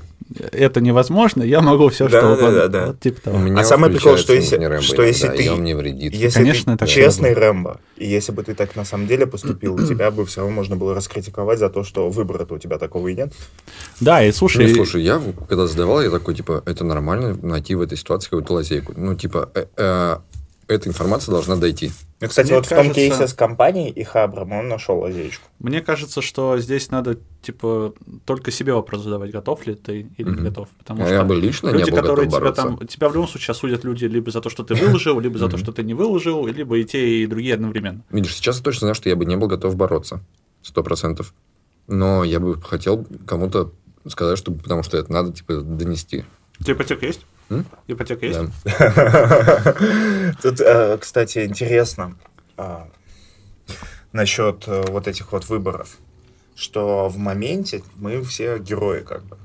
это 0.51 0.81
невозможно, 0.81 1.43
я 1.43 1.61
могу 1.61 1.89
все, 1.89 2.07
Да, 2.07 2.19
что 2.19 2.21
да, 2.21 2.33
угодно. 2.33 2.51
да, 2.55 2.67
да. 2.67 2.87
Вот 2.87 2.99
типа 2.99 3.21
того. 3.21 3.39
А 3.59 3.63
самый 3.63 3.91
прикол, 3.91 4.17
что 4.17 4.33
если- 4.33 4.55
Рэмбо 4.57 4.81
что 4.81 5.03
если 5.03 5.27
ты- 5.29 5.51
мне 5.55 5.75
вредит. 5.75 6.13
Если 6.13 6.39
Конечно, 6.39 6.77
ты 6.77 6.83
это 6.85 6.91
честный 6.91 7.33
Рэмбо, 7.33 7.79
и 7.97 8.07
если 8.07 8.31
бы 8.31 8.41
ты 8.43 8.55
так 8.55 8.75
на 8.75 8.85
самом 8.85 9.07
деле 9.07 9.27
поступил, 9.27 9.77
тебя 9.87 10.09
бы 10.11 10.25
все 10.25 10.41
равно 10.41 10.55
можно 10.55 10.75
было 10.75 10.95
раскритиковать 10.95 11.59
за 11.59 11.69
то, 11.69 11.83
что 11.83 12.09
выбора-то 12.09 12.55
у 12.55 12.57
тебя 12.57 12.77
такого 12.77 13.07
и 13.09 13.15
нет. 13.15 13.33
Да, 14.01 14.23
и 14.23 14.31
слушай, 14.31 14.65
Не, 14.65 14.73
слушай, 14.73 15.03
я 15.03 15.21
когда 15.47 15.67
задавал, 15.67 16.01
я 16.01 16.09
такой, 16.09 16.33
типа, 16.35 16.63
это 16.65 16.83
нормально 16.83 17.37
найти 17.41 17.75
в 17.75 17.81
этой 17.81 17.97
ситуации 17.97 18.29
какую-то 18.29 18.53
лазейку. 18.53 18.93
Ну, 18.97 19.15
типа, 19.15 19.49
э, 19.53 19.65
э, 19.77 20.17
эта 20.67 20.89
информация 20.89 21.31
должна 21.31 21.55
дойти. 21.57 21.91
Ну, 22.21 22.27
кстати, 22.27 22.47
Мне 22.47 22.55
вот 22.55 22.65
в 22.65 22.69
том 22.69 22.77
кажется- 22.77 22.95
кейсе 22.95 23.27
с 23.27 23.33
компанией 23.33 23.89
и 23.91 24.03
Хабром 24.03 24.51
он 24.53 24.67
нашел 24.67 24.99
лазеечку. 24.99 25.47
мне 25.59 25.81
кажется, 25.81 26.21
что 26.21 26.57
здесь 26.57 26.89
надо, 26.91 27.17
типа, 27.41 27.93
только 28.25 28.51
себе 28.51 28.73
вопрос 28.73 29.03
задавать, 29.03 29.31
готов 29.31 29.67
ли 29.67 29.75
ты 29.75 30.07
или 30.17 30.29
не 30.29 30.41
готов. 30.41 30.69
Потому 30.79 31.03
А 31.03 31.05
что 31.05 31.13
я 31.15 31.23
бы 31.23 31.35
лично 31.35 31.67
не 31.67 31.79
люди, 31.79 31.91
был 31.91 31.97
которые 31.97 32.25
готов 32.25 32.29
тебя 32.29 32.39
бороться. 32.39 32.61
там... 32.63 32.87
Тебя 32.87 33.09
в 33.09 33.13
любом 33.13 33.27
случае 33.27 33.51
осудят 33.51 33.83
люди 33.83 34.05
либо 34.05 34.31
за 34.31 34.41
то, 34.41 34.49
что 34.49 34.63
ты 34.63 34.73
выложил, 34.75 35.19
либо 35.19 35.37
за 35.37 35.49
то, 35.49 35.57
что 35.57 35.71
ты 35.71 35.83
не 35.83 35.93
выложил, 35.93 36.47
либо 36.47 36.77
и 36.77 36.83
те, 36.85 37.21
и 37.23 37.27
другие 37.27 37.53
одновременно. 37.53 38.01
Видишь, 38.09 38.35
сейчас 38.35 38.57
я 38.57 38.63
точно 38.63 38.79
знаю, 38.81 38.95
что 38.95 39.09
я 39.09 39.15
бы 39.15 39.25
не 39.25 39.35
был 39.37 39.47
готов 39.47 39.75
бороться. 39.75 40.21
Сто 40.63 40.81
процентов. 40.83 41.33
Но 41.87 42.23
я 42.23 42.39
бы 42.39 42.59
хотел 42.59 43.05
кому-то 43.27 43.71
сказать, 44.07 44.37
что 44.39 44.51
потому 44.51 44.81
что 44.83 44.97
это 44.97 45.11
надо, 45.11 45.31
типа, 45.31 45.57
донести. 45.61 46.25
У 46.59 46.63
тебя 46.63 46.73
ипотека 46.73 47.05
есть? 47.05 47.21
М? 47.49 47.65
Ипотека 47.87 48.25
есть? 48.25 48.39
Да. 48.63 49.75
Тут, 50.41 50.59
э, 50.61 50.97
кстати, 50.99 51.45
интересно 51.45 52.15
а, 52.57 52.87
насчет 54.11 54.63
э, 54.67 54.83
вот 54.89 55.07
этих 55.07 55.31
вот 55.31 55.47
выборов, 55.49 55.97
что 56.55 57.07
в 57.09 57.17
моменте 57.17 57.83
мы 57.95 58.21
все 58.23 58.57
герои 58.57 59.01
как 59.01 59.23
бы. 59.25 59.37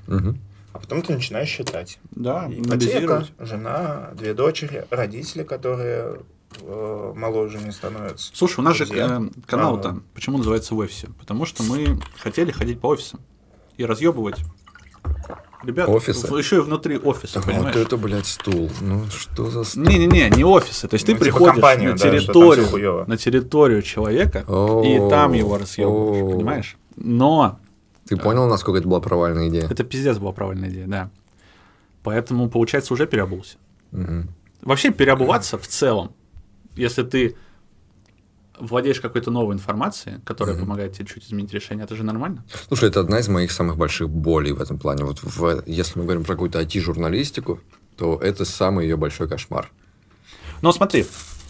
А 0.73 0.79
потом 0.79 1.03
ты 1.03 1.13
начинаешь 1.13 1.49
считать. 1.49 1.99
Да, 2.13 2.49
Ипотека, 2.49 3.27
жена, 3.41 4.11
две 4.15 4.35
дочери, 4.35 4.87
родители, 4.91 5.43
которые 5.43 6.21
э, 6.61 7.13
моложе 7.17 7.59
не 7.59 7.73
становятся. 7.73 8.31
Слушай, 8.35 8.61
у 8.61 8.63
нас 8.63 8.77
же 8.77 8.87
Друзья. 8.87 9.21
канал 9.47 9.75
Ага. 9.75 9.83
там, 9.83 10.03
почему 10.15 10.39
называется 10.39 10.75
в 10.77 10.79
офисе? 10.79 11.09
Потому 11.19 11.45
что 11.45 11.65
мы 11.65 12.01
хотели 12.17 12.53
ходить 12.53 12.81
по 12.81 12.87
офисам 12.87 13.21
и 13.79 13.85
разъебывать 13.85 14.39
ребят 15.65 15.89
Офисы? 15.89 16.27
в- 16.27 16.37
еще 16.37 16.57
и 16.57 16.61
внутри 16.61 16.99
офиса, 16.99 17.41
понимаешь? 17.41 17.75
Вот 17.75 17.77
это, 17.77 17.97
блядь, 17.97 18.27
стул. 18.27 18.71
Ну, 18.81 19.07
что 19.11 19.51
за 19.51 19.65
стул? 19.65 19.85
Не-не-не, 19.85 20.31
не 20.31 20.45
офисы. 20.45 20.89
То 20.89 20.95
есть 20.95 21.07
ты 21.07 21.13
Ну, 21.13 21.19
типа 21.19 21.25
приходишь 21.25 21.53
компанию, 21.53 21.93
на, 21.93 21.97
да, 21.99 22.03
территорию, 22.11 22.67
хуёво. 22.67 23.05
на 23.07 23.17
территорию 23.17 23.83
человека, 23.83 24.41
и 24.41 24.43
О, 24.99 25.09
там 25.11 25.33
его 25.33 25.59
разъебываешь, 25.59 26.23
о. 26.23 26.31
понимаешь? 26.37 26.77
Но 26.97 27.59
Ты 28.09 28.17
понял, 28.17 28.47
насколько 28.49 28.79
это 28.79 28.89
была 28.89 29.01
провальная 29.01 29.49
идея? 29.49 29.67
это 29.69 29.85
пиздец 29.85 30.19
была 30.19 30.33
правильная 30.33 30.69
идея, 30.71 30.87
да. 30.87 31.11
Поэтому, 32.03 32.49
получается, 32.49 32.95
уже 32.95 33.07
переобулся. 33.07 33.57
Мгм. 33.93 34.29
Вообще 34.63 34.91
переобуваться 34.91 35.59
в 35.59 35.67
целом, 35.67 36.13
если 36.77 37.03
ты 37.03 37.37
владеешь 38.61 39.01
какой-то 39.01 39.31
новой 39.31 39.55
информацией, 39.55 40.17
которая 40.25 40.55
Мгм. 40.57 40.65
помогает 40.67 40.93
тебе 40.93 41.07
чуть 41.07 41.25
изменить 41.27 41.53
решение, 41.53 41.85
это 41.85 41.97
же 41.97 42.05
нормально. 42.05 42.45
Слушай, 42.69 42.89
это 42.91 43.01
одна 43.01 43.19
из 43.19 43.29
моих 43.29 43.51
самых 43.53 43.77
больших 43.77 44.09
болей 44.11 44.53
в 44.53 44.61
этом 44.61 44.79
плане. 44.79 45.05
Вот 45.05 45.21
в- 45.23 45.63
если 45.67 45.99
мы 45.99 46.05
говорим 46.05 46.25
про 46.25 46.35
какую-то 46.35 46.59
IT-журналистику, 46.61 47.61
то 47.97 48.19
это 48.23 48.45
самый 48.45 48.87
ее 48.87 48.97
большой 48.97 49.29
кошмар. 49.29 49.71
Но 50.63 50.73
смотри, 50.73 51.07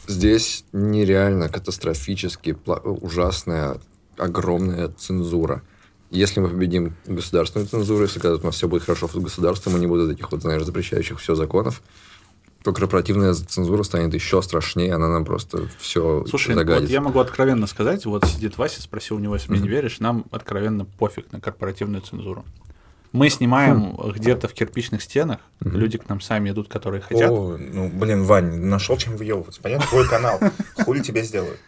Здесь 0.07 0.65
нереально 0.73 1.49
катастрофически 1.49 2.57
ужасная, 2.67 3.77
огромная 4.17 4.89
цензура. 4.89 5.63
Если 6.11 6.41
мы 6.41 6.49
победим 6.49 6.97
государственную 7.07 7.69
цензуру, 7.69 8.03
если 8.05 8.19
когда 8.19 8.37
у 8.37 8.45
нас 8.45 8.57
все 8.57 8.67
будет 8.67 8.83
хорошо 8.83 9.07
с 9.07 9.15
государством, 9.15 9.77
и 9.77 9.81
не 9.81 9.87
будет 9.87 10.11
этих 10.11 10.33
вот, 10.33 10.43
знаешь, 10.43 10.65
запрещающих 10.65 11.21
все 11.21 11.37
законов, 11.37 11.81
то 12.63 12.73
корпоративная 12.73 13.33
цензура 13.35 13.83
станет 13.83 14.13
еще 14.13 14.43
страшнее, 14.43 14.95
она 14.95 15.09
нам 15.09 15.25
просто 15.25 15.69
все 15.79 16.25
Слушай, 16.29 16.55
загадит. 16.55 16.83
вот 16.83 16.91
я 16.91 17.01
могу 17.01 17.19
откровенно 17.19 17.67
сказать, 17.67 18.05
вот 18.05 18.25
сидит 18.27 18.59
Вася, 18.59 18.83
спросил 18.83 19.17
у 19.17 19.19
него, 19.19 19.35
если 19.35 19.51
мне 19.51 19.61
не 19.61 19.69
веришь, 19.69 20.01
нам 20.01 20.25
откровенно 20.31 20.85
пофиг 20.85 21.33
на 21.33 21.41
корпоративную 21.41 22.03
цензуру. 22.03 22.45
Мы 23.13 23.29
снимаем 23.29 23.97
где-то 23.97 24.47
в 24.47 24.53
кирпичных 24.53 25.03
стенах, 25.03 25.41
люди 25.61 25.99
к 25.99 26.09
нам 26.09 26.21
сами 26.21 26.51
идут, 26.51 26.69
которые 26.69 27.01
хотят. 27.01 27.31
О, 27.31 27.57
ну, 27.59 27.89
блин, 27.89 28.25
Вань, 28.25 28.55
нашел 28.61 28.97
чем 28.97 29.17
въебываться. 29.17 29.61
Понятно, 29.61 29.87
твой 29.89 30.09
канал. 30.09 30.39
Хули 30.85 31.01
тебе 31.01 31.25
сделают? 31.25 31.59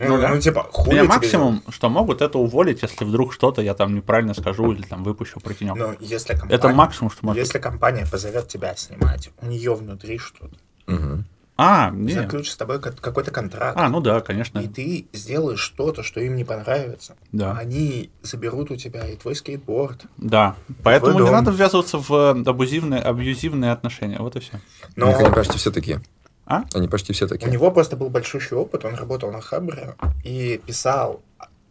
Ну 0.00 0.20
да. 0.20 0.28
Ну, 0.30 0.40
типа, 0.40 0.66
хули 0.72 0.94
Меня 0.94 1.02
тебе 1.04 1.08
максимум, 1.14 1.62
что 1.68 1.88
могут, 1.88 2.20
это 2.20 2.38
уволить, 2.38 2.82
если 2.82 3.04
вдруг 3.04 3.32
что-то 3.32 3.62
я 3.62 3.74
там 3.74 3.94
неправильно 3.94 4.34
скажу 4.34 4.72
или 4.72 4.82
там 4.82 5.04
выпущу 5.04 5.38
про 5.40 5.54
тенек. 5.54 5.74
сделают? 5.76 6.00
Но 6.00 6.06
если 6.06 6.32
компания... 6.32 6.54
Это 6.54 6.68
максимум, 6.70 7.10
что 7.10 7.24
может. 7.26 7.40
Если 7.42 7.58
компания 7.58 8.06
позовет 8.10 8.48
тебя 8.48 8.74
снимать, 8.76 9.30
у 9.40 9.46
нее 9.46 9.74
внутри 9.74 10.18
что-то, 10.18 10.56
Мгм. 10.86 11.24
А, 11.56 11.90
не. 11.90 12.12
заключит 12.12 12.52
с 12.52 12.56
тобой 12.56 12.80
ка- 12.80 12.90
какой-то 12.90 13.30
контракт, 13.30 13.78
А, 13.78 13.88
ну 13.88 14.00
да, 14.00 14.20
конечно. 14.20 14.58
и 14.58 14.66
ты 14.66 15.06
сделаешь 15.12 15.60
что-то, 15.60 16.02
что 16.02 16.18
им 16.20 16.34
не 16.34 16.42
понравится, 16.42 17.14
Да. 17.30 17.52
они 17.56 18.10
заберут 18.22 18.72
у 18.72 18.76
тебя 18.76 19.06
и 19.06 19.14
твой 19.14 19.36
скейтборд. 19.36 20.02
Да. 20.16 20.56
Поэтому 20.82 21.20
не 21.20 21.30
надо 21.30 21.52
ввязываться 21.52 21.98
в 21.98 22.10
э, 22.12 22.42
абузивные, 22.44 23.00
абьюзивные 23.00 23.70
отношения. 23.70 24.18
Вот 24.18 24.34
и 24.34 24.40
все. 24.40 24.60
Но 24.96 25.06
У 25.06 25.08
них 25.10 25.18
они 25.20 25.30
почти 25.32 25.56
все 25.58 25.70
такие. 25.70 26.00
А? 26.46 26.64
Они 26.74 26.88
почти 26.88 27.12
все 27.12 27.24
у 27.24 27.28
такие. 27.28 27.50
него 27.50 27.70
просто 27.70 27.96
был 27.96 28.10
большущий 28.10 28.56
опыт, 28.56 28.84
он 28.84 28.94
работал 28.94 29.30
на 29.30 29.40
Хабре 29.40 29.94
и 30.24 30.60
писал 30.66 31.22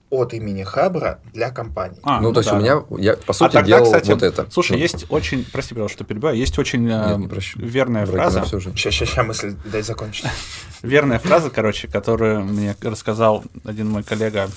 от 0.09 0.33
имени 0.33 0.61
Хабра 0.63 1.19
для 1.33 1.49
компании. 1.49 1.99
А, 2.03 2.21
ну, 2.21 2.31
то 2.33 2.39
есть 2.41 2.49
да. 2.51 2.57
у 2.57 2.59
меня, 2.59 2.83
я, 3.03 3.13
по 3.17 3.31
А 3.31 3.33
сути, 3.33 3.53
тогда, 3.53 3.67
делал 3.67 3.83
кстати, 3.85 4.11
вот 4.11 4.21
это. 4.21 4.47
Слушай, 4.51 4.73
Ну, 4.73 4.77
есть 4.77 5.05
очень, 5.09 5.43
прости, 5.51 5.73
пожалуйста, 5.73 5.97
что 5.97 6.03
перебиваю, 6.05 6.37
есть 6.37 6.57
очень 6.59 6.87
э, 6.87 7.07
Нет, 7.09 7.17
не 7.17 7.27
прощу. 7.27 7.59
верная 7.59 8.05
враги 8.05 8.21
фраза, 8.21 8.43
всю 8.43 8.59
жизнь. 8.59 8.77
Сейчас, 8.77 8.93
сейчас, 8.93 9.09
сейчас 9.09 9.25
мысль 9.25 9.55
дай 9.65 9.81
закончить. 9.81 10.25
верная 10.83 11.17
фраза, 11.17 11.49
короче, 11.49 11.87
которую 11.87 12.43
мне 12.43 12.75
рассказал 12.81 13.43
один 13.65 13.89
мой 13.89 14.03
коллега 14.03 14.49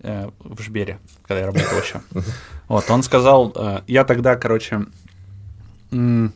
э, 0.00 0.28
в 0.40 0.60
Жбере, 0.62 0.98
когда 1.26 1.40
я 1.40 1.46
работал 1.46 1.78
еще. 1.78 2.00
Вот, 2.68 2.90
он 2.90 3.02
сказал, 3.02 3.52
э, 3.54 3.80
я 3.86 4.04
тогда, 4.04 4.36
короче, 4.36 4.84
м, 5.90 6.32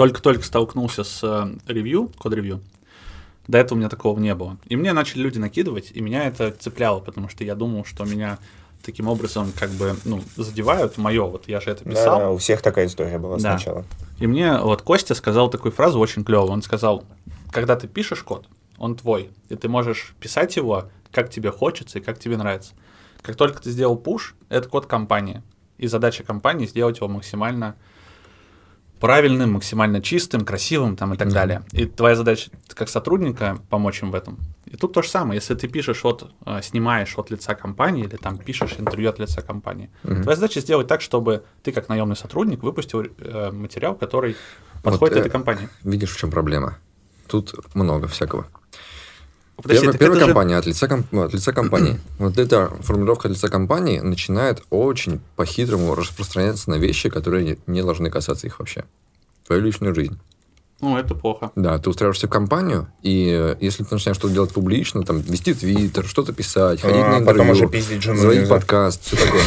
только-только 0.00 0.42
столкнулся 0.42 1.04
с 1.04 1.20
э, 1.22 1.58
ревью, 1.70 2.10
код-ревью. 2.16 2.62
До 3.46 3.58
этого 3.58 3.76
у 3.76 3.78
меня 3.78 3.90
такого 3.90 4.18
не 4.18 4.34
было. 4.34 4.56
И 4.64 4.74
мне 4.74 4.94
начали 4.94 5.20
люди 5.20 5.36
накидывать, 5.36 5.90
и 5.92 6.00
меня 6.00 6.24
это 6.24 6.52
цепляло, 6.52 7.00
потому 7.00 7.28
что 7.28 7.44
я 7.44 7.54
думал, 7.54 7.84
что 7.84 8.06
меня 8.06 8.38
таким 8.82 9.08
образом 9.08 9.52
как 9.54 9.68
бы, 9.72 9.94
ну, 10.06 10.22
задевают 10.36 10.96
мое, 10.96 11.22
вот 11.24 11.48
я 11.48 11.60
же 11.60 11.70
это 11.70 11.84
писал. 11.84 12.18
Да, 12.18 12.30
у 12.30 12.38
всех 12.38 12.62
такая 12.62 12.86
история 12.86 13.18
была 13.18 13.36
Да. 13.36 13.58
сначала. 13.58 13.84
И 14.18 14.26
мне 14.26 14.56
вот 14.56 14.80
Костя 14.80 15.14
сказал 15.14 15.50
такую 15.50 15.70
фразу 15.72 15.98
очень 15.98 16.24
клевую. 16.24 16.50
Он 16.50 16.62
сказал, 16.62 17.04
когда 17.52 17.76
ты 17.76 17.86
пишешь 17.86 18.22
код, 18.22 18.48
он 18.78 18.96
твой, 18.96 19.28
и 19.50 19.54
ты 19.54 19.68
можешь 19.68 20.14
писать 20.18 20.56
его, 20.56 20.88
как 21.12 21.28
тебе 21.28 21.50
хочется 21.50 21.98
и 21.98 22.00
как 22.00 22.18
тебе 22.18 22.38
нравится. 22.38 22.72
Как 23.20 23.36
только 23.36 23.60
ты 23.60 23.70
сделал 23.70 23.96
пуш, 23.98 24.34
это 24.48 24.66
код 24.66 24.86
компании. 24.86 25.42
И 25.76 25.88
задача 25.88 26.24
компании 26.24 26.64
сделать 26.66 26.96
его 26.96 27.08
максимально 27.08 27.76
правильным, 29.00 29.52
максимально 29.52 30.00
чистым, 30.02 30.44
красивым 30.44 30.96
там, 30.96 31.14
и 31.14 31.16
так 31.16 31.32
далее. 31.32 31.62
И 31.72 31.86
твоя 31.86 32.14
задача 32.14 32.50
как 32.68 32.88
сотрудника 32.88 33.58
помочь 33.70 34.02
им 34.02 34.10
в 34.10 34.14
этом. 34.14 34.38
И 34.66 34.76
тут 34.76 34.92
то 34.92 35.02
же 35.02 35.08
самое. 35.08 35.36
Если 35.36 35.54
ты 35.54 35.68
пишешь 35.68 36.04
от, 36.04 36.30
э, 36.46 36.60
снимаешь 36.62 37.18
от 37.18 37.30
лица 37.30 37.54
компании 37.54 38.04
или 38.04 38.16
там 38.16 38.38
пишешь 38.38 38.76
интервью 38.78 39.10
от 39.10 39.18
лица 39.18 39.42
компании, 39.42 39.90
твоя 40.02 40.36
задача 40.36 40.60
сделать 40.60 40.86
так, 40.86 41.00
чтобы 41.00 41.42
ты 41.62 41.72
как 41.72 41.88
наемный 41.88 42.16
сотрудник 42.16 42.62
выпустил 42.62 43.02
э, 43.02 43.50
материал, 43.50 43.94
который 43.94 44.36
подходит 44.82 45.16
э, 45.16 45.20
этой 45.20 45.30
компании. 45.30 45.68
Видишь, 45.82 46.14
в 46.14 46.18
чем 46.18 46.30
проблема? 46.30 46.78
Тут 47.26 47.54
много 47.74 48.06
всякого. 48.06 48.46
Подожди, 49.62 49.82
Первая, 49.82 49.98
первая 49.98 50.16
это 50.18 50.26
же- 50.26 50.32
компания 50.32 50.56
от 50.56 50.66
лица, 50.66 51.04
ну, 51.10 51.22
от 51.22 51.32
лица 51.34 51.52
компании. 51.52 52.00
Вот 52.18 52.38
эта 52.38 52.68
формулировка 52.82 53.28
от 53.28 53.34
лица 53.34 53.48
компании 53.48 54.00
начинает 54.00 54.62
очень 54.70 55.20
по-хитрому 55.36 55.94
распространяться 55.94 56.70
на 56.70 56.74
вещи, 56.76 57.08
которые 57.08 57.58
не, 57.66 57.82
должны 57.82 58.10
касаться 58.10 58.46
их 58.46 58.58
вообще. 58.58 58.84
Твою 59.46 59.62
личную 59.62 59.94
жизнь. 59.94 60.18
Ну, 60.80 60.96
это 60.96 61.14
плохо. 61.14 61.50
Да, 61.56 61.78
ты 61.78 61.90
устраиваешься 61.90 62.26
в 62.26 62.30
компанию, 62.30 62.88
и 63.02 63.28
э, 63.30 63.56
если 63.60 63.84
ты 63.84 63.94
начинаешь 63.94 64.16
что-то 64.16 64.32
делать 64.32 64.52
публично, 64.54 65.02
там, 65.02 65.20
вести 65.20 65.52
твиттер, 65.52 66.06
что-то 66.06 66.32
писать, 66.32 66.80
ходить 66.80 66.96
А, 66.96 67.18
на 67.18 67.26
потом 67.26 67.42
интервью, 67.48 67.52
уже 67.52 67.68
пиздить 67.68 68.02
жену 68.02 68.18
заводить 68.18 68.42
нельзя. 68.42 68.54
подкаст, 68.54 69.02
все 69.04 69.16
такое. 69.16 69.42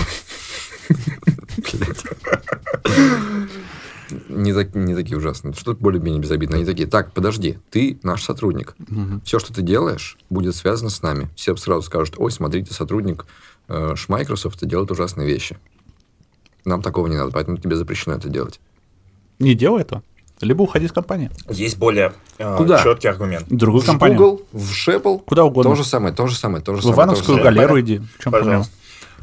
Не, 4.29 4.53
так- 4.53 4.75
не 4.75 4.95
такие 4.95 5.17
ужасные. 5.17 5.53
Что-то 5.53 5.81
более-менее 5.81 6.21
безобидное. 6.21 6.57
Они 6.57 6.65
такие, 6.65 6.87
так, 6.87 7.11
подожди, 7.13 7.57
ты 7.69 7.99
наш 8.03 8.23
сотрудник. 8.23 8.75
Все, 9.23 9.39
что 9.39 9.53
ты 9.53 9.61
делаешь, 9.61 10.17
будет 10.29 10.55
связано 10.55 10.89
с 10.89 11.01
нами. 11.01 11.29
Все 11.35 11.55
сразу 11.55 11.81
скажут, 11.83 12.15
ой, 12.17 12.31
смотрите, 12.31 12.73
сотрудник 12.73 13.25
э, 13.67 13.95
Microsoft 14.07 14.65
делает 14.65 14.91
ужасные 14.91 15.27
вещи. 15.27 15.57
Нам 16.65 16.81
такого 16.81 17.07
не 17.07 17.17
надо, 17.17 17.31
поэтому 17.31 17.57
тебе 17.57 17.75
запрещено 17.75 18.15
это 18.15 18.29
делать. 18.29 18.59
Не 19.39 19.53
делай 19.55 19.81
этого. 19.81 20.03
Либо 20.41 20.63
уходи 20.63 20.85
из 20.87 20.91
компании. 20.91 21.29
Есть 21.49 21.77
более 21.77 22.13
Куда? 22.57 22.81
четкий 22.83 23.07
аргумент. 23.07 23.47
В 23.49 23.55
другую 23.55 23.81
в 23.81 23.85
компанию. 23.85 24.17
Google, 24.17 24.41
в 24.51 24.73
Шепл, 24.73 25.17
Куда 25.19 25.45
угодно. 25.45 25.71
то 25.71 25.75
же 25.75 25.83
самое, 25.87 26.13
то 26.13 26.27
же 26.27 26.35
самое, 26.35 26.61
то 26.63 26.73
же 26.73 26.79
В 26.79 26.81
самое. 26.83 26.97
Ивановскую 26.97 27.37
же 27.37 27.43
самое. 27.43 27.55
галеру 27.55 27.79
иди. 27.79 27.99
В 27.99 28.23
чем 28.23 28.31
проблема? 28.31 28.65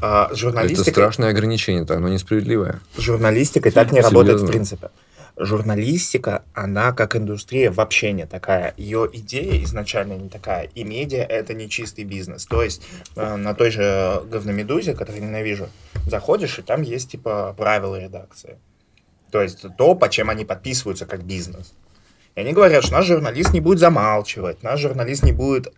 А, 0.01 0.25
Это 0.27 0.35
журналистика, 0.35 0.91
страшное 0.91 1.29
ограничение, 1.29 1.85
оно 1.87 2.09
несправедливое. 2.09 2.79
журналистика 2.97 3.71
так 3.71 3.91
не 3.91 4.01
работает 4.01 4.37
в 4.37 4.39
Серьезно? 4.39 4.47
принципе. 4.47 4.89
Журналистика, 5.37 6.43
она 6.53 6.91
как 6.91 7.15
индустрия 7.15 7.71
вообще 7.71 8.11
не 8.11 8.25
такая. 8.25 8.73
Ее 8.77 9.09
идея 9.13 9.63
изначально 9.63 10.13
не 10.13 10.29
такая. 10.29 10.69
И 10.75 10.83
медиа— 10.83 11.23
это 11.29 11.53
не 11.53 11.69
чистый 11.69 12.03
бизнес. 12.03 12.45
То 12.45 12.61
есть 12.63 12.81
э, 13.15 13.35
на 13.37 13.53
той 13.53 13.71
же 13.71 14.21
говномедузе, 14.29 14.93
которую 14.93 15.23
ненавижу, 15.23 15.69
заходишь, 16.07 16.59
и 16.59 16.61
там 16.61 16.81
есть 16.81 17.11
типа 17.11 17.53
правила 17.57 17.99
редакции. 17.99 18.57
То 19.31 19.41
есть 19.41 19.65
то, 19.77 19.95
по 19.95 20.09
чем 20.09 20.29
они 20.29 20.45
подписываются 20.45 21.05
как 21.05 21.23
бизнес. 21.23 21.73
И 22.35 22.39
они 22.41 22.53
говорят, 22.53 22.83
что 22.83 22.93
наш 22.93 23.05
журналист 23.07 23.53
не 23.53 23.61
будет 23.61 23.79
замалчивать, 23.79 24.63
наш 24.63 24.79
журналист 24.79 25.23
не 25.23 25.31
будет 25.33 25.73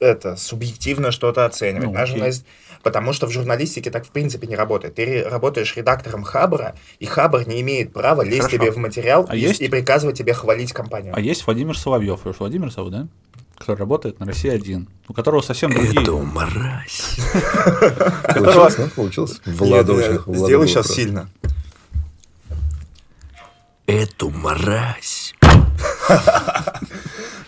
это, 0.00 0.36
субъективно 0.36 1.10
что-то 1.10 1.44
оценивать. 1.44 1.86
Ну, 1.86 1.92
наш 1.92 2.10
журналист... 2.10 2.44
Потому 2.82 3.12
что 3.12 3.26
в 3.26 3.30
журналистике 3.30 3.90
так 3.90 4.06
в 4.06 4.10
принципе 4.10 4.46
не 4.46 4.54
работает. 4.54 4.94
Ты 4.94 5.24
работаешь 5.24 5.76
редактором 5.76 6.22
Хабра, 6.22 6.76
и 7.00 7.06
Хабр 7.06 7.46
не 7.46 7.60
имеет 7.60 7.92
права 7.92 8.22
лезть 8.22 8.42
Хорошо. 8.42 8.56
тебе 8.56 8.70
в 8.70 8.76
материал 8.76 9.26
А 9.28 9.34
и, 9.34 9.40
есть? 9.40 9.60
и 9.60 9.68
приказывать 9.68 10.16
тебе 10.16 10.32
хвалить 10.32 10.72
компанию. 10.72 11.12
А 11.16 11.20
есть 11.20 11.44
Владимир 11.44 11.76
Соловьев. 11.76 12.20
Же 12.24 12.32
Владимир 12.38 12.70
зовут, 12.70 12.92
да? 12.92 13.08
Который 13.56 13.78
работает 13.78 14.20
на 14.20 14.26
России 14.26 14.48
один. 14.48 14.88
У 15.08 15.12
которого 15.12 15.40
совсем 15.42 15.72
другие. 15.72 16.08
мразь. 16.08 17.16
Которого- 18.22 18.70
Получилось? 18.70 18.92
Получилось? 18.94 19.40
Влада 19.44 19.92
очень- 19.94 20.34
Сделай 20.36 20.68
сейчас 20.68 20.86
сильно. 20.86 21.28
Эту 23.86 24.30
мразь. 24.30 25.34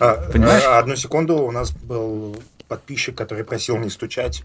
А, 0.01 0.15
Понимаешь? 0.31 0.63
а, 0.65 0.79
Одну 0.79 0.95
секунду, 0.95 1.37
у 1.37 1.51
нас 1.51 1.71
был 1.71 2.35
подписчик, 2.67 3.15
который 3.15 3.43
просил 3.43 3.77
не 3.77 3.91
стучать. 3.91 4.43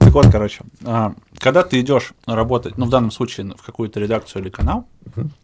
Так 0.00 0.12
вот, 0.12 0.26
короче, 0.32 0.62
а, 0.84 1.14
когда 1.38 1.62
ты 1.62 1.80
идешь 1.80 2.12
работать, 2.26 2.76
ну, 2.76 2.86
в 2.86 2.90
данном 2.90 3.12
случае 3.12 3.54
в 3.56 3.62
какую-то 3.62 4.00
редакцию 4.00 4.42
или 4.42 4.50
канал, 4.50 4.88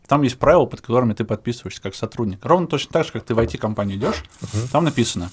там 0.08 0.22
есть 0.22 0.36
правила, 0.36 0.66
под 0.66 0.80
которыми 0.80 1.12
ты 1.12 1.24
подписываешься 1.24 1.80
как 1.80 1.94
сотрудник. 1.94 2.44
Ровно 2.44 2.66
точно 2.66 2.92
так 2.94 3.06
же, 3.06 3.12
как 3.12 3.22
ты 3.22 3.32
в 3.32 3.38
IT-компанию 3.38 3.98
идешь, 3.98 4.24
там 4.72 4.82
написано, 4.82 5.30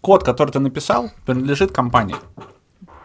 код, 0.00 0.22
который 0.22 0.52
ты 0.52 0.60
написал, 0.60 1.10
принадлежит 1.26 1.72
компании. 1.72 2.14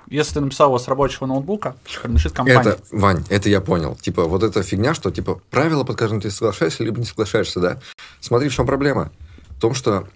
Если 0.10 0.34
ты 0.34 0.41
написал 0.41 0.70
его 0.70 0.80
с 0.80 0.88
рабочего 0.88 1.28
ноутбука, 1.28 1.76
принадлежит 2.01 2.34
компании. 2.34 2.62
Это, 2.62 2.80
Вань, 2.91 3.24
это 3.30 3.49
я 3.49 3.62
понял. 3.62 3.95
Типа, 3.95 4.26
вот 4.26 4.43
эта 4.43 4.64
фигня, 4.64 4.93
что, 4.93 5.12
типа, 5.12 5.39
правила, 5.51 5.84
под 5.84 5.97
которыми 5.97 6.22
ты 6.22 6.32
соглашаешься, 6.32 6.84
либо 6.84 6.99
не 6.99 7.05
соглашаешься, 7.05 7.60
да? 7.60 7.80
Смотри, 8.20 8.49
в 8.49 8.53
чем 8.53 8.66
проблема. 8.66 9.12
В 9.49 9.62
том, 9.62 9.74
что 9.74 10.07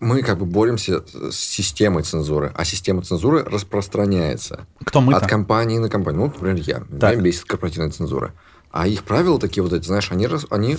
мы 0.00 0.22
как 0.22 0.38
бы 0.38 0.46
боремся 0.46 1.04
с 1.30 1.36
системой 1.36 2.02
цензуры, 2.02 2.52
а 2.56 2.64
система 2.64 3.02
цензуры 3.02 3.44
распространяется 3.44 4.66
Кто 4.84 5.00
мы 5.00 5.14
от 5.14 5.26
компании 5.26 5.78
на 5.78 5.88
компанию. 5.88 6.22
Ну, 6.22 6.26
например, 6.26 6.56
я. 6.56 6.82
Так. 6.98 7.12
Меня 7.12 7.22
бесит 7.22 7.44
корпоративная 7.44 7.90
цензура. 7.90 8.32
А 8.72 8.88
их 8.88 9.04
правила 9.04 9.38
такие 9.38 9.62
вот 9.62 9.72
эти, 9.72 9.84
знаешь, 9.84 10.10
они, 10.10 10.26
они 10.50 10.78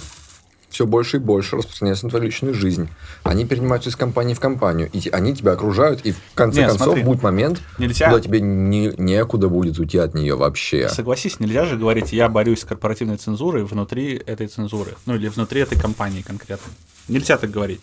все 0.74 0.88
больше 0.88 1.18
и 1.18 1.20
больше 1.20 1.56
распространяются 1.56 2.06
на 2.06 2.10
твою 2.10 2.26
личную 2.26 2.56
жизнь. 2.56 2.90
Они 3.22 3.46
перенимаются 3.46 3.90
из 3.90 3.96
компании 3.96 4.34
в 4.34 4.40
компанию. 4.40 4.90
И 4.92 5.08
они 5.10 5.36
тебя 5.36 5.52
окружают, 5.52 6.02
и 6.04 6.14
в 6.14 6.18
конце 6.34 6.62
Не, 6.62 6.68
концов 6.68 6.88
смотри. 6.88 7.04
будет 7.04 7.22
момент, 7.22 7.62
Нельзя. 7.78 8.06
когда 8.08 8.20
тебе 8.20 8.42
не, 8.42 8.92
некуда 8.98 9.50
будет 9.50 9.78
уйти 9.78 10.00
от 10.00 10.16
нее 10.16 10.36
вообще. 10.36 10.90
Согласись, 10.90 11.40
нельзя 11.40 11.66
же 11.66 11.78
говорить, 11.78 12.12
я 12.12 12.28
борюсь 12.28 12.62
с 12.62 12.66
корпоративной 12.66 13.18
цензурой 13.18 13.64
внутри 13.64 14.16
этой 14.26 14.48
цензуры, 14.48 14.96
ну 15.06 15.14
или 15.16 15.28
внутри 15.28 15.62
этой 15.62 15.80
компании 15.80 16.24
конкретно. 16.24 16.72
Нельзя 17.08 17.38
так 17.38 17.52
говорить. 17.52 17.82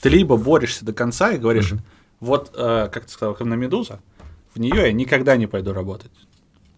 Ты 0.00 0.08
либо 0.08 0.36
борешься 0.36 0.84
до 0.84 0.92
конца 0.92 1.30
и 1.30 1.38
говоришь, 1.38 1.74
вот, 2.18 2.52
э, 2.56 2.88
как 2.92 3.04
ты 3.04 3.12
сказал, 3.12 3.36
на 3.38 3.54
Медуза, 3.54 4.00
в 4.52 4.58
нее 4.58 4.86
я 4.86 4.92
никогда 4.92 5.36
не 5.36 5.46
пойду 5.46 5.72
работать. 5.72 6.10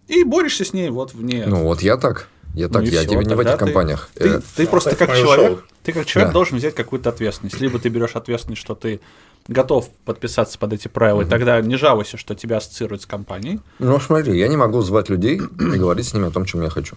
И 0.07 0.23
борешься 0.23 0.63
с 0.63 0.73
ней 0.73 0.89
вот 0.91 1.15
вне. 1.15 1.45
Ну, 1.47 1.63
вот 1.63 1.81
я 1.81 1.97
так. 1.97 2.27
Я 2.55 2.67
Ну 2.67 2.73
так, 2.73 2.83
и 2.83 2.87
я 2.87 3.01
всё, 3.01 3.09
тебе 3.11 3.25
не 3.25 3.35
в 3.35 3.39
этих 3.39 3.51
ты- 3.53 3.57
компаниях. 3.57 4.09
Ты, 4.15 4.27
Э, 4.29 4.41
ты 4.55 4.65
просто 4.67 4.91
это 4.91 5.05
как 5.05 5.15
человек, 5.17 5.63
ты 5.83 5.91
как 5.91 6.05
человек 6.05 6.29
Да. 6.29 6.33
должен 6.33 6.57
взять 6.57 6.73
какую-то 6.75 7.09
ответственность. 7.09 7.59
Либо 7.59 7.79
ты 7.79 7.89
берешь 7.89 8.15
ответственность, 8.15 8.61
что 8.61 8.75
ты 8.75 9.01
готов 9.47 9.89
подписаться 10.05 10.57
под 10.57 10.73
эти 10.73 10.87
правила, 10.87 11.21
и 11.21 11.25
тогда 11.25 11.59
не 11.61 11.75
жалуйся, 11.75 12.17
что 12.17 12.33
тебя 12.33 12.57
ассоциируют 12.57 13.01
с 13.03 13.05
компанией. 13.05 13.59
Ну, 13.79 13.99
смотри, 13.99 14.37
я 14.39 14.47
не 14.47 14.57
могу 14.57 14.81
звать 14.81 15.09
людей 15.09 15.35
и 15.59 15.77
говорить 15.77 16.07
с 16.07 16.13
ними 16.13 16.27
о 16.27 16.31
том, 16.31 16.45
чем 16.45 16.61
я 16.63 16.69
хочу. 16.69 16.95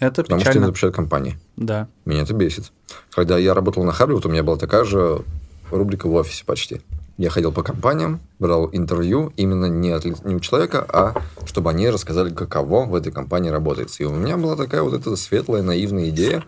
Это 0.00 0.22
Потому 0.22 0.40
что 0.40 0.48
им 0.48 0.52
печально. 0.52 0.66
запрещают 0.66 0.94
компании. 0.96 1.38
Да. 1.56 1.86
Меня 2.04 2.22
это 2.22 2.34
бесит. 2.34 2.72
Когда 3.10 3.38
я 3.38 3.54
работал 3.54 3.84
на 3.84 3.92
Харли, 3.92 4.14
вот 4.14 4.26
у 4.26 4.28
меня 4.28 4.42
была 4.42 4.56
такая 4.56 4.84
же 4.84 5.22
рубрика 5.70 6.08
в 6.08 6.14
офисе 6.14 6.44
почти. 6.44 6.80
Я 7.22 7.30
ходил 7.30 7.52
по 7.52 7.62
компаниям, 7.62 8.18
брал 8.40 8.68
интервью 8.72 9.32
именно 9.36 9.66
не, 9.66 9.90
от, 9.90 10.04
не 10.24 10.34
у 10.34 10.40
человека, 10.40 10.84
а 10.88 11.14
чтобы 11.46 11.70
они 11.70 11.88
рассказали, 11.88 12.34
каково 12.34 12.84
в 12.84 12.96
этой 12.96 13.12
компании 13.12 13.48
работает. 13.48 13.94
И 14.00 14.04
у 14.04 14.12
меня 14.12 14.36
была 14.36 14.56
такая 14.56 14.82
вот 14.82 14.92
эта 14.92 15.14
светлая, 15.14 15.62
наивная 15.62 16.08
идея 16.08 16.42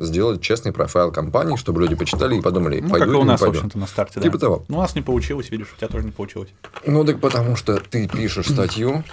сделать 0.00 0.40
честный 0.42 0.72
профайл 0.72 1.12
компании, 1.12 1.54
чтобы 1.54 1.82
люди 1.82 1.94
почитали 1.94 2.36
и 2.36 2.40
подумали, 2.40 2.80
Ну, 2.80 2.88
пойду 2.88 3.04
как 3.06 3.14
и 3.14 3.16
у 3.16 3.20
не 3.20 3.24
нас, 3.28 3.38
в 3.40 3.44
пойду. 3.44 3.58
общем-то, 3.58 3.78
на 3.78 3.86
старте, 3.86 4.14
да. 4.16 4.22
Типа 4.22 4.38
того. 4.38 4.64
Ну, 4.66 4.78
у 4.78 4.80
нас 4.80 4.96
не 4.96 5.02
получилось, 5.02 5.52
видишь, 5.52 5.72
у 5.72 5.76
тебя 5.76 5.86
тоже 5.86 6.04
не 6.04 6.10
получилось. 6.10 6.48
Ну, 6.84 7.04
так 7.04 7.20
потому 7.20 7.54
что 7.54 7.76
ты 7.76 8.08
пишешь 8.08 8.46
статью, 8.48 9.04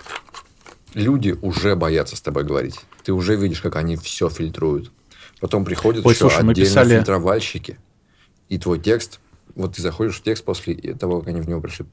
люди 0.95 1.37
уже 1.43 1.75
боятся 1.75 2.15
с 2.15 2.21
тобой 2.21 2.45
говорить. 2.45 2.79
Ты 3.03 3.13
уже 3.13 3.35
видишь, 3.35 3.61
как 3.61 3.75
они 3.75 3.95
все 3.95 4.27
фильтруют. 4.27 4.91
Потом 5.39 5.65
приходят 5.65 6.03
Ой, 6.03 6.13
еще 6.13 6.21
слушай, 6.21 6.43
мы 6.43 6.53
отдельно 6.53 6.67
писали- 6.67 6.95
фильтровальщики. 6.95 7.77
И 8.49 8.57
твой 8.57 8.79
текст, 8.79 9.19
вот 9.57 9.75
ты 9.75 9.81
заходишь 9.81 10.17
в 10.17 10.23
текст 10.23 10.45
после 10.45 10.75
того, 10.93 11.19
как 11.19 11.29
они 11.29 11.41
в 11.41 11.49
него 11.49 11.59
пришли 11.59 11.85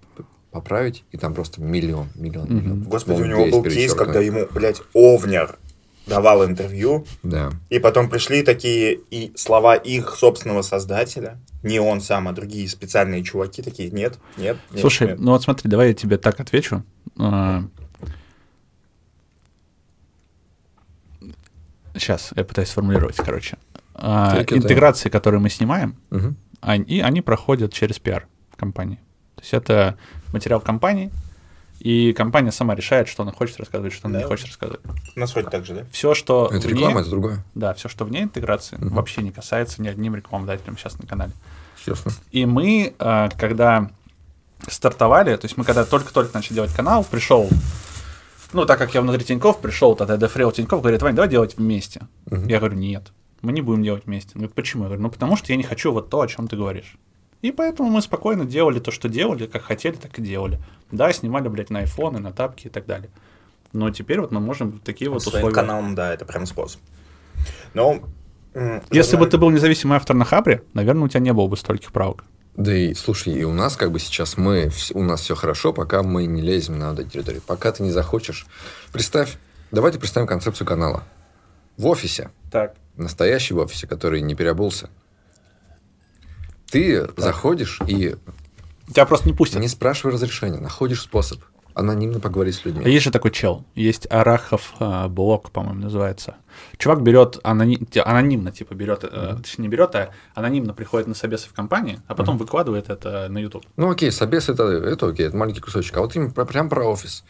поправить, 0.50 1.02
и 1.10 1.16
там 1.16 1.34
просто 1.34 1.60
миллион, 1.60 2.08
миллион, 2.14 2.54
миллион. 2.54 2.82
Господи, 2.82 3.16
Он 3.16 3.22
у 3.22 3.26
него 3.26 3.46
был 3.46 3.62
кейс, 3.64 3.94
когда 3.94 4.20
ему, 4.20 4.46
блядь, 4.52 4.82
Овнер 4.92 5.58
давал 6.06 6.44
интервью, 6.44 7.06
Да. 7.22 7.50
и 7.70 7.78
потом 7.78 8.10
пришли 8.10 8.42
такие 8.42 9.00
и 9.10 9.32
слова 9.36 9.74
их 9.74 10.14
собственного 10.14 10.60
создателя, 10.60 11.38
не 11.62 11.80
он 11.80 12.02
сам, 12.02 12.28
а 12.28 12.32
другие 12.32 12.68
специальные 12.68 13.24
чуваки 13.24 13.62
такие, 13.62 13.90
нет, 13.90 14.18
нет, 14.36 14.58
нет. 14.70 14.80
Слушай, 14.80 15.08
нет». 15.08 15.18
ну 15.18 15.32
вот 15.32 15.42
смотри, 15.42 15.70
давай 15.70 15.88
я 15.88 15.94
тебе 15.94 16.18
так 16.18 16.38
отвечу. 16.40 16.84
Сейчас, 21.94 22.32
я 22.36 22.44
пытаюсь 22.44 22.68
сформулировать, 22.68 23.16
короче. 23.16 23.56
А. 23.94 24.42
Интеграции, 24.50 25.08
которые 25.08 25.40
мы 25.40 25.48
снимаем, 25.48 25.96
Мгм. 26.10 26.36
Они, 26.64 27.00
они 27.00 27.20
проходят 27.20 27.72
через 27.72 27.98
пиар 27.98 28.26
в 28.50 28.56
компании. 28.56 28.96
То 29.36 29.42
есть 29.42 29.54
это 29.54 29.96
материал 30.32 30.60
компании, 30.60 31.10
и 31.80 32.12
компания 32.12 32.52
сама 32.52 32.74
решает, 32.74 33.08
что 33.08 33.24
она 33.24 33.32
хочет 33.32 33.58
рассказывать, 33.58 33.92
что 33.92 34.06
она 34.08 34.18
не 34.18 34.22
Да. 34.22 34.28
хочет 34.28 34.46
рассказывать. 34.46 34.80
У 35.16 35.20
нас 35.20 35.32
вроде 35.34 35.50
так 35.50 35.64
же, 35.66 35.74
да? 35.74 35.84
Все, 35.90 36.14
что 36.14 36.46
Это 36.50 36.66
вне- 36.68 36.70
реклама, 36.70 37.00
это 37.00 37.10
другое. 37.10 37.44
да, 37.54 37.74
все, 37.74 37.88
что 37.88 38.04
вне 38.04 38.22
интеграции, 38.22 38.76
вообще 38.80 39.22
не 39.22 39.32
касается 39.32 39.82
ни 39.82 39.88
одним 39.88 40.14
рекламодателем 40.14 40.78
сейчас 40.78 40.98
на 40.98 41.06
канале. 41.06 41.32
Честно. 41.84 42.12
И 42.30 42.46
мы, 42.46 42.94
э, 42.98 43.28
когда 43.38 43.90
стартовали, 44.68 45.36
то 45.36 45.44
есть 45.44 45.56
мы 45.58 45.64
когда 45.64 45.84
только-только 45.84 46.32
начали 46.34 46.54
делать 46.54 46.72
канал, 46.72 47.04
пришел, 47.04 47.48
ну, 48.52 48.64
так 48.64 48.78
как 48.78 48.94
я 48.94 49.02
внутри 49.02 49.24
Тиньков, 49.24 49.60
пришел 49.60 49.94
тогда 49.96 50.16
Дефрел 50.16 50.52
Тиньков, 50.52 50.80
говорит, 50.80 51.02
Вань, 51.02 51.14
давай 51.14 51.28
делать 51.28 51.56
вместе. 51.58 52.02
Я 52.30 52.58
говорю, 52.60 52.76
нет, 52.76 53.12
мы 53.44 53.52
не 53.52 53.60
будем 53.60 53.82
делать 53.82 54.06
вместе. 54.06 54.32
Он 54.34 54.40
говорит, 54.40 54.54
почему? 54.54 54.84
Я 54.84 54.88
говорю, 54.88 55.02
ну, 55.02 55.10
потому 55.10 55.36
что 55.36 55.52
я 55.52 55.56
не 55.56 55.62
хочу 55.62 55.92
вот 55.92 56.10
то, 56.10 56.20
о 56.20 56.26
чем 56.26 56.48
ты 56.48 56.56
говоришь. 56.56 56.96
И 57.42 57.52
поэтому 57.52 57.90
мы 57.90 58.00
спокойно 58.00 58.44
делали 58.44 58.80
то, 58.80 58.90
что 58.90 59.08
делали, 59.08 59.46
как 59.46 59.62
хотели, 59.62 59.94
так 59.94 60.18
и 60.18 60.22
делали. 60.22 60.58
Да, 60.90 61.12
снимали, 61.12 61.48
блядь, 61.48 61.70
на 61.70 61.80
айфоны, 61.80 62.18
на 62.18 62.32
тапки 62.32 62.68
и 62.68 62.70
так 62.70 62.86
далее. 62.86 63.10
Но 63.72 63.90
теперь 63.90 64.20
вот 64.20 64.30
мы 64.30 64.40
можем 64.40 64.78
такие 64.78 65.10
вот 65.10 65.22
Своим 65.22 65.36
условия... 65.38 65.54
каналом, 65.54 65.94
да, 65.94 66.14
это 66.14 66.24
прям 66.24 66.46
способ. 66.46 66.80
Но... 67.74 68.00
Если 68.90 69.16
бы 69.16 69.26
ты 69.26 69.36
был 69.36 69.50
независимый 69.50 69.96
автор 69.96 70.14
на 70.14 70.24
Хабре, 70.24 70.62
наверное, 70.74 71.04
у 71.04 71.08
тебя 71.08 71.20
не 71.20 71.32
было 71.32 71.48
бы 71.48 71.56
стольких 71.56 71.92
правок. 71.92 72.24
Да 72.56 72.72
и 72.72 72.94
слушай, 72.94 73.34
и 73.34 73.42
у 73.42 73.52
нас 73.52 73.76
как 73.76 73.90
бы 73.90 73.98
сейчас 73.98 74.36
мы, 74.36 74.70
у 74.92 75.02
нас 75.02 75.22
все 75.22 75.34
хорошо, 75.34 75.72
пока 75.72 76.04
мы 76.04 76.26
не 76.26 76.40
лезем 76.40 76.78
на 76.78 76.92
эту 76.92 77.02
территорию. 77.02 77.42
Пока 77.44 77.72
ты 77.72 77.82
не 77.82 77.90
захочешь. 77.90 78.46
Представь, 78.92 79.38
давайте 79.72 79.98
представим 79.98 80.28
концепцию 80.28 80.68
канала. 80.68 81.02
В 81.76 81.88
офисе, 81.88 82.30
Так. 82.54 82.76
настоящий 82.96 83.52
в 83.52 83.58
офисе, 83.58 83.88
который 83.88 84.20
не 84.20 84.36
переобулся, 84.36 84.88
ты 86.70 87.08
заходишь 87.16 87.80
и 87.88 88.14
Тебя 88.88 89.06
просто 89.06 89.26
не 89.28 89.34
пустят. 89.34 89.60
не 89.60 89.66
спрашивая 89.68 90.14
разрешения, 90.14 90.58
находишь 90.60 91.00
способ 91.02 91.40
анонимно 91.74 92.20
поговорить 92.20 92.54
с 92.54 92.60
А 92.64 92.68
людьми. 92.68 92.88
Есть 92.88 93.04
же 93.06 93.10
такой 93.10 93.32
чел, 93.32 93.64
есть 93.74 94.06
Арахов 94.08 94.74
э, 94.78 95.08
блок, 95.08 95.50
по-моему, 95.50 95.80
называется. 95.80 96.36
Чувак 96.78 97.02
берет 97.02 97.40
аноним, 97.42 97.84
те- 97.86 98.02
анонимно, 98.02 98.52
типа 98.52 98.74
берет, 98.74 99.02
э, 99.02 99.34
точнее 99.42 99.62
не 99.64 99.68
берет, 99.68 99.92
а 99.96 100.10
анонимно 100.34 100.72
приходит 100.74 101.08
на 101.08 101.14
собесы 101.14 101.48
в 101.48 101.52
компании, 101.52 101.98
а 102.06 102.14
потом 102.14 102.38
выкладывает 102.38 102.88
это 102.90 103.26
на 103.28 103.38
YouTube. 103.38 103.64
Ну 103.76 103.90
окей, 103.90 104.12
собес 104.12 104.48
это, 104.48 104.62
это 104.62 105.08
окей, 105.08 105.26
это 105.26 105.36
маленький 105.36 105.60
кусочек. 105.60 105.96
А 105.96 106.02
вот 106.02 106.14
им 106.14 106.30
прям 106.32 106.68
про 106.68 106.84
офис. 106.84 107.24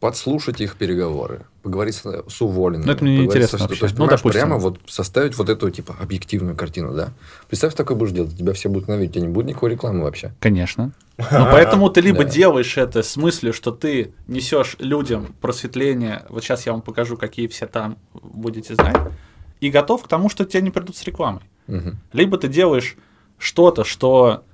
Подслушать 0.00 0.60
их 0.60 0.76
переговоры, 0.76 1.40
поговорить 1.62 1.96
с, 1.96 2.02
с 2.28 2.40
уволенными. 2.40 2.86
Ну, 2.86 2.92
это 2.92 3.04
мне 3.04 3.24
интересно 3.24 3.58
со- 3.58 3.64
вообще. 3.64 3.80
То 3.80 3.86
есть, 3.86 3.98
Ну, 3.98 4.06
допустим. 4.06 4.30
прямо 4.30 4.56
вот 4.56 4.78
составить 4.86 5.36
вот 5.36 5.48
эту, 5.48 5.68
типа, 5.70 5.96
объективную 6.00 6.56
картину, 6.56 6.94
да? 6.94 7.08
Представь, 7.48 7.74
такое 7.74 7.96
будешь 7.96 8.12
делать, 8.12 8.36
тебя 8.38 8.52
все 8.52 8.68
будут 8.68 8.86
ненавидеть, 8.88 9.10
у 9.10 9.14
тебя 9.14 9.26
не 9.26 9.32
будет 9.32 9.46
никакой 9.46 9.70
рекламы 9.72 10.04
вообще. 10.04 10.32
Конечно. 10.38 10.92
Но 11.18 11.48
поэтому 11.50 11.90
ты 11.90 12.00
либо 12.00 12.22
Да. 12.22 12.30
делаешь 12.30 12.76
это 12.78 13.02
с 13.02 13.16
мыслью, 13.16 13.52
что 13.52 13.72
ты 13.72 14.12
несешь 14.28 14.76
людям 14.78 15.34
просветление, 15.40 16.24
вот 16.28 16.44
сейчас 16.44 16.64
я 16.64 16.72
вам 16.72 16.82
покажу, 16.82 17.16
какие 17.16 17.48
все 17.48 17.66
там 17.66 17.98
будете 18.14 18.74
знать, 18.76 18.96
и 19.60 19.68
готов 19.68 20.04
к 20.04 20.08
тому, 20.08 20.28
что 20.30 20.44
тебе 20.44 20.62
не 20.62 20.70
придут 20.70 20.96
с 20.96 21.02
рекламой. 21.02 21.42
Либо 22.12 22.38
ты 22.38 22.46
делаешь 22.46 22.96
что-то, 23.36 23.82
что, 23.82 24.44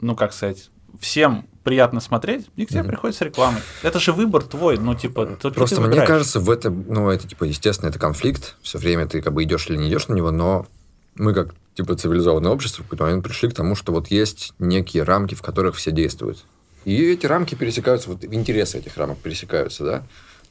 ну 0.00 0.14
как 0.14 0.32
сказать, 0.32 0.70
всем 1.00 1.46
приятно 1.62 2.00
смотреть, 2.00 2.46
и 2.56 2.66
к 2.66 2.70
тебе 2.70 2.84
приходит 2.84 3.16
с 3.16 3.20
рекламой. 3.20 3.60
Это 3.82 4.00
же 4.00 4.12
выбор 4.12 4.42
твой, 4.42 4.78
ну 4.78 4.94
типа, 4.94 5.26
только 5.40 5.56
Просто 5.56 5.80
мне 5.80 5.88
выбираешь. 5.88 6.08
кажется, 6.08 6.40
в 6.40 6.50
этом, 6.50 6.84
ну, 6.88 7.10
это, 7.10 7.28
типа, 7.28 7.44
естественно, 7.44 7.88
это 7.88 7.98
конфликт. 7.98 8.56
Все 8.62 8.78
время 8.78 9.06
ты 9.06 9.22
как 9.22 9.32
бы 9.32 9.42
идешь 9.44 9.68
или 9.68 9.76
не 9.76 9.88
идешь 9.88 10.08
на 10.08 10.14
него, 10.14 10.30
но 10.30 10.66
мы 11.14 11.34
как, 11.34 11.54
типа, 11.74 11.94
цивилизованное 11.96 12.50
общество 12.50 12.82
в 12.82 12.86
какой-то 12.86 13.04
момент 13.04 13.24
пришли 13.24 13.48
к 13.48 13.54
тому, 13.54 13.74
что 13.74 13.92
вот 13.92 14.08
есть 14.08 14.54
некие 14.58 15.02
рамки, 15.02 15.34
в 15.34 15.42
которых 15.42 15.76
все 15.76 15.90
действуют. 15.90 16.44
И 16.84 17.00
эти 17.12 17.26
рамки 17.26 17.54
пересекаются, 17.54 18.10
вот 18.10 18.24
интересы 18.24 18.78
этих 18.78 18.96
рамок 18.96 19.18
пересекаются, 19.18 19.84
да. 19.84 20.02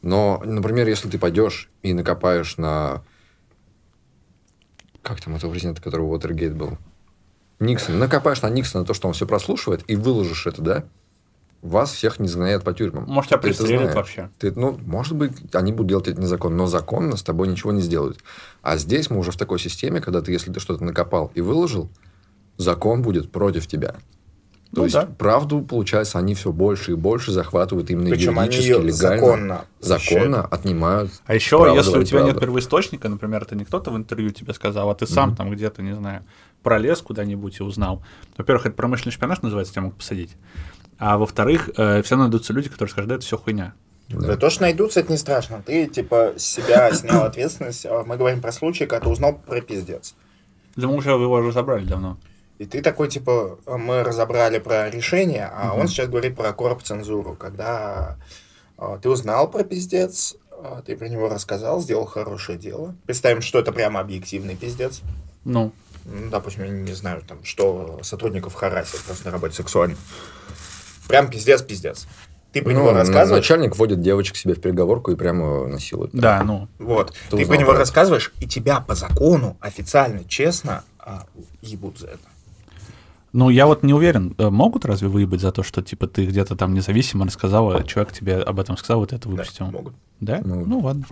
Но, 0.02 0.42
например, 0.46 0.88
если 0.88 1.10
ты 1.10 1.20
пойдешь 1.20 1.70
и 1.84 1.94
накопаешь 1.94 2.58
на... 2.58 3.04
Как 5.02 5.20
там 5.20 5.36
этого 5.36 5.52
президента, 5.52 5.82
которого 5.82 6.14
Уотергейт 6.14 6.54
был? 6.54 6.78
Никсон. 7.60 8.00
Накопаешь 8.00 8.42
на 8.42 8.50
Никсона 8.50 8.86
то, 8.86 8.94
что 8.94 9.08
он 9.08 9.14
все 9.14 9.28
прослушивает, 9.28 9.84
и 9.88 9.96
выложишь 9.96 10.48
это, 10.48 10.62
да? 10.62 10.84
Вас 11.62 11.92
всех 11.92 12.20
не 12.20 12.28
сгоняют 12.28 12.64
по 12.64 12.74
тюрьмам. 12.74 13.06
Может, 13.08 13.30
тебя 13.30 13.38
пристрелят 13.40 13.94
вообще. 13.94 14.30
Ты, 14.40 14.52
ну, 14.56 14.80
может 14.84 15.16
быть, 15.16 15.34
они 15.54 15.72
будут 15.72 15.90
делать 15.90 16.08
это 16.08 16.20
незаконно, 16.20 16.56
но 16.58 16.66
законно 16.68 17.16
с 17.18 17.24
тобой 17.24 17.48
ничего 17.48 17.72
не 17.72 17.82
сделают. 17.82 18.20
А 18.64 18.78
здесь 18.78 19.10
мы 19.12 19.20
уже 19.20 19.32
в 19.32 19.38
такой 19.38 19.60
системе, 19.60 20.02
когда 20.02 20.22
ты, 20.22 20.32
если 20.32 20.52
ты 20.52 20.60
что-то 20.60 20.84
накопал 20.84 21.32
и 21.36 21.42
выложил, 21.42 21.90
закон 22.58 23.04
будет 23.04 23.32
против 23.32 23.68
тебя. 23.68 23.96
То 24.74 24.78
Ну 24.80 24.84
есть, 24.86 24.96
да. 24.96 25.06
правду, 25.06 25.62
получается, 25.62 26.18
они 26.18 26.34
все 26.34 26.54
больше 26.54 26.92
и 26.92 26.96
больше 26.96 27.34
захватывают 27.34 27.90
именно 27.90 28.10
Причем 28.10 28.40
они 28.40 28.48
юридически, 28.56 28.72
ее 28.72 28.78
легально. 28.82 28.96
законно 29.20 29.66
законно 29.82 30.46
отнимают. 30.46 31.12
А 31.26 31.36
еще, 31.36 31.72
если 31.76 32.00
у 32.00 32.04
тебя 32.04 32.20
нет 32.20 32.30
правду. 32.30 32.40
первоисточника, 32.42 33.10
например, 33.10 33.42
это 33.44 33.56
не 33.56 33.66
кто-то 33.66 33.92
в 33.92 33.98
интервью 33.98 34.30
тебе 34.30 34.54
сказал, 34.54 34.90
а 34.90 34.96
ты 34.96 35.06
сам 35.08 35.36
там 35.36 35.52
где-то, 35.52 35.82
не 35.82 35.94
знаю, 35.94 36.24
пролез 36.64 37.02
куда-нибудь 37.02 37.60
и 37.60 37.64
узнал. 37.64 38.02
Во-первых, 38.38 38.66
это 38.68 38.76
промышленный 38.76 39.12
шпионаж 39.12 39.42
называется, 39.42 39.74
тебя 39.74 39.82
могут 39.84 39.98
посадить. 39.98 40.38
А 41.02 41.18
во-вторых, 41.18 41.72
все 41.74 42.04
равно 42.12 42.26
найдутся 42.26 42.54
люди, 42.54 42.70
которые 42.70 42.92
скажут, 42.92 43.10
да, 43.10 43.16
это 43.16 43.26
все 43.26 43.36
хуйня. 43.36 43.74
Да. 44.10 44.38
то, 44.38 44.50
что 44.50 44.62
найдутся, 44.62 45.00
это 45.00 45.12
не 45.12 45.18
страшно. 45.18 45.64
Ты, 45.66 45.88
типа, 45.88 46.34
с 46.38 46.44
себя 46.44 46.94
снял 46.94 47.24
ответственность. 47.24 47.86
А 47.86 48.04
Мы 48.04 48.18
говорим 48.18 48.40
про 48.40 48.52
случай, 48.52 48.86
когда 48.86 49.06
ты 49.06 49.12
узнал 49.12 49.34
про 49.34 49.62
пиздец. 49.62 50.14
Да 50.76 50.88
мы 50.88 50.96
уже 50.96 51.10
его 51.10 51.40
разобрали 51.42 51.86
давно. 51.86 52.18
И 52.60 52.66
ты 52.66 52.84
такой, 52.84 53.10
типа, 53.10 53.58
мы 53.66 54.04
разобрали 54.04 54.60
про 54.60 54.90
решение, 54.92 55.50
а 55.52 55.74
он 55.74 55.88
сейчас 55.88 56.08
говорит 56.08 56.36
про 56.36 56.54
корп-цензуру. 56.54 57.36
Когда 57.36 58.18
а, 58.78 59.00
ты 59.00 59.10
узнал 59.10 59.50
про 59.50 59.64
пиздец, 59.64 60.36
а, 60.52 60.84
ты 60.86 60.96
про 60.96 61.08
него 61.10 61.28
рассказал, 61.28 61.82
сделал 61.82 62.06
хорошее 62.06 62.60
дело. 62.60 62.96
Представим, 63.08 63.42
что 63.42 63.58
это 63.58 63.72
прямо 63.72 64.00
объективный 64.00 64.56
пиздец. 64.56 65.02
Ну, 65.44 65.72
Ну, 66.06 66.30
допустим, 66.30 66.64
я 66.64 66.70
не 66.70 66.94
знаю, 66.94 67.24
там, 67.28 67.44
что 67.44 68.00
сотрудников 68.04 68.54
харасят 68.54 69.02
просто 69.02 69.26
на 69.26 69.32
работе 69.32 69.56
сексуально. 69.56 69.96
Прям 71.08 71.30
пиздец-пиздец. 71.30 72.08
Ты 72.52 72.62
про 72.62 72.74
Ну, 72.74 72.80
него 72.80 72.92
рассказываешь, 72.92 73.44
начальник 73.50 73.78
вводит 73.78 74.02
девочек 74.02 74.36
себе 74.36 74.54
в 74.56 74.62
переговорку 74.62 75.12
и 75.12 75.16
прямо 75.16 75.68
насилует. 75.68 76.12
да, 76.12 76.44
ну. 76.44 76.68
вот, 76.80 77.14
Ты 77.30 77.38
ты, 77.38 77.46
про 77.46 77.56
него 77.58 77.72
это. 77.72 77.80
рассказываешь, 77.80 78.34
и 78.42 78.48
тебя 78.48 78.82
по 78.82 78.94
закону 78.96 79.56
официально, 79.62 80.24
честно, 80.26 80.84
а, 81.00 81.26
ебут 81.62 81.98
за 82.00 82.08
это. 82.08 82.20
Ну, 83.34 83.50
я 83.50 83.66
вот 83.66 83.84
не 83.84 83.94
уверен, 83.94 84.36
э, 84.38 84.50
могут 84.50 84.84
разве 84.84 85.08
выебать 85.08 85.40
за 85.40 85.54
то, 85.54 85.64
что, 85.64 85.82
типа, 85.82 86.08
ты 86.08 86.26
где-то 86.26 86.58
там 86.58 86.74
независимо 86.74 87.26
рассказал, 87.26 87.72
а 87.72 87.84
человек 87.84 88.12
тебе 88.12 88.36
об 88.36 88.60
этом 88.60 88.76
сказал, 88.76 89.00
вот 89.00 89.14
это 89.14 89.24
Да, 89.24 89.30
выпустил? 89.30 89.66
могут. 89.68 89.94
Да? 90.20 90.42
Могут. 90.44 90.68
Ну, 90.68 90.80
ладно. 90.80 91.06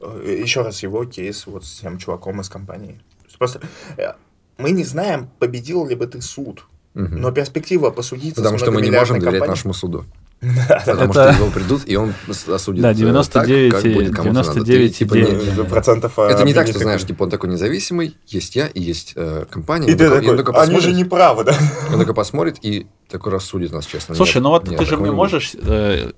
э, 0.00 0.40
еще 0.42 0.62
раз 0.62 0.82
его 0.82 1.04
кейс 1.04 1.46
вот 1.46 1.66
с 1.66 1.80
тем 1.80 1.98
чуваком 1.98 2.40
из 2.40 2.48
компании. 2.48 2.98
Просто 3.38 3.60
э, 3.98 4.12
мы 4.56 4.70
не 4.70 4.84
знаем, 4.84 5.28
победил 5.38 5.86
ли 5.86 5.94
бы 5.94 6.06
ты 6.06 6.22
суд, 6.22 6.64
Мгм. 6.98 7.20
но 7.20 7.30
перспектива 7.30 7.90
посудиться 7.90 8.40
Потому 8.42 8.58
с 8.58 8.60
что 8.60 8.72
мы 8.72 8.82
не 8.82 8.90
можем 8.90 9.18
доверять 9.20 9.40
компанией- 9.40 9.48
нашему 9.50 9.72
суду. 9.74 10.04
Потому 10.40 11.12
Это- 11.12 11.32
что 11.32 11.42
его 11.44 11.50
придут, 11.52 11.82
и 11.86 11.96
он 11.96 12.12
осудит 12.52 12.82
Да, 12.82 12.90
э, 12.90 12.94
99 12.94 13.70
так, 13.72 13.82
как 13.82 13.92
будет 13.92 14.14
кому-то 14.14 14.34
надо. 14.34 14.52
Ты, 14.52 14.60
99 14.64 14.96
типа, 14.96 15.14
не- 15.14 15.64
процентов 15.64 16.18
Это 16.18 16.44
не 16.44 16.54
так, 16.54 16.66
что, 16.68 16.78
знаешь, 16.78 17.04
типа, 17.04 17.24
он 17.24 17.30
такой 17.30 17.50
независимый, 17.50 18.16
есть 18.26 18.56
я 18.56 18.66
и 18.66 18.80
есть 18.80 19.12
э, 19.16 19.46
компания. 19.50 19.86
И 19.88 19.92
он 19.92 19.98
ты 19.98 20.04
такой- 20.08 20.20
такой, 20.20 20.30
он 20.30 20.44
такой 20.44 20.62
они 20.62 20.80
же 20.80 20.92
не 20.92 21.04
правы, 21.04 21.44
да? 21.44 21.54
Он 21.92 21.98
такой 21.98 22.14
посмотрит 22.14 22.56
и 22.62 22.86
такой 23.08 23.32
рассудит 23.32 23.72
нас, 23.72 23.86
честно. 23.86 24.14
Слушай, 24.14 24.36
Нет, 24.36 24.42
ну 24.44 24.50
вот 24.50 24.68
нет, 24.68 24.78
ты 24.78 24.84
же 24.86 24.96
мне 24.96 25.10
можешь... 25.12 25.52
э, 25.54 26.12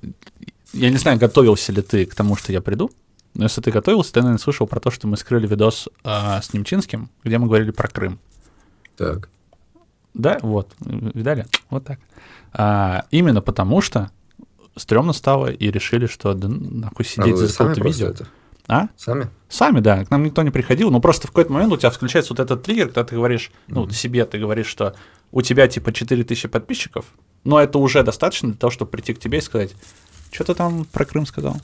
я 0.72 0.90
не 0.90 0.96
знаю, 0.98 1.18
готовился 1.18 1.72
ли 1.72 1.82
ты 1.82 2.06
к 2.06 2.14
тому, 2.14 2.36
что 2.36 2.52
я 2.52 2.60
приду, 2.60 2.90
но 3.34 3.44
если 3.44 3.60
ты 3.60 3.70
готовился, 3.70 4.12
ты, 4.12 4.20
наверное, 4.20 4.38
слышал 4.38 4.66
про 4.66 4.80
то, 4.80 4.90
что 4.90 5.06
мы 5.08 5.16
скрыли 5.16 5.46
видос 5.46 5.88
а, 6.04 6.40
с 6.42 6.52
Немчинским, 6.52 7.10
где 7.24 7.38
мы 7.38 7.46
говорили 7.46 7.70
про 7.70 7.88
Крым. 7.88 8.18
Так. 8.96 9.28
Да, 10.14 10.38
вот, 10.42 10.68
видали? 10.80 11.46
Вот 11.68 11.84
так. 11.84 11.98
А, 12.52 13.04
именно 13.10 13.40
потому 13.40 13.80
что 13.80 14.10
стрёмно 14.76 15.12
стало, 15.12 15.50
и 15.50 15.70
решили, 15.70 16.06
что 16.06 16.34
да 16.34 16.48
нахуй 16.48 17.04
А 17.04 17.08
сидеть 17.08 17.34
вы 17.34 17.46
за 17.46 17.56
какое-то 17.56 17.82
видео. 17.82 18.08
это? 18.08 18.26
А? 18.66 18.88
Сами? 18.96 19.28
Сами, 19.48 19.80
да, 19.80 20.04
к 20.04 20.10
нам 20.10 20.22
никто 20.22 20.42
не 20.42 20.50
приходил, 20.50 20.90
но 20.90 21.00
просто 21.00 21.26
в 21.26 21.30
какой-то 21.30 21.52
момент 21.52 21.72
у 21.72 21.76
тебя 21.76 21.90
включается 21.90 22.32
вот 22.32 22.40
этот 22.40 22.62
триггер, 22.62 22.86
когда 22.86 23.04
ты 23.04 23.16
говоришь, 23.16 23.50
ну, 23.66 23.88
себе 23.90 24.24
ты 24.24 24.38
говоришь, 24.38 24.66
что 24.66 24.94
у 25.32 25.42
тебя 25.42 25.66
типа 25.66 25.92
4000 25.92 26.48
подписчиков, 26.48 27.04
но 27.44 27.60
это 27.60 27.78
уже 27.78 28.02
достаточно 28.02 28.50
для 28.50 28.58
того, 28.58 28.70
чтобы 28.70 28.90
прийти 28.92 29.14
к 29.14 29.18
тебе 29.18 29.38
и 29.38 29.40
сказать, 29.40 29.74
что 30.30 30.44
ты 30.44 30.54
там 30.54 30.84
про 30.84 31.04
Крым 31.04 31.26
сказал? 31.26 31.56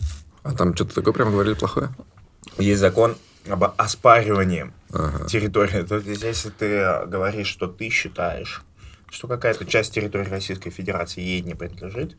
А 0.42 0.52
там 0.52 0.74
что-то 0.74 0.94
такое 0.96 1.14
прям 1.14 1.30
говорили 1.30 1.54
плохое? 1.54 1.90
Есть 2.58 2.80
закон 2.80 3.16
об 3.48 3.64
оспаривании 3.76 4.72
Ага. 4.92 5.26
территории. 5.26 5.82
То 5.82 5.96
есть, 5.96 6.22
если 6.22 6.50
ты 6.50 7.06
говоришь, 7.06 7.48
что 7.48 7.66
ты 7.66 7.88
считаешь, 7.90 8.62
что 9.10 9.28
какая-то 9.28 9.64
часть 9.64 9.94
территории 9.94 10.28
Российской 10.28 10.70
Федерации 10.70 11.20
ей 11.20 11.40
не 11.42 11.54
принадлежит, 11.54 12.16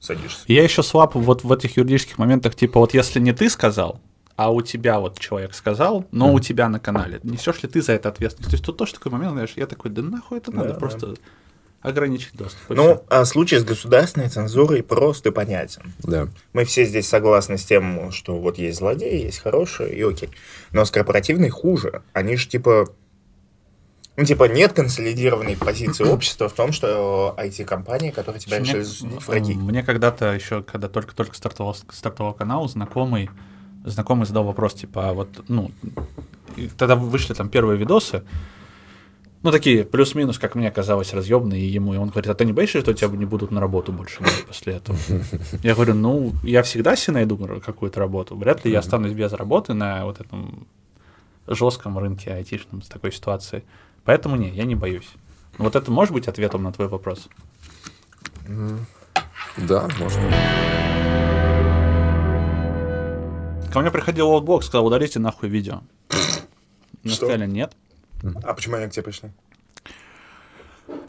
садишься. 0.00 0.44
И 0.46 0.54
я 0.54 0.62
еще 0.62 0.82
слаб 0.82 1.14
вот 1.14 1.44
в 1.44 1.52
этих 1.52 1.76
юридических 1.76 2.18
моментах, 2.18 2.54
типа 2.54 2.80
вот 2.80 2.94
если 2.94 3.20
не 3.20 3.32
ты 3.32 3.48
сказал, 3.50 4.00
а 4.36 4.52
у 4.52 4.60
тебя 4.60 5.00
вот 5.00 5.18
человек 5.18 5.54
сказал, 5.54 6.06
но 6.12 6.32
у 6.32 6.40
тебя 6.40 6.68
на 6.68 6.78
канале, 6.78 7.20
несешь 7.22 7.62
ли 7.62 7.68
ты 7.68 7.80
за 7.80 7.92
это 7.92 8.10
ответственность? 8.10 8.50
То 8.50 8.54
есть 8.54 8.64
тут 8.64 8.76
тоже 8.76 8.94
такой 8.94 9.10
момент, 9.12 9.32
знаешь, 9.32 9.52
я 9.56 9.66
такой, 9.66 9.90
да 9.90 10.02
нахуй 10.02 10.38
это 10.38 10.52
надо, 10.54 10.74
Да, 10.74 10.74
просто 10.74 11.14
ограничить 11.82 12.34
доступ. 12.34 12.60
Ну, 12.70 13.04
а 13.08 13.24
случай 13.24 13.58
с 13.58 13.64
государственной 13.64 14.28
цензурой 14.28 14.82
прост 14.82 15.26
и 15.26 15.30
понятен. 15.30 15.94
Да. 15.98 16.28
Мы 16.52 16.64
все 16.64 16.84
здесь 16.84 17.08
согласны 17.08 17.58
с 17.58 17.64
тем, 17.64 18.10
что 18.12 18.38
вот 18.38 18.58
есть 18.58 18.78
злодеи, 18.78 19.24
есть 19.24 19.38
хорошие, 19.38 19.94
и 19.94 20.02
окей. 20.02 20.30
Но 20.72 20.84
с 20.84 20.90
корпоративной 20.90 21.50
хуже. 21.50 22.02
Они 22.12 22.36
же 22.36 22.48
типа... 22.48 22.88
Ну, 24.18 24.24
типа, 24.24 24.44
нет 24.44 24.72
консолидированной 24.72 25.56
позиции 25.56 26.04
общества 26.08 26.48
в 26.48 26.54
том, 26.54 26.72
что 26.72 27.36
IT-компании, 27.38 28.10
которые 28.10 28.40
тебя 28.40 28.58
решили 28.58 28.82
засудить, 28.82 29.26
враги. 29.26 29.54
Мне 29.54 29.82
когда-то 29.82 30.32
еще, 30.32 30.62
когда 30.62 30.88
только-только 30.88 31.36
стартовал, 31.36 31.76
стартовал 31.90 32.32
канал, 32.32 32.66
знакомый, 32.66 33.28
знакомый 33.84 34.26
задал 34.26 34.44
вопрос, 34.44 34.74
типа, 34.74 35.10
а 35.10 35.12
вот, 35.12 35.28
ну, 35.48 35.70
тогда 36.78 36.96
вышли 36.96 37.34
там 37.34 37.50
первые 37.50 37.78
видосы, 37.78 38.24
ну, 39.46 39.52
такие 39.52 39.84
плюс-минус, 39.84 40.40
как 40.40 40.56
мне 40.56 40.72
казалось, 40.72 41.14
разъемные 41.14 41.72
ему. 41.72 41.94
И 41.94 41.96
он 41.96 42.08
говорит, 42.08 42.28
а 42.28 42.34
ты 42.34 42.44
не 42.44 42.52
боишься, 42.52 42.80
что 42.80 42.92
тебя 42.92 43.16
не 43.16 43.26
будут 43.26 43.52
на 43.52 43.60
работу 43.60 43.92
больше 43.92 44.18
после 44.48 44.74
этого? 44.74 44.98
Я 45.62 45.74
говорю, 45.76 45.94
ну, 45.94 46.32
я 46.42 46.64
всегда 46.64 46.96
себе 46.96 47.14
найду 47.14 47.36
какую-то 47.64 48.00
работу. 48.00 48.36
Вряд 48.36 48.64
ли 48.64 48.72
я 48.72 48.80
останусь 48.80 49.12
без 49.12 49.32
работы 49.32 49.72
на 49.72 50.04
вот 50.04 50.20
этом 50.20 50.66
жестком 51.46 51.96
рынке 51.96 52.32
айтишном 52.32 52.82
с 52.82 52.88
такой 52.88 53.12
ситуацией. 53.12 53.62
Поэтому 54.04 54.34
не, 54.34 54.50
я 54.50 54.64
не 54.64 54.74
боюсь. 54.74 55.08
Вот 55.58 55.76
это 55.76 55.92
может 55.92 56.12
быть 56.12 56.26
ответом 56.26 56.64
на 56.64 56.72
твой 56.72 56.88
вопрос? 56.88 57.28
Да, 58.48 59.88
может. 60.00 60.18
Ко 63.72 63.80
мне 63.80 63.92
приходил 63.92 64.26
Outbox, 64.32 64.62
сказал, 64.62 64.86
удалите 64.86 65.20
нахуй 65.20 65.48
видео. 65.48 65.82
Мы 67.04 67.10
сказали, 67.10 67.46
нет. 67.46 67.76
А 68.44 68.54
почему 68.54 68.76
они 68.76 68.88
к 68.88 68.92
тебе 68.92 69.02
пришли? 69.04 69.30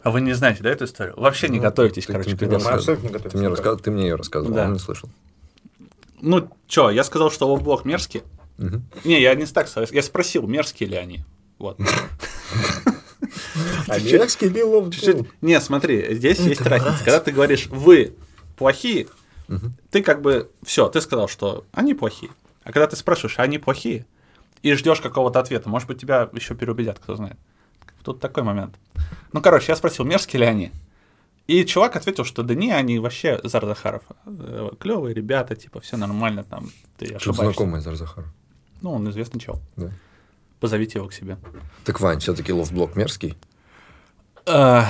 А 0.02 0.10
вы 0.10 0.20
не 0.20 0.32
знаете, 0.32 0.62
да, 0.62 0.70
эту 0.70 0.84
историю? 0.84 1.14
Вообще 1.16 1.48
не 1.48 1.56
Ну, 1.58 1.62
готовитесь, 1.62 2.06
ты- 2.06 2.12
короче, 2.12 2.30
ты- 2.30 2.36
к 2.36 2.38
ты 2.40 2.44
видосу. 2.46 2.96
мне. 2.96 3.18
Ты 3.20 3.38
мне, 3.38 3.48
рассказал, 3.48 3.76
ты 3.78 3.90
мне 3.90 4.08
ее 4.08 4.14
рассказывал, 4.16 4.54
Да. 4.54 4.64
он 4.64 4.72
не 4.74 4.78
слышал. 4.78 5.08
Ну, 6.20 6.50
чё, 6.66 6.90
я 6.90 7.04
сказал, 7.04 7.30
что 7.30 7.54
Outbox 7.56 7.82
мерзкий. 7.84 8.22
Мгм. 8.58 8.84
Не, 9.04 9.20
я 9.20 9.34
не 9.36 9.46
так 9.46 9.68
сказал. 9.68 9.88
Я 9.92 10.02
спросил, 10.02 10.46
мерзкие 10.48 10.88
ли 10.88 10.96
они. 10.96 11.24
Вот. 11.58 11.78
А 13.88 13.98
мерзкий 13.98 14.48
Билл 14.48 14.90
Чуть-чуть- 14.90 15.26
Не, 15.40 15.60
смотри, 15.60 16.14
здесь 16.14 16.38
есть 16.38 16.60
разница. 16.60 16.98
Когда 17.04 17.20
ты 17.20 17.32
говоришь, 17.32 17.66
вы 17.68 18.14
плохие, 18.56 19.06
ты 19.90 20.02
как 20.02 20.20
бы, 20.22 20.50
все, 20.62 20.88
ты 20.88 21.00
сказал, 21.00 21.28
что 21.28 21.64
они 21.72 21.94
плохие. 21.94 22.30
А 22.64 22.72
когда 22.72 22.86
ты 22.86 22.96
спрашиваешь, 22.96 23.38
а 23.38 23.42
они 23.42 23.58
плохие, 23.58 24.06
и 24.62 24.72
ждешь 24.74 25.00
какого-то 25.00 25.40
ответа, 25.40 25.68
может 25.68 25.88
быть, 25.88 26.00
тебя 26.00 26.28
еще 26.32 26.54
переубедят, 26.54 26.98
кто 26.98 27.16
знает. 27.16 27.36
Тут 28.02 28.20
такой 28.20 28.42
момент. 28.42 28.74
Ну, 29.32 29.42
короче, 29.42 29.72
я 29.72 29.76
спросил, 29.76 30.04
мерзкие 30.04 30.40
ли 30.40 30.46
они. 30.46 30.72
И 31.46 31.64
чувак 31.64 31.96
ответил, 31.96 32.24
что 32.24 32.42
да 32.42 32.54
не, 32.54 32.72
они 32.72 32.98
вообще 32.98 33.40
Зар 33.42 33.64
Захаров. 33.64 34.02
э, 34.26 34.70
Клевые 34.78 35.14
ребята, 35.14 35.56
типа, 35.56 35.80
все 35.80 35.96
нормально, 35.96 36.44
там, 36.44 36.70
ты 36.98 37.14
Тут 37.14 37.36
знакомый 37.36 37.80
Зар 37.80 37.94
Захар. 37.96 38.24
Ну, 38.82 38.92
он 38.92 39.08
известный 39.10 39.40
чел. 39.40 39.60
Да. 39.76 39.90
Позовите 40.60 40.98
его 40.98 41.08
к 41.08 41.12
себе. 41.12 41.38
Так, 41.84 42.00
Вань, 42.00 42.20
все-таки 42.20 42.52
Loftblog 42.52 42.96
мерзкий. 42.96 43.36
Смотри, 44.44 44.86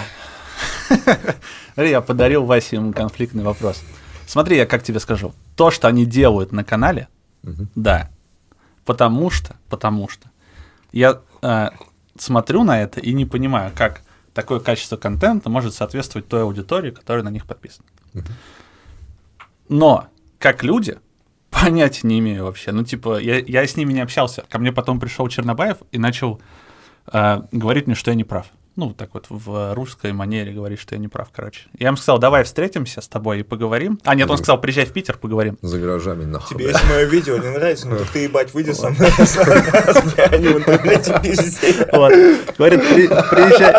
я 1.91 2.01
подарил 2.01 2.45
Васе 2.45 2.77
ему 2.77 2.93
конфликтный 2.93 3.45
вопрос. 3.45 3.83
Смотри, 4.27 4.57
я 4.57 4.67
как 4.67 4.83
тебе 4.83 5.01
скажу. 5.01 5.35
То, 5.57 5.71
что 5.71 5.89
они 5.89 6.07
делают 6.07 6.53
на 6.53 6.65
канале, 6.65 7.09
да. 7.75 8.11
Потому 8.89 9.29
что, 9.29 9.55
потому 9.69 10.09
что 10.09 10.31
я 10.93 11.21
а, 11.43 11.75
смотрю 12.17 12.65
на 12.65 12.81
это 12.81 13.01
и 13.01 13.13
не 13.13 13.27
понимаю, 13.27 13.71
как 13.77 14.01
такое 14.33 14.61
качество 14.61 14.97
контента 14.97 15.51
может 15.51 15.75
соответствовать 15.75 16.27
той 16.27 16.41
аудитории, 16.41 16.91
которая 16.91 17.23
на 17.23 17.29
них 17.29 17.45
подписана. 17.45 17.87
Но, 19.69 20.07
как 20.39 20.63
люди, 20.63 20.97
понятия 21.51 22.07
не 22.07 22.19
имею 22.19 22.45
вообще. 22.45 22.73
Ну, 22.73 22.83
типа, 22.83 23.19
я, 23.19 23.41
я 23.41 23.67
с 23.67 23.77
ними 23.77 23.93
не 23.93 24.01
общался. 24.01 24.43
Ко 24.49 24.59
мне 24.59 24.73
потом 24.73 25.01
пришел 25.01 25.29
Чернобаев 25.29 25.77
и 25.93 25.99
начал 25.99 26.41
а, 27.07 27.47
говорить 27.53 27.89
мне, 27.89 27.95
что 27.95 28.11
я 28.11 28.15
не 28.15 28.25
прав. 28.25 28.47
Ну, 28.79 28.87
вот 28.87 28.97
так 28.97 29.13
вот 29.13 29.27
в 29.29 29.75
русской 29.75 30.13
манере 30.13 30.53
говорить, 30.53 30.79
что 30.79 30.95
я 30.95 31.01
не 31.01 31.09
прав, 31.09 31.31
короче. 31.35 31.63
Я 31.81 31.89
ему 31.89 31.97
сказал, 31.97 32.21
давай 32.21 32.45
встретимся 32.45 33.01
с 33.01 33.09
тобой 33.09 33.41
и 33.41 33.43
поговорим. 33.43 33.99
А, 34.05 34.15
нет, 34.15 34.31
он 34.31 34.39
сказал, 34.39 34.61
приезжай 34.61 34.87
в 34.87 34.93
Питер, 34.93 35.19
поговорим. 35.19 35.59
За 35.63 35.81
гаражами, 35.81 36.25
нахуй. 36.25 36.57
Тебе 36.57 36.69
если 36.69 36.87
мое 36.87 37.03
видео 37.07 37.39
не 37.39 37.49
нравится, 37.49 37.89
ну 37.89 37.99
так 37.99 38.07
ты 38.11 38.21
ебать 38.21 38.55
выйди 38.55 38.71
со 38.71 38.91
мной 38.91 39.09
на 39.19 40.25
они 40.27 40.47
в 40.47 40.59
интернете 40.59 41.21
везде. 41.25 41.89
Вот. 41.93 42.13
Говорит, 42.57 42.81
«При- 42.89 43.09
приезжай. 43.09 43.75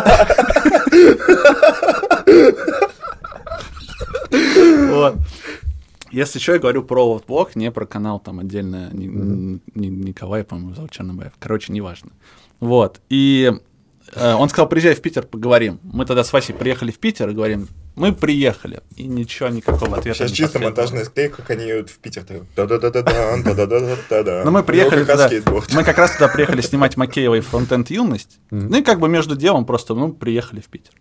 Вот. 4.90 5.16
Если 6.12 6.40
что, 6.40 6.52
я 6.54 6.60
говорю 6.60 6.84
про 6.84 7.06
лофтблог, 7.06 7.56
не 7.56 7.72
про 7.72 7.86
канал 7.86 8.20
там 8.20 8.40
отдельно 8.40 8.90
Ни- 8.92 9.62
Ни- 9.76 9.88
Николай, 9.88 10.44
по-моему, 10.44 10.76
зовут 10.76 10.92
Чернобаев. 10.92 11.32
Короче, 11.40 11.72
неважно. 11.72 12.10
Вот. 12.60 13.00
И 13.10 13.54
он 14.16 14.50
сказал, 14.50 14.68
приезжай 14.68 14.96
в 14.96 15.02
Питер, 15.02 15.24
поговорим. 15.24 15.80
Мы 15.84 16.06
тогда 16.06 16.24
с 16.24 16.32
Васей 16.34 16.56
приехали 16.56 16.92
в 16.92 17.00
Питер 17.00 17.30
и 17.30 17.34
говорим, 17.34 17.68
мы 17.96 18.14
приехали. 18.14 18.82
И 18.96 19.04
ничего, 19.08 19.50
никакого 19.50 19.98
ответа 19.98 20.18
Сейчас 20.20 20.32
не 20.32 20.36
чисто 20.38 20.60
монтажная 20.60 21.06
склейка, 21.06 21.38
как 21.38 21.50
они 21.52 21.66
едут 21.66 21.90
в 21.90 21.98
Питер. 22.00 22.24
так, 22.24 22.42
да-да-да-да-дан, 22.56 23.44
да-да-да-да-да. 23.44 24.42
Ну, 24.46 24.52
мы 24.52 24.64
приехали 24.64 25.02
Ну, 25.02 25.06
как 25.06 25.16
туда, 25.16 25.28
скейтборд. 25.28 25.74
мы 25.74 25.84
как 25.84 25.98
раз 25.98 26.14
туда 26.14 26.28
приехали 26.30 26.62
снимать 26.62 26.98
Макеевой 26.98 27.42
фронтенд 27.42 27.90
юность. 27.92 28.40
Ну 28.52 28.78
и 28.78 28.82
как 28.82 29.00
бы 29.00 29.10
между 29.10 29.36
делом 29.36 29.66
просто, 29.66 29.94
ну, 29.94 30.12
приехали 30.14 30.62
в 30.62 30.68
Питер. 30.68 30.94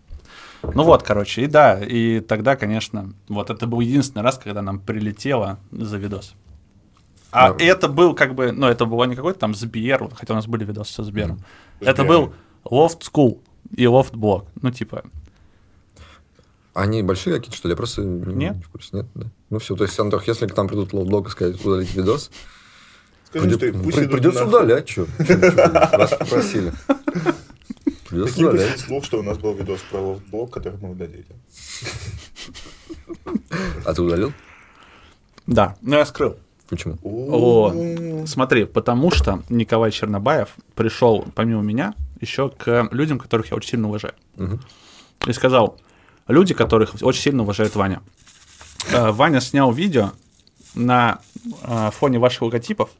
Ну 0.62 0.82
вот, 0.82 1.04
короче, 1.04 1.42
и 1.42 1.46
да, 1.46 1.78
и 1.80 2.18
тогда, 2.20 2.56
конечно, 2.56 3.12
вот 3.28 3.48
это 3.50 3.66
был 3.68 3.78
единственный 3.80 4.22
раз, 4.22 4.38
когда 4.38 4.60
нам 4.60 4.80
прилетело 4.80 5.60
за 5.70 5.98
видос. 5.98 6.34
А 7.30 7.52
Да. 7.52 7.64
это 7.64 7.88
был 7.88 8.14
как 8.14 8.34
бы, 8.34 8.50
ну, 8.52 8.66
это 8.66 8.84
было 8.86 9.04
не 9.04 9.14
какой-то 9.14 9.38
там 9.38 9.54
Сбер, 9.54 10.08
хотя 10.14 10.32
у 10.32 10.36
нас 10.36 10.46
были 10.46 10.64
видосы 10.64 10.92
со 10.94 11.04
Сбером. 11.04 11.38
Это 11.80 12.02
был 12.02 12.32
Loft 12.70 13.00
School 13.12 13.40
и 13.76 13.84
Loft 13.84 14.12
Blog. 14.12 14.46
Ну, 14.62 14.70
типа, 14.70 15.04
Они 16.74 17.02
большие 17.02 17.36
какие-то, 17.36 17.56
что 17.56 17.68
ли? 17.68 17.72
Я 17.72 17.76
просто 17.76 18.02
не, 18.02 18.34
Нет. 18.34 18.56
не 18.56 18.62
в 18.62 18.68
курсе. 18.68 18.88
Нет, 18.92 19.06
да. 19.14 19.26
Ну 19.50 19.58
все, 19.58 19.74
то 19.76 19.84
есть, 19.84 19.98
Антох, 19.98 20.28
если 20.28 20.46
к 20.46 20.56
нам 20.56 20.68
придут 20.68 20.92
лофтблог 20.92 21.28
и 21.28 21.30
сказать, 21.30 21.64
удалить 21.64 21.94
видос, 21.94 22.30
Скажи, 23.26 23.50
что 23.50 23.72
пусть 23.72 23.96
при- 23.96 24.06
придется 24.06 24.44
нахуй. 24.44 24.48
удалять, 24.64 24.88
что? 24.88 25.06
Вас 25.98 26.10
попросили. 26.10 26.72
Придется 28.08 28.34
Такие 28.34 28.48
удалять. 28.48 28.80
слух, 28.80 29.04
что 29.04 29.18
у 29.18 29.22
нас 29.22 29.36
был 29.38 29.54
видос 29.54 29.80
про 29.90 30.18
блог, 30.30 30.50
который 30.50 30.78
мы 30.80 30.90
удалили. 30.92 31.26
А 33.84 33.94
ты 33.94 34.02
удалил? 34.02 34.32
да, 35.46 35.76
ну 35.82 35.96
я 35.96 36.06
скрыл. 36.06 36.36
Почему? 36.68 36.98
О, 37.02 38.24
смотри, 38.26 38.66
потому 38.66 39.10
что 39.10 39.42
Николай 39.48 39.90
Чернобаев 39.90 40.50
пришел, 40.74 41.26
помимо 41.34 41.62
меня, 41.62 41.94
еще 42.20 42.50
к 42.50 42.88
людям, 42.90 43.18
которых 43.18 43.50
я 43.50 43.56
очень 43.56 43.70
сильно 43.70 43.88
уважаю. 43.88 44.14
Мгм. 44.36 44.60
И 45.26 45.32
сказал, 45.32 45.78
люди, 46.26 46.54
которых 46.54 46.94
очень 47.02 47.22
сильно 47.22 47.42
уважает 47.42 47.74
Ваня. 47.76 48.02
Э, 48.92 49.10
Ваня 49.10 49.40
снял 49.40 49.72
видео 49.72 50.12
на 50.74 51.20
э, 51.62 51.90
фоне 51.92 52.18
ваших 52.18 52.42
логотипов 52.42 52.90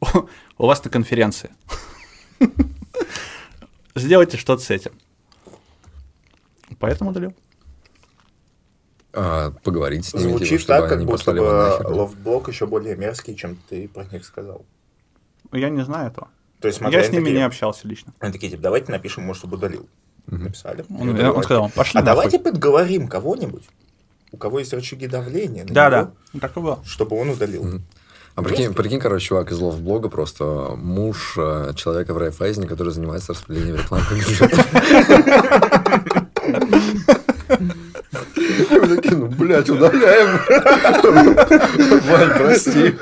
у 0.58 0.66
вас 0.66 0.84
на 0.84 0.90
конференции. 0.90 1.50
Сделайте 3.94 4.36
что-то 4.36 4.62
с 4.62 4.70
этим. 4.70 4.92
Поэтому 6.78 7.10
удалил. 7.10 7.34
А, 9.14 9.50
поговорить 9.62 10.06
с 10.06 10.14
ними, 10.14 10.24
типа, 10.24 10.38
Звучит 10.38 10.60
чтобы 10.62 10.80
так, 10.80 10.88
как 10.88 10.98
они 10.98 11.06
будто 11.06 11.32
бы 11.32 11.94
ловблок 11.94 12.48
еще 12.48 12.66
более 12.66 12.96
мерзкий, 12.96 13.36
чем 13.36 13.56
ты 13.68 13.86
про 13.88 14.04
них 14.04 14.24
сказал. 14.24 14.64
Я 15.52 15.68
не 15.68 15.84
знаю 15.84 16.08
этого. 16.10 16.28
То 16.62 16.68
есть, 16.68 16.78
смотри, 16.78 16.96
Я 16.96 17.04
с 17.04 17.10
ними 17.10 17.24
такие- 17.24 17.36
не 17.38 17.42
общался 17.44 17.86
лично. 17.88 18.12
Они 18.20 18.32
такие, 18.32 18.48
типа, 18.50 18.62
давайте 18.62 18.90
напишем, 18.92 19.24
может, 19.24 19.40
чтобы 19.40 19.56
удалил. 19.56 19.88
Написали. 20.28 20.84
Он, 20.88 21.16
И 21.16 21.22
он 21.24 21.42
сказал, 21.42 21.68
пошли 21.74 21.98
а 22.00 22.02
нахуй». 22.02 22.16
давайте 22.24 22.38
подговорим 22.38 23.08
кого-нибудь, 23.08 23.64
у 24.30 24.36
кого 24.36 24.60
есть 24.60 24.72
рычаги 24.72 25.08
давления, 25.08 25.64
на 25.64 25.74
Да, 25.74 25.90
него, 25.90 26.12
да. 26.34 26.40
Так 26.40 26.56
и 26.56 26.60
было. 26.60 26.78
чтобы 26.86 27.20
он 27.20 27.30
удалил. 27.30 27.80
А 28.34 28.42
прикинь, 28.42 28.72
прикинь, 28.72 29.00
короче, 29.00 29.26
чувак 29.26 29.50
из 29.52 29.58
блога 29.58 30.08
просто 30.08 30.44
муж 30.76 31.34
э, 31.36 31.72
человека 31.76 32.14
в 32.14 32.18
Райфайзене, 32.18 32.66
который 32.66 32.90
занимается 32.92 33.32
распределением 33.34 33.76
рекламных 33.76 34.10
бюджетов. 34.16 34.66
И 38.36 38.78
мы 38.78 38.96
такие, 38.96 39.16
ну, 39.16 39.26
блядь, 39.26 39.68
удаляем. 39.70 40.38
Вань, 42.08 42.38
прости. 42.38 42.94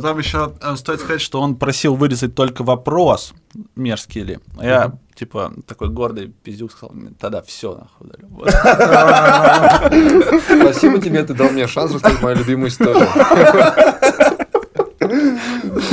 Там 0.00 0.18
еще 0.18 0.52
э, 0.60 0.76
стоит 0.76 1.00
сказать, 1.00 1.20
что 1.20 1.40
он 1.40 1.56
просил 1.56 1.94
вырезать 1.94 2.34
только 2.34 2.64
вопрос, 2.64 3.34
мерзкий 3.76 4.22
ли. 4.22 4.38
А 4.58 4.64
Я, 4.64 4.98
типа, 5.14 5.52
такой 5.66 5.88
гордый 5.88 6.28
пиздюк 6.28 6.72
сказал, 6.72 6.94
«Нет, 6.94 7.18
тогда 7.18 7.42
все, 7.42 7.74
нахуй 7.74 8.06
удалю. 8.06 8.28
Спасибо 10.62 11.00
тебе, 11.00 11.22
ты 11.24 11.34
дал 11.34 11.50
мне 11.50 11.66
шанс 11.66 11.92
рассказать 11.92 12.22
мою 12.22 12.36
любимую 12.36 12.68
историю. 12.68 13.06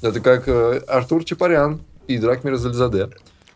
Это 0.00 0.20
как 0.20 0.48
э, 0.48 0.78
Артур 0.88 1.24
Чапарян 1.24 1.80
и 2.06 2.18
Дракмир 2.18 2.56
Зальзаде 2.56 3.10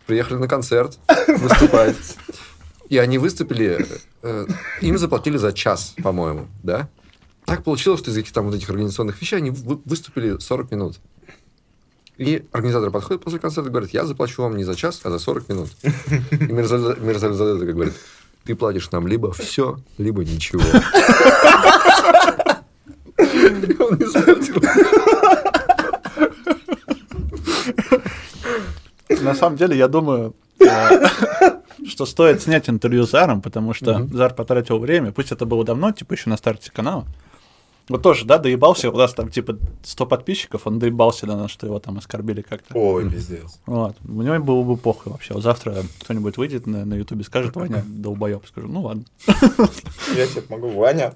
приехали 0.06 0.38
на 0.38 0.48
концерт 0.48 0.98
выступать. 1.28 1.96
И 2.88 2.98
они 2.98 3.18
выступили, 3.18 3.86
э, 4.22 4.46
им 4.80 4.98
заплатили 4.98 5.36
за 5.38 5.52
час, 5.52 5.94
по-моему, 6.02 6.48
да? 6.62 6.88
Так 7.44 7.64
получилось, 7.64 8.00
что 8.00 8.10
из 8.10 8.14
каких-то 8.14 8.34
там 8.34 8.46
вот 8.46 8.54
этих 8.54 8.70
организационных 8.70 9.20
вещей 9.20 9.36
они 9.36 9.50
вы- 9.50 9.80
выступили 9.84 10.38
40 10.38 10.70
минут. 10.70 10.96
И 12.18 12.44
организатор 12.52 12.90
подходит 12.90 13.22
после 13.24 13.38
концерта 13.40 13.68
и 13.68 13.72
говорит, 13.72 13.90
я 13.90 14.04
заплачу 14.06 14.42
вам 14.42 14.56
не 14.56 14.64
за 14.64 14.74
час, 14.76 15.00
а 15.02 15.10
за 15.10 15.18
40 15.18 15.48
минут. 15.48 15.70
И 16.30 17.58
такой 17.60 17.72
говорит, 17.72 17.94
ты 18.44 18.54
платишь 18.54 18.90
нам 18.90 19.06
либо 19.06 19.32
все, 19.32 19.78
либо 19.98 20.24
ничего. 20.24 20.62
Он 23.18 23.98
не 23.98 24.06
заплатил. 24.06 24.56
На 29.20 29.34
самом 29.34 29.56
деле, 29.56 29.76
я 29.76 29.88
думаю, 29.88 30.34
э, 30.60 30.66
что 31.86 32.06
стоит 32.06 32.42
снять 32.42 32.68
интервью 32.68 33.06
с 33.06 33.10
Заром, 33.10 33.40
потому 33.42 33.74
что 33.74 34.06
Зар 34.12 34.34
потратил 34.34 34.78
время, 34.78 35.12
пусть 35.12 35.32
это 35.32 35.46
было 35.46 35.64
давно, 35.64 35.92
типа 35.92 36.14
еще 36.14 36.30
на 36.30 36.36
старте 36.36 36.70
канала. 36.72 37.06
Вот 37.88 38.02
тоже, 38.02 38.24
да, 38.24 38.38
доебался, 38.38 38.90
у 38.90 38.96
нас 38.96 39.12
там 39.12 39.28
типа 39.28 39.58
100 39.82 40.06
подписчиков, 40.06 40.66
он 40.66 40.78
доебался 40.78 41.26
до 41.26 41.36
нас, 41.36 41.50
что 41.50 41.66
его 41.66 41.78
там 41.80 41.98
оскорбили 41.98 42.42
как-то. 42.42 42.78
Ой, 42.78 43.10
пиздец. 43.10 43.58
Вот. 43.66 43.96
У 44.04 44.22
него 44.22 44.38
было 44.38 44.62
бы 44.62 44.76
похуй 44.76 45.12
вообще. 45.12 45.34
Вот 45.34 45.42
завтра 45.42 45.82
кто-нибудь 46.00 46.36
выйдет 46.36 46.66
на, 46.66 46.84
на 46.84 46.94
Ютубе, 46.94 47.24
скажет, 47.24 47.56
Ваня, 47.56 47.84
долбоеб. 47.86 48.46
Скажу, 48.46 48.68
ну 48.68 48.82
ладно. 48.82 49.04
Я 50.16 50.26
тебе 50.26 50.42
помогу, 50.42 50.70
Ваня. 50.70 51.12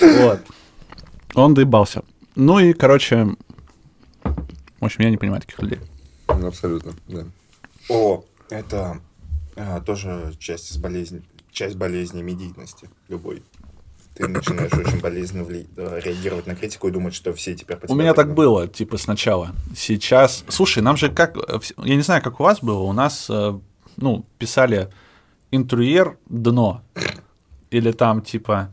Вот. 0.00 0.40
Он 1.34 1.54
доебался. 1.54 2.02
Ну 2.34 2.58
и, 2.58 2.72
короче, 2.72 3.36
в 4.24 4.84
общем, 4.84 5.02
я 5.02 5.10
не 5.10 5.16
понимаю 5.16 5.40
таких 5.40 5.60
людей. 5.60 5.80
Ну, 6.28 6.46
Абсолютно, 6.46 6.92
да. 7.08 7.26
О, 7.88 8.24
это 8.50 9.00
а, 9.56 9.80
тоже 9.80 10.34
часть 10.38 10.70
из 10.70 10.76
болезни, 10.76 11.22
часть 11.50 11.76
болезни 11.76 12.22
медийности 12.22 12.88
любой. 13.08 13.42
Ты 14.18 14.26
начинаешь 14.26 14.72
очень 14.72 15.00
болезненно 15.00 15.46
э, 15.48 16.00
реагировать 16.04 16.46
на 16.48 16.56
критику 16.56 16.88
и 16.88 16.90
думать, 16.90 17.14
что 17.14 17.32
все 17.32 17.54
теперь 17.54 17.78
У 17.86 17.94
меня 17.94 18.14
так 18.14 18.34
было, 18.34 18.66
типа, 18.66 18.98
сначала. 18.98 19.52
Сейчас... 19.76 20.44
Слушай, 20.48 20.82
нам 20.82 20.96
же 20.96 21.08
как... 21.08 21.36
э, 21.36 21.60
Я 21.84 21.94
не 21.94 22.02
знаю, 22.02 22.20
как 22.20 22.40
у 22.40 22.42
вас 22.42 22.60
было. 22.60 22.80
У 22.80 22.92
нас, 22.92 23.26
э, 23.30 23.56
ну, 23.96 24.26
писали 24.38 24.88
интерьер 25.52 26.18
дно. 26.28 26.82
Или 27.70 27.92
там, 27.92 28.22
типа... 28.22 28.70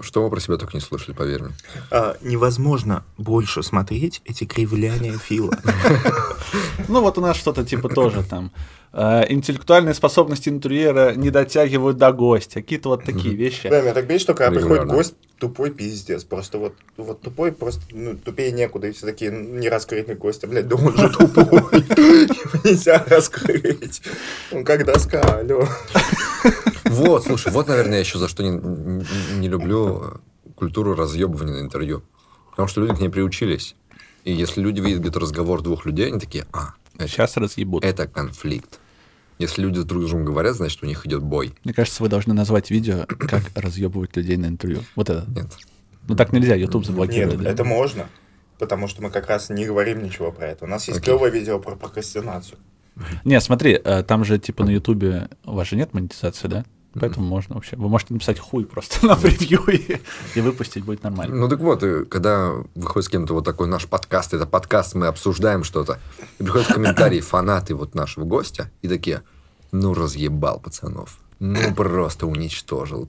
Что 0.00 0.22
мы 0.22 0.30
про 0.30 0.40
себя 0.40 0.56
только 0.56 0.76
не 0.76 0.80
слышали, 0.80 1.14
поверь 1.14 1.42
мне. 1.42 1.52
А, 1.90 2.16
невозможно 2.22 3.04
больше 3.18 3.62
смотреть 3.62 4.20
эти 4.24 4.44
кривляния 4.44 5.16
Фила. 5.18 5.56
Ну, 6.88 7.00
вот 7.00 7.18
у 7.18 7.20
нас 7.20 7.36
что-то 7.36 7.64
типа 7.64 7.88
тоже 7.88 8.24
там. 8.24 8.50
э, 8.92 9.24
интеллектуальные 9.28 9.94
способности 9.94 10.48
интерьера 10.48 11.14
не 11.14 11.30
дотягивают 11.30 11.98
до 11.98 12.12
гостя. 12.12 12.54
Какие-то 12.54 12.88
вот 12.88 13.04
такие 13.04 13.34
вещи. 13.34 13.68
Да, 13.68 13.80
меня 13.80 13.94
так 13.94 14.06
бесит, 14.06 14.22
что 14.22 14.34
когда 14.34 14.58
приходит 14.58 14.86
гость, 14.86 15.14
тупой 15.38 15.70
пиздец. 15.70 16.24
Просто 16.24 16.58
вот, 16.58 16.74
вот 16.96 17.20
тупой, 17.20 17.52
просто 17.52 17.82
ну, 17.92 18.16
тупее 18.16 18.50
некуда. 18.52 18.88
И 18.88 18.92
все 18.92 19.06
такие, 19.06 19.30
ну, 19.30 19.58
не 19.58 19.68
раскрытый 19.68 20.14
гость. 20.16 20.42
А, 20.44 20.46
блядь, 20.46 20.66
да 20.68 20.76
он 20.76 20.96
же 20.96 21.08
тупой. 21.10 21.62
Нельзя 22.64 23.04
раскрыть. 23.06 24.02
Он 24.50 24.64
как 24.64 24.84
доска, 24.84 25.20
алло. 25.20 25.68
Вот, 26.90 27.24
слушай, 27.24 27.52
вот, 27.52 27.68
наверное, 27.68 27.94
я 27.94 28.00
еще 28.00 28.18
за 28.18 28.28
что 28.28 28.42
не, 28.42 28.50
не- 28.50 29.38
не 29.38 29.48
люблю 29.48 30.02
э, 30.02 30.50
культуру 30.54 30.94
разъебывания 30.94 31.54
на 31.54 31.60
интервью. 31.60 32.02
Потому 32.50 32.68
что 32.68 32.80
люди 32.80 32.94
к 32.94 33.00
ней 33.00 33.08
приучились. 33.08 33.76
И 34.24 34.32
если 34.32 34.60
люди 34.60 34.80
видят 34.80 35.00
где-то 35.00 35.20
разговор 35.20 35.62
двух 35.62 35.86
людей, 35.86 36.08
они 36.08 36.18
такие, 36.20 36.46
а, 36.52 36.74
это, 36.98 37.08
Сейчас 37.08 37.36
разъебут. 37.36 37.84
это 37.84 38.06
конфликт. 38.06 38.78
Если 39.38 39.62
люди 39.62 39.82
друг 39.82 40.02
с 40.02 40.06
другом 40.08 40.26
говорят, 40.26 40.56
значит, 40.56 40.82
у 40.82 40.86
них 40.86 41.06
идет 41.06 41.22
бой. 41.22 41.54
Мне 41.64 41.72
кажется, 41.72 42.02
вы 42.02 42.10
должны 42.10 42.34
назвать 42.34 42.70
видео, 42.70 43.06
как 43.06 43.42
разъебывать 43.54 44.14
людей 44.16 44.36
на 44.36 44.46
интервью. 44.46 44.82
Вот 44.96 45.08
это. 45.08 45.24
Нет. 45.30 45.46
Ну 46.08 46.16
так 46.16 46.32
нельзя, 46.32 46.54
YouTube 46.54 46.84
заблокирует. 46.84 47.36
Нет, 47.36 47.44
да. 47.44 47.50
это 47.50 47.64
можно. 47.64 48.08
Потому 48.58 48.88
что 48.88 49.00
мы 49.00 49.10
как 49.10 49.28
раз 49.28 49.48
не 49.48 49.64
говорим 49.64 50.02
ничего 50.02 50.32
про 50.32 50.48
это. 50.48 50.66
У 50.66 50.68
нас 50.68 50.86
есть 50.88 50.98
Окей. 51.00 51.14
клевое 51.14 51.32
видео 51.32 51.58
про 51.58 51.76
прокрастинацию. 51.76 52.58
Не, 53.24 53.40
смотри, 53.40 53.80
э, 53.82 54.02
там 54.02 54.24
же 54.24 54.38
типа 54.38 54.64
на 54.64 54.70
Ютубе 54.70 55.28
у 55.46 55.54
вас 55.54 55.68
же 55.68 55.76
нет 55.76 55.94
монетизации, 55.94 56.48
да? 56.48 56.64
Поэтому 56.94 57.26
можно 57.26 57.54
вообще. 57.54 57.76
Вы 57.76 57.88
можете 57.88 58.14
написать 58.14 58.38
хуй 58.38 58.64
просто 58.64 59.06
на 59.06 59.16
превью 59.16 59.62
и, 59.68 60.00
и 60.34 60.40
выпустить 60.40 60.84
будет 60.84 61.02
нормально. 61.02 61.36
Ну 61.36 61.48
так 61.48 61.60
вот, 61.60 61.82
и 61.82 62.04
когда 62.04 62.52
выходит 62.74 63.06
с 63.06 63.08
кем-то 63.08 63.34
вот 63.34 63.44
такой 63.44 63.68
наш 63.68 63.86
подкаст, 63.86 64.34
это 64.34 64.46
подкаст, 64.46 64.94
мы 64.94 65.06
обсуждаем 65.06 65.62
что-то, 65.62 65.98
и 66.38 66.42
приходят 66.42 66.68
комментарии 66.68 67.20
фанаты 67.20 67.74
вот 67.74 67.94
нашего 67.94 68.24
гостя, 68.24 68.70
и 68.82 68.88
такие, 68.88 69.22
ну 69.70 69.94
разъебал 69.94 70.58
пацанов, 70.58 71.18
ну 71.38 71.74
просто 71.74 72.26
уничтожил. 72.26 73.08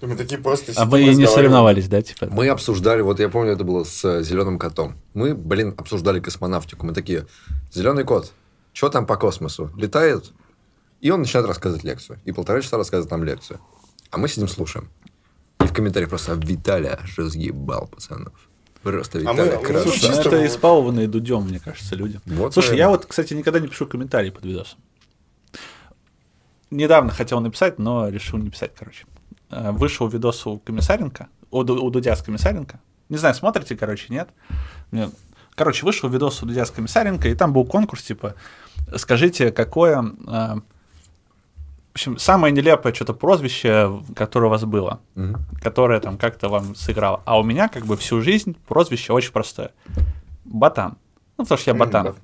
Мы 0.00 0.16
такие 0.16 0.40
просто 0.40 0.72
А 0.76 0.84
вы 0.86 1.04
не 1.04 1.26
соревновались, 1.26 1.88
да, 1.88 2.02
типа? 2.02 2.28
Мы 2.30 2.48
обсуждали, 2.48 3.00
вот 3.00 3.20
я 3.20 3.28
помню, 3.28 3.52
это 3.52 3.64
было 3.64 3.84
с 3.84 4.22
зеленым 4.22 4.58
котом. 4.58 4.96
Мы, 5.14 5.34
блин, 5.34 5.74
обсуждали 5.76 6.20
космонавтику. 6.20 6.84
Мы 6.84 6.92
такие, 6.92 7.26
зеленый 7.72 8.04
кот, 8.04 8.32
что 8.72 8.88
там 8.88 9.06
по 9.06 9.16
космосу? 9.16 9.70
Летает? 9.76 10.32
И 11.00 11.10
он 11.10 11.20
начинает 11.20 11.46
рассказывать 11.46 11.84
лекцию. 11.84 12.18
И 12.24 12.32
полтора 12.32 12.60
часа 12.60 12.76
рассказывает 12.76 13.10
нам 13.10 13.24
лекцию. 13.24 13.60
А 14.10 14.18
мы 14.18 14.28
сидим, 14.28 14.48
слушаем. 14.48 14.88
И 15.62 15.66
в 15.66 15.72
комментариях 15.72 16.08
просто 16.10 16.34
Виталий 16.34 16.88
аж 16.90 17.18
разъебал 17.18 17.86
пацанов. 17.88 18.32
Просто 18.82 19.18
А 19.18 19.20
Виталий 19.20 19.56
мы- 19.56 19.62
красавчик». 19.64 20.00
Слушай, 20.02 20.14
ну 20.14 20.20
это 20.20 20.46
испалованные 20.46 21.08
дудем, 21.08 21.42
мне 21.42 21.60
кажется, 21.60 21.94
люди. 21.94 22.20
Вот, 22.26 22.52
Слушай, 22.54 22.70
наверное. 22.70 22.78
я 22.84 22.88
вот, 22.90 23.06
кстати, 23.06 23.34
никогда 23.34 23.60
не 23.60 23.68
пишу 23.68 23.86
комментарии 23.86 24.30
под 24.30 24.44
видосом. 24.44 24.78
Недавно 26.70 27.10
хотел 27.10 27.40
написать, 27.40 27.78
но 27.78 28.08
решил 28.08 28.38
не 28.38 28.50
писать, 28.50 28.72
короче. 28.76 29.06
Э, 29.50 29.70
Вышел 29.72 30.06
видос 30.08 30.46
у 30.46 30.58
Комиссаренко, 30.58 31.28
у, 31.50 31.60
у 31.60 31.90
Дудя 31.90 32.14
с 32.14 32.22
Комиссаренко. 32.22 32.78
Не 33.08 33.16
знаю, 33.16 33.34
смотрите, 33.34 33.76
короче, 33.76 34.06
нет? 34.12 34.28
Мне- 34.90 35.10
Короче, 35.54 35.84
вышел 35.84 36.08
видос 36.08 36.42
у 36.42 36.46
Дудя 36.46 36.64
с 36.66 36.70
Комиссаренко, 36.70 37.28
и 37.28 37.34
там 37.34 37.52
был 37.52 37.64
конкурс, 37.64 38.02
типа, 38.04 38.34
скажите, 38.96 39.50
какое... 39.50 40.04
э, 41.98 42.00
В 42.00 42.00
общем, 42.00 42.18
самое 42.18 42.52
нелепое 42.52 42.92
что-то 42.92 43.12
прозвище, 43.14 44.00
которое 44.14 44.46
у 44.46 44.50
вас 44.50 44.64
было, 44.64 45.00
Мгм. 45.16 45.36
которое 45.60 46.00
там 46.00 46.16
как-то 46.16 46.48
вам 46.48 46.74
сыграло. 46.76 47.22
А 47.24 47.38
у 47.38 47.42
меня 47.42 47.68
как 47.68 47.86
бы 47.86 47.96
всю 47.96 48.22
жизнь 48.22 48.56
прозвище 48.68 49.12
очень 49.12 49.32
простое. 49.32 49.70
Ботан. 50.44 50.96
Ну, 51.36 51.44
потому 51.44 51.58
что 51.58 51.70
я 51.70 51.86
да. 51.86 52.14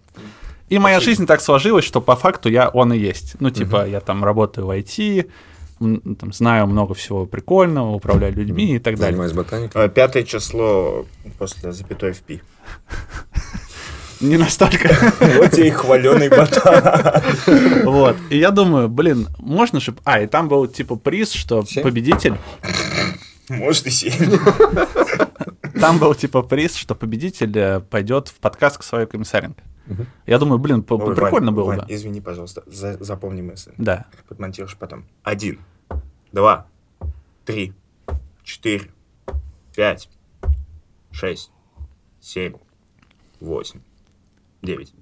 И 0.68 0.78
моя 0.78 1.00
жизнь 1.00 1.26
так 1.26 1.40
сложилась, 1.40 1.84
что 1.84 2.00
по 2.00 2.16
факту 2.16 2.48
я 2.48 2.68
он 2.68 2.92
и 2.92 2.98
есть. 2.98 3.36
Ну, 3.40 3.50
типа, 3.50 3.86
я 3.86 4.00
там 4.00 4.24
работаю 4.24 4.66
в 4.66 4.70
IT, 4.70 5.30
там, 5.78 6.32
знаю 6.32 6.66
много 6.66 6.94
всего 6.94 7.26
прикольного, 7.26 7.94
управляю 7.94 8.34
людьми 8.34 8.76
и 8.76 8.78
так 8.78 8.94
далее. 8.96 9.12
Занимаюсь 9.12 9.32
ботаникой. 9.32 9.84
А, 9.84 9.88
Пятое 9.88 10.22
число 10.22 11.04
после 11.38 11.72
запятой 11.72 12.12
в 12.12 12.22
пи. 12.22 12.40
Не 14.20 14.36
настолько. 14.36 14.88
Вот 15.38 15.50
тебе 15.52 15.68
и 15.68 15.70
хваленый 15.70 16.28
ботан. 16.28 17.22
Вот. 17.84 18.16
И 18.30 18.38
я 18.38 18.50
думаю, 18.50 18.88
блин, 18.88 19.28
можно 19.38 19.80
же... 19.80 19.94
А, 20.04 20.20
и 20.20 20.26
там 20.26 20.48
был 20.48 20.66
типа 20.66 20.96
приз, 20.96 21.32
что 21.32 21.64
победитель... 21.82 22.36
Может 23.48 23.86
и 23.86 23.90
семь. 23.90 24.38
Там 25.80 25.98
был 25.98 26.14
типа 26.14 26.42
приз, 26.42 26.74
что 26.76 26.94
победитель 26.94 27.52
э, 27.58 27.80
пойдет 27.80 28.28
в 28.28 28.34
подкаст 28.36 28.78
к 28.78 28.82
своей 28.82 29.06
комиссаренко. 29.06 29.62
Я 30.26 30.38
думаю, 30.38 30.58
блин, 30.58 30.82
п- 30.82 30.94
Ой, 30.94 31.14
прикольно 31.14 31.48
Вань, 31.48 31.54
было 31.56 31.64
Вань, 31.66 31.78
бы. 31.80 31.86
Извини, 31.88 32.20
пожалуйста, 32.22 32.62
за- 32.66 33.02
запомни 33.04 33.42
мысль. 33.42 33.72
Да. 33.76 34.06
Подмонтируешь 34.28 34.76
потом. 34.78 35.04
Один, 35.22 35.60
два, 36.32 36.66
три, 37.44 37.74
четыре, 38.44 38.84
пять, 39.76 40.08
шесть, 41.10 41.50
семь, 42.20 42.54
восемь, 43.40 43.80
девять. 44.64 44.92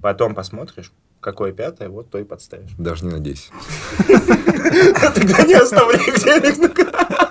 Потом 0.00 0.34
посмотришь, 0.34 0.92
какое 1.20 1.52
пятое, 1.52 1.88
вот 1.88 2.10
то 2.10 2.18
и 2.18 2.24
подставишь. 2.24 2.72
Даже 2.78 3.04
не 3.06 3.12
надейся. 3.12 3.52
Тогда 4.06 5.42
не 5.44 5.54
оставляй 5.54 5.98
денег. 6.18 6.78
А. 6.94 7.28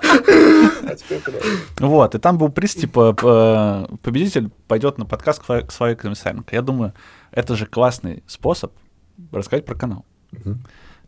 Вот, 1.78 2.14
и 2.14 2.18
там 2.18 2.38
был 2.38 2.48
приз, 2.50 2.74
типа, 2.74 3.12
п- 3.12 3.96
победитель 4.02 4.50
пойдет 4.66 4.98
на 4.98 5.04
подкаст 5.06 5.42
к 5.42 5.70
своей- 5.70 5.96
комиссаренко. 5.96 6.54
Я 6.54 6.62
думаю, 6.62 6.92
это 7.30 7.56
же 7.56 7.66
классный 7.66 8.22
способ 8.26 8.72
рассказать 9.32 9.64
про 9.64 9.74
канал. 9.74 10.04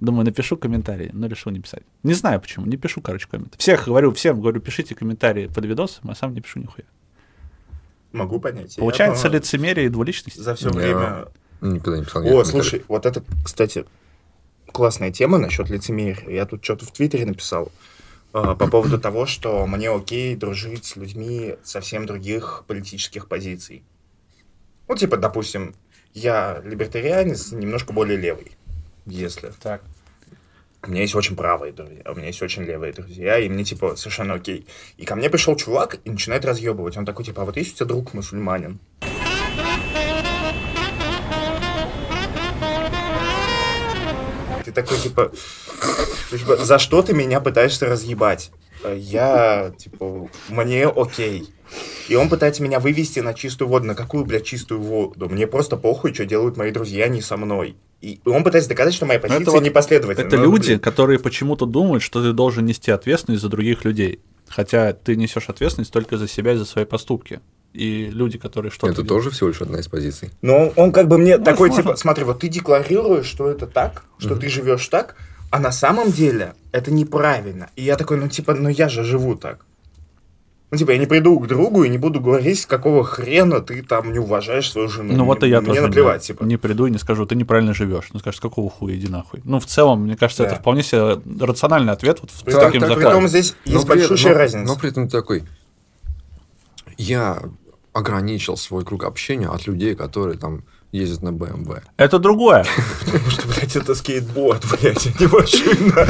Думаю, 0.01 0.25
напишу 0.25 0.57
комментарий, 0.57 1.11
но 1.13 1.27
решил 1.27 1.53
не 1.53 1.61
писать. 1.61 1.83
Не 2.03 2.15
знаю 2.15 2.41
почему, 2.41 2.65
не 2.67 2.77
пишу, 2.79 3.03
короче, 3.03 3.27
комментарий. 3.29 3.59
Всех 3.59 3.85
говорю, 3.87 4.13
всем 4.13 4.41
говорю, 4.41 4.61
пишите 4.61 4.95
комментарии 4.95 5.47
под 5.47 5.67
видосом, 5.67 6.11
а 6.11 6.15
сам 6.15 6.33
не 6.33 6.41
пишу 6.41 6.61
нихуя. 6.61 6.87
Могу 8.13 8.41
понять. 8.41 8.77
Я, 8.77 8.81
Получается 8.81 9.25
по-моему, 9.25 9.43
лицемерие 9.43 9.87
и 9.87 9.89
двуличность. 9.89 10.37
За 10.37 10.55
все 10.55 10.69
Я 10.71 10.75
время... 10.75 11.29
Никогда 11.61 11.99
не 11.99 12.05
писал. 12.05 12.27
О, 12.27 12.45
слушай, 12.45 12.85
вот 12.89 13.07
это, 13.07 13.23
кстати, 13.45 13.85
классная 14.73 15.13
тема 15.13 15.39
насчет 15.39 15.69
лицемерия. 15.69 16.29
Я 16.29 16.47
тут 16.47 16.65
что-то 16.65 16.87
в 16.87 16.93
Твиттере 16.93 17.27
написал 17.27 17.71
а, 18.33 18.55
по 18.55 18.67
поводу 18.67 18.99
того, 19.01 19.27
что 19.27 19.67
мне 19.67 19.91
окей 19.91 20.35
дружить 20.37 20.87
с 20.87 20.97
людьми 20.97 21.57
совсем 21.63 22.07
других 22.07 22.65
политических 22.67 23.29
позиций. 23.29 23.85
Ну, 24.89 24.97
типа, 24.97 25.17
допустим, 25.17 25.75
я 26.15 26.61
либертарианец, 26.65 27.53
немножко 27.53 27.93
более 27.93 28.17
левый, 28.17 28.53
если. 29.07 29.53
Так. 29.63 29.83
У 30.83 30.91
меня 30.91 31.03
есть 31.03 31.15
очень 31.15 31.37
правые 31.37 31.75
друзья, 31.75 32.03
у 32.07 32.15
меня 32.15 32.29
есть 32.29 32.41
очень 32.41 32.63
левые 32.63 32.95
друзья, 32.95 33.39
и 33.39 33.51
мне, 33.51 33.65
типа, 33.65 33.97
совершенно 33.97 34.35
окей. 34.35 34.67
И 34.97 35.05
ко 35.05 35.15
мне 35.15 35.29
пришел 35.29 35.55
чувак 35.55 35.99
и 36.05 36.11
начинает 36.11 36.47
разъебывать. 36.47 36.97
Он 36.97 37.05
такой, 37.05 37.27
типа, 37.27 37.43
а 37.43 37.45
вот 37.45 37.59
есть 37.59 37.75
у 37.75 37.77
тебя 37.77 37.87
друг 37.87 38.15
мусульманин? 38.15 38.79
Ты 44.65 44.73
такой, 44.73 44.97
типа, 44.97 45.33
типа, 46.31 46.57
за 46.57 46.79
что 46.79 47.03
ты 47.03 47.13
меня 47.13 47.41
пытаешься 47.41 47.85
разъебать? 47.85 48.51
Я, 48.83 49.75
типа, 49.77 50.31
мне 50.49 50.87
окей. 50.87 51.47
И 52.09 52.17
он 52.17 52.31
пытается 52.31 52.63
меня 52.63 52.81
вывести 52.81 53.21
на 53.21 53.35
чистую 53.35 53.69
воду. 53.69 53.85
На 53.87 53.95
какую, 53.95 54.25
блядь, 54.25 54.47
чистую 54.47 54.81
воду? 54.81 55.29
Мне 55.29 55.47
просто 55.47 55.77
похуй, 55.77 56.15
что 56.15 56.25
делают 56.25 56.57
мои 56.57 56.71
друзья 56.71 57.07
не 57.09 57.21
со 57.21 57.37
мной. 57.37 57.77
И 58.01 58.21
он 58.25 58.43
пытается 58.45 58.69
доказать, 58.71 58.95
что 58.95 59.05
моя 59.07 59.19
позиция 59.21 59.39
Ну, 59.41 59.43
это 59.43 59.51
вот- 59.53 59.63
непоследовательна. 59.63 60.27
Это 60.27 60.37
Ну, 60.39 60.45
люди, 60.45 60.67
блин. 60.69 60.81
которые 60.81 61.19
почему-то 61.19 61.67
думают, 61.67 62.03
что 62.03 62.23
ты 62.23 62.33
должен 62.33 62.65
нести 62.65 62.91
ответственность 62.91 63.43
за 63.43 63.49
других 63.49 63.85
людей. 63.85 64.21
Хотя 64.49 64.93
ты 64.95 65.17
несешь 65.17 65.49
ответственность 65.49 65.93
только 65.93 66.17
за 66.17 66.27
себя 66.27 66.53
и 66.55 66.57
за 66.57 66.65
свои 66.65 66.85
поступки. 66.85 67.41
И 67.73 68.07
люди, 68.11 68.37
которые 68.39 68.73
что-то... 68.73 68.93
Это 68.93 69.03
делают- 69.03 69.09
тоже 69.25 69.31
всего 69.31 69.49
лишь 69.51 69.61
одна 69.63 69.79
из 69.79 69.87
позиций. 69.87 70.31
Но 70.43 70.73
он 70.77 70.91
как 70.93 71.07
бы 71.09 71.19
мне 71.19 71.39
такой, 71.39 71.69
можно. 71.69 71.83
типа, 71.85 71.97
смотри, 71.97 72.25
вот 72.25 72.41
ты 72.41 72.49
декларируешь, 72.49 73.27
что 73.27 73.49
это 73.49 73.67
так, 73.67 74.05
что 74.19 74.35
ты 74.35 74.49
живешь 74.49 74.89
так, 74.89 75.15
а 75.51 75.61
на 75.61 75.71
самом 75.71 76.11
деле 76.11 76.55
это 76.73 76.91
неправильно. 76.93 77.71
И 77.77 77.83
я 77.85 77.97
такой, 77.97 78.17
ну, 78.17 78.29
типа, 78.29 78.55
ну 78.55 78.69
я 78.71 78.89
же 78.89 79.05
живу 79.05 79.37
так. 79.37 79.65
Ну, 80.73 80.79
типа, 80.79 80.93
я 80.93 80.99
не 80.99 81.07
приду 81.07 81.37
к 81.41 81.49
другу 81.49 81.83
и 81.83 81.89
не 81.89 81.99
буду 81.99 82.21
говорить, 82.21 82.61
с 82.61 82.67
какого 82.67 83.03
хрена 83.03 83.61
ты 83.61 83.83
там 83.83 84.13
не 84.13 84.21
уважаешь 84.21 84.71
свою 84.71 84.89
жену. 84.89 85.15
Ну 85.17 85.25
вот 85.25 85.43
и 85.43 85.49
я 85.49 85.61
Мне 85.61 85.67
тоже 85.71 85.81
наплевать, 85.83 86.23
не, 86.23 86.27
типа. 86.29 86.45
не 86.45 86.57
приду 86.59 86.87
и 86.87 86.93
не 86.93 86.99
скажу, 86.99 87.27
ты 87.27 87.35
неправильно 87.35 87.75
живешь. 87.75 88.09
Ну 88.13 88.21
скажешь, 88.21 88.39
с 88.39 88.41
какого 88.41 88.71
хуя, 88.71 88.95
иди 88.95 89.09
нахуй. 89.09 89.41
Ну 89.45 89.59
в 89.59 89.67
целом, 89.67 90.03
мне 90.05 90.17
кажется, 90.17 90.45
Да. 90.45 90.51
это 90.51 90.61
вполне 90.61 90.85
себе 90.85 91.21
рациональный 91.45 91.93
ответ 91.93 92.19
вот 92.21 92.31
с 92.31 92.43
При 92.43 92.53
том- 92.53 92.61
таким 92.63 92.83
при 92.83 92.89
законом. 92.89 93.13
том 93.13 93.29
здесь 93.29 93.57
Но 93.67 93.73
есть 93.73 93.87
при 93.89 93.97
большущая 93.99 94.33
но- 94.33 94.39
разница. 94.39 94.65
Но 94.73 94.79
при 94.79 94.91
этом 94.91 95.07
ты 95.09 95.11
такой, 95.17 95.43
я 96.99 97.43
ограничил 97.93 98.57
свой 98.57 98.85
круг 98.85 99.05
общения 99.05 99.49
от 99.49 99.67
людей, 99.67 99.95
которые 99.95 100.39
там 100.39 100.63
ездят 100.93 101.23
на 101.23 101.33
БМВ. 101.33 101.83
Это 101.97 102.19
другое. 102.19 102.65
Потому 103.05 103.31
что, 103.31 103.49
блядь, 103.49 103.77
это 103.77 103.95
скейтборд, 103.95 104.65
блядь, 104.81 105.07
а 105.07 105.11
не 105.21 105.27
машина. 105.27 106.07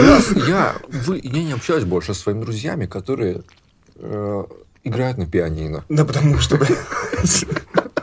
Я, 0.46 0.74
вы, 0.88 1.20
я 1.22 1.42
не 1.44 1.52
общаюсь 1.52 1.84
больше 1.84 2.12
со 2.14 2.20
своими 2.20 2.42
друзьями, 2.42 2.86
которые 2.86 3.42
э, 4.01 4.44
играют 4.85 5.18
на 5.18 5.27
пианино. 5.27 5.85
Да 5.89 6.05
потому 6.05 6.39
что, 6.39 6.56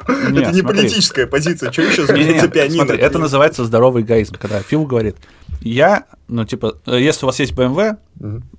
Нет, 0.08 0.44
это 0.44 0.52
не 0.52 0.62
смотри. 0.62 0.64
политическая 0.64 1.28
позиция. 1.28 1.72
Что 1.72 1.82
еще 1.82 2.06
за 2.06 2.14
пианино? 2.48 2.86
смотри, 2.86 2.98
это 2.98 3.20
называется 3.20 3.66
здоровый 3.66 4.04
эгоизм, 4.04 4.36
когда 4.40 4.62
Фил 4.62 4.86
говорит, 4.86 5.18
я, 5.62 6.06
ну, 6.28 6.46
типа, 6.46 6.78
э, 6.86 7.00
если 7.02 7.26
у 7.26 7.28
вас 7.28 7.40
есть 7.40 7.54
BMW, 7.54 7.98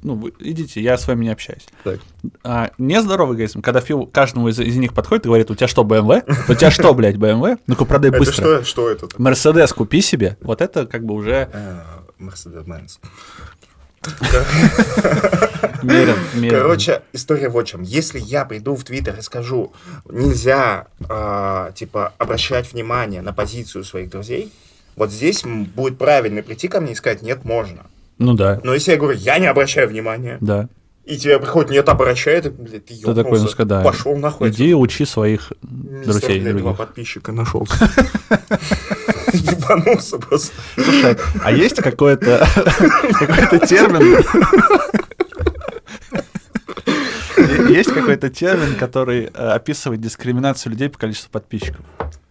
ну, 0.02 0.14
вы 0.14 0.32
идите, 0.40 0.80
я 0.80 0.98
с 0.98 1.06
вами 1.06 1.24
не 1.24 1.30
общаюсь. 1.30 1.66
Так. 1.84 2.00
А 2.42 2.70
нездоровый 2.76 3.36
эгоизм, 3.36 3.62
когда 3.62 3.80
Фил 3.80 4.06
каждому 4.06 4.48
из, 4.48 4.58
из 4.58 4.76
них 4.76 4.92
подходит 4.92 5.24
и 5.24 5.28
говорит, 5.28 5.50
у 5.50 5.54
тебя 5.54 5.68
что, 5.68 5.82
BMW? 5.84 6.22
У 6.48 6.54
тебя 6.54 6.70
что, 6.70 6.92
блядь, 6.94 7.16
BMW? 7.16 7.58
Ну-ка, 7.66 7.84
продай 7.84 8.10
Это 8.10 8.18
быстро. 8.18 8.34
что, 8.34 8.64
что 8.64 8.90
это? 8.90 9.06
Мерседес 9.16 9.72
купи 9.72 10.00
себе. 10.02 10.36
Вот 10.42 10.60
это 10.60 10.86
как 10.86 11.04
бы 11.04 11.14
уже 11.14 11.48
Мерседес-Бенц. 12.18 12.98
Мерен. 15.82 16.16
мерен. 16.34 16.58
Короче, 16.58 17.02
история 17.12 17.48
вот 17.48 17.66
в 17.66 17.70
чем. 17.70 17.82
Если 17.82 18.18
я 18.18 18.44
приду 18.44 18.74
в 18.74 18.84
Твиттер 18.84 19.16
и 19.18 19.22
скажу, 19.22 19.72
нельзя, 20.08 20.86
а, 21.08 21.72
типа, 21.72 22.12
обращать 22.18 22.72
внимание 22.72 23.22
на 23.22 23.32
позицию 23.32 23.84
своих 23.84 24.10
друзей, 24.10 24.52
вот 24.96 25.10
здесь 25.12 25.44
будет 25.44 25.96
правильно 25.98 26.42
прийти 26.42 26.68
ко 26.68 26.80
мне 26.80 26.92
и 26.92 26.94
сказать, 26.94 27.22
нет, 27.22 27.44
можно. 27.44 27.86
Ну 28.18 28.34
да, 28.34 28.60
Но 28.64 28.74
если 28.74 28.92
я 28.92 28.96
говорю, 28.96 29.16
я 29.16 29.38
не 29.38 29.46
обращаю 29.46 29.88
внимания, 29.88 30.38
да. 30.40 30.68
и 31.04 31.16
тебе 31.16 31.38
приходит, 31.38 31.70
нет, 31.70 31.88
обращает, 31.88 32.46
и, 32.46 32.50
блядь, 32.50 32.84
ты 32.84 32.94
Ты 32.94 33.00
такой, 33.02 33.14
ну, 33.14 33.22
ёбнулся, 33.22 33.48
сказай, 33.52 33.84
пошел 33.84 34.16
нахуй. 34.16 34.50
Иди 34.50 34.74
учи 34.74 35.04
своих 35.04 35.52
Мистер, 35.62 36.14
друзей 36.14 36.40
блядь, 36.40 36.56
два 36.56 36.74
подписчика 36.74 37.30
нашел. 37.30 37.68
Ебанулся 39.32 40.18
просто. 40.18 40.52
Слушай, 40.74 41.16
а 41.44 41.52
есть 41.52 41.76
какой-то 41.76 42.44
термин? 43.68 44.24
Есть 47.68 47.92
какой-то 47.92 48.30
термин, 48.30 48.76
который 48.76 49.24
э, 49.24 49.28
описывает 49.28 50.00
дискриминацию 50.00 50.72
людей 50.72 50.88
по 50.88 50.98
количеству 50.98 51.30
подписчиков. 51.30 51.84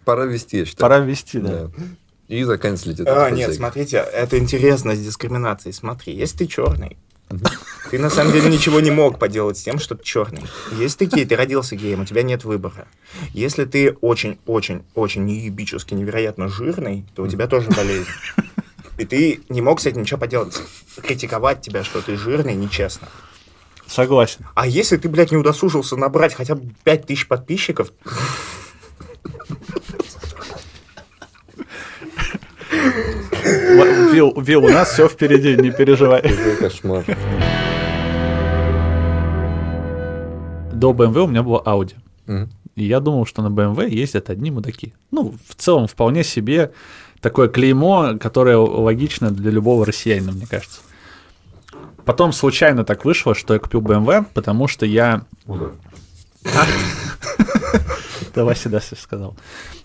Пора 0.05 0.25
ввести, 0.25 0.59
я 0.59 0.65
считаю. 0.65 0.81
Пора 0.81 0.99
ввести, 0.99 1.39
да. 1.39 1.69
И 2.27 2.43
заканчивать 2.43 2.99
это. 2.99 3.25
А, 3.25 3.29
нет, 3.31 3.53
смотрите, 3.53 3.97
это 3.97 4.37
интересно 4.37 4.95
с 4.95 4.99
дискриминацией. 4.99 5.73
Смотри, 5.73 6.13
если 6.13 6.39
ты 6.39 6.47
черный, 6.47 6.97
ты 7.89 7.99
на 7.99 8.09
самом 8.09 8.33
деле 8.33 8.49
ничего 8.49 8.79
не 8.79 8.91
мог 8.91 9.19
поделать 9.19 9.57
с 9.57 9.63
тем, 9.63 9.79
что 9.79 9.95
ты 9.95 10.03
черный. 10.03 10.43
Если 10.77 11.05
ты 11.05 11.15
гей, 11.15 11.25
ты 11.25 11.35
родился 11.35 11.75
геем, 11.75 12.01
у 12.01 12.05
тебя 12.05 12.23
нет 12.23 12.43
выбора. 12.43 12.87
Если 13.33 13.65
ты 13.65 13.91
очень-очень-очень 14.01 15.25
неебически 15.25 15.93
невероятно 15.93 16.47
жирный, 16.47 17.05
то 17.15 17.23
у 17.23 17.27
тебя 17.27 17.47
тоже 17.47 17.69
болезнь. 17.69 18.09
И 18.97 19.05
ты 19.05 19.41
не 19.49 19.61
мог 19.61 19.79
с 19.79 19.85
этим 19.85 20.01
ничего 20.01 20.19
поделать. 20.19 20.59
Критиковать 21.01 21.61
тебя, 21.61 21.83
что 21.83 22.01
ты 22.01 22.17
жирный, 22.17 22.55
нечестно. 22.55 23.07
Согласен. 23.87 24.45
А 24.53 24.67
если 24.67 24.97
ты, 24.97 25.09
блядь, 25.09 25.31
не 25.31 25.37
удосужился 25.37 25.95
набрать 25.95 26.33
хотя 26.33 26.55
бы 26.55 26.69
5000 26.83 27.27
подписчиков, 27.27 27.91
Вил, 34.11 34.33
Вил, 34.41 34.65
у 34.65 34.69
нас 34.69 34.91
все 34.93 35.07
впереди, 35.07 35.55
не 35.55 35.71
переживай. 35.71 36.21
Какой 36.21 36.55
кошмар. 36.57 37.05
До 40.73 40.91
BMW 40.91 41.23
у 41.23 41.27
меня 41.27 41.43
была 41.43 41.61
Audi. 41.65 41.95
Мгм. 42.25 42.49
И 42.75 42.83
я 42.83 42.99
думал, 42.99 43.25
что 43.25 43.41
на 43.41 43.47
BMW 43.47 43.89
ездят 43.89 44.29
одни 44.29 44.51
мудаки. 44.51 44.93
Ну, 45.11 45.33
в 45.47 45.55
целом, 45.55 45.87
вполне 45.87 46.23
себе 46.23 46.71
такое 47.21 47.47
клеймо, 47.47 48.17
которое 48.19 48.57
логично 48.57 49.31
для 49.31 49.49
любого 49.49 49.85
россиянина, 49.85 50.31
мне 50.31 50.45
кажется. 50.45 50.81
Потом 52.07 52.31
случайно 52.31 52.85
так 52.85 53.03
вышло, 53.03 53.35
что 53.35 53.53
я 53.53 53.59
купил 53.59 53.81
BMW, 53.81 54.25
потому 54.33 54.69
что 54.69 54.85
я... 54.85 55.23
Да, 58.33 58.45
Вася 58.45 58.69
Даша 58.69 58.95
сказал. 58.95 59.35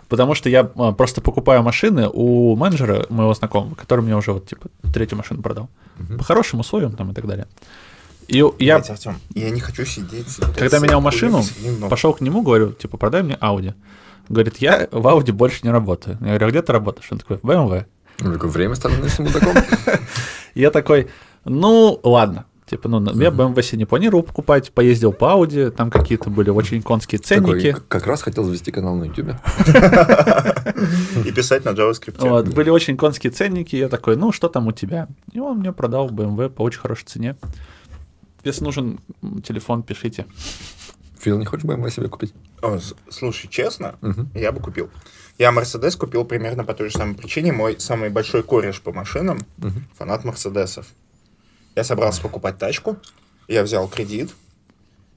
Потому 0.08 0.34
что 0.34 0.50
я 0.50 0.70
а, 0.76 0.92
просто 0.92 1.20
покупаю 1.22 1.62
машины 1.62 2.08
у 2.12 2.54
менеджера 2.54 3.06
моего 3.08 3.32
знакомого, 3.32 3.74
который 3.74 4.02
мне 4.02 4.14
уже 4.14 4.32
вот 4.32 4.46
типа 4.46 4.68
третью 4.92 5.16
машину 5.16 5.42
продал. 5.42 5.70
По 6.18 6.22
хорошим 6.22 6.60
условиям 6.60 6.92
там 6.92 7.10
и 7.10 7.14
так 7.14 7.26
далее. 7.26 7.48
И 8.28 8.44
я, 8.58 8.76
Артем, 8.76 9.16
я 9.34 9.50
не 9.50 9.60
хочу 9.60 9.84
сидеть. 9.84 10.26
когда 10.56 10.78
менял 10.78 11.00
машину, 11.00 11.42
пошел 11.88 12.12
к 12.12 12.20
нему, 12.20 12.42
говорю, 12.42 12.72
типа, 12.72 12.98
продай 12.98 13.22
мне 13.22 13.34
Audi. 13.40 13.74
Говорит, 14.28 14.58
я 14.58 14.86
в 14.92 15.06
Audi 15.08 15.32
больше 15.32 15.60
не 15.62 15.70
работаю. 15.70 16.18
Я 16.20 16.26
говорю, 16.26 16.46
а 16.46 16.50
где 16.50 16.62
ты 16.62 16.72
работаешь? 16.72 17.08
Он 17.10 17.18
такой, 17.18 17.38
в 17.38 17.44
BMW. 17.44 17.86
Время 18.18 18.74
становится 18.74 19.22
мудаком. 19.22 19.56
Я 20.54 20.70
такой, 20.70 21.08
ну, 21.44 22.00
ладно. 22.02 22.44
Типа, 22.66 22.88
ну, 22.88 23.00
я 23.20 23.28
BMW 23.28 23.62
себе 23.62 23.78
не 23.78 23.84
планировал 23.84 24.22
покупать, 24.22 24.72
поездил 24.72 25.12
по 25.12 25.26
Audi, 25.26 25.70
там 25.70 25.90
какие-то 25.90 26.30
были 26.30 26.48
очень 26.48 26.80
конские 26.80 27.20
Такой, 27.20 27.60
ценники. 27.60 27.72
к- 27.72 27.86
как 27.86 28.06
раз 28.06 28.22
хотел 28.22 28.44
завести 28.44 28.72
канал 28.72 28.96
на 28.96 29.04
YouTube. 29.04 29.32
И 31.26 31.32
писать 31.32 31.64
на 31.64 31.70
JavaScript. 31.70 32.50
Были 32.54 32.70
очень 32.70 32.96
конские 32.96 33.30
ценники, 33.30 33.76
я 33.76 33.88
такой, 33.88 34.16
ну, 34.16 34.32
что 34.32 34.48
там 34.48 34.66
у 34.68 34.72
тебя? 34.72 35.08
И 35.32 35.38
он 35.40 35.58
мне 35.58 35.72
продал 35.72 36.08
BMW 36.08 36.48
по 36.48 36.62
очень 36.62 36.80
хорошей 36.80 37.04
цене. 37.04 37.36
Если 38.44 38.64
нужен 38.64 38.98
телефон, 39.44 39.82
пишите. 39.82 40.26
Фил, 41.20 41.38
не 41.38 41.44
хочешь 41.44 41.64
BMW 41.64 41.90
себе 41.90 42.08
купить? 42.08 42.34
О, 42.62 42.78
слушай, 43.10 43.48
честно, 43.48 43.96
я 44.34 44.50
бы 44.50 44.60
купил. 44.60 44.88
Я 45.38 45.52
Мерседес 45.52 45.96
купил 45.96 46.24
примерно 46.24 46.64
по 46.64 46.74
той 46.74 46.88
же 46.88 46.96
самой 46.98 47.14
причине. 47.14 47.52
Мой 47.52 47.76
самый 47.78 48.10
большой 48.10 48.42
кореш 48.42 48.80
по 48.80 48.92
машинам 48.92 49.38
фанат 49.96 50.24
Мерседесов. 50.24 50.86
Я 51.74 51.84
собрался 51.84 52.20
покупать 52.20 52.58
тачку, 52.58 52.96
я 53.48 53.62
взял 53.62 53.88
кредит, 53.88 54.30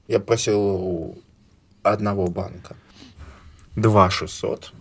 я 0.08 0.20
просил 0.20 0.60
у 0.60 1.18
одного 1.82 2.28
банка 2.28 2.76
2 3.76 4.10
600, 4.10 4.72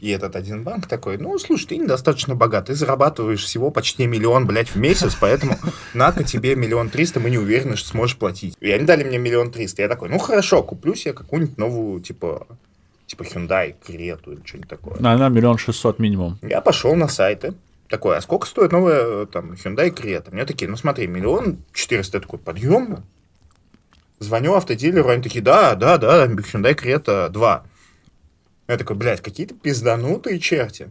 и 0.00 0.10
этот 0.10 0.36
один 0.36 0.64
банк 0.64 0.86
такой, 0.86 1.16
ну, 1.16 1.38
слушай, 1.38 1.66
ты 1.66 1.76
недостаточно 1.78 2.34
богат, 2.34 2.66
ты 2.66 2.74
зарабатываешь 2.74 3.42
всего 3.42 3.70
почти 3.70 4.06
миллион, 4.06 4.46
блядь, 4.46 4.68
в 4.68 4.76
месяц, 4.76 5.16
поэтому 5.18 5.58
на-ка 5.94 6.24
тебе 6.24 6.56
миллион 6.56 6.90
триста, 6.90 7.20
мы 7.20 7.30
не 7.30 7.38
уверены, 7.38 7.76
что 7.76 7.88
сможешь 7.88 8.18
платить. 8.18 8.54
И 8.60 8.70
они 8.70 8.84
дали 8.84 9.02
мне 9.02 9.16
миллион 9.16 9.50
триста. 9.50 9.80
Я 9.80 9.88
такой, 9.88 10.10
ну, 10.10 10.18
хорошо, 10.18 10.62
куплю 10.62 10.94
себе 10.94 11.14
какую-нибудь 11.14 11.56
новую, 11.56 12.00
типа, 12.02 12.46
типа 13.06 13.22
Hyundai, 13.22 13.74
Крету 13.82 14.32
или 14.32 14.42
что-нибудь 14.44 14.68
такое. 14.68 14.98
Она 14.98 15.30
миллион 15.30 15.56
шестьсот 15.56 15.98
минимум. 15.98 16.38
Я 16.42 16.60
пошел 16.60 16.94
на 16.94 17.08
сайты, 17.08 17.54
такой, 17.88 18.16
а 18.16 18.20
сколько 18.20 18.46
стоит 18.46 18.72
новая 18.72 19.24
э, 19.24 19.26
там 19.26 19.52
Hyundai 19.52 19.90
Creta? 19.90 20.30
Мне 20.32 20.44
такие, 20.44 20.70
ну 20.70 20.76
смотри, 20.76 21.06
миллион 21.06 21.58
четыреста, 21.72 22.20
такой, 22.20 22.38
подъемно? 22.38 23.04
Звоню 24.18 24.54
автодилеру, 24.54 25.08
они 25.08 25.22
такие, 25.22 25.42
да, 25.42 25.74
да, 25.74 25.98
да, 25.98 26.26
Hyundai 26.26 26.74
Creta 26.74 27.28
2. 27.28 27.66
Я 28.68 28.76
такой, 28.78 28.96
блядь, 28.96 29.20
какие-то 29.20 29.54
пизданутые 29.54 30.38
черти. 30.38 30.88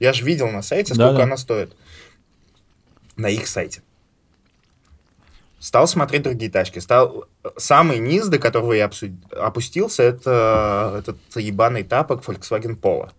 Я 0.00 0.12
же 0.12 0.24
видел 0.24 0.48
на 0.50 0.62
сайте, 0.62 0.94
сколько 0.94 1.12
Да-да. 1.12 1.22
она 1.24 1.36
стоит. 1.36 1.76
На 3.16 3.28
их 3.28 3.46
сайте. 3.46 3.82
Стал 5.58 5.86
смотреть 5.86 6.22
другие 6.22 6.50
тачки. 6.50 6.78
Стал... 6.78 7.26
Самый 7.56 7.98
низ, 7.98 8.26
до 8.28 8.38
которого 8.38 8.72
я 8.72 8.86
обсу- 8.86 9.16
опустился, 9.34 10.02
это 10.02 10.96
этот 10.98 11.16
ебаный 11.36 11.84
тапок 11.84 12.22
Volkswagen 12.22 12.78
Polo. 12.78 13.10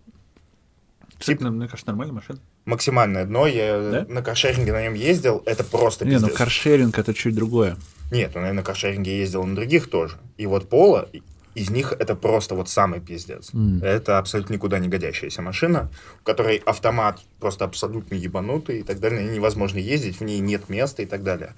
Тип, 1.20 1.42
мне 1.42 1.68
кажется, 1.68 1.88
нормальная 1.88 2.16
машина. 2.16 2.40
максимальное 2.66 3.26
дно. 3.26 3.48
Я 3.48 3.80
Да? 3.80 4.06
на 4.14 4.22
каршеринге 4.22 4.72
на 4.74 4.84
нем 4.84 4.94
ездил. 4.96 5.42
Это 5.46 5.64
просто 5.64 6.06
Не, 6.06 6.16
ну 6.16 6.20
пиздец. 6.22 6.38
каршеринг 6.38 6.98
это 7.00 7.14
чуть 7.14 7.36
другое. 7.36 7.78
Нет, 8.12 8.32
ну, 8.36 8.42
я 8.46 8.54
на 8.54 8.64
каршеринге 8.64 9.18
ездил 9.20 9.44
на 9.46 9.56
других 9.56 9.90
тоже. 9.90 10.18
И 10.38 10.46
вот 10.46 10.70
Пола, 10.70 11.08
и- 11.14 11.22
из 11.56 11.70
них 11.70 11.94
это 11.98 12.16
просто 12.16 12.54
вот 12.56 12.68
самый 12.70 13.00
пиздец. 13.00 13.54
М. 13.54 13.82
Это 13.82 14.18
абсолютно 14.18 14.54
никуда 14.54 14.78
не 14.80 14.90
годящаяся 14.90 15.42
машина, 15.42 15.90
у 16.22 16.26
которой 16.26 16.58
автомат 16.58 17.20
просто 17.40 17.64
абсолютно 17.66 18.16
ебанутый 18.16 18.80
и 18.80 18.84
так 18.84 19.00
далее. 19.00 19.22
На 19.22 19.26
ней 19.30 19.36
невозможно 19.36 19.78
ездить, 19.80 20.20
в 20.20 20.24
ней 20.24 20.40
нет 20.40 20.68
места 20.70 21.02
и 21.02 21.06
так 21.06 21.24
далее. 21.24 21.54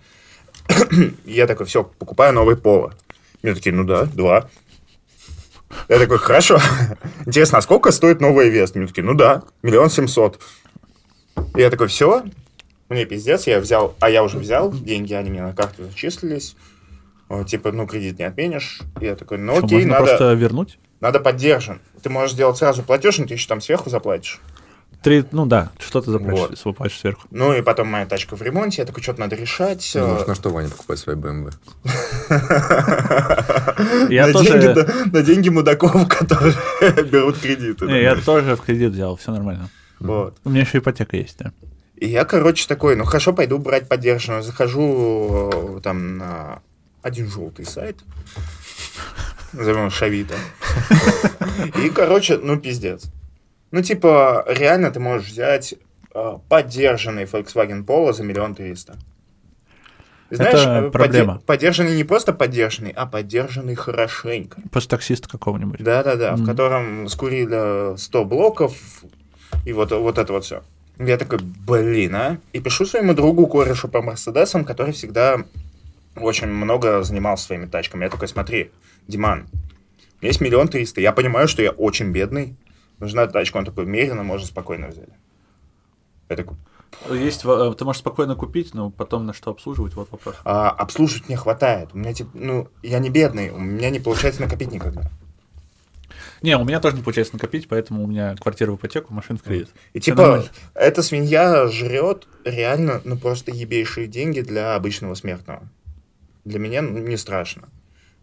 И 1.26 1.32
я 1.34 1.48
такой, 1.48 1.66
все, 1.66 1.84
покупаю 1.84 2.34
новый 2.34 2.56
Пола. 2.58 2.94
Мне 3.44 3.54
такие, 3.56 3.74
ну 3.74 3.84
да, 3.86 4.06
два. 4.06 4.50
Я 5.90 6.00
такой, 6.00 6.18
хорошо. 6.18 6.60
Интересно, 7.26 7.58
а 7.58 7.62
сколько 7.62 7.92
стоит 7.92 8.22
новая 8.22 8.48
Веста? 8.50 8.80
Мне 8.80 8.88
такие, 8.88 9.04
ну 9.04 9.14
да, 9.14 9.44
миллион 9.64 9.90
семьсот. 9.90 10.40
Я 11.56 11.70
такой, 11.70 11.88
все, 11.88 12.24
мне 12.90 13.06
пиздец, 13.06 13.48
я 13.48 13.60
взял, 13.60 13.96
а 14.00 14.10
я 14.10 14.24
уже 14.24 14.38
взял, 14.38 14.72
деньги, 14.72 15.14
они 15.14 15.30
мне 15.30 15.42
на 15.44 15.54
карту 15.54 15.84
зачислились. 15.84 16.56
Типа, 17.48 17.74
ну, 17.74 17.86
кредит 17.86 18.18
не 18.20 18.26
отменишь. 18.26 18.82
Я 19.02 19.16
такой, 19.16 19.38
ну 19.38 19.58
Что, 19.58 19.66
окей, 19.66 19.80
можно 19.80 19.92
надо, 19.92 20.06
просто 20.06 20.34
вернуть? 20.34 20.80
надо 21.02 21.20
поддержан. 21.20 21.82
Ты 22.02 22.10
можешь 22.10 22.32
сделать 22.32 22.58
сразу 22.58 22.84
платеж, 22.84 23.18
но 23.18 23.26
ты 23.26 23.34
еще 23.34 23.48
там 23.48 23.60
сверху 23.60 23.90
заплатишь. 23.90 24.40
Три, 25.04 25.24
ну 25.32 25.46
да, 25.46 25.72
что 25.80 26.02
ты 26.02 26.12
заплатишь, 26.12 26.60
Вот. 26.66 26.92
сверху. 26.92 27.28
Ну, 27.32 27.54
и 27.54 27.62
потом 27.62 27.88
моя 27.88 28.06
тачка 28.06 28.36
в 28.36 28.42
ремонте, 28.42 28.82
я 28.82 28.86
такой, 28.86 29.04
что-то 29.04 29.20
надо 29.20 29.36
решать. 29.36 29.92
Ну, 29.96 30.02
э, 30.02 30.08
может, 30.08 30.28
на 30.28 30.36
что 30.36 30.50
Ваня 30.50 30.70
покупает 30.70 31.00
свои 31.00 31.16
BMW? 31.16 31.54
На, 34.10 34.34
деньги, 34.34 34.74
да, 34.74 34.88
на 35.12 35.22
деньги 35.22 35.50
мудаков, 35.50 36.08
которые 36.10 36.54
берут 37.12 37.38
кредиты. 37.38 37.86
Я 37.86 38.16
тоже 38.16 38.56
в 38.56 38.62
кредит 38.62 38.94
взял, 38.94 39.16
все 39.16 39.32
нормально. 39.32 39.70
У 40.00 40.32
меня 40.50 40.62
еще 40.62 40.80
ипотека 40.80 41.16
есть, 41.16 41.38
да. 41.40 41.52
И 41.96 42.08
я, 42.08 42.26
короче, 42.26 42.68
такой, 42.68 42.96
ну 42.96 43.06
хорошо, 43.06 43.34
пойду 43.34 43.58
брать 43.58 43.88
поддержанную. 43.88 44.44
Захожу 44.44 45.50
э, 45.52 45.80
там 45.82 46.18
на 46.18 46.62
один 47.02 47.28
желтый 47.30 47.66
сайт, 47.66 47.98
назовем 49.54 49.90
Шавита. 49.90 50.36
И, 51.84 51.90
короче, 51.90 52.38
ну 52.38 52.58
пиздец. 52.58 53.06
Ну, 53.72 53.82
типа, 53.82 54.46
реально 54.48 54.92
ты 54.92 55.00
можешь 55.00 55.28
взять 55.30 55.76
э, 56.14 56.38
поддержанный 56.50 57.24
Volkswagen 57.26 57.86
Polo 57.86 58.14
за 58.14 58.24
миллион 58.24 58.56
триста. 58.56 58.96
Это 60.30 60.36
Знаешь, 60.58 60.88
э, 60.88 60.92
проблема. 60.92 61.36
подде- 61.36 61.46
поддержанный 61.46 61.96
не 61.96 62.04
просто 62.04 62.34
поддержанный, 62.34 62.92
а 62.92 63.06
поддержанный 63.06 63.76
хорошенько. 63.76 64.62
После 64.72 64.90
таксиста 64.90 65.30
какого-нибудь. 65.30 65.82
Да-да-да, 65.82 66.36
в 66.36 66.40
Мгм. 66.40 66.46
котором 66.46 67.08
скурили 67.10 67.96
100 67.98 68.26
блоков 68.26 68.74
и 69.66 69.72
вот, 69.74 69.92
вот 69.92 70.18
это 70.18 70.34
вот 70.34 70.44
все. 70.46 70.64
Я 71.00 71.18
такой, 71.18 71.40
блин, 71.42 72.16
а? 72.16 72.38
И 72.54 72.60
пишу 72.60 72.86
своему 72.86 73.14
другу, 73.14 73.48
корешу 73.48 73.88
по 73.88 74.02
Мерседесам, 74.02 74.66
который 74.66 74.94
всегда 74.94 75.38
очень 76.16 76.48
много 76.48 77.04
занимался 77.04 77.46
своими 77.46 77.66
тачками. 77.68 78.04
Я 78.04 78.10
такой, 78.10 78.28
смотри, 78.28 78.72
Диман, 79.08 79.48
есть 80.22 80.42
миллион 80.42 80.68
триста, 80.68 81.00
я 81.00 81.12
понимаю, 81.12 81.48
что 81.48 81.62
я 81.62 81.70
очень 81.72 82.12
бедный, 82.12 82.56
нужна 83.00 83.28
тачка. 83.28 83.58
Он 83.58 83.66
такой, 83.66 83.86
меренно, 83.86 84.24
можно 84.24 84.48
спокойно 84.48 84.88
взять. 84.88 85.10
Я 86.30 86.36
такой, 86.36 86.58
Есть, 87.10 87.44
ты 87.44 87.86
можешь 87.86 88.00
спокойно 88.02 88.36
купить, 88.36 88.74
но 88.74 88.90
потом 88.90 89.26
на 89.26 89.34
что 89.34 89.52
обслуживать, 89.52 89.96
вот 89.96 90.12
вопрос. 90.12 90.36
а, 90.44 90.70
обслуживать 90.70 91.28
мне 91.30 91.38
хватает. 91.38 91.90
У 91.94 91.98
меня, 91.98 92.14
типа, 92.14 92.32
ну, 92.34 92.68
я 92.84 93.00
не 93.00 93.10
бедный, 93.10 93.50
у 93.50 93.60
меня 93.60 93.90
не 93.90 94.00
получается 94.00 94.42
накопить 94.42 94.72
никогда. 94.72 95.10
Не, 96.42 96.56
у 96.58 96.64
меня 96.64 96.80
тоже 96.80 96.96
не 96.96 97.02
получается 97.02 97.34
накопить, 97.34 97.68
поэтому 97.68 98.04
у 98.04 98.08
меня 98.08 98.36
квартира 98.36 98.72
в 98.72 98.76
ипотеку, 98.76 99.14
машина 99.14 99.40
в 99.40 99.44
кредит. 99.44 99.70
И 99.94 100.00
типа, 100.00 100.22
нормально. 100.22 100.46
эта 100.76 101.02
свинья 101.02 101.68
жрет 101.68 102.28
реально, 102.44 103.02
ну, 103.06 103.18
просто 103.18 103.52
ебейшие 103.52 104.08
деньги 104.08 104.42
для 104.42 104.76
обычного 104.76 105.16
смертного. 105.16 105.64
Для 106.46 106.60
меня 106.60 106.82
ну, 106.82 107.00
не 107.00 107.18
страшно. 107.18 107.70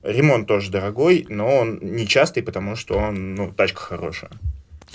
Ремонт 0.02 0.46
тоже 0.46 0.70
дорогой, 0.70 1.26
но 1.28 1.48
он 1.48 1.78
нечастый, 1.80 2.42
потому 2.42 2.76
что 2.76 2.96
он, 2.96 3.34
ну, 3.34 3.52
тачка 3.52 3.80
хорошая. 3.80 4.30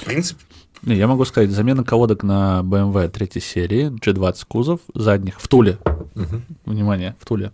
В 0.01 0.05
принципе, 0.05 0.41
я 0.83 1.07
могу 1.07 1.25
сказать, 1.25 1.51
замена 1.51 1.83
колодок 1.83 2.23
на 2.23 2.61
BMW 2.63 3.09
третьей 3.09 3.41
серии, 3.41 3.89
G20 3.91 4.45
кузов, 4.47 4.79
задних, 4.93 5.39
в 5.41 5.47
Туле, 5.47 5.77
Мгм. 6.15 6.43
внимание, 6.65 7.15
в 7.19 7.25
Туле, 7.25 7.51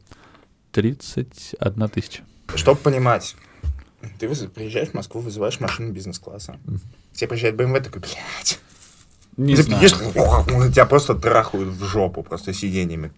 31 0.72 1.88
тысяча. 1.90 2.24
чтобы 2.56 2.80
понимать, 2.80 3.36
ты 4.20 4.28
приезжаешь 4.48 4.90
в 4.90 4.94
Москву, 4.94 5.22
вызываешь 5.22 5.60
машину 5.60 5.92
бизнес-класса. 5.92 6.58
Тебе 7.14 7.28
приезжает 7.30 7.56
BMW, 7.56 7.82
такой, 7.82 8.02
блядь. 8.02 8.60
Не 9.38 9.56
ты 9.56 9.64
знаю. 9.64 9.82
едешь, 9.84 9.98
тебя 10.74 10.86
просто 10.86 11.14
трахают 11.16 11.70
в 11.70 11.84
жопу, 11.86 12.24
просто 12.24 12.54
сиденьями 12.54 13.12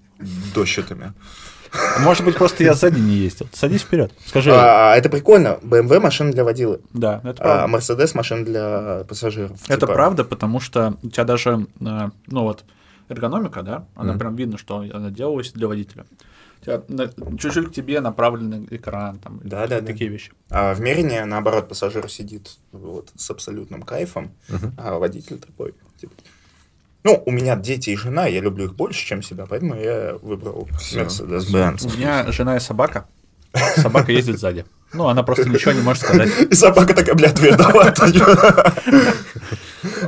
дощатыми. 0.56 1.14
Может 2.00 2.26
быть, 2.26 2.36
просто 2.38 2.64
я 2.64 2.74
сзади 2.74 3.00
не 3.00 3.16
ездил. 3.16 3.48
Садись 3.54 3.82
вперед. 3.82 4.12
Скажи. 4.26 4.52
А, 4.54 4.96
это 4.96 5.10
прикольно. 5.10 5.60
BMW 5.62 6.00
машина 6.00 6.32
для 6.32 6.44
водилы. 6.44 6.80
Да, 6.94 7.22
это 7.24 7.42
А 7.42 7.46
правда. 7.46 7.68
Мерседес 7.68 8.16
машина 8.16 8.46
для 8.46 9.04
пассажиров. 9.08 9.58
Это 9.68 9.82
Типа, 9.82 9.94
правда, 9.94 10.24
потому 10.24 10.60
что 10.60 10.96
у 11.04 11.10
тебя 11.10 11.24
даже, 11.24 11.68
э, 11.80 12.10
ну 12.28 12.44
вот, 12.44 12.64
эргономика, 13.10 13.62
да, 13.64 13.86
она 13.96 14.12
Мгм. 14.12 14.20
прям 14.20 14.36
видно, 14.36 14.58
что 14.58 14.78
она 14.94 15.10
делалась 15.12 15.52
для 15.52 15.68
водителя. 15.68 16.06
Чуть-чуть 17.40 17.70
к 17.70 17.74
тебе 17.74 18.02
направленный 18.02 18.68
экран, 18.72 19.20
там, 19.20 19.40
Да, 19.44 19.68
да, 19.68 19.80
да. 19.80 19.86
такие 19.88 20.10
вещи. 20.10 20.32
А 20.50 20.74
в 20.74 20.82
Мерине, 20.82 21.24
наоборот, 21.26 21.70
пассажир 21.70 22.10
сидит 22.10 22.58
вот, 22.72 23.10
с 23.16 23.30
абсолютным 23.30 23.84
кайфом, 23.84 24.32
Мгм. 24.50 24.74
а 24.78 24.98
водитель 25.00 25.38
такой, 25.38 25.74
типа... 26.02 26.14
Ну, 27.08 27.24
у 27.26 27.32
меня 27.32 27.56
дети 27.56 27.92
и 27.92 27.96
жена, 27.96 28.28
я 28.28 28.42
люблю 28.42 28.66
их 28.66 28.76
больше, 28.76 29.06
чем 29.06 29.24
себя, 29.24 29.46
поэтому 29.46 29.76
я 29.76 30.18
выбрал. 30.22 30.68
Mercedes-Benz. 30.94 31.88
У 31.88 31.98
меня 31.98 32.30
жена 32.34 32.58
и 32.58 32.60
собака. 32.60 33.06
Собака 33.78 34.12
ездит 34.12 34.40
сзади. 34.40 34.66
Ну, 34.92 35.08
она 35.08 35.24
просто 35.24 35.48
ничего 35.48 35.72
не 35.72 35.80
может 35.80 36.04
сказать. 36.04 36.30
И 36.52 36.54
собака 36.54 36.94
такая, 36.94 37.16
бля, 37.16 37.32
дверь 37.32 37.56
давай. 37.56 37.94
ты 37.96 38.12
чё?» 38.12 38.74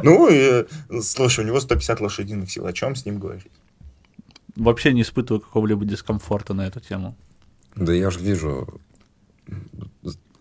Ну, 0.04 0.28
и, 0.30 0.66
слушай, 1.02 1.46
у 1.46 1.48
него 1.48 1.62
150 1.62 2.02
лошадиных 2.02 2.52
сил, 2.52 2.66
о 2.66 2.74
чем 2.74 2.98
с 2.98 3.06
ним 3.06 3.18
говорить? 3.18 3.48
Вообще 4.58 4.92
не 4.92 5.04
испытываю 5.04 5.40
какого-либо 5.40 5.86
дискомфорта 5.86 6.54
на 6.54 6.68
эту 6.68 6.82
тему. 6.82 7.16
Да 7.78 7.94
я 7.94 8.10
же 8.10 8.20
вижу 8.20 8.82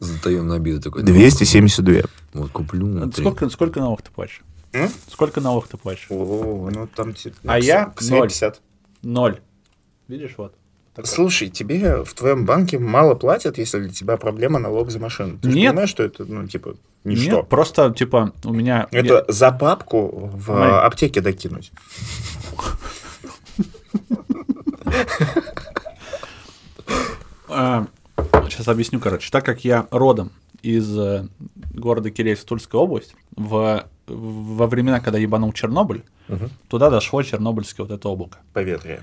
затаенную 0.01 0.56
обиду 0.56 0.82
такой. 0.82 1.05
272. 1.05 2.10
Вот 2.32 2.51
куплю. 2.51 2.89
на 2.89 3.09
три. 3.12 3.22
Сколько, 3.22 3.48
сколько 3.48 3.78
налог 3.78 4.02
ты 4.02 4.10
платишь? 4.10 4.43
М? 4.73 4.90
Сколько 5.09 5.40
налог 5.40 5.66
ты 5.69 5.77
платишь? 5.77 6.07
О, 6.11 6.70
ну 6.73 6.86
там... 6.86 7.15
А 7.45 7.59
я 7.59 7.93
ноль. 8.09 8.28
50. 8.28 8.61
Ноль. 9.03 9.40
Видишь, 10.09 10.35
вот. 10.36 10.55
Слушай, 11.05 11.49
тебе 11.49 12.03
в 12.03 12.12
твоем 12.15 12.45
банке 12.45 12.78
мало 12.78 13.15
платят, 13.15 13.57
если 13.59 13.78
для 13.78 13.90
тебя 13.90 14.16
проблема 14.16 14.59
налог 14.59 14.90
за 14.90 14.99
машину. 14.99 15.39
Ты 15.39 15.51
же 15.51 15.57
Нет. 15.57 15.70
понимаешь, 15.70 15.90
что 15.90 16.03
это, 16.03 16.24
ну, 16.24 16.47
типа, 16.49 16.74
Нет, 17.05 17.19
ничто. 17.19 17.43
просто, 17.45 17.93
типа, 17.93 18.32
у 18.45 18.53
меня... 18.53 18.89
Это 18.90 19.24
за 19.28 19.53
папку 19.53 20.28
в 20.35 20.45
Смотри. 20.45 20.73
а, 20.73 20.86
аптеке 20.86 21.20
докинуть. 21.20 21.70
сейчас 28.49 28.69
объясню, 28.69 28.99
короче. 29.01 29.31
Так 29.31 29.45
как 29.45 29.65
я 29.65 29.86
родом 29.90 30.32
из 30.62 30.99
э, 30.99 31.28
города 31.73 32.11
Киреевск, 32.11 32.45
Тульская 32.45 32.81
область, 32.81 33.15
в, 33.36 33.85
во 34.09 34.66
времена, 34.66 35.01
когда 35.01 35.18
ебанул 35.18 35.52
Чернобыль, 35.52 36.02
Мгм. 36.28 36.51
туда 36.68 36.90
дошло 36.90 37.22
чернобыльское 37.22 37.86
вот 37.86 37.94
это 37.94 38.09
облако. 38.09 38.39
Поветрие. 38.52 39.01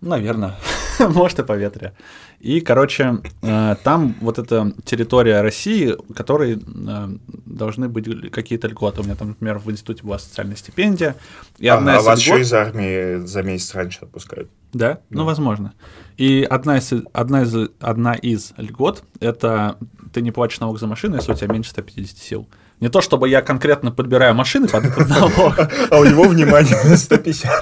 Наверное. 0.00 0.54
Может, 1.00 1.40
и 1.40 1.42
поветрие. 1.44 1.92
И, 2.38 2.60
короче, 2.60 3.18
э, 3.42 3.74
там 3.82 4.14
вот 4.20 4.38
эта 4.38 4.72
территория 4.84 5.40
России, 5.42 5.96
которой 6.14 6.56
э, 6.56 7.08
должны 7.46 7.88
быть 7.88 8.30
какие-то 8.30 8.68
льготы. 8.68 9.00
У 9.00 9.04
меня 9.04 9.16
там, 9.16 9.28
например, 9.28 9.58
в 9.58 9.68
институте 9.70 10.04
была 10.04 10.20
социальная 10.20 10.54
стипендия. 10.54 11.16
И 11.58 11.66
А, 11.66 11.78
одна 11.78 11.96
а 11.96 11.98
из 11.98 12.04
вас 12.04 12.18
льгот- 12.20 12.22
еще 12.34 12.40
из 12.42 12.52
армии 12.52 13.26
за 13.26 13.42
месяц 13.42 13.74
раньше 13.74 14.00
отпускают. 14.02 14.48
Да? 14.72 15.00
Ну, 15.10 15.24
возможно. 15.24 15.72
И 16.16 16.46
одна 16.48 16.78
из, 16.78 16.92
одна, 17.12 17.42
из, 17.42 17.56
одна 17.80 18.14
из 18.14 18.52
льгот— 18.56 19.02
это 19.20 19.78
ты 20.12 20.22
не 20.22 20.30
платишь 20.30 20.60
налог 20.60 20.78
за 20.78 20.86
машину, 20.86 21.16
если 21.16 21.32
у 21.32 21.34
тебя 21.34 21.52
меньше 21.52 21.70
150 21.70 22.18
сил. 22.18 22.48
Не 22.80 22.88
то, 22.88 23.00
чтобы 23.00 23.28
я 23.28 23.42
конкретно 23.42 23.90
подбираю 23.90 24.34
машины 24.34 24.68
под 24.68 24.84
этот 24.84 25.08
налог. 25.08 25.54
А 25.90 25.98
у 25.98 26.04
него 26.04 26.24
внимание 26.24 26.76
на 26.84 26.96
150. 26.96 27.60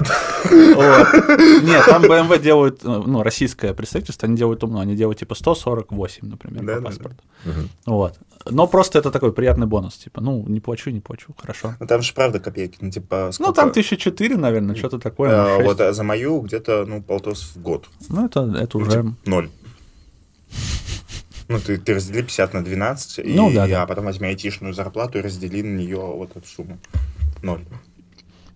Вот. 0.75 1.07
Нет, 1.63 1.85
там 1.85 2.03
BMW 2.03 2.39
делают, 2.39 2.83
э, 2.83 2.87
ну, 3.05 3.23
российское 3.23 3.73
представительство, 3.73 4.27
они 4.27 4.37
делают 4.37 4.63
умно, 4.63 4.79
они 4.79 4.95
делают 4.95 5.19
типа 5.19 5.35
148, 5.35 6.27
например, 6.27 6.75
по 6.75 6.81
паспорту. 6.81 7.23
Вот. 7.85 8.19
Но 8.49 8.67
просто 8.67 8.99
это 8.99 9.11
такой 9.11 9.33
приятный 9.33 9.67
бонус, 9.67 9.95
типа, 9.95 10.21
ну, 10.21 10.43
не 10.47 10.59
плачу, 10.59 10.89
не 10.91 10.99
плачу, 10.99 11.33
хорошо. 11.37 11.75
Ну 11.79 11.87
там 11.87 12.01
же 12.01 12.13
правда 12.13 12.39
копейки, 12.39 12.77
ну 12.81 12.91
типа 12.91 13.25
Ну, 13.25 13.31
сколько? 13.31 13.53
там 13.53 13.71
тысяча 13.71 13.97
четыре, 13.97 14.37
наверное, 14.37 14.75
что-то 14.75 14.99
такое. 14.99 15.29
А, 15.31 15.57
ну, 15.59 15.65
вот 15.65 15.81
а 15.81 15.93
за 15.93 16.03
мою 16.03 16.41
где-то, 16.41 16.85
ну, 16.87 17.01
полтос 17.01 17.51
в 17.55 17.61
год. 17.61 17.87
Ну, 18.09 18.25
это, 18.25 18.41
это 18.57 18.77
Ну, 18.77 18.83
уже... 18.83 18.91
типа, 18.91 19.15
Ноль. 19.25 19.49
Ну, 21.47 21.59
ты, 21.59 21.77
ты 21.77 21.93
раздели 21.93 22.21
50 22.23 22.53
на 22.53 22.63
12, 22.63 23.19
и, 23.19 23.33
Ну, 23.33 23.51
да, 23.53 23.67
да. 23.67 23.83
а 23.83 23.87
потом 23.87 24.05
возьми 24.05 24.27
айтишную 24.27 24.73
зарплату 24.73 25.17
и 25.19 25.21
раздели 25.21 25.61
на 25.61 25.77
нее 25.77 25.97
вот 25.97 26.35
эту 26.35 26.45
сумму. 26.47 26.77
Ноль. 27.41 27.63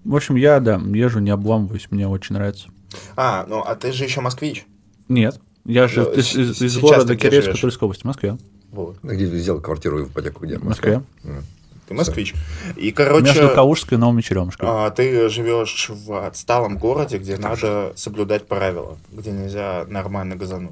В 0.04 0.16
общем, 0.16 0.36
я, 0.36 0.60
да, 0.60 0.82
езжу, 0.94 1.20
не 1.20 1.30
обламываюсь, 1.30 1.88
мне 1.92 2.08
очень 2.08 2.34
нравится. 2.36 2.68
А, 3.16 3.46
ну, 3.48 3.60
а 3.62 3.76
ты 3.76 3.92
же 3.94 4.04
еще 4.04 4.20
москвич. 4.22 4.66
Нет, 5.08 5.40
я 5.66 5.88
же 5.88 6.02
Ну, 6.02 6.12
из, 6.12 6.36
из- 6.36 6.62
из 6.62 6.78
города 6.80 7.18
живешь? 7.18 7.60
Тульской 7.60 7.86
области, 7.86 8.02
в 8.04 8.06
Москве. 8.06 8.38
Вот. 8.72 8.98
Где 9.04 9.26
взял 9.28 9.60
квартиру 9.62 10.06
в 10.06 10.10
ипотеку, 10.10 10.46
где? 10.46 10.58
В 10.58 10.64
Москве. 10.64 11.04
Мгм. 11.24 11.44
Ты 11.88 11.94
москвич. 11.94 12.34
И, 12.78 12.92
короче, 12.92 13.26
Между 13.26 13.50
Калужской 13.50 13.98
и 13.98 14.02
Новыми 14.02 14.22
Черемушками. 14.22 14.70
а, 14.72 14.90
ты 14.92 15.28
живешь 15.30 15.90
в 15.90 16.26
отсталом 16.26 16.78
городе, 16.78 17.18
где 17.18 17.38
надо 17.38 17.92
соблюдать 17.96 18.48
правила, 18.48 18.98
где 19.12 19.32
нельзя 19.32 19.86
нормально 19.90 20.36
газануть. 20.38 20.72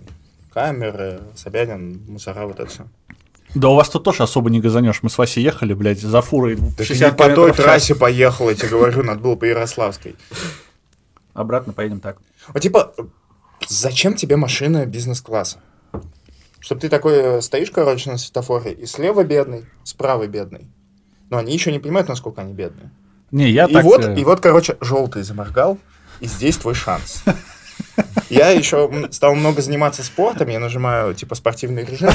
Камеры, 0.53 1.21
Собянин, 1.35 2.03
мусора, 2.07 2.45
вот 2.45 2.59
это 2.59 2.69
все. 2.69 2.87
Да 3.55 3.69
у 3.69 3.75
вас 3.75 3.89
тут 3.89 4.03
тоже 4.03 4.23
особо 4.23 4.49
не 4.49 4.59
газанешь. 4.59 5.01
Мы 5.01 5.09
с 5.09 5.17
Васей 5.17 5.43
ехали, 5.43 5.73
блядь, 5.73 5.99
за 5.99 6.21
фурой 6.21 6.55
Да 6.55 6.67
ты 6.77 6.83
60 6.83 7.11
не 7.11 7.17
по 7.17 7.33
той 7.33 7.53
трассе 7.53 7.95
поехал, 7.95 8.49
я 8.49 8.55
тебе 8.55 8.69
говорю, 8.69 9.03
надо 9.03 9.21
было 9.21 9.35
по 9.35 9.45
Ярославской. 9.45 10.15
Обратно 11.33 11.73
поедем 11.73 11.99
так. 11.99 12.17
Вот 12.49 12.61
типа, 12.61 12.93
зачем 13.67 14.13
тебе 14.13 14.35
машина 14.35 14.85
бизнес-класса? 14.85 15.59
Чтобы 16.59 16.81
ты 16.81 16.89
такой 16.89 17.13
э, 17.13 17.41
стоишь, 17.41 17.71
короче, 17.71 18.11
на 18.11 18.17
светофоре, 18.17 18.73
и 18.73 18.85
слева 18.85 19.23
бедный, 19.23 19.65
справа 19.83 20.27
бедный. 20.27 20.67
Но 21.29 21.37
они 21.37 21.53
еще 21.53 21.71
не 21.71 21.79
понимают, 21.79 22.09
насколько 22.09 22.41
они 22.41 22.53
бедные. 22.53 22.91
Не, 23.31 23.49
я 23.49 23.65
и, 23.65 23.73
так... 23.73 23.85
вот, 23.85 24.03
э, 24.03 24.19
и 24.19 24.23
вот, 24.25 24.41
короче, 24.41 24.77
желтый 24.81 25.23
заморгал, 25.23 25.77
и 26.19 26.27
здесь 26.27 26.57
твой 26.57 26.73
шанс. 26.75 27.23
Я 28.29 28.49
еще 28.51 28.91
стал 29.11 29.35
много 29.35 29.61
заниматься 29.61 30.03
спортом, 30.03 30.49
я 30.49 30.59
нажимаю, 30.59 31.13
типа, 31.15 31.35
спортивный 31.35 31.83
режим. 31.83 32.09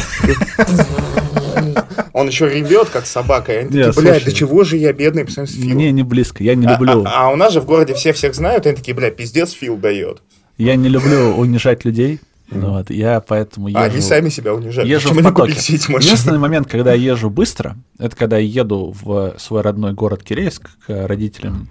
Он 2.13 2.29
еще 2.29 2.49
ревет, 2.49 2.91
как 2.91 3.07
собака. 3.07 3.63
Не, 3.65 3.87
такие, 3.87 3.93
блядь, 3.93 4.25
до 4.25 4.33
чего 4.33 4.63
же 4.63 4.77
я 4.77 4.93
бедный, 4.93 5.29
сравнению 5.29 5.47
с 5.47 5.61
Филом?» 5.61 5.77
Мне 5.77 5.93
не 5.93 6.03
близко, 6.05 6.45
я 6.45 6.55
не 6.55 6.67
А- 6.67 6.73
люблю. 6.73 7.05
А, 7.07 7.27
а 7.27 7.31
у 7.31 7.37
нас 7.37 7.53
же 7.53 7.61
в 7.61 7.67
городе 7.67 7.95
все 7.95 8.13
всех 8.13 8.35
знают, 8.35 8.67
они 8.67 8.77
такие, 8.77 8.95
бля, 8.95 9.11
пиздец 9.11 9.51
Фил 9.53 9.77
дает. 9.77 10.23
Я 10.57 10.77
не 10.77 10.89
люблю 10.89 11.35
унижать 11.37 11.85
людей. 11.85 12.21
Вот, 12.51 12.91
я 12.91 13.21
поэтому 13.21 13.69
езжу... 13.69 13.79
А 13.81 13.85
они 13.85 14.01
сами 14.01 14.29
себя 14.29 14.55
унижают. 14.55 14.89
езжу 14.89 15.09
Почему 15.09 15.31
в 15.31 15.33
потоке. 15.35 15.53
Единственный 15.53 16.39
момент, 16.39 16.69
когда 16.71 16.93
я 16.93 17.13
езжу 17.13 17.31
быстро, 17.31 17.77
это 17.99 18.15
когда 18.15 18.39
я 18.39 18.63
еду 18.63 18.95
в 19.03 19.35
свой 19.39 19.63
родной 19.63 19.93
город 19.95 20.23
Кирейск 20.23 20.69
к 20.87 21.07
родителям 21.09 21.71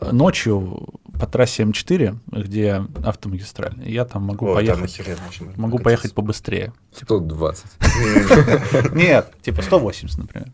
ночью 0.00 0.88
по 1.18 1.26
трассе 1.26 1.62
М4, 1.62 2.16
где 2.26 2.84
автомагистраль. 3.04 3.74
Я 3.84 4.04
там 4.04 4.24
могу 4.24 4.46
О, 4.46 4.56
там 4.56 4.64
поехать. 4.80 5.18
можно 5.24 5.46
Могу 5.56 5.78
прокатиться. 5.78 5.84
поехать 5.84 6.14
побыстрее. 6.14 6.72
120. 6.92 7.64
Нет, 8.94 9.32
типа 9.42 9.62
180, 9.62 10.18
например. 10.18 10.48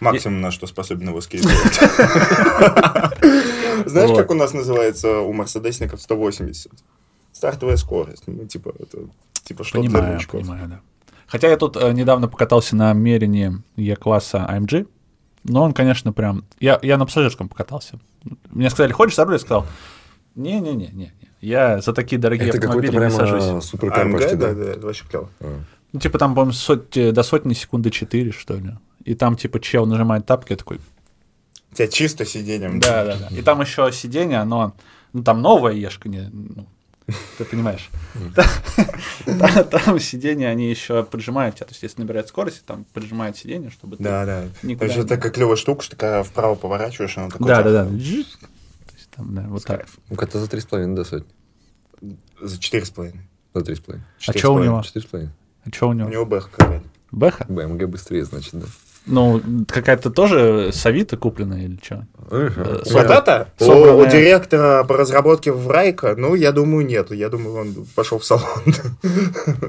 Максимум, 0.00 0.40
на 0.42 0.50
что 0.50 0.66
способен 0.66 1.08
его 1.08 1.20
скейтборд. 1.20 1.56
Знаешь, 3.86 4.16
как 4.16 4.30
у 4.30 4.34
нас 4.34 4.52
называется 4.52 5.20
у 5.20 5.32
мерседесников 5.32 6.02
180? 6.02 6.70
Стартовая 7.32 7.76
скорость. 7.76 8.24
Ну, 8.26 8.44
типа, 8.46 8.74
это 8.78 8.98
типа 9.44 9.64
что 9.64 9.78
Понимаю, 9.78 10.20
понимаю, 10.30 10.68
да. 10.68 10.80
Хотя 11.26 11.48
я 11.48 11.56
тут 11.56 11.76
э, 11.76 11.92
недавно 11.92 12.28
покатался 12.28 12.76
на 12.76 12.92
Мерине 12.92 13.62
Е-класса 13.76 14.46
AMG, 14.48 14.86
но 15.48 15.62
он, 15.62 15.72
конечно, 15.72 16.12
прям... 16.12 16.44
Я, 16.60 16.78
я 16.82 16.96
на 16.98 17.06
пассажирском 17.06 17.48
покатался. 17.48 17.98
Мне 18.50 18.70
сказали, 18.70 18.92
хочешь 18.92 19.16
за 19.16 19.24
руль? 19.24 19.34
Я 19.34 19.38
сказал, 19.38 19.66
не-не-не, 20.34 20.88
не, 20.88 21.12
я 21.40 21.80
за 21.80 21.92
такие 21.92 22.18
дорогие 22.18 22.48
Это 22.48 22.58
автомобили 22.58 22.90
не 22.92 22.96
прямо 22.98 23.10
сажусь. 23.14 23.64
суперкар 23.64 24.10
почти, 24.12 24.36
да, 24.36 24.52
да? 24.52 24.74
да, 24.74 24.80
вообще 24.86 25.04
клево. 25.08 25.30
А. 25.40 25.60
Ну, 25.92 26.00
типа 26.00 26.18
там, 26.18 26.34
по-моему, 26.34 26.52
сот- 26.52 27.12
до 27.12 27.22
сотни 27.22 27.54
секунды 27.54 27.90
4, 27.90 28.32
что 28.32 28.54
ли. 28.54 28.72
И 29.04 29.14
там, 29.14 29.36
типа, 29.36 29.60
чел 29.60 29.86
нажимает 29.86 30.26
тапки, 30.26 30.52
я 30.52 30.56
такой, 30.56 30.80
У 31.70 31.74
тебя 31.74 31.88
чисто 31.88 32.24
сиденьем. 32.24 32.80
да, 32.80 33.04
да, 33.04 33.16
да. 33.30 33.36
И 33.36 33.42
там 33.42 33.60
еще 33.60 33.90
сиденье, 33.92 34.38
оно, 34.38 34.74
ну, 35.12 35.22
там 35.22 35.40
новая 35.40 35.72
ешка, 35.74 36.08
не, 36.08 36.28
ну, 36.32 36.66
ты 37.38 37.44
понимаешь. 37.44 37.90
Там, 39.70 39.98
сиденье, 40.00 40.48
они 40.48 40.68
еще 40.70 41.04
поджимают 41.04 41.56
тебя. 41.56 41.66
То 41.66 41.72
есть, 41.72 41.82
если 41.82 42.00
набирает 42.00 42.28
скорость, 42.28 42.64
там 42.64 42.84
поджимают 42.92 43.36
сиденье, 43.36 43.70
чтобы 43.70 43.96
ты... 43.96 44.02
Да, 44.02 44.24
да. 44.24 44.44
Это 44.62 44.88
же 44.88 45.04
такая 45.04 45.32
клевая 45.32 45.56
штука, 45.56 45.82
что 45.82 45.92
ты 45.92 45.96
когда 46.00 46.22
вправо 46.22 46.54
поворачиваешь, 46.54 47.16
она 47.18 47.28
такой... 47.28 47.46
Да, 47.46 47.62
да, 47.62 47.70
да. 47.70 47.86
То 47.86 47.94
есть, 47.94 48.38
там, 49.14 49.34
да, 49.34 49.42
вот 49.42 49.64
так. 49.64 49.86
Ну, 50.08 50.16
как-то 50.16 50.40
за 50.40 50.46
3,5 50.46 50.94
до 50.94 51.04
сотни. 51.04 51.28
За 52.40 52.58
четыре 52.58 52.84
с 52.84 52.90
половиной. 52.90 53.28
За 53.54 53.60
3,5. 53.62 54.00
А 54.26 54.32
чё 54.32 54.52
у 54.52 54.62
него? 54.62 54.80
4,5. 54.80 55.28
А 55.64 55.70
что 55.74 55.88
у 55.88 55.90
У 55.90 55.92
него? 55.94 56.08
него 56.10 56.26
бэха 56.26 56.50
какая-то. 56.50 56.86
Бэха? 57.12 57.46
БМГ 57.48 57.86
быстрее, 57.88 58.24
значит, 58.24 58.54
да. 58.54 58.66
Ну, 59.06 59.40
какая-то 59.68 60.10
тоже 60.10 60.70
с 60.72 60.84
Авито 60.84 61.16
купленная 61.16 61.62
или 61.64 61.78
что? 61.82 62.06
Э, 62.30 62.50
Вот 62.90 63.04
это? 63.04 63.48
У, 63.60 63.64
собранная- 63.64 63.94
у 63.94 64.10
директора 64.10 64.84
по 64.84 64.96
разработке 64.96 65.52
в 65.52 65.70
Райка, 65.70 66.14
ну, 66.16 66.34
я 66.34 66.50
думаю, 66.52 66.84
нет. 66.84 67.12
Я 67.12 67.28
думаю, 67.28 67.54
он 67.56 67.86
пошел 67.94 68.18
в 68.18 68.24
салон. 68.24 68.44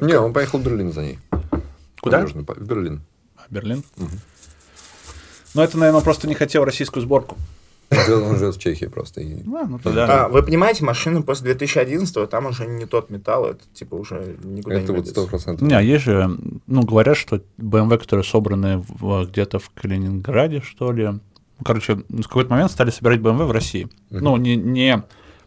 Не, 0.02 0.20
он 0.20 0.34
поехал 0.34 0.58
в 0.60 0.64
Берлин 0.64 0.92
за 0.92 1.02
ней. 1.04 1.20
Куда? 2.02 2.26
В 2.26 2.62
Берлин. 2.68 3.02
А, 3.36 3.42
Берлин? 3.50 3.84
Ну, 5.54 5.62
это, 5.62 5.78
наверное, 5.78 6.00
он 6.00 6.04
просто 6.04 6.28
не 6.28 6.36
хотел 6.36 6.66
российскую 6.66 7.04
сборку. 7.04 7.38
Он 7.90 7.98
живет- 8.06 8.24
Он 8.24 8.38
живет 8.38 8.56
в 8.56 8.60
Чехии 8.60 8.86
просто. 8.86 9.22
и- 9.22 9.42
А, 9.48 9.66
ну 9.66 9.80
тогда... 9.80 10.26
А, 10.26 10.28
вы 10.30 10.44
понимаете, 10.44 10.84
машины 10.84 11.24
после 11.24 11.46
2011 11.54 12.30
там 12.30 12.48
уже 12.48 12.66
не 12.68 12.86
тот 12.86 13.10
металл, 13.10 13.46
это 13.46 13.62
типа 13.74 13.96
уже 13.96 14.36
никуда 14.44 14.76
Это 14.76 14.84
не 14.84 14.88
вот 14.88 14.96
годится. 14.98 15.12
сто 15.22 15.28
процентов. 15.28 15.68
Не, 15.68 15.74
а 15.78 15.82
есть 15.82 16.04
же, 16.04 16.30
ну, 16.68 16.82
говорят, 16.84 17.16
что 17.18 17.42
BMW, 17.58 17.98
которые 17.98 18.24
собраны 18.26 18.84
в- 18.88 19.26
где-то 19.26 19.60
в 19.60 19.70
Калининграде, 19.70 20.62
что 20.62 20.92
ли. 20.92 21.12
Короче, 21.64 21.96
в 22.10 22.24
какой-то 22.28 22.52
момент 22.52 22.72
стали 22.72 22.90
собирать 22.92 23.20
BMW 23.20 23.46
в 23.46 23.52
России. 23.52 23.88
Ну, 24.10 24.36
не, 24.38 24.56
не 24.58 25.04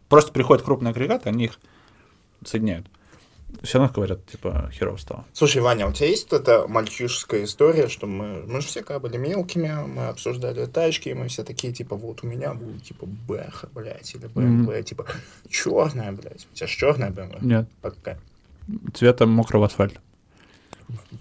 просто 0.08 0.32
приходят 0.32 0.64
крупные 0.64 0.90
агрегаты, 0.92 1.28
они 1.28 1.44
их 1.44 1.52
соединяют. 2.44 2.86
Все 3.62 3.78
равно 3.78 3.92
говорят, 3.94 4.26
типа, 4.26 4.70
херово 4.72 4.96
стало. 4.96 5.24
Слушай, 5.32 5.62
Ваня, 5.62 5.86
у 5.86 5.92
тебя 5.92 6.08
есть 6.08 6.30
вот 6.30 6.40
эта 6.40 6.66
мальчишеская 6.66 7.44
история, 7.44 7.88
что 7.88 8.06
мы, 8.06 8.44
мы 8.46 8.60
же 8.60 8.68
все 8.68 8.82
как 8.82 9.02
были 9.02 9.16
мелкими, 9.16 9.72
мы 9.86 10.08
обсуждали 10.08 10.66
тачки, 10.66 11.10
и 11.10 11.14
мы 11.14 11.28
все 11.28 11.44
такие, 11.44 11.72
типа, 11.72 11.96
вот 11.96 12.22
у 12.22 12.26
меня 12.26 12.54
будет, 12.54 12.82
типа, 12.82 13.06
Бэха, 13.06 13.68
блядь, 13.74 14.14
или 14.14 14.26
БМВ, 14.26 14.84
типа, 14.84 15.06
черная, 15.48 16.12
блядь. 16.12 16.46
У 16.52 16.56
тебя 16.56 16.66
же 16.66 16.76
черная 16.76 17.10
БМВ? 17.10 17.42
Нет, 17.42 17.68
Какая? 17.82 18.18
цветом 18.94 19.30
мокрого 19.30 19.66
асфальта. 19.66 20.00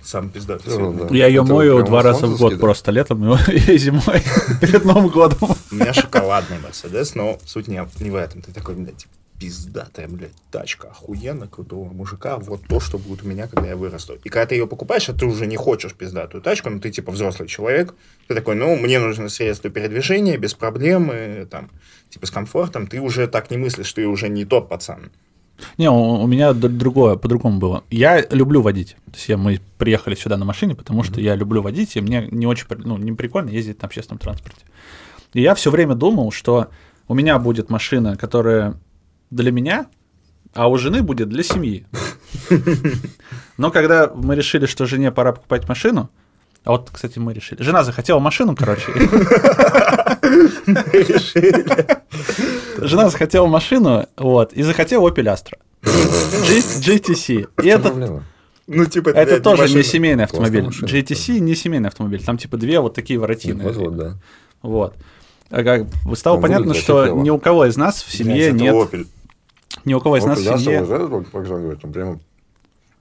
Сам. 0.03 0.31
Ну, 0.34 0.41
цвет. 0.41 0.61
да. 0.65 1.15
Я 1.15 1.27
ее 1.27 1.43
Это 1.43 1.53
мою 1.53 1.84
два 1.84 2.01
раза 2.01 2.26
в 2.27 2.38
год 2.38 2.53
да? 2.53 2.60
просто, 2.60 2.91
летом 2.91 3.34
и 3.34 3.77
зимой, 3.77 4.23
перед 4.61 4.85
Новым 4.85 5.10
годом. 5.10 5.38
У 5.72 5.76
меня 5.76 5.93
шоколадный 5.93 6.60
Мерседес, 6.60 7.15
но 7.15 7.38
суть 7.45 7.68
не, 7.68 7.88
не 7.99 8.10
в 8.10 8.15
этом. 8.15 8.41
Ты 8.41 8.51
такой, 8.51 8.76
блядь, 8.76 9.07
пиздатая, 9.40 10.07
блядь, 10.07 10.34
тачка, 10.52 10.90
охуенно 10.90 11.48
крутого 11.48 11.91
мужика, 11.94 12.38
вот 12.38 12.61
то, 12.68 12.80
что 12.80 12.98
будет 12.98 13.24
у 13.24 13.28
меня, 13.28 13.48
когда 13.48 13.70
я 13.70 13.78
вырасту. 13.78 14.18
И 14.24 14.30
когда 14.30 14.48
ты 14.48 14.56
ее 14.56 14.68
покупаешь, 14.68 15.07
а 15.07 15.14
ты 15.14 15.26
уже 15.26 15.48
не 15.48 15.56
хочешь 15.56 15.94
пиздатую 15.94 16.41
тачку, 16.41 16.70
но 16.70 16.80
ты 16.80 16.91
типа 16.91 17.11
взрослый 17.11 17.48
человек, 17.48 17.95
ты 18.28 18.36
такой, 18.36 18.56
ну, 18.56 18.76
мне 18.76 18.99
нужно 18.99 19.30
средство 19.30 19.70
передвижения, 19.70 20.38
без 20.38 20.53
проблем, 20.53 21.11
и, 21.14 21.45
там, 21.45 21.70
типа 22.10 22.26
с 22.26 22.32
комфортом, 22.32 22.88
ты 22.88 22.99
уже 22.99 23.28
так 23.28 23.49
не 23.49 23.57
мыслишь, 23.57 23.94
ты 23.94 24.06
уже 24.07 24.28
не 24.28 24.44
тот 24.44 24.68
пацан. 24.68 25.10
Не, 25.78 25.90
у, 25.90 26.24
у 26.24 26.28
меня 26.28 26.53
другое, 26.53 27.16
по-другому 27.16 27.60
было. 27.60 27.84
Я 27.90 28.26
люблю 28.32 28.61
водить. 28.61 28.95
То 29.06 29.16
есть 29.16 29.30
я, 29.30 29.38
мы 29.38 29.60
приехали 29.78 30.16
сюда 30.16 30.38
на 30.38 30.45
машине, 30.45 30.76
потому 30.76 31.03
что 31.03 31.22
я 31.22 31.36
люблю 31.36 31.61
водить, 31.61 31.95
и 31.95 32.02
мне 32.02 32.28
не 32.32 32.45
очень, 32.45 32.66
ну, 32.70 32.98
не 32.98 33.14
прикольно 33.14 33.49
ездить 33.49 33.82
на 33.82 33.88
общественном 33.88 34.20
транспорте. 34.20 34.61
И 35.34 35.41
я 35.41 35.56
все 35.56 35.72
время 35.72 35.95
думал, 35.95 36.32
что 36.32 36.70
у 37.07 37.14
меня 37.14 37.40
будет 37.40 37.70
машина, 37.70 38.18
которая 38.18 38.76
для 39.31 39.51
меня, 39.51 39.88
а 40.53 40.68
у 40.69 40.77
жены 40.77 41.03
будет 41.03 41.30
для 41.30 41.43
семьи. 41.43 41.85
Но 43.57 43.72
когда 43.72 44.11
мы 44.14 44.35
решили, 44.35 44.65
что 44.65 44.85
жене 44.85 45.11
пора 45.11 45.34
покупать 45.34 45.68
машину, 45.68 46.10
а 46.64 46.72
вот, 46.72 46.89
кстати, 46.91 47.19
мы 47.19 47.34
решили. 47.34 47.61
Жена 47.64 47.84
захотела 47.84 48.19
машину, 48.19 48.56
короче. 48.56 48.91
Жена 52.77 53.10
захотела 53.10 53.47
машину, 53.47 54.06
вот, 54.18 54.53
и 54.53 54.64
захотела 54.64 55.10
Opel 55.10 55.26
Astra. 55.26 55.57
GTC. 55.84 57.47
И 57.64 57.68
это. 57.68 58.23
Ну, 58.68 58.85
типа, 58.85 59.10
это 59.10 59.41
тоже 59.41 59.73
не 59.73 59.84
семейный 59.84 60.26
автомобиль. 60.26 60.65
GTC 60.65 61.39
не 61.39 61.56
семейный 61.56 61.89
автомобиль. 61.89 62.23
Там 62.23 62.38
типа 62.38 62.57
две 62.57 62.80
вот 62.80 62.93
такие 62.93 63.19
воротины. 63.19 63.64
Вот, 63.64 63.76
вот, 63.76 63.97
да. 63.97 64.18
Вот. 64.61 64.93
А 65.49 65.85
Стало 66.14 66.35
Ну, 66.35 66.41
понятно, 66.41 66.73
что 66.76 67.07
ни 67.07 67.30
у 67.31 67.39
кого 67.39 67.65
из 67.65 67.77
нас 67.77 68.03
в 68.03 68.11
семье 68.15 68.51
нет... 68.51 68.76
Ни 69.90 69.95
у 69.95 69.99
кого 70.02 70.18
из 70.18 70.24
нас 70.24 70.38
в 70.38 70.44
семье... 70.44 70.86
Жан 70.86 71.07
говорит, 71.07 71.84
он 71.84 71.91
прямо 71.91 72.20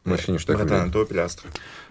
в 0.05 0.09
машине 0.11 0.39
что 0.39 0.55
Братан, 0.55 0.89
это 0.89 0.99
Opel 1.01 1.23
Astra. 1.27 1.45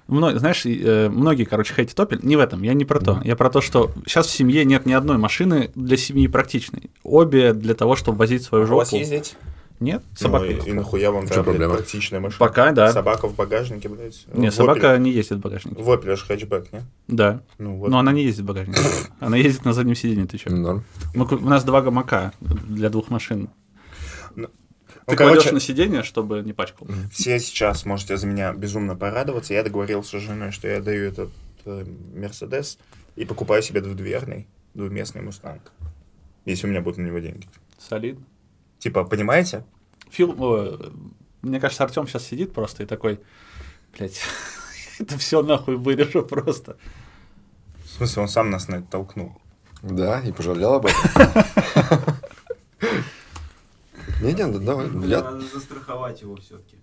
Мно- 0.07 0.35
знаешь, 0.39 0.65
э, 0.65 1.07
многие, 1.09 1.43
короче, 1.43 1.75
хейтят 1.75 1.99
Opel. 1.99 2.19
Не 2.25 2.35
в 2.35 2.39
этом, 2.39 2.63
я 2.63 2.73
не 2.73 2.83
про 2.83 2.99
то. 2.99 3.21
Я 3.23 3.35
про 3.35 3.51
то, 3.51 3.61
что 3.61 3.91
сейчас 4.07 4.25
в 4.25 4.31
семье 4.31 4.65
нет 4.65 4.87
ни 4.87 4.93
одной 4.93 5.17
машины 5.19 5.69
для 5.75 5.97
семьи 5.97 6.27
практичной. 6.27 6.89
Обе 7.03 7.53
для 7.53 7.75
того, 7.75 7.95
чтобы 7.95 8.17
возить 8.17 8.41
свою 8.41 8.63
У 8.63 8.67
жопу. 8.67 8.77
вас 8.79 8.91
ездить? 8.93 9.35
Нет? 9.79 10.01
Ну, 10.09 10.17
Собака. 10.17 10.45
и, 10.45 10.69
и 10.69 10.73
нахуя 10.73 11.11
вам 11.11 11.27
там, 11.27 11.43
проблема? 11.43 11.75
практичная 11.75 12.19
машина? 12.19 12.39
Пока, 12.39 12.71
да. 12.71 12.91
Собака 12.91 13.27
в 13.27 13.35
багажнике, 13.35 13.87
блядь. 13.87 14.25
Не, 14.33 14.49
В 14.49 14.53
собака 14.55 14.95
Opel- 14.95 14.99
не 14.99 15.11
ездит 15.11 15.37
в 15.37 15.41
багажнике. 15.41 15.79
В 15.83 15.87
Opel 15.91 16.15
же 16.15 16.25
хэтчбэк, 16.25 16.73
не? 16.73 16.81
Да. 17.07 17.41
Ну, 17.59 17.75
вот. 17.75 17.91
Но 17.91 17.99
она 17.99 18.11
не 18.11 18.23
ездит 18.23 18.45
в 18.45 18.47
багажнике. 18.47 18.79
Она 19.19 19.37
ездит 19.37 19.65
на 19.65 19.73
заднем 19.73 19.93
сиденье, 19.93 20.25
ты 20.25 20.39
что? 20.39 20.49
Норм. 20.55 20.83
Мы 21.13 21.27
ку- 21.27 21.35
у 21.35 21.47
нас 21.47 21.63
два 21.63 21.83
гамака 21.83 22.31
для 22.41 22.89
двух 22.89 23.11
машин. 23.11 23.49
Ну, 25.07 25.13
Ты 25.13 25.17
короче, 25.17 25.35
кладешь 25.35 25.53
на 25.53 25.59
сиденье, 25.61 26.03
чтобы 26.03 26.41
не 26.41 26.51
пачкал. 26.51 26.85
все 27.11 27.39
сейчас 27.39 27.85
можете 27.85 28.17
за 28.17 28.27
меня 28.27 28.51
безумно 28.51 28.93
порадоваться. 28.93 29.53
Я 29.53 29.63
договорился 29.63 30.19
с 30.19 30.21
женой, 30.21 30.51
что 30.51 30.67
я 30.67 30.81
даю 30.81 31.07
этот 31.07 31.29
э, 31.63 31.85
Мерседес 32.13 32.77
и 33.15 33.23
покупаю 33.23 33.63
себе 33.63 33.79
двудверный, 33.79 34.47
двуместный 34.73 35.21
Мустанг. 35.21 35.71
Если 36.43 36.67
у 36.67 36.69
меня 36.69 36.81
будут 36.81 36.97
на 36.97 37.05
него 37.05 37.19
деньги. 37.19 37.47
Солидно. 37.77 38.25
Типа, 38.79 39.05
понимаете? 39.05 39.63
Фил, 40.09 40.35
о, 40.43 40.91
мне 41.41 41.61
кажется, 41.61 41.85
Артем 41.85 42.05
сейчас 42.07 42.25
сидит 42.25 42.51
просто 42.51 42.83
и 42.83 42.85
такой, 42.85 43.21
блядь, 43.97 44.19
это 44.99 45.17
все 45.17 45.41
нахуй 45.41 45.77
вырежу 45.77 46.23
просто. 46.23 46.75
В 47.85 47.89
смысле, 47.89 48.23
он 48.23 48.27
сам 48.27 48.49
нас 48.49 48.67
на 48.67 48.75
это 48.75 48.87
толкнул. 48.87 49.41
Да, 49.81 50.19
и 50.19 50.33
пожалел 50.33 50.73
об 50.73 50.87
этом. 50.87 52.13
Не, 54.21 54.33
не, 54.33 54.51
да, 54.51 54.59
давай. 54.59 54.87
Я... 55.07 55.23
Надо 55.23 55.41
застраховать 55.41 56.21
его 56.21 56.35
все-таки. 56.37 56.77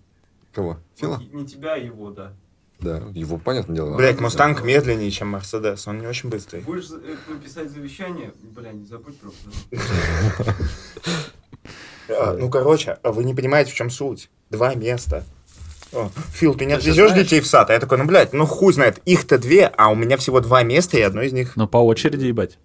Кого? 0.53 0.77
Фила? 0.95 1.21
Не 1.33 1.45
тебя, 1.45 1.73
а 1.73 1.77
его, 1.77 2.11
да. 2.11 2.33
Да, 2.79 2.97
его, 3.13 3.37
понятное 3.37 3.75
дело. 3.75 3.95
Блять, 3.95 4.19
Мустанг 4.19 4.63
медленнее, 4.63 5.11
чем 5.11 5.29
Мерседес. 5.29 5.87
Он 5.87 5.99
не 5.99 6.07
очень 6.07 6.29
быстрый. 6.29 6.61
Будешь 6.61 6.89
э, 6.91 7.15
писать 7.43 7.69
завещание, 7.71 8.33
бля, 8.41 8.71
не 8.71 8.85
забудь 8.85 9.17
просто. 9.19 9.49
А, 12.07 12.33
ну, 12.33 12.51
короче, 12.51 12.99
а 13.01 13.11
вы 13.11 13.23
не 13.23 13.33
понимаете, 13.33 13.71
в 13.71 13.73
чем 13.73 13.89
суть. 13.89 14.29
Два 14.51 14.75
места. 14.75 15.23
Фил, 16.33 16.55
ты 16.55 16.65
не 16.65 16.73
отвезешь 16.73 17.09
знаешь- 17.09 17.23
детей 17.23 17.39
в 17.41 17.47
сад? 17.47 17.69
А 17.69 17.73
я 17.73 17.79
такой, 17.79 17.97
ну, 17.97 18.05
блядь, 18.05 18.33
ну 18.33 18.45
хуй 18.45 18.73
знает, 18.73 18.99
их-то 19.05 19.37
две, 19.37 19.67
а 19.67 19.89
у 19.89 19.95
меня 19.95 20.17
всего 20.17 20.39
два 20.41 20.63
места, 20.63 20.97
и 20.97 21.01
одно 21.01 21.21
из 21.21 21.33
них... 21.33 21.55
Ну, 21.55 21.67
по 21.67 21.77
очереди, 21.77 22.25
ебать. 22.25 22.57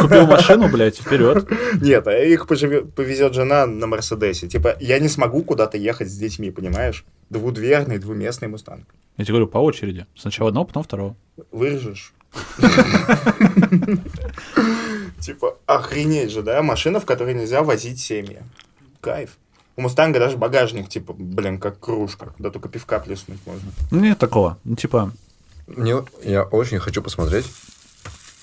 Купил 0.00 0.26
машину, 0.26 0.68
блядь, 0.68 0.98
вперед. 0.98 1.48
Нет, 1.80 2.06
а 2.06 2.12
их 2.18 2.46
повезет 2.46 3.34
жена 3.34 3.66
на 3.66 3.86
Мерседесе. 3.86 4.48
Типа, 4.48 4.76
я 4.80 4.98
не 4.98 5.08
смогу 5.08 5.42
куда-то 5.42 5.76
ехать 5.78 6.10
с 6.10 6.16
детьми, 6.16 6.50
понимаешь? 6.50 7.04
Двудверный, 7.30 7.98
двуместный 7.98 8.48
Мустанг. 8.48 8.86
Я 9.16 9.24
тебе 9.24 9.32
говорю, 9.34 9.48
по 9.48 9.58
очереди. 9.58 10.06
Сначала 10.16 10.48
одного, 10.48 10.66
потом 10.66 10.82
второго. 10.84 11.16
Вырежешь. 11.50 12.12
Типа, 15.20 15.56
охренеть 15.66 16.30
же, 16.30 16.42
да? 16.42 16.62
Машина, 16.62 17.00
в 17.00 17.04
которой 17.06 17.34
нельзя 17.34 17.62
возить 17.62 18.00
семьи. 18.00 18.38
Кайф. 19.00 19.36
У 19.78 19.80
Мустанга 19.80 20.18
даже 20.18 20.36
багажник, 20.36 20.88
типа, 20.88 21.12
блин, 21.16 21.58
как 21.60 21.78
кружка. 21.78 22.34
Да 22.40 22.50
только 22.50 22.68
пивка 22.68 22.98
плеснуть 22.98 23.38
можно. 23.46 23.70
Ну, 23.92 24.00
нет 24.00 24.18
такого. 24.18 24.58
Ну, 24.64 24.74
типа, 24.74 25.12
Мне- 25.68 26.02
я 26.24 26.42
очень 26.42 26.80
хочу 26.80 27.00
посмотреть, 27.00 27.46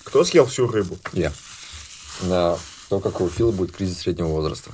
Кто 0.06 0.24
съел 0.24 0.46
всю 0.46 0.66
рыбу? 0.72 0.98
я, 1.12 1.34
на 2.24 2.56
то, 2.88 3.02
как 3.02 3.20
у 3.20 3.28
Фила 3.28 3.52
будет 3.52 3.74
кризис 3.74 3.98
среднего 4.00 4.28
возраста. 4.28 4.72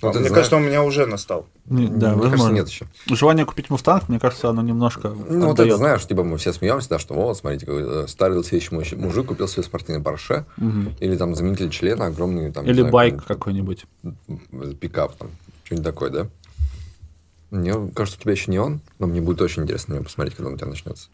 Ну, 0.00 0.10
ты 0.10 0.20
Мне 0.20 0.28
знаешь- 0.28 0.32
кажется, 0.48 0.56
у 0.56 0.60
меня 0.60 0.82
уже 0.82 1.04
настал. 1.04 1.46
не- 1.66 1.86
да, 1.88 2.12
Мне 2.12 2.16
кажется, 2.16 2.28
возможно. 2.30 2.54
нет 2.54 2.68
еще. 2.68 2.86
Желание 3.06 3.44
купить 3.44 3.68
Мустанг, 3.68 4.08
мне 4.08 4.18
кажется, 4.18 4.48
оно 4.48 4.62
немножко 4.62 5.08
Ну, 5.10 5.46
вот 5.48 5.52
отдаёт. 5.52 5.68
это 5.68 5.76
знаешь, 5.76 6.06
типа 6.06 6.24
мы 6.24 6.38
все 6.38 6.54
смеемся, 6.54 6.88
да, 6.88 6.98
что 6.98 7.12
вот, 7.12 7.36
смотрите, 7.36 7.66
какой 7.66 8.04
э, 8.04 8.08
старый 8.08 8.38
лысеющий 8.38 8.74
мужик, 8.74 8.98
мужик 8.98 9.26
купил 9.26 9.48
себе 9.48 9.62
спортивный 9.62 10.02
Порше, 10.02 10.46
Мгм. 10.56 10.94
или 11.00 11.14
там 11.18 11.34
заменитель 11.34 11.68
члена, 11.68 12.06
огромный 12.06 12.50
там... 12.52 12.64
Или 12.64 12.80
знаю, 12.80 12.90
байк 12.92 13.24
какой-нибудь 13.26 13.84
пикап, 14.80 15.14
там, 15.16 15.30
что-нибудь 15.64 15.84
такое, 15.84 16.10
да? 16.10 16.26
Мне 17.50 17.72
кажется, 17.94 18.18
у 18.18 18.22
тебя 18.22 18.32
еще 18.32 18.50
не 18.50 18.58
он, 18.58 18.80
но 18.98 19.06
мне 19.06 19.20
будет 19.20 19.40
очень 19.40 19.62
интересно 19.62 19.92
на 19.92 19.96
него 19.96 20.04
посмотреть, 20.04 20.36
когда 20.36 20.48
он 20.48 20.54
у 20.54 20.58
тебя 20.58 20.68
начнется. 20.68 21.08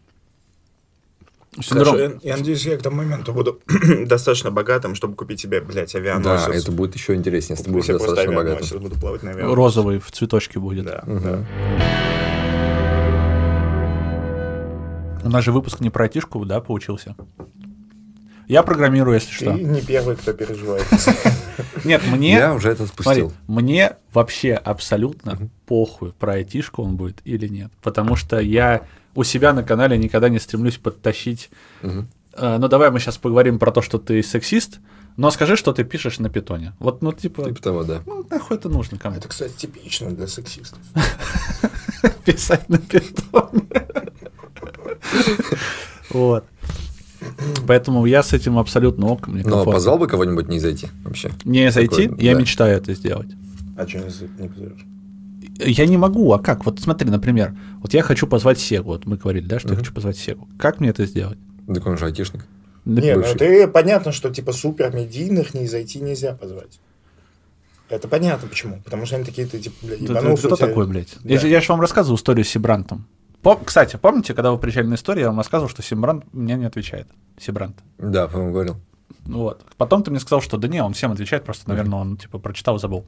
Синдром... 1.61 1.97
Хорошо, 1.97 1.99
я, 1.99 2.13
я 2.23 2.37
надеюсь, 2.37 2.65
я 2.65 2.77
к 2.79 2.83
тому 2.83 2.97
моменту 2.99 3.33
буду 3.33 3.61
достаточно 4.07 4.51
богатым, 4.53 4.95
чтобы 4.95 5.17
купить 5.17 5.41
себе, 5.41 5.61
блядь, 5.61 5.95
авианосец. 5.97 6.47
Да, 6.47 6.55
это 6.55 6.71
будет 6.73 6.95
еще 6.95 7.15
интереснее, 7.15 7.57
если 7.57 7.65
ты 7.65 7.71
будешь 7.73 7.87
достаточно 7.87 8.23
авианосец, 8.41 8.71
богатым. 8.71 8.83
буду 8.83 9.01
плавать 9.01 9.23
на 9.25 9.31
авианосце. 9.31 9.57
Розовый 9.57 9.99
в 9.99 10.11
цветочке 10.13 10.61
будет. 10.61 10.85
Да, 10.85 11.03
Мгм. 11.07 11.23
да. 11.23 11.45
У 15.25 15.29
нас 15.29 15.45
же 15.45 15.53
выпуск 15.53 15.81
не 15.81 15.91
про 15.91 16.05
айтишку, 16.05 16.45
да, 16.45 16.61
получился? 16.61 17.15
Я 18.51 18.65
программирую, 18.65 19.15
если 19.15 19.33
что. 19.33 19.57
Ты 19.57 19.63
не 19.63 19.81
первый, 19.81 20.17
кто 20.17 20.33
переживает. 20.33 20.85
Нет, 21.85 22.03
мне... 22.11 22.33
Я 22.33 22.53
уже 22.53 22.71
это 22.71 22.85
Смотри, 22.87 23.23
спустил. 23.23 23.33
мне 23.47 23.93
вообще 24.13 24.55
абсолютно 24.55 25.39
похуй, 25.67 26.11
про 26.11 26.33
айтишку 26.33 26.83
он 26.83 26.97
будет 26.97 27.21
или 27.25 27.47
нет. 27.47 27.71
Потому 27.81 28.17
что 28.17 28.41
я 28.41 28.89
у 29.15 29.23
себя 29.23 29.53
на 29.53 29.63
канале 29.63 29.97
никогда 29.97 30.29
не 30.29 30.41
стремлюсь 30.41 30.79
подтащить... 30.79 31.49
Мгм. 31.83 32.09
э, 32.33 32.59
ну, 32.59 32.67
давай 32.67 32.91
мы 32.91 32.99
сейчас 32.99 33.19
поговорим 33.19 33.61
про 33.61 33.71
то, 33.71 33.83
что 33.83 33.99
ты 33.99 34.21
сексист, 34.21 34.81
но 35.17 35.31
скажи, 35.31 35.55
что 35.55 35.73
ты 35.73 35.85
пишешь 35.85 36.19
на 36.19 36.29
питоне. 36.29 36.73
Вот, 36.81 37.03
ну, 37.03 37.13
типа, 37.13 37.45
Типа 37.45 37.63
того, 37.63 37.85
да. 37.85 38.03
ну, 38.05 38.27
нахуй 38.29 38.57
это 38.57 38.69
нужно 38.69 38.99
кому 38.99 39.17
Это, 39.17 39.29
кстати, 39.29 39.53
типично 39.53 40.11
для 40.11 40.27
сексистов. 40.27 40.81
писать 42.25 42.69
на 42.69 42.79
питоне. 42.79 43.63
Вот. 46.11 46.45
Поэтому 47.67 48.07
я 48.07 48.23
с 48.23 48.33
этим 48.33 48.59
абсолютно 48.59 49.07
ок. 49.09 49.29
мне 49.29 49.39
Но 49.43 49.49
комфортно. 49.51 49.73
позвал 49.73 49.99
бы 49.99 50.07
кого-нибудь 50.07 50.49
не 50.49 50.59
зайти 50.59 50.89
вообще? 51.05 51.31
Не 51.45 51.71
зайти, 51.71 52.09
Такой, 52.09 52.25
я 52.25 52.35
да. 52.35 52.41
мечтаю 52.41 52.77
это 52.77 52.95
сделать. 52.95 53.29
А 53.77 53.87
что 53.87 53.99
не, 53.99 54.43
не 54.43 54.49
позовешь? 54.49 54.87
Я 55.59 55.87
не 55.87 55.97
могу, 55.99 56.33
а 56.33 56.39
как? 56.39 56.65
Вот 56.65 56.81
смотри, 56.81 57.11
например, 57.11 57.55
вот 57.83 57.93
я 57.95 58.03
хочу 58.03 58.27
позвать 58.27 58.59
Сегу, 58.59 58.85
вот 58.93 59.07
мы 59.07 59.17
говорили, 59.17 59.47
да, 59.47 59.59
что 59.59 59.69
я 59.69 59.75
Мгм. 59.75 59.81
хочу 59.83 59.93
позвать 59.95 60.17
Сегу. 60.17 60.49
Как 60.59 60.81
мне 60.81 60.89
это 60.91 61.05
сделать? 61.07 61.39
Так 61.67 61.87
он 61.87 61.99
же 61.99 62.07
айтишник. 62.07 62.47
Не, 62.87 63.15
ну 63.17 63.23
ты 63.37 63.69
понятно, 63.69 64.11
что 64.13 64.31
типа 64.31 64.53
супер 64.53 64.95
медийных 64.95 65.53
не 65.53 65.67
зайти 65.67 66.01
нельзя 66.01 66.33
позвать. 66.35 66.81
Это 67.91 68.09
понятно 68.09 68.49
почему. 68.49 68.81
Потому 68.85 69.05
что 69.05 69.17
они 69.17 69.25
такие, 69.25 69.47
ты 69.47 69.59
типа, 69.59 69.75
бля, 69.83 69.97
Ты- 69.97 70.07
ты- 70.07 70.13
ебанулся. 70.13 70.47
Кто 70.47 70.57
тебя- 70.57 70.67
такой, 70.69 70.87
блядь? 70.87 71.17
Да. 71.23 71.35
Я, 71.35 71.41
же- 71.41 71.49
я 71.49 71.61
же 71.61 71.67
вам 71.73 71.81
рассказывал 71.81 72.17
историю 72.17 72.45
с 72.45 72.49
Сибрантом. 72.49 73.07
Пом- 73.43 73.65
Кстати, 73.65 73.97
помните, 73.97 74.35
когда 74.35 74.51
вы 74.53 74.59
приезжали 74.59 74.87
на 74.87 74.95
историю, 74.95 75.23
я 75.23 75.29
вам 75.29 75.39
рассказывал, 75.39 75.71
что 75.71 75.83
Сибрант 75.83 76.25
мне 76.33 76.55
не 76.57 76.67
отвечает. 76.67 77.09
Сибрант. 77.39 77.79
Да, 77.99 78.29
по-моему, 78.29 78.53
говорил. 78.53 78.77
Ну 79.27 79.39
Вот. 79.43 79.65
Потом 79.77 80.03
ты 80.03 80.11
мне 80.11 80.21
сказал, 80.21 80.41
что 80.43 80.57
да 80.59 80.69
не, 80.69 80.83
он 80.83 80.93
всем 80.93 81.13
отвечает, 81.13 81.45
просто, 81.45 81.69
наверное, 81.69 81.99
он 81.99 82.17
типа 82.17 82.39
прочитал 82.39 82.77
и 82.77 82.79
забыл. 82.81 83.05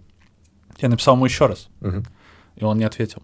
Я 0.79 0.89
написал 0.89 1.15
ему 1.17 1.27
еще 1.27 1.47
раз, 1.47 1.69
Мгм. 1.81 2.05
и 2.57 2.65
он 2.65 2.79
не 2.79 2.85
ответил. 2.85 3.23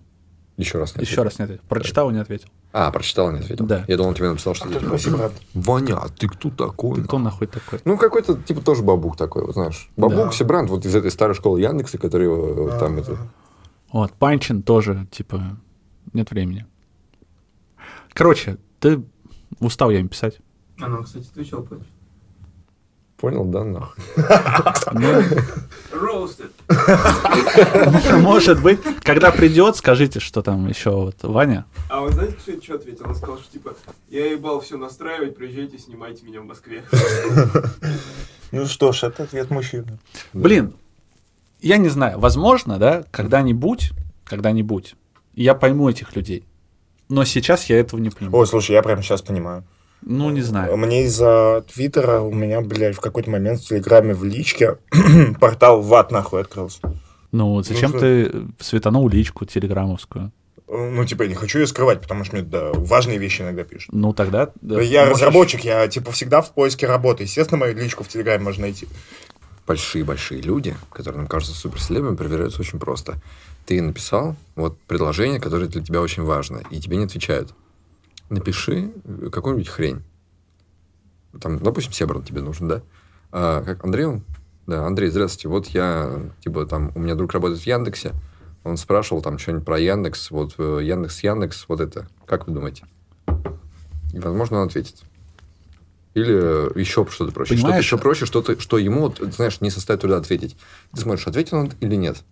Еще 0.59 0.79
раз. 0.79 0.95
не 0.97 1.03
Еще 1.03 1.13
ответил. 1.13 1.25
раз 1.25 1.39
не 1.39 1.45
ответил. 1.45 1.63
Прочитал 1.69 2.11
и 2.11 2.13
не 2.15 2.19
ответил. 2.21 2.49
А, 2.73 2.91
прочитал, 2.91 3.31
не 3.33 3.39
ответил. 3.39 3.65
Да. 3.65 3.85
Я 3.89 3.97
думал, 3.97 4.11
он 4.11 4.15
тебе 4.17 4.29
написал, 4.29 4.55
что... 4.55 4.69
Кто 4.69 4.81
такой 4.81 4.99
Сибрат? 4.99 5.33
Ваня, 5.55 5.97
а 5.99 6.09
ты 6.09 6.29
кто 6.29 6.51
такой? 6.51 6.97
Ты 6.97 7.03
кто 7.05 7.19
нахуй 7.19 7.47
такой? 7.47 7.81
Ну, 7.85 7.97
какой-то, 7.97 8.35
типа, 8.37 8.61
тоже 8.61 8.83
бабук 8.83 9.17
такой, 9.17 9.45
вот 9.47 9.55
знаешь. 9.55 9.89
Бабук, 9.97 10.17
Да. 10.27 10.33
Сибрант, 10.33 10.69
вот 10.69 10.85
из 10.85 10.95
этой 10.95 11.11
старой 11.13 11.35
школы 11.35 11.61
Яндекса, 11.61 11.97
который 11.97 12.27
э, 12.29 12.79
там 12.79 12.99
это... 12.99 13.17
Вот, 13.93 14.13
Панчин 14.15 14.63
тоже, 14.63 15.07
типа, 15.11 15.57
нет 16.13 16.31
времени. 16.31 16.67
Короче, 18.19 18.57
ты 18.81 19.01
устал 19.61 19.91
я 19.91 20.01
им 20.01 20.09
писать. 20.09 20.41
А 20.81 20.89
нам, 20.89 21.05
кстати, 21.05 21.29
отвечал 21.31 21.63
Панч. 21.63 21.85
Понял, 23.17 23.45
да, 23.45 23.63
нахуй. 23.63 24.03
Ну, 24.93 25.23
Роустед. 25.93 26.51
может 28.21 28.61
быть, 28.61 28.81
когда 29.05 29.31
придет, 29.31 29.77
скажите, 29.77 30.19
что 30.19 30.43
там 30.43 30.67
еще 30.67 30.91
вот 30.91 31.23
Ваня. 31.23 31.65
А 31.89 32.01
вы 32.01 32.11
знаете, 32.11 32.37
что, 32.41 32.61
что 32.61 32.75
ответил? 32.75 33.07
Он 33.07 33.15
сказал, 33.15 33.39
что 33.39 33.53
типа, 33.53 33.75
я 34.09 34.33
ебал 34.33 34.59
все 34.63 34.77
настраивать, 34.79 35.37
приезжайте, 35.37 35.79
снимайте 35.79 36.27
меня 36.27 36.41
в 36.41 36.45
Москве. 36.45 36.83
Ну 38.51 38.65
что 38.65 38.93
ж, 38.93 39.05
это 39.05 39.25
ответ 39.25 39.51
мужчины. 39.51 39.99
Блин, 40.33 40.73
я 41.61 41.77
не 41.77 41.91
знаю, 41.91 42.19
возможно, 42.19 42.79
да, 42.79 43.05
когда-нибудь, 43.13 43.93
когда-нибудь 44.25 44.97
я 45.35 45.55
пойму 45.55 45.91
этих 45.91 46.17
людей. 46.17 46.48
Но 47.09 47.25
сейчас 47.25 47.67
я 47.67 47.79
этого 47.79 48.01
не 48.01 48.11
понимаю. 48.11 48.41
Ой, 48.41 48.47
слушай, 48.47 48.73
я 48.73 48.83
прямо 48.83 49.03
сейчас 49.03 49.23
понимаю. 49.23 49.65
Ну, 50.03 50.31
не 50.31 50.43
знаю. 50.43 50.77
Мне 50.77 51.05
из-за 51.05 51.65
Твиттера 51.73 52.21
у 52.21 52.33
меня, 52.33 52.61
блядь, 52.61 52.97
в 52.97 53.01
какой-то 53.01 53.31
момент 53.31 53.61
в 53.61 53.69
Телеграме 53.69 54.15
в 54.15 54.25
личке 54.25 54.79
портал 55.41 55.83
в 55.83 55.93
ад 55.95 56.13
нахуй 56.13 56.41
открылся. 56.41 56.81
Ну, 57.33 57.63
зачем 57.63 57.91
что? 57.91 58.01
ты 58.01 58.33
светанул 58.59 59.09
личку 59.09 59.45
телеграммовскую? 59.45 60.33
Ну, 60.71 61.05
типа, 61.05 61.23
я 61.23 61.29
не 61.31 61.35
хочу 61.35 61.59
ее 61.59 61.67
скрывать, 61.67 62.01
потому 62.01 62.25
что 62.25 62.37
мне 62.37 62.45
да, 62.45 62.73
важные 62.75 63.19
вещи 63.19 63.41
иногда 63.41 63.65
пишут. 63.65 63.93
Ну, 63.93 64.13
тогда... 64.13 64.51
да, 64.61 64.81
я 64.83 65.07
можешь- 65.07 65.17
разработчик, 65.17 65.65
я, 65.65 65.89
типа, 65.89 66.13
всегда 66.13 66.43
в 66.43 66.53
поиске 66.53 66.87
работы. 66.87 67.23
Естественно, 67.23 67.59
мою 67.59 67.75
личку 67.77 68.05
в 68.05 68.09
Телеграме 68.09 68.45
можно 68.45 68.63
найти. 68.63 68.87
Большие-большие 69.67 70.43
люди, 70.43 70.77
которые 70.93 71.21
нам 71.21 71.27
кажутся 71.27 71.55
суперселебами, 71.55 72.17
проверяются 72.17 72.61
очень 72.61 72.79
просто. 72.79 73.17
Ты 73.69 73.83
написал 73.83 74.35
вот 74.57 74.79
предложение, 74.87 75.39
которое 75.39 75.67
для 75.67 75.83
тебя 75.83 76.01
очень 76.01 76.23
важно, 76.23 76.63
и 76.71 76.81
тебе 76.81 76.97
не 76.97 77.05
отвечают. 77.05 77.53
Напиши 78.31 78.91
э, 79.05 79.29
какую-нибудь 79.31 79.69
хрень. 79.69 80.03
Там, 81.39 81.59
допустим, 81.59 81.93
Себран 81.93 82.23
тебе 82.23 82.41
нужен, 82.41 82.67
да? 82.67 82.81
А, 83.31 83.63
как 83.63 83.85
Андрей? 83.85 84.23
Да, 84.67 84.87
Андрей, 84.87 85.11
здравствуйте. 85.11 85.49
Вот 85.49 85.67
я, 85.67 86.19
типа, 86.41 86.65
там, 86.65 86.93
у 86.95 87.01
меня 87.01 87.15
друг 87.15 87.35
работает 87.35 87.61
в 87.61 87.67
Яндексе. 87.67 88.15
Он 88.65 88.79
спрашивал 88.79 89.21
там 89.21 89.37
что-нибудь 89.37 89.67
про 89.67 89.79
Яндекс. 89.79 90.31
Вот 90.31 90.55
э, 90.57 90.81
Яндекс, 90.83 91.23
Яндекс, 91.23 91.67
вот 91.69 91.81
это. 91.81 92.09
Как 92.25 92.47
вы 92.47 92.55
думаете? 92.55 92.87
И, 94.15 94.19
возможно, 94.19 94.61
он 94.61 94.69
ответит. 94.69 94.97
Или 96.15 96.33
еще 96.81 97.07
что-то 97.11 97.33
проще. 97.33 97.53
Что-то 97.53 97.67
Понимаешь? 97.67 97.85
еще 97.85 97.99
проще, 97.99 98.25
что-то, 98.25 98.59
что 98.59 98.79
ему, 98.79 99.15
знаешь, 99.31 99.61
не 99.61 99.69
составит 99.69 100.01
труда 100.01 100.17
ответить. 100.17 100.57
Ты 100.95 101.03
смотришь, 101.03 101.27
ответил 101.27 101.59
он 101.59 101.73
или 101.81 101.97
нет. 101.97 102.25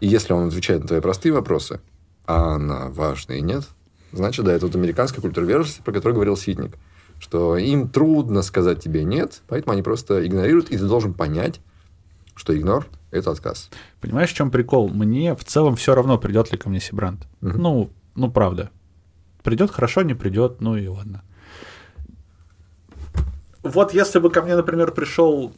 И 0.00 0.06
если 0.06 0.32
он 0.32 0.48
отвечает 0.48 0.82
на 0.82 0.88
твои 0.88 1.00
простые 1.00 1.32
вопросы, 1.32 1.80
а 2.26 2.58
на 2.58 2.88
важные 2.88 3.40
нет, 3.40 3.64
значит, 4.12 4.44
да, 4.44 4.52
это 4.52 4.66
вот 4.66 4.76
американская 4.76 5.20
культура 5.20 5.44
верности, 5.44 5.80
про 5.84 5.92
которую 5.92 6.14
говорил 6.14 6.36
Ситник. 6.36 6.76
Что 7.18 7.56
им 7.56 7.88
трудно 7.88 8.42
сказать 8.42 8.82
тебе 8.82 9.02
нет, 9.04 9.42
поэтому 9.48 9.72
они 9.72 9.82
просто 9.82 10.26
игнорируют, 10.26 10.70
и 10.70 10.76
ты 10.76 10.84
должен 10.84 11.14
понять, 11.14 11.60
что 12.34 12.56
игнор– 12.56 12.86
это 13.10 13.30
отказ. 13.30 13.70
Понимаешь, 14.00 14.30
в 14.30 14.34
чем 14.34 14.50
прикол? 14.50 14.88
Мне 14.88 15.34
в 15.34 15.42
целом 15.44 15.76
все 15.76 15.94
равно, 15.94 16.18
придет 16.18 16.52
ли 16.52 16.58
ко 16.58 16.68
мне 16.68 16.80
Сибрант. 16.80 17.26
Мгм. 17.40 17.62
Ну, 17.62 17.90
ну, 18.14 18.30
правда. 18.30 18.70
Придет 19.42 19.70
хорошо, 19.70 20.02
не 20.02 20.14
придет, 20.14 20.60
ну 20.60 20.76
и 20.76 20.86
ладно. 20.86 21.22
Вот 23.62 23.94
если 23.94 24.18
бы 24.18 24.30
ко 24.30 24.42
мне, 24.42 24.54
например, 24.54 24.92
пришел, 24.92 25.52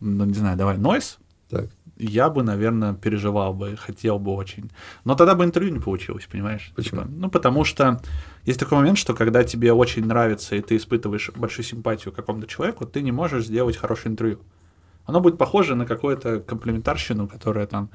ну, 0.00 0.24
не 0.24 0.34
знаю, 0.34 0.56
давай, 0.56 0.78
Нойс, 0.78 1.18
Так. 1.52 1.66
я 1.98 2.30
бы, 2.30 2.42
наверное, 2.42 2.94
переживал 2.94 3.52
бы, 3.52 3.76
хотел 3.76 4.18
бы 4.18 4.32
очень. 4.32 4.70
Но 5.04 5.14
тогда 5.14 5.34
бы 5.34 5.44
интервью 5.44 5.70
не 5.70 5.80
получилось, 5.80 6.26
понимаешь? 6.30 6.72
Почему? 6.74 7.02
Типа, 7.02 7.12
ну, 7.12 7.30
потому 7.30 7.64
что 7.64 8.00
есть 8.44 8.58
такой 8.58 8.78
момент, 8.78 8.96
что 8.96 9.12
когда 9.12 9.44
тебе 9.44 9.74
очень 9.74 10.06
нравится, 10.06 10.56
и 10.56 10.62
ты 10.62 10.76
испытываешь 10.76 11.30
большую 11.36 11.66
симпатию 11.66 12.12
к 12.12 12.16
какому-то 12.16 12.46
человеку, 12.46 12.86
ты 12.86 13.02
не 13.02 13.12
можешь 13.12 13.44
сделать 13.44 13.76
хорошее 13.76 14.12
интервью. 14.12 14.38
Оно 15.04 15.20
будет 15.20 15.36
похоже 15.36 15.74
на 15.74 15.84
какую-то 15.84 16.40
комплиментарщину, 16.40 17.28
которая 17.28 17.66
там... 17.66 17.90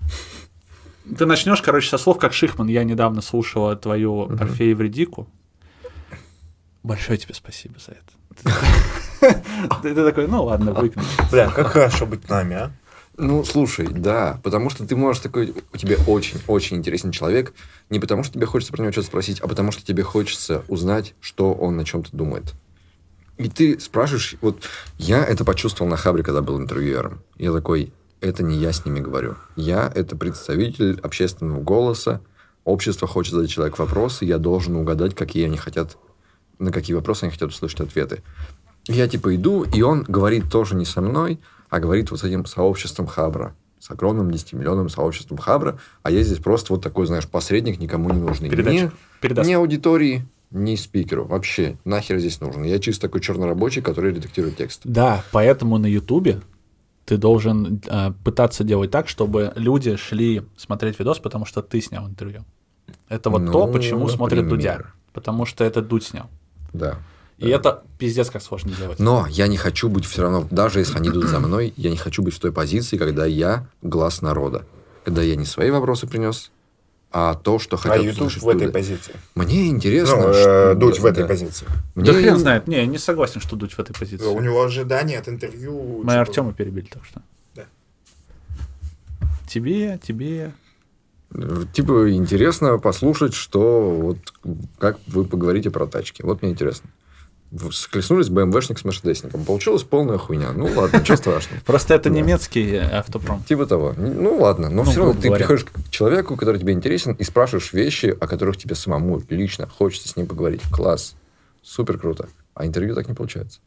Ты 1.18 1.26
начнешь, 1.26 1.62
короче, 1.62 1.88
со 1.88 1.98
слов, 1.98 2.18
как 2.18 2.32
Шихман. 2.32 2.68
Я 2.68 2.84
недавно 2.84 3.22
слушала 3.22 3.74
твою 3.74 4.30
Орфея 4.38 4.76
Вредику. 4.76 5.26
Большое 6.84 7.18
тебе 7.18 7.34
спасибо 7.34 7.80
за 7.80 7.92
это. 7.92 8.20
Ты 9.82 9.94
ты 9.94 10.04
такой, 10.04 10.28
ну 10.28 10.44
ладно, 10.44 10.72
выключи. 10.72 11.06
Бля, 11.30 11.50
как 11.50 11.68
хорошо 11.68 12.06
быть 12.06 12.28
нами, 12.28 12.56
а? 12.56 12.72
Ну, 13.22 13.44
слушай, 13.44 13.86
да, 13.86 14.40
потому 14.42 14.70
что 14.70 14.86
ты 14.86 14.96
можешь 14.96 15.20
такой, 15.20 15.54
у 15.74 15.76
тебя 15.76 15.96
очень-очень 16.06 16.78
интересный 16.78 17.12
человек, 17.12 17.52
не 17.90 18.00
потому 18.00 18.22
что 18.24 18.32
тебе 18.32 18.46
хочется 18.46 18.72
про 18.72 18.80
него 18.80 18.92
что-то 18.92 19.08
спросить, 19.08 19.40
а 19.40 19.46
потому 19.46 19.72
что 19.72 19.84
тебе 19.84 20.02
хочется 20.02 20.64
узнать, 20.68 21.14
что 21.20 21.52
он 21.52 21.76
на 21.76 21.84
чем-то 21.84 22.16
думает. 22.16 22.54
И 23.36 23.50
ты 23.50 23.78
спрашиваешь, 23.78 24.36
вот 24.40 24.62
я 24.96 25.22
это 25.22 25.44
почувствовал 25.44 25.90
на 25.90 25.98
Хабре, 25.98 26.22
когда 26.22 26.40
был 26.40 26.58
интервьюером. 26.58 27.20
Я 27.36 27.52
такой, 27.52 27.92
это 28.22 28.42
не 28.42 28.56
я 28.56 28.72
с 28.72 28.86
ними 28.86 29.00
говорю. 29.00 29.36
Я 29.54 29.92
это 29.94 30.16
представитель 30.16 30.98
общественного 31.02 31.60
голоса, 31.60 32.22
общество 32.64 33.06
хочет 33.06 33.34
задать 33.34 33.50
человеку 33.50 33.82
вопросы, 33.82 34.24
я 34.24 34.38
должен 34.38 34.76
угадать, 34.76 35.14
какие 35.14 35.44
они 35.44 35.58
хотят, 35.58 35.98
на 36.58 36.72
какие 36.72 36.96
вопросы 36.96 37.24
они 37.24 37.32
хотят 37.32 37.50
услышать 37.50 37.80
ответы. 37.80 38.22
Я 38.86 39.06
типа 39.08 39.36
иду, 39.36 39.64
и 39.64 39.82
он 39.82 40.04
говорит 40.08 40.50
тоже 40.50 40.74
не 40.74 40.86
со 40.86 41.02
мной, 41.02 41.38
а 41.70 41.80
говорит 41.80 42.10
вот 42.10 42.20
с 42.20 42.24
этим 42.24 42.44
сообществом 42.46 43.06
Хабра. 43.06 43.54
С 43.78 43.90
огромным 43.90 44.28
10-миллионным 44.28 44.90
сообществом 44.90 45.38
Хабра. 45.38 45.78
А 46.02 46.10
я 46.10 46.22
здесь 46.22 46.38
просто 46.38 46.74
вот 46.74 46.82
такой, 46.82 47.06
знаешь, 47.06 47.26
посредник 47.26 47.80
никому 47.80 48.10
не 48.12 48.20
нужный. 48.20 48.50
Передача. 48.50 48.84
Ни, 48.84 48.90
Передаст. 49.22 49.48
ни 49.48 49.54
аудитории, 49.54 50.26
ни 50.50 50.74
спикеру. 50.76 51.24
Вообще, 51.24 51.78
нахер 51.86 52.18
здесь 52.18 52.40
нужен. 52.42 52.62
Я 52.64 52.78
чисто 52.78 53.02
такой 53.08 53.22
чернорабочий, 53.22 53.80
который 53.80 54.12
редактирует 54.12 54.56
текст. 54.58 54.82
Да, 54.84 55.24
поэтому 55.32 55.78
на 55.78 55.86
Ютубе 55.86 56.42
ты 57.06 57.16
должен 57.16 57.80
э, 57.86 58.12
пытаться 58.22 58.64
делать 58.64 58.90
так, 58.90 59.08
чтобы 59.08 59.52
люди 59.56 59.96
шли 59.96 60.42
смотреть 60.58 60.98
видос, 60.98 61.18
потому 61.18 61.46
что 61.46 61.62
ты 61.62 61.80
снял 61.80 62.06
интервью. 62.06 62.44
Это 63.08 63.30
вот 63.30 63.42
Ну, 63.42 63.52
то, 63.52 63.66
почему 63.66 64.08
смотрит 64.08 64.42
например. 64.44 64.76
Дудя. 64.78 64.92
Потому 65.14 65.46
что 65.46 65.64
это 65.64 65.80
Дудь 65.80 66.04
снял. 66.04 66.28
Да. 66.72 66.98
И 67.40 67.48
это 67.48 67.82
пиздец 67.98 68.28
как 68.30 68.42
сложно 68.42 68.72
делать. 68.72 68.98
Но 68.98 69.26
я 69.28 69.46
не 69.48 69.56
хочу 69.56 69.88
быть 69.88 70.04
все 70.04 70.22
равно, 70.22 70.46
даже 70.50 70.78
если 70.78 70.96
они 70.96 71.08
идут 71.08 71.24
за 71.24 71.40
мной, 71.40 71.72
я 71.76 71.90
не 71.90 71.96
хочу 71.96 72.22
быть 72.22 72.34
в 72.34 72.38
той 72.38 72.52
позиции, 72.52 72.98
когда 72.98 73.24
я 73.26 73.66
глаз 73.82 74.20
народа. 74.20 74.66
Когда 75.04 75.22
я 75.22 75.36
не 75.36 75.46
свои 75.46 75.70
вопросы 75.70 76.06
принес, 76.06 76.50
а 77.12 77.34
то, 77.34 77.58
что 77.58 77.76
А 77.76 77.78
хотят 77.78 78.04
YouTube 78.04 78.18
услышать 78.18 78.42
в 78.42 78.48
этой 78.48 78.60
люди. 78.62 78.72
позиции. 78.72 79.14
Мне 79.34 79.68
интересно... 79.68 80.16
Ну, 80.16 80.32
что- 80.34 80.72
э, 80.72 80.74
Дудь 80.74 80.98
в 80.98 81.02
да, 81.02 81.08
этой 81.08 81.22
да. 81.22 81.26
позиции. 81.28 81.66
Да 81.94 82.12
Мне- 82.12 82.22
хрен 82.22 82.38
знает. 82.38 82.66
Не, 82.68 82.86
не 82.86 82.98
согласен, 82.98 83.40
что 83.40 83.56
Дудь 83.56 83.72
в 83.72 83.78
этой 83.78 83.94
позиции. 83.94 84.24
У 84.26 84.40
него 84.40 84.62
ожидания 84.62 85.18
от 85.18 85.28
интервью... 85.28 85.72
Мы 85.98 86.02
типа, 86.02 86.20
Артема 86.20 86.52
перебили, 86.52 86.86
так 86.86 87.04
что. 87.04 87.22
Да. 87.56 87.64
Тебе, 89.48 89.98
тебе. 90.06 90.52
Типа, 91.72 92.12
интересно 92.12 92.78
послушать, 92.78 93.34
что 93.34 93.90
вот 93.90 94.18
как 94.78 94.98
вы 95.06 95.24
поговорите 95.24 95.70
про 95.70 95.86
тачки. 95.86 96.22
Вот 96.22 96.42
мне 96.42 96.52
интересно. 96.52 96.90
Схлестнулись 97.72 98.28
БМВшник 98.28 98.78
с 98.78 98.84
Мерседесником. 98.84 99.44
Получилась 99.44 99.82
полная 99.82 100.18
хуйня. 100.18 100.52
Ну 100.52 100.66
ладно, 100.74 100.98
ничего 100.98 101.16
страшного. 101.16 101.60
Просто 101.66 101.94
это 101.94 102.08
немецкий 102.08 102.76
автопром. 102.76 103.42
Типа 103.42 103.66
того. 103.66 103.92
Ну 103.96 104.38
ладно, 104.38 104.68
но 104.70 104.84
Ну, 104.84 104.90
все 104.90 105.00
равно 105.04 105.20
ты 105.20 105.32
приходишь 105.32 105.64
к 105.64 105.90
человеку, 105.90 106.36
который 106.36 106.60
тебе 106.60 106.72
интересен, 106.72 107.12
и 107.12 107.24
спрашиваешь 107.24 107.72
вещи, 107.72 108.16
о 108.20 108.28
которых 108.28 108.56
тебе 108.56 108.76
самому 108.76 109.20
лично 109.28 109.66
хочется 109.66 110.08
с 110.08 110.16
ним 110.16 110.26
поговорить. 110.28 110.62
Класс. 110.70 111.16
Супер 111.62 111.98
круто. 111.98 112.28
А 112.54 112.66
интервью 112.66 112.94
так 112.94 113.08
не 113.08 113.14
получается. 113.14 113.58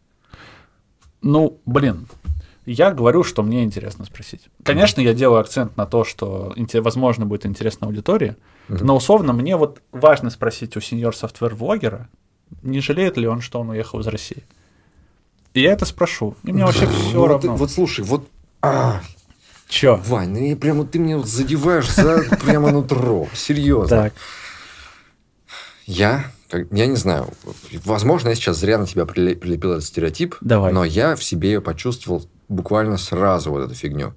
Ну, 1.21 1.59
блин, 1.65 2.07
я 2.65 2.91
говорю, 2.91 3.23
что 3.23 3.43
мне 3.43 3.63
интересно 3.63 4.05
спросить. 4.05 4.49
Конечно, 4.63 5.01
я 5.01 5.13
делаю 5.13 5.41
акцент 5.41 5.75
на 5.75 5.85
то, 5.85 6.05
что, 6.05 6.53
возможно, 6.75 7.25
будет 7.25 7.45
интересно 7.45 7.87
аудитории, 7.87 8.35
но 8.69 8.95
условно 8.95 9.33
мне 9.33 9.57
вот 9.57 9.81
важно 9.91 10.29
спросить 10.29 10.77
у 10.77 10.81
сеньор 10.81 11.15
софтвер-влогера, 11.15 12.07
не 12.61 12.79
жалеет 12.81 13.17
ли 13.17 13.27
он, 13.27 13.41
что 13.41 13.59
он 13.59 13.69
уехал 13.69 13.99
из 13.99 14.07
России. 14.07 14.43
И 15.53 15.61
я 15.61 15.73
это 15.73 15.85
спрошу. 15.85 16.35
И 16.43 16.51
мне 16.51 16.65
вообще 16.65 16.87
все 16.87 17.13
Ну, 17.13 17.19
вот, 17.21 17.27
равно. 17.27 17.55
вот 17.55 17.71
слушай, 17.71 18.03
вот 18.03 18.27
а, 18.61 19.01
Чё? 19.67 19.97
Вань, 19.97 20.29
ну 20.29 20.37
и 20.39 20.55
прямо 20.55 20.85
ты 20.85 20.99
мне 20.99 21.19
задеваешь 21.23 21.91
за 21.93 22.23
прямо 22.43 22.71
нутро. 22.71 23.27
Серьезно. 23.33 23.87
Так. 23.87 24.13
Я, 25.85 26.31
как- 26.49 26.71
я 26.71 26.87
не 26.87 26.95
знаю, 26.95 27.27
возможно, 27.85 28.29
я 28.29 28.35
сейчас 28.35 28.57
зря 28.57 28.77
на 28.77 28.87
тебя 28.87 29.03
приле- 29.03 29.35
прилепил 29.35 29.71
этот 29.73 29.83
стереотип, 29.83 30.35
Давай. 30.41 30.71
но 30.71 30.85
я 30.85 31.15
в 31.15 31.23
себе 31.23 31.51
ее 31.51 31.61
почувствовал 31.61 32.25
буквально 32.47 32.97
сразу 32.97 33.51
вот 33.51 33.65
эту 33.65 33.73
фигню. 33.73 34.13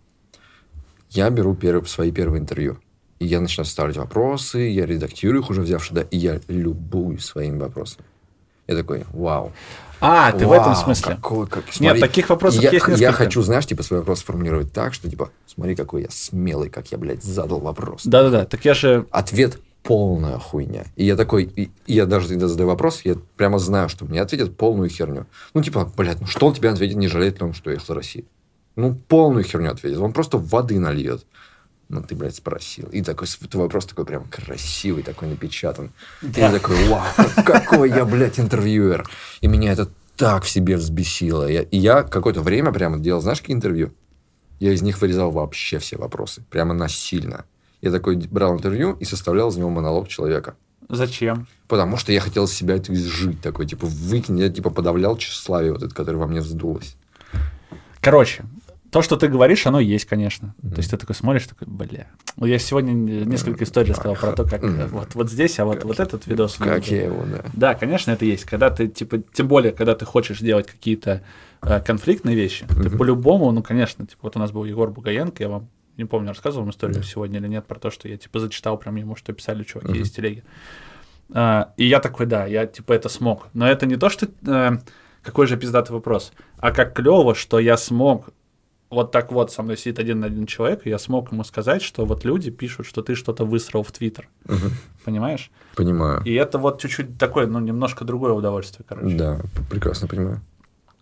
Я 1.11 1.29
беру 1.31 1.55
перв- 1.55 1.87
свои 1.89 2.13
первые 2.13 2.41
интервью, 2.41 2.79
и 3.19 3.27
я 3.27 3.41
начинаю 3.41 3.67
ставить 3.67 3.97
вопросы, 3.97 4.59
я 4.61 4.87
редактирую 4.87 5.43
их 5.43 5.51
уже 5.51 5.63
взявши, 5.63 5.93
да, 5.95 6.03
и 6.03 6.17
я 6.17 6.41
любуюсь 6.49 7.25
своими 7.25 7.59
вопросами. 7.59 8.05
Я 8.67 8.77
такой, 8.77 9.05
вау. 9.13 9.53
А, 10.01 10.33
ты 10.33 10.47
в 10.47 10.53
этом 10.53 10.73
вау, 10.73 10.77
смысле? 10.77 11.15
Какой, 11.15 11.47
как, 11.47 11.65
Нет, 11.81 12.01
таких 12.01 12.29
вопросов 12.29 12.63
я, 12.63 12.71
есть 12.71 12.87
Я 12.87 12.93
несколько. 12.93 13.13
хочу, 13.13 13.43
знаешь, 13.43 13.67
типа, 13.67 13.83
свой 13.83 14.01
вопрос 14.01 14.21
сформулировать 14.21 14.73
так, 14.73 14.93
что, 14.93 15.09
типа, 15.09 15.31
смотри, 15.47 15.75
какой 15.75 16.03
я 16.03 16.09
смелый, 16.11 16.69
как 16.69 16.93
я, 16.93 16.99
блядь, 16.99 17.25
задал 17.25 17.61
вопрос. 17.61 18.03
Да-да-да, 18.05 18.45
так 18.45 18.65
я 18.65 18.75
же... 18.75 19.07
Ответ 19.11 19.59
полная 19.83 20.39
хуйня. 20.39 20.85
И 20.97 21.05
я 21.05 21.17
такой, 21.17 21.45
и, 21.45 21.71
и 21.87 21.95
я 21.95 22.07
даже 22.07 22.29
когда 22.29 22.49
задаю 22.49 22.69
вопрос, 22.69 23.03
я 23.05 23.17
прямо 23.37 23.59
знаю, 23.59 23.89
что 23.89 24.05
мне 24.05 24.21
ответят 24.21 24.57
полную 24.57 24.91
херню. 24.91 25.27
Ну, 25.55 25.63
типа, 25.63 25.91
блядь, 25.97 26.21
ну 26.21 26.27
что 26.27 26.47
он 26.47 26.55
тебе 26.55 26.71
ответит, 26.71 26.97
не 26.97 27.09
жалеет 27.09 27.41
ли 27.41 27.47
он, 27.47 27.55
что 27.55 27.71
ехал 27.71 27.95
из 27.95 27.97
России? 27.97 28.25
Ну, 28.75 28.95
полную 28.95 29.45
херню 29.45 29.71
ответит. 29.71 29.99
Он 29.99 30.13
просто 30.13 30.39
воды 30.39 30.79
нальет. 30.79 31.25
Ну, 31.89 32.03
ты, 32.03 32.15
блядь, 32.17 32.35
спросил. 32.35 32.89
И 32.89 33.03
такой, 33.03 33.29
твой 33.29 33.65
вопрос 33.65 33.87
такой 33.87 34.05
прям 34.05 34.25
красивый, 34.25 35.03
такой 35.05 35.29
напечатан. 35.29 35.93
И 36.23 36.27
я 36.41 36.51
такой, 36.51 36.89
вау, 36.89 37.05
какой 37.45 37.91
я, 37.91 38.05
блядь, 38.05 38.41
интервьюер. 38.41 39.09
И 39.41 39.47
меня 39.47 39.73
это 39.73 39.89
так 40.17 40.43
в 40.45 40.49
себе 40.51 40.77
взбесило. 40.77 41.47
Я- 41.49 41.63
и 41.63 41.77
я 41.79 42.03
какое-то 42.03 42.41
время 42.43 42.73
прямо 42.73 42.99
делал, 42.99 43.21
знаешь, 43.21 43.41
какие 43.41 43.55
интервью? 43.55 43.93
Я 44.59 44.73
из 44.73 44.83
них 44.83 45.01
вырезал 45.01 45.31
вообще 45.31 45.79
все 45.79 45.97
вопросы. 45.97 46.43
Прямо 46.51 46.75
насильно. 46.75 47.45
Я 47.83 47.93
такой 47.93 48.17
брал 48.17 48.55
интервью 48.57 48.95
и 48.95 49.05
составлял 49.05 49.51
из 49.51 49.57
него 49.57 49.69
монолог 49.71 50.09
человека. 50.09 50.57
Зачем? 50.89 51.47
Потому 51.69 51.97
что 51.99 52.11
я 52.13 52.21
хотел 52.21 52.49
себя 52.49 52.77
это 52.77 52.93
изжить. 52.95 53.41
Такой, 53.43 53.67
типа, 53.67 53.87
выкинь. 53.87 54.39
Я, 54.41 54.49
типа, 54.49 54.71
подавлял 54.71 55.17
тщеславие 55.17 55.73
вот 55.73 55.83
это, 55.83 55.95
которое 55.95 56.17
во 56.19 56.27
мне 56.27 56.41
вздулось. 56.41 56.97
Короче, 58.01 58.45
то, 58.97 59.03
что 59.03 59.17
ты 59.19 59.29
говоришь, 59.29 59.67
оно 59.67 59.79
есть, 59.79 60.07
конечно. 60.07 60.55
То 60.63 60.79
есть 60.79 60.91
ты 60.91 60.97
такой 60.97 61.15
смотришь, 61.15 61.47
такой, 61.47 61.69
бля. 61.69 62.07
Ну, 62.37 62.47
я 62.47 62.59
сегодня 62.59 62.93
несколько 62.93 63.65
историй 63.65 63.91
рассказал 63.91 64.17
про 64.17 64.33
то, 64.33 64.45
как 64.45 64.65
э, 64.65 64.87
вот, 64.87 65.15
вот 65.15 65.31
здесь, 65.31 65.59
а 65.59 65.67
вот, 65.67 65.85
вот 65.85 66.01
этот 66.01 66.27
видос. 66.27 66.55
Как 66.55 66.87
я 66.89 67.05
его, 67.05 67.23
да. 67.27 67.45
Да, 67.53 67.75
конечно, 67.75 68.13
это 68.13 68.25
есть. 68.25 68.47
Когда 68.47 68.71
ты, 68.71 68.89
типа, 68.89 69.19
тем 69.35 69.49
более, 69.49 69.73
когда 69.73 69.95
ты 69.95 70.07
хочешь 70.07 70.39
делать 70.39 70.67
какие-то 70.67 71.23
э, 71.61 71.81
конфликтные 71.83 72.35
вещи, 72.35 72.67
ты 72.69 72.89
по-любому, 72.89 73.51
ну, 73.53 73.63
конечно, 73.63 74.07
типа, 74.07 74.21
вот 74.23 74.37
у 74.37 74.39
нас 74.39 74.51
был 74.51 74.65
Егор 74.65 74.89
Бугаенко, 74.91 75.43
я 75.43 75.51
вам 75.51 75.69
не 75.99 76.07
помню, 76.07 76.29
рассказывал 76.29 76.63
вам 76.63 76.71
историю 76.71 77.03
сегодня 77.03 77.39
или 77.39 77.49
нет, 77.49 77.67
про 77.67 77.79
то, 77.79 77.91
что 77.91 78.09
я, 78.09 78.17
типа, 78.17 78.41
зачитал 78.41 78.79
прям 78.79 78.97
ему, 78.97 79.15
что 79.15 79.35
писали 79.35 79.63
чуваки 79.63 79.99
из 79.99 80.11
телеги. 80.11 80.43
А, 81.35 81.75
и 81.77 81.85
я 81.85 82.01
такой, 82.01 82.25
да, 82.25 82.47
я, 82.47 82.65
типа, 82.65 82.95
это 82.95 83.11
смог. 83.11 83.49
Но 83.53 83.69
это 83.69 83.85
не 83.85 83.97
то, 83.97 84.09
что... 84.09 84.27
э, 84.47 84.79
какой 85.27 85.49
же 85.49 85.57
пиздатый 85.57 85.93
вопрос, 85.93 86.33
а 86.57 86.71
как 86.71 86.95
клево, 86.95 87.35
что 87.35 87.59
я 87.59 87.77
смог 87.77 88.29
вот 88.91 89.11
так 89.11 89.33
вот 89.33 89.53
со 89.53 89.63
мной 89.63 89.77
сидит 89.77 89.99
один 89.99 90.21
на 90.21 90.27
один 90.27 90.47
человек, 90.47 90.87
и 90.87 90.91
я 90.91 90.99
смог 90.99 91.33
ему 91.33 91.45
сказать, 91.45 91.83
что 91.83 92.05
вот 92.05 92.25
люди 92.25 92.51
пишут, 92.51 92.87
что 92.87 93.03
ты 93.03 93.15
что-то 93.15 93.45
высрал 93.45 93.83
в 93.83 93.91
Твиттер. 93.93 94.29
Понимаешь? 95.05 95.51
Понимаю. 95.75 96.23
И 96.25 96.33
это 96.35 96.59
вот 96.59 96.81
чуть-чуть 96.81 97.19
такое, 97.19 97.47
ну, 97.47 97.61
немножко 97.61 98.05
другое 98.05 98.33
удовольствие, 98.33 98.85
короче. 98.89 99.17
Да, 99.17 99.41
прекрасно 99.71 100.09
понимаю. 100.09 100.41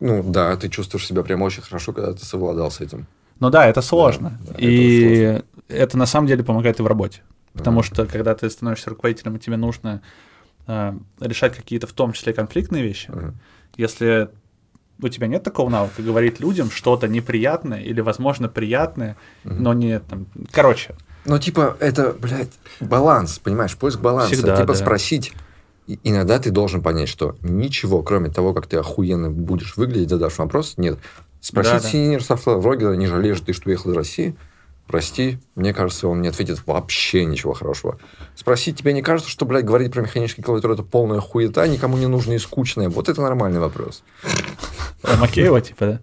Ну, 0.00 0.22
да, 0.22 0.56
ты 0.56 0.68
чувствуешь 0.68 1.06
себя 1.06 1.22
прям 1.22 1.42
очень 1.42 1.62
хорошо, 1.62 1.92
когда 1.92 2.12
ты 2.12 2.24
совладал 2.24 2.70
с 2.70 2.80
этим. 2.80 3.06
Ну 3.40 3.50
да, 3.50 3.66
это 3.66 3.82
сложно. 3.82 4.38
да, 4.46 4.52
это 4.54 4.60
и 4.62 5.42
это, 5.68 5.98
на 5.98 6.06
самом 6.06 6.26
деле 6.26 6.44
помогает 6.44 6.80
и 6.80 6.82
в 6.82 6.86
работе. 6.86 7.22
Потому 7.52 7.82
что 7.82 8.04
когда 8.06 8.34
ты 8.34 8.50
становишься 8.50 8.90
руководителем, 8.90 9.36
и 9.36 9.38
тебе 9.38 9.56
нужно 9.56 10.02
э, 10.66 10.92
решать 11.20 11.56
какие-то, 11.56 11.86
в 11.86 11.92
том 11.92 12.12
числе, 12.12 12.32
конфликтные 12.32 12.82
вещи, 12.82 13.10
Мгм. 13.10 13.34
если 13.76 14.28
у 15.00 15.08
тебя 15.08 15.26
нет 15.26 15.42
такого 15.42 15.68
навыка 15.68 16.02
говорить 16.02 16.40
людям 16.40 16.70
что-то 16.70 17.08
неприятное 17.08 17.80
или, 17.80 18.00
возможно, 18.00 18.48
приятное, 18.48 19.16
но 19.44 19.72
не 19.74 19.98
там. 20.00 20.26
Короче, 20.50 20.94
Ну, 21.26 21.38
типа, 21.38 21.76
это, 21.80 22.12
блядь, 22.12 22.50
баланс, 22.80 23.38
понимаешь, 23.38 23.76
поиск 23.76 24.00
баланса. 24.00 24.34
Всегда, 24.34 24.56
типа, 24.56 24.68
да. 24.68 24.74
спросить. 24.74 25.32
И- 25.86 25.98
иногда 26.04 26.38
ты 26.38 26.50
должен 26.50 26.82
понять, 26.82 27.08
что 27.08 27.36
ничего, 27.42 28.02
кроме 28.02 28.30
того, 28.30 28.52
как 28.54 28.66
ты 28.66 28.76
охуенно 28.76 29.30
будешь 29.30 29.76
выглядеть, 29.76 30.10
задашь 30.10 30.38
вопрос, 30.38 30.74
нет. 30.76 30.98
Спросить 31.40 31.82
Да, 31.82 31.90
да. 31.92 31.98
Ярослава 31.98 32.60
Врогера, 32.60 32.92
не 32.94 33.06
жалеешь 33.06 33.40
ты, 33.40 33.52
что 33.52 33.68
уехал 33.68 33.90
из 33.90 33.96
России? 33.96 34.36
Прости, 34.86 35.38
мне 35.54 35.72
кажется, 35.72 36.08
он 36.08 36.20
не 36.20 36.28
ответит 36.28 36.60
вообще 36.66 37.24
ничего 37.24 37.54
хорошего. 37.54 37.98
Спросить, 38.34 38.78
тебе 38.78 38.92
не 38.92 39.02
кажется, 39.02 39.30
что, 39.30 39.46
блядь, 39.46 39.64
говорить 39.64 39.92
про 39.92 40.02
механический 40.02 40.42
клавиатур 40.42 40.72
это 40.72 40.82
полная 40.82 41.20
хуета, 41.20 41.66
никому 41.66 41.96
не 41.96 42.06
нужная 42.06 42.36
и 42.36 42.38
скучная? 42.38 42.88
Вот 42.90 43.08
это 43.08 43.22
нормальный 43.22 43.60
вопрос. 43.60 44.02
у 45.02 45.16
Макеева, 45.16 45.60
типа, 45.62 45.86
да? 45.86 46.00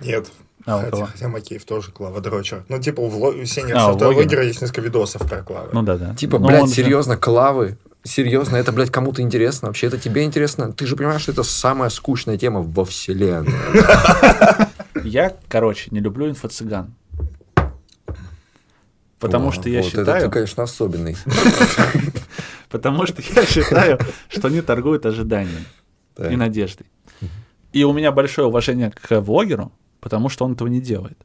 Нет. 0.00 0.26
А, 0.66 0.82
хотя, 0.82 1.06
хотя 1.06 1.28
Макеев 1.28 1.64
тоже 1.64 1.92
Клава 1.92 2.20
Дрочер. 2.20 2.64
Ну, 2.68 2.78
типа, 2.78 3.00
у, 3.00 3.08
вло... 3.08 3.28
у 3.30 3.44
сеньора 3.44 3.86
А, 3.86 3.94
блогера. 3.94 4.44
есть 4.44 4.60
несколько 4.60 4.82
видосов 4.82 5.26
про 5.26 5.42
Клавы. 5.42 5.70
Ну 5.72 5.82
да, 5.82 5.96
да. 5.96 6.14
Типа, 6.14 6.38
Ну, 6.38 6.48
блядь, 6.48 6.62
он 6.62 6.68
же- 6.68 6.74
серьезно, 6.74 7.16
клавы, 7.16 7.78
серьезно, 8.02 8.56
это, 8.56 8.72
блядь, 8.72 8.90
кому-то 8.90 9.22
интересно? 9.22 9.68
Вообще, 9.68 9.86
это 9.86 9.96
тебе 9.98 10.24
интересно? 10.24 10.72
Ты 10.72 10.86
же 10.86 10.96
понимаешь, 10.96 11.22
что 11.22 11.32
это 11.32 11.42
самая 11.44 11.88
скучная 11.88 12.36
тема 12.36 12.60
во 12.60 12.84
вселенной. 12.84 13.54
Я, 15.04 15.34
короче, 15.48 15.88
не 15.90 16.00
люблю 16.00 16.28
инфо-цыган. 16.28 16.90
Потому 19.18 19.48
О, 19.48 19.52
что 19.52 19.68
я 19.68 19.80
вот 19.82 19.86
считаю... 19.90 20.06
Это 20.18 20.26
ты, 20.26 20.30
конечно, 20.30 20.62
особенный. 20.62 21.16
Потому 22.68 23.06
что 23.06 23.22
я 23.34 23.44
считаю, 23.46 23.98
что 24.28 24.48
они 24.48 24.60
торгуют 24.60 25.06
ожиданием 25.06 25.64
Да. 26.16 26.30
и 26.30 26.36
надеждой. 26.36 26.86
И 27.72 27.84
у 27.84 27.92
меня 27.92 28.12
большое 28.12 28.46
уважение 28.48 28.90
к 28.90 29.20
влогеру, 29.20 29.72
потому 30.00 30.28
что 30.28 30.44
он 30.44 30.52
этого 30.52 30.68
не 30.68 30.80
делает. 30.80 31.18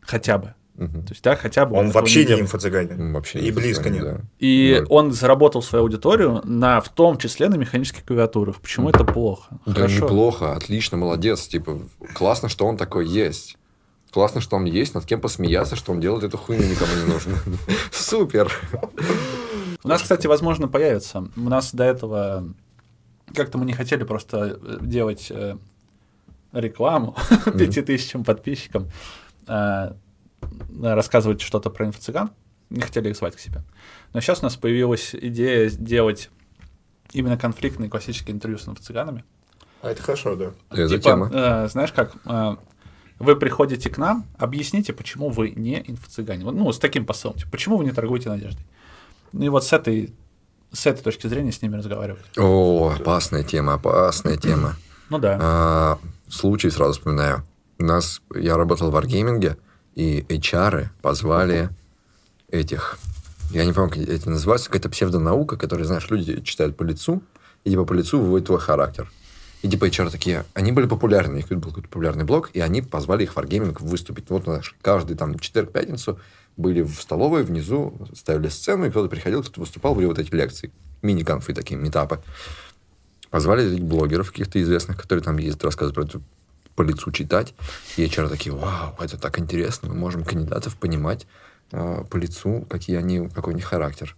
Хотя 0.00 0.38
бы. 0.38 0.54
То 0.76 1.10
есть, 1.10 1.22
да, 1.22 1.36
хотя 1.36 1.66
бы. 1.66 1.76
Он 1.76 1.90
вообще 1.90 2.24
не 2.26 2.32
инфо-цыганин. 2.40 2.98
М, 3.00 3.12
Вообще 3.14 3.38
И 3.38 3.44
не 3.44 3.50
близко 3.52 3.90
нет. 3.90 4.02
да. 4.02 4.20
И 4.40 4.78
Вот. 4.80 4.86
он 4.90 5.12
заработал 5.12 5.62
свою 5.62 5.84
аудиторию 5.84 6.40
на, 6.44 6.80
в 6.80 6.88
том 6.88 7.16
числе 7.16 7.48
на 7.48 7.54
механических 7.54 8.04
клавиатурах. 8.04 8.60
Почему 8.60 8.90
это 8.90 9.04
плохо? 9.04 9.56
Да 9.66 9.72
Хорошо. 9.72 10.04
неплохо, 10.04 10.52
отлично, 10.56 10.96
молодец. 10.96 11.46
Типа, 11.46 11.78
классно, 12.14 12.48
что 12.48 12.66
он 12.66 12.76
такой 12.76 13.06
есть. 13.06 13.56
Классно, 14.14 14.40
что 14.40 14.54
он 14.54 14.64
есть, 14.64 14.94
над 14.94 15.04
кем 15.06 15.20
посмеяться, 15.20 15.74
что 15.74 15.90
он 15.90 15.98
делает 15.98 16.22
эту 16.22 16.38
хуйню 16.38 16.64
никому 16.68 16.94
не 16.94 17.12
нужно. 17.12 17.36
Супер. 17.90 18.52
У 19.82 19.88
нас, 19.88 20.02
кстати, 20.02 20.28
возможно, 20.28 20.68
появится. 20.68 21.26
У 21.36 21.48
нас 21.48 21.74
до 21.74 21.82
этого 21.82 22.54
как-то 23.34 23.58
мы 23.58 23.64
не 23.64 23.72
хотели 23.72 24.04
просто 24.04 24.60
э, 24.62 24.78
делать 24.82 25.32
э, 25.32 25.56
рекламу 26.52 27.16
пяти 27.58 27.82
тысячам 27.82 28.22
подписчикам, 28.22 28.88
э, 29.48 29.92
рассказывать 30.80 31.40
что-то 31.40 31.70
про 31.70 31.86
инфо-цыган. 31.86 32.30
Не 32.70 32.82
хотели 32.82 33.10
их 33.10 33.16
звать 33.16 33.34
к 33.34 33.40
себе. 33.40 33.64
Но 34.12 34.20
сейчас 34.20 34.42
у 34.42 34.44
нас 34.44 34.54
появилась 34.54 35.12
идея 35.12 35.68
сделать 35.68 36.30
именно 37.10 37.36
конфликтные 37.36 37.90
классические 37.90 38.36
интервью 38.36 38.58
с 38.58 38.68
инфо-цыганами. 38.68 39.24
А 39.82 39.90
это 39.90 40.00
хорошо, 40.04 40.36
да. 40.36 40.52
Это 40.70 40.88
Типа, 40.88 41.02
тема. 41.02 41.30
э, 41.32 41.68
знаешь 41.68 41.92
как, 41.92 42.14
э, 42.26 42.56
вы 43.18 43.36
приходите 43.36 43.88
к 43.90 43.98
нам, 43.98 44.26
объясните, 44.38 44.92
почему 44.92 45.30
вы 45.30 45.50
не 45.50 45.80
инфо-цыгане. 45.80 46.44
Ну, 46.44 46.72
с 46.72 46.78
таким 46.78 47.06
посылом. 47.06 47.36
Типа, 47.36 47.50
почему 47.52 47.76
вы 47.76 47.84
не 47.84 47.92
торгуете 47.92 48.28
надеждой? 48.28 48.64
Ну 49.32 49.44
и 49.44 49.48
вот 49.48 49.64
с 49.64 49.72
этой, 49.72 50.12
с 50.72 50.86
этой 50.86 51.02
точки 51.02 51.26
зрения 51.26 51.52
с 51.52 51.62
ними 51.62 51.76
разговаривать. 51.76 52.24
О, 52.36 52.94
опасная 52.98 53.44
тема, 53.44 53.74
опасная 53.74 54.36
тема. 54.36 54.76
Ну 55.10 55.18
да. 55.18 55.38
А, 55.38 55.98
случай 56.30 56.70
сразу 56.70 56.94
вспоминаю. 56.94 57.44
У 57.78 57.84
нас, 57.84 58.22
я 58.34 58.56
работал 58.56 58.90
в 58.90 58.96
Wargaming, 58.96 59.54
и 59.94 60.20
HR 60.22 60.88
позвали 61.02 61.68
этих, 62.48 62.98
я 63.50 63.66
не 63.66 63.72
помню, 63.74 63.90
как 63.90 63.98
эти 63.98 64.26
называются, 64.26 64.70
какая-то 64.70 64.88
псевдонаука, 64.88 65.58
которая, 65.58 65.86
знаешь, 65.86 66.08
люди 66.08 66.40
читают 66.40 66.78
по 66.78 66.82
лицу, 66.84 67.22
и 67.64 67.70
типа 67.70 67.84
по 67.84 67.92
лицу 67.92 68.18
выводит 68.18 68.46
твой 68.46 68.60
характер. 68.60 69.12
И 69.64 69.68
типа 69.68 69.86
HR 69.86 70.10
такие, 70.10 70.44
они 70.52 70.72
были 70.72 70.86
популярны, 70.86 71.38
их 71.38 71.48
был 71.48 71.70
какой-то 71.70 71.88
популярный 71.88 72.24
блог, 72.24 72.50
и 72.52 72.60
они 72.60 72.82
позвали 72.82 73.22
их 73.22 73.32
Wargaming 73.32 73.74
выступить. 73.82 74.28
Вот, 74.28 74.44
знаешь, 74.44 74.76
каждый 74.82 75.16
там 75.16 75.38
четверг-пятницу 75.38 76.20
были 76.58 76.82
в 76.82 77.00
столовой, 77.00 77.44
внизу 77.44 77.94
ставили 78.14 78.48
сцену, 78.50 78.84
и 78.84 78.90
кто-то 78.90 79.08
приходил, 79.08 79.40
кто-то 79.40 79.60
выступал, 79.60 79.94
были 79.94 80.04
вот 80.04 80.18
эти 80.18 80.30
лекции. 80.34 80.70
Мини-конфы 81.00 81.54
такие, 81.54 81.80
метапы. 81.80 82.20
Позвали 83.30 83.80
блогеров 83.80 84.32
каких-то 84.32 84.60
известных, 84.60 85.00
которые 85.00 85.24
там 85.24 85.38
ездят, 85.38 85.64
рассказывают 85.64 85.94
про 85.94 86.04
это 86.04 86.20
по 86.76 86.82
лицу 86.82 87.10
читать. 87.10 87.54
И 87.96 88.04
HR 88.04 88.28
такие, 88.28 88.54
вау, 88.54 88.94
это 89.00 89.16
так 89.16 89.38
интересно, 89.38 89.88
мы 89.88 89.94
можем 89.94 90.24
кандидатов 90.24 90.76
понимать 90.76 91.26
э, 91.72 92.04
по 92.10 92.18
лицу, 92.18 92.66
какие 92.68 92.96
они, 92.96 93.30
какой 93.30 93.54
у 93.54 93.56
них 93.56 93.64
характер. 93.64 94.14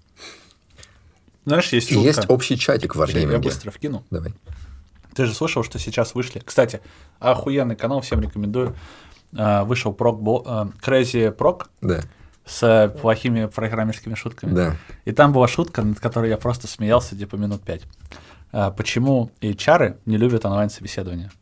Знаешь, 1.45 1.73
есть 1.73 1.93
И 1.93 1.95
шутка. 1.95 2.09
есть 2.09 2.25
общий 2.29 2.59
чатик 2.59 2.97
в 2.97 2.99
Щас 2.99 3.15
Я 3.15 3.23
Wargaming. 3.23 3.43
быстро 3.43 3.71
вкину. 3.71 4.05
Давай. 4.11 4.33
Ты 5.17 5.25
же 5.25 5.33
слышал, 5.35 5.65
что 5.65 5.79
сейчас 5.79 6.15
вышли. 6.15 6.41
Кстати, 6.45 6.81
охуенный 7.19 7.75
канал, 7.75 8.03
всем 8.03 8.21
рекомендую. 8.21 8.77
э, 9.37 9.63
вышел 9.65 9.93
прок, 9.93 10.21
э, 10.47 10.67
Crazy 10.87 11.35
Prok 11.37 11.67
Да, 11.81 12.01
с 12.45 12.95
плохими 13.01 13.47
программерскими 13.47 14.15
шутками. 14.15 14.53
да. 14.55 14.77
И 15.05 15.13
там 15.13 15.33
была 15.33 15.49
шутка, 15.49 15.83
над 15.83 15.99
которой 15.99 16.29
я 16.31 16.37
просто 16.37 16.69
смеялся 16.69 17.17
типа 17.17 17.37
минут 17.37 17.63
пять. 17.63 17.83
А, 18.53 18.71
почему 18.71 19.33
HR 19.41 19.97
не 20.07 20.17
любят 20.17 20.45
онлайн-собеседования? 20.47 21.33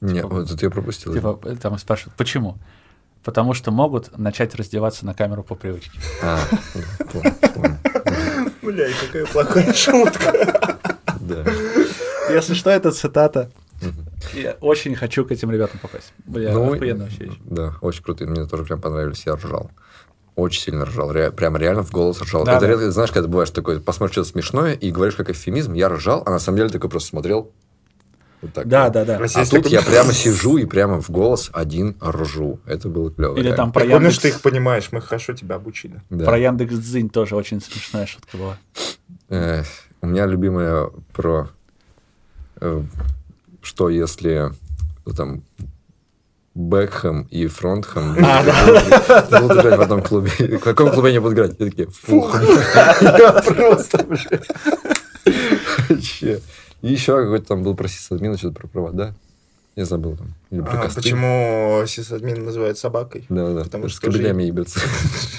Не, 0.00 0.22
вот 0.22 0.50
это 0.50 0.64
я 0.66 0.70
пропустил. 0.70 1.14
Типа, 1.14 1.38
там 1.60 1.78
спрашивают, 1.78 2.16
почему? 2.16 2.58
Потому 3.22 3.54
что 3.54 3.70
могут 3.70 4.16
начать 4.18 4.54
раздеваться 4.54 5.06
на 5.06 5.14
камеру 5.14 5.42
по 5.42 5.54
привычке. 5.54 5.98
А. 6.22 6.38
Бля, 8.62 8.88
какая 9.00 9.26
плохая 9.26 9.72
шутка. 9.72 10.78
Да. 11.20 11.44
Если 12.36 12.54
что, 12.54 12.70
это 12.70 12.90
цитата. 12.92 13.50
Я 14.34 14.56
очень 14.60 14.94
хочу 14.94 15.24
к 15.24 15.32
этим 15.32 15.50
ребятам 15.50 15.78
попасть. 15.80 16.12
Бля, 16.24 16.52
Ну, 16.52 16.74
охуенно 16.74 17.04
вообще. 17.04 17.30
Да, 17.44 17.74
очень 17.80 18.02
крутые. 18.02 18.28
Мне 18.28 18.46
тоже 18.46 18.64
прям 18.64 18.80
понравились. 18.80 19.24
Я 19.26 19.34
ржал. 19.36 19.70
Очень 20.34 20.60
сильно 20.62 20.84
ржал. 20.84 21.10
Ре- 21.12 21.30
прям 21.30 21.56
реально 21.56 21.82
в 21.82 21.90
голос 21.90 22.20
ржал. 22.20 22.44
Да, 22.44 22.52
это 22.56 22.60
да. 22.62 22.68
редко, 22.68 22.90
знаешь, 22.90 23.10
когда 23.10 23.28
бываешь 23.28 23.50
такой, 23.50 23.80
посмотришь 23.80 24.12
что-то 24.14 24.28
смешное 24.28 24.72
и 24.74 24.90
говоришь 24.90 25.14
как 25.16 25.30
эвфемизм, 25.30 25.72
я 25.74 25.88
ржал, 25.88 26.22
а 26.26 26.30
на 26.30 26.38
самом 26.38 26.58
деле 26.58 26.68
такой 26.70 26.90
просто 26.90 27.08
смотрел. 27.10 27.52
Вот 28.42 28.52
так. 28.52 28.68
Да, 28.68 28.90
да, 28.90 29.04
да. 29.06 29.16
А 29.16 29.24
А 29.24 29.44
тут 29.44 29.50
такой- 29.50 29.70
я 29.70 29.80
прямо 29.82 30.12
сижу 30.12 30.58
и 30.58 30.66
прямо 30.66 31.00
в 31.00 31.08
голос 31.10 31.50
один 31.54 31.96
ржу. 32.02 32.60
Это 32.66 32.88
было 32.90 33.10
клево. 33.10 33.36
Или 33.36 33.52
там 33.52 33.72
Ты 33.72 33.80
про 33.80 33.80
помнишь, 33.88 34.14
Яндекс, 34.14 34.18
ты 34.20 34.28
их 34.28 34.40
понимаешь, 34.42 34.88
мы 34.92 35.00
хорошо 35.00 35.32
тебя 35.32 35.56
обучили. 35.56 36.02
про 36.10 36.38
Яндекс 36.38 36.74
Дзинь 36.76 37.08
тоже 37.08 37.34
очень 37.34 37.62
смешная 37.62 38.04
шутка 38.06 38.36
была. 38.36 38.58
Э, 39.30 39.62
у 40.02 40.06
меня 40.06 40.26
любимая 40.26 40.90
про 41.14 41.48
что 43.62 43.88
если 43.88 44.52
ну, 45.04 45.12
там 45.12 45.42
Бекхэм 46.54 47.28
и 47.30 47.46
Фронтхэм 47.48 48.14
будут 48.14 49.58
играть 49.60 49.78
в 49.78 49.82
одном 49.82 50.02
клубе. 50.02 50.30
В 50.38 50.60
каком 50.60 50.90
клубе 50.90 51.10
они 51.10 51.18
будут 51.18 51.34
играть? 51.34 51.56
Я 51.58 51.66
такие, 51.66 51.88
фух. 51.88 52.40
Я 53.02 53.32
просто. 53.42 54.06
Вообще. 55.88 56.40
И 56.82 56.92
еще 56.92 57.20
какой-то 57.22 57.46
там 57.46 57.62
был 57.62 57.74
про 57.74 57.88
сисадмина, 57.88 58.38
что-то 58.38 58.54
про 58.60 58.68
провода. 58.68 59.14
Я 59.74 59.84
забыл 59.84 60.16
там. 60.16 60.34
Или 60.50 60.62
про 60.62 60.84
А, 60.84 60.88
почему 60.88 61.84
сисадмин 61.86 62.44
называют 62.44 62.78
собакой? 62.78 63.26
Да, 63.28 63.52
да. 63.52 63.64
Потому 63.64 63.88
С 63.88 63.92
что 63.92 63.96
скажи- 63.98 64.18
кабелями 64.18 64.44
ебется. 64.44 64.80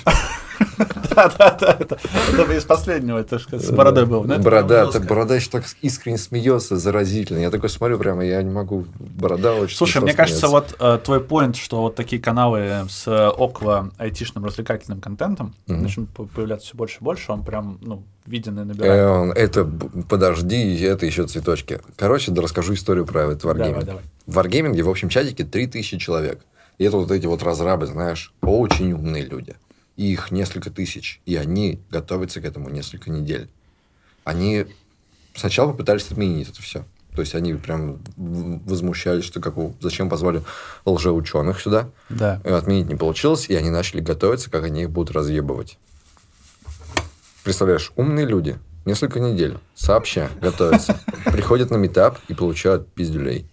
Да-да-да, 1.15 1.77
это 1.79 1.97
это 2.31 2.53
из 2.53 2.63
последнего, 2.63 3.17
это 3.17 3.39
ж 3.39 3.47
с 3.51 3.71
бородой 3.71 4.05
был, 4.05 4.23
да? 4.23 4.37
Борода, 4.37 4.85
Жестко. 4.85 4.99
это 4.99 5.07
борода 5.07 5.35
еще 5.35 5.49
так 5.49 5.65
искренне 5.81 6.17
смеется, 6.17 6.77
заразительно. 6.77 7.39
Я 7.39 7.51
такой 7.51 7.69
смотрю 7.69 7.97
прямо, 7.97 8.23
я 8.23 8.41
не 8.43 8.51
могу. 8.51 8.85
Борода 8.99 9.53
очень 9.53 9.75
Слушай, 9.75 10.01
мне 10.01 10.13
кажется, 10.13 10.47
вот 10.47 10.75
э, 10.79 10.99
твой 11.03 11.19
поинт, 11.21 11.55
что 11.55 11.81
вот 11.81 11.95
такие 11.95 12.21
каналы 12.21 12.85
с 12.89 13.07
э, 13.07 13.29
около 13.29 13.91
айтишным 13.97 14.45
развлекательным 14.45 15.01
контентом 15.01 15.53
начнут 15.65 16.09
по- 16.09 16.25
появляться 16.25 16.67
все 16.67 16.77
больше 16.77 16.97
и 17.01 17.03
больше, 17.03 17.31
он 17.31 17.43
прям, 17.43 17.77
ну, 17.81 18.03
виден 18.25 18.57
и 18.57 18.61
Э, 18.61 18.65
набирает. 18.65 19.37
Это, 19.37 19.69
подожди, 20.09 20.79
это 20.81 21.05
еще 21.05 21.25
цветочки. 21.25 21.79
Короче, 21.95 22.31
да 22.31 22.41
расскажу 22.41 22.73
историю 22.73 23.05
про 23.05 23.31
этот 23.31 23.43
давай. 23.43 24.03
В 24.25 24.37
Wargaming 24.37 24.81
в 24.83 24.89
общем 24.89 25.09
чатике 25.09 25.43
3000 25.43 25.97
человек. 25.97 26.41
И 26.77 26.83
это 26.83 26.97
вот 26.97 27.11
эти 27.11 27.25
вот 27.25 27.41
разрабы, 27.41 27.87
знаешь, 27.87 28.33
очень 28.41 28.93
умные 28.93 29.23
люди. 29.23 29.55
И 29.97 30.13
их 30.13 30.31
несколько 30.31 30.69
тысяч. 30.71 31.19
И 31.25 31.35
они 31.35 31.79
готовятся 31.89 32.39
к 32.39 32.45
этому 32.45 32.69
несколько 32.69 33.09
недель. 33.09 33.49
Они 34.23 34.65
сначала 35.35 35.71
попытались 35.71 36.09
отменить 36.11 36.49
это 36.49 36.61
все. 36.61 36.85
То 37.15 37.21
есть 37.21 37.33
они 37.33 37.55
прям 37.55 37.97
возмущались, 38.15 39.23
что 39.25 39.39
как, 39.41 39.57
у- 39.57 39.75
зачем 39.81 40.07
позвали 40.07 40.43
лжеученых 40.85 41.59
сюда. 41.59 41.89
Да. 42.09 42.39
И 42.45 42.49
отменить 42.49 42.87
не 42.87 42.95
получилось, 42.95 43.49
и 43.49 43.55
они 43.55 43.71
начали 43.71 44.01
готовиться, 44.01 44.51
как 44.51 44.63
они 44.63 44.83
их 44.83 44.91
будут 44.91 45.15
разъебывать. 45.15 45.79
Представляешь, 47.43 47.91
умные 47.95 48.25
люди 48.25 48.59
несколько 48.85 49.19
недель 49.19 49.57
сообща 49.73 50.29
готовятся, 50.41 50.99
приходят 51.25 51.71
на 51.71 51.77
метап 51.77 52.19
и 52.27 52.33
получают 52.33 52.91
пиздюлей. 52.93 53.47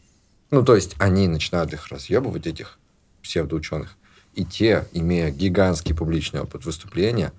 Ну, 0.51 0.63
то 0.63 0.75
есть, 0.75 0.95
они 0.99 1.27
начинают 1.27 1.73
их 1.73 1.89
разъебывать, 1.89 2.47
этих 2.47 2.79
псевдоученых. 3.23 3.97
И 4.35 4.45
те, 4.45 4.87
имея 4.93 5.31
гигантский 5.31 5.95
публичный 5.95 6.41
опыт 6.41 6.65
выступления, 6.65 7.33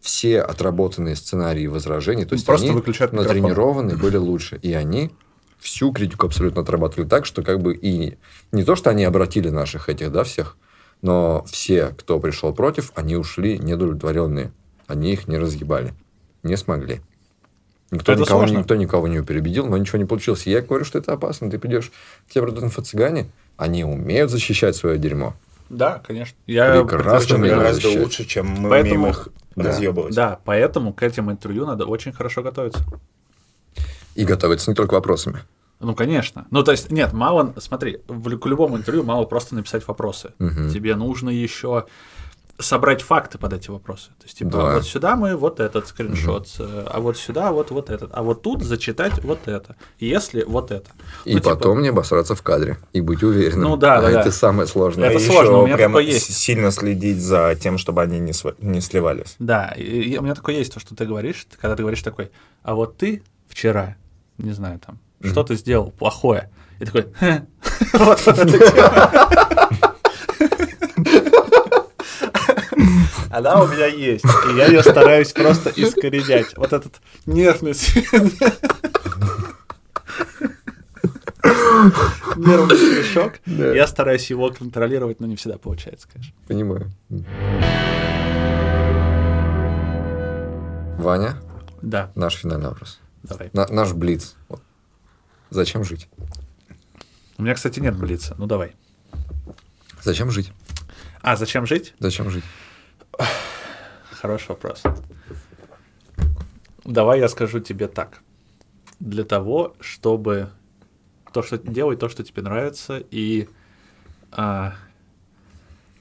все 0.00 0.40
отработанные 0.40 1.16
сценарии 1.16 1.66
возражений, 1.66 2.24
то 2.24 2.32
есть 2.34 2.46
Просто 2.46 2.66
они 2.66 2.74
выключают 2.74 3.12
микрофон. 3.12 3.36
натренированы 3.36 3.96
были 3.96 4.16
лучше. 4.16 4.58
И 4.62 4.72
они 4.72 5.10
всю 5.58 5.92
критику 5.92 6.26
абсолютно 6.26 6.62
отрабатывали 6.62 7.06
так, 7.06 7.26
что 7.26 7.42
как 7.42 7.60
бы 7.60 7.74
и 7.74 8.16
не 8.52 8.64
то, 8.64 8.76
что 8.76 8.88
они 8.90 9.04
обратили 9.04 9.50
наших 9.50 9.88
этих, 9.90 10.10
да, 10.10 10.24
всех, 10.24 10.56
но 11.02 11.44
все, 11.44 11.88
кто 11.98 12.18
пришел 12.18 12.54
против, 12.54 12.92
они 12.94 13.16
ушли 13.16 13.58
недовлетворенные. 13.58 14.52
Они 14.86 15.12
их 15.12 15.28
не 15.28 15.38
разъебали. 15.38 15.94
Не 16.42 16.56
смогли. 16.56 17.00
Никто, 17.90 18.12
Это 18.12 18.22
никого, 18.22 18.40
сложно. 18.40 18.58
никто 18.58 18.76
никого 18.76 19.08
не 19.08 19.22
перебедил, 19.22 19.66
но 19.66 19.76
ничего 19.76 19.98
не 19.98 20.04
получилось. 20.04 20.46
И 20.46 20.50
я 20.50 20.62
говорю, 20.62 20.84
что 20.84 20.98
это 20.98 21.12
опасно. 21.12 21.50
Ты 21.50 21.58
придешь, 21.58 21.90
к 22.28 22.32
тебе 22.32 22.44
придут 22.44 22.64
инфо-цыгане, 22.64 23.26
они 23.56 23.84
умеют 23.84 24.30
защищать 24.30 24.76
свое 24.76 24.96
дерьмо. 24.98 25.34
Да, 25.70 26.02
конечно. 26.06 26.36
Я 26.46 26.82
Прекрасно 26.84 27.38
гораздо 27.38 27.88
лучше, 27.88 28.24
чем 28.24 28.46
мы 28.48 28.68
Поэтому- 28.68 28.94
умеем 28.96 29.10
их 29.10 29.28
Да. 29.56 29.62
разъебывать. 29.64 30.14
Да, 30.14 30.38
поэтому 30.44 30.92
к 30.92 31.02
этим 31.02 31.30
интервью 31.30 31.64
надо 31.66 31.86
очень 31.86 32.12
хорошо 32.12 32.42
готовиться. 32.42 32.84
И 34.14 34.24
готовиться 34.24 34.70
не 34.70 34.74
только 34.74 34.94
вопросами. 34.94 35.40
Ну, 35.78 35.94
конечно. 35.94 36.46
Ну, 36.50 36.62
то 36.62 36.72
есть, 36.72 36.90
нет, 36.90 37.12
мало, 37.12 37.54
смотри, 37.58 38.00
в, 38.06 38.36
к 38.38 38.46
любому 38.46 38.76
интервью 38.76 39.02
мало 39.04 39.24
просто 39.24 39.54
написать 39.54 39.86
вопросы. 39.88 40.32
Мгм. 40.38 40.68
Тебе 40.70 40.94
нужно 40.96 41.30
еще 41.30 41.86
собрать 42.60 43.02
факты 43.02 43.38
под 43.38 43.52
эти 43.52 43.70
вопросы. 43.70 44.08
То 44.18 44.24
есть, 44.24 44.38
типа, 44.38 44.50
Да. 44.50 44.58
а 44.70 44.74
вот 44.74 44.86
сюда 44.86 45.16
мы 45.16 45.36
вот 45.36 45.60
этот 45.60 45.86
скриншот, 45.88 46.48
э, 46.58 46.86
а 46.90 47.00
вот 47.00 47.16
сюда 47.16 47.52
вот 47.52 47.70
вот 47.70 47.90
этот, 47.90 48.10
а 48.12 48.22
вот 48.22 48.42
тут 48.42 48.62
зачитать 48.62 49.22
вот 49.24 49.46
это, 49.46 49.76
если 49.98 50.42
вот 50.44 50.70
это. 50.70 50.90
И 51.24 51.34
Ну, 51.34 51.40
типа, 51.40 51.50
потом 51.56 51.82
не 51.82 51.88
обосраться 51.88 52.34
в 52.34 52.42
кадре. 52.42 52.78
И 52.92 53.00
быть 53.00 53.22
уверенным. 53.22 53.70
Ну 53.70 53.76
да, 53.76 53.98
а 53.98 54.02
да, 54.02 54.10
да. 54.10 54.20
это 54.20 54.30
самое 54.32 54.66
сложное. 54.68 55.10
Это 55.10 55.18
И 55.20 55.26
сложно, 55.26 55.50
еще 55.52 55.62
у 55.62 55.66
меня 55.66 55.76
прям 55.76 55.92
такое 55.92 56.04
есть. 56.04 56.32
сильно 56.36 56.70
следить 56.70 57.20
за 57.20 57.56
тем, 57.60 57.78
чтобы 57.78 58.02
они 58.02 58.18
не, 58.18 58.32
сва- 58.32 58.54
не 58.58 58.80
сливались. 58.80 59.36
Да, 59.38 59.72
и, 59.76 59.82
и 59.82 60.18
у 60.18 60.22
меня 60.22 60.34
такое 60.34 60.56
есть, 60.56 60.72
то, 60.74 60.80
что 60.80 60.94
ты 60.94 61.04
говоришь, 61.06 61.46
когда 61.60 61.76
ты 61.76 61.82
говоришь 61.82 62.02
такой, 62.02 62.30
а 62.62 62.74
вот 62.74 62.96
ты 62.96 63.22
вчера, 63.48 63.96
не 64.38 64.52
знаю, 64.52 64.78
там, 64.84 64.98
что 65.22 65.42
ты 65.44 65.54
сделал 65.56 65.90
плохое, 65.92 66.50
и 66.78 66.84
такой, 66.84 67.06
вот 67.94 68.26
это 68.26 68.46
тема. 68.70 69.90
Она 73.30 73.62
у 73.62 73.68
меня 73.68 73.86
есть, 73.86 74.24
и 74.24 74.56
я 74.56 74.66
ее 74.66 74.82
стараюсь 74.82 75.32
просто 75.32 75.70
искоренять. 75.70 76.56
Вот 76.56 76.72
этот 76.72 77.00
нервный 77.26 77.74
нервный 82.36 82.76
смешок, 82.76 83.34
Да. 83.46 83.72
я 83.74 83.86
стараюсь 83.86 84.28
его 84.30 84.50
контролировать, 84.50 85.20
но 85.20 85.26
не 85.26 85.36
всегда 85.36 85.58
получается, 85.58 86.08
конечно. 86.12 86.34
Понимаю. 86.46 86.90
Ваня, 90.98 91.36
Да, 91.82 92.12
наш 92.14 92.34
финальный 92.36 92.68
вопрос. 92.68 93.00
давай. 93.22 93.50
На- 93.52 93.66
наш 93.68 93.92
блиц. 93.92 94.34
Вот. 94.48 94.60
Зачем 95.50 95.82
жить? 95.84 96.08
У 97.38 97.42
меня, 97.42 97.54
кстати, 97.54 97.80
нет 97.80 97.96
блица, 97.96 98.34
ну 98.38 98.46
давай. 98.46 98.74
Зачем 100.02 100.30
жить? 100.30 100.52
А, 101.22 101.36
зачем 101.36 101.66
жить? 101.66 101.94
Зачем 101.98 102.28
жить? 102.30 102.44
Хороший 104.10 104.48
вопрос. 104.48 104.82
Давай 106.84 107.20
я 107.20 107.28
скажу 107.28 107.60
тебе 107.60 107.88
так. 107.88 108.20
Для 108.98 109.24
того, 109.24 109.74
чтобы 109.80 110.50
то, 111.32 111.42
что 111.42 111.58
делать, 111.58 111.98
то, 111.98 112.08
что 112.08 112.22
тебе 112.22 112.42
нравится, 112.42 113.02
и 113.10 113.48
а, 114.32 114.74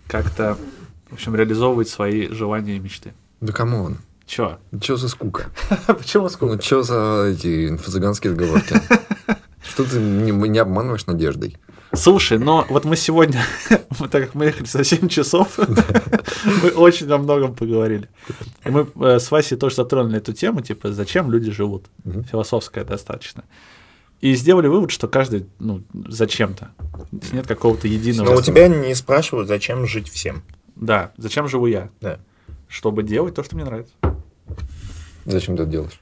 как-то, 0.08 0.58
в 1.10 1.14
общем, 1.14 1.36
реализовывать 1.36 1.90
свои 1.90 2.28
желания 2.30 2.78
и 2.78 2.80
мечты. 2.80 3.14
Да 3.42 3.54
кому 3.54 3.84
он? 3.84 3.98
Чё? 4.26 4.60
Че 4.82 4.98
за 4.98 5.10
скука? 5.10 5.46
Почему 5.88 6.30
сколько? 6.30 6.56
Ну, 6.56 6.62
что 6.62 6.84
за 6.84 7.28
эти 7.32 7.70
инфо-цыганские 7.70 8.32
разговорки? 8.32 8.76
Что 9.64 9.84
ты 9.84 10.00
не, 10.00 10.32
не 10.32 10.60
обманываешь 10.60 11.06
надеждой? 11.06 11.58
Слушай, 11.94 12.38
но 12.38 12.66
вот 12.70 12.86
мы 12.86 12.96
сегодня, 12.96 13.44
так 13.70 14.12
как 14.12 14.36
мы 14.36 14.46
ехали 14.46 14.68
за 14.68 14.84
7 14.84 15.08
часов, 15.08 15.58
мы 16.64 16.70
очень 16.70 17.10
о 17.12 17.18
многом 17.18 17.56
поговорили. 17.56 18.10
И 18.64 18.70
мы 18.70 18.88
э, 19.02 19.20
с 19.20 19.32
Васей 19.32 19.58
тоже 19.58 19.76
затронули 19.76 20.18
эту 20.18 20.34
тему, 20.34 20.62
типа, 20.62 20.92
зачем 20.92 21.32
люди 21.32 21.52
живут. 21.52 21.86
Философская 22.30 22.86
достаточно. 22.86 23.44
И 24.22 24.36
сделали 24.36 24.68
вывод, 24.68 24.92
что 24.92 25.08
каждый, 25.08 25.48
ну, 25.60 25.82
зачем-то. 25.94 26.72
Нет 27.32 27.48
какого-то 27.48 27.88
единого... 27.88 28.32
Но 28.32 28.38
у 28.38 28.42
тебя 28.42 28.68
не 28.68 28.94
спрашивают, 28.94 29.48
зачем 29.48 29.88
жить 29.88 30.10
всем. 30.10 30.44
Да, 30.76 31.12
зачем 31.18 31.48
живу 31.48 31.68
я? 31.68 31.90
Да. 32.02 32.20
Чтобы 32.68 33.04
делать 33.04 33.36
то, 33.36 33.44
что 33.44 33.56
мне 33.56 33.66
нравится. 33.66 33.94
Зачем 35.26 35.56
ты 35.56 35.64
это 35.64 35.72
делаешь? 35.72 36.00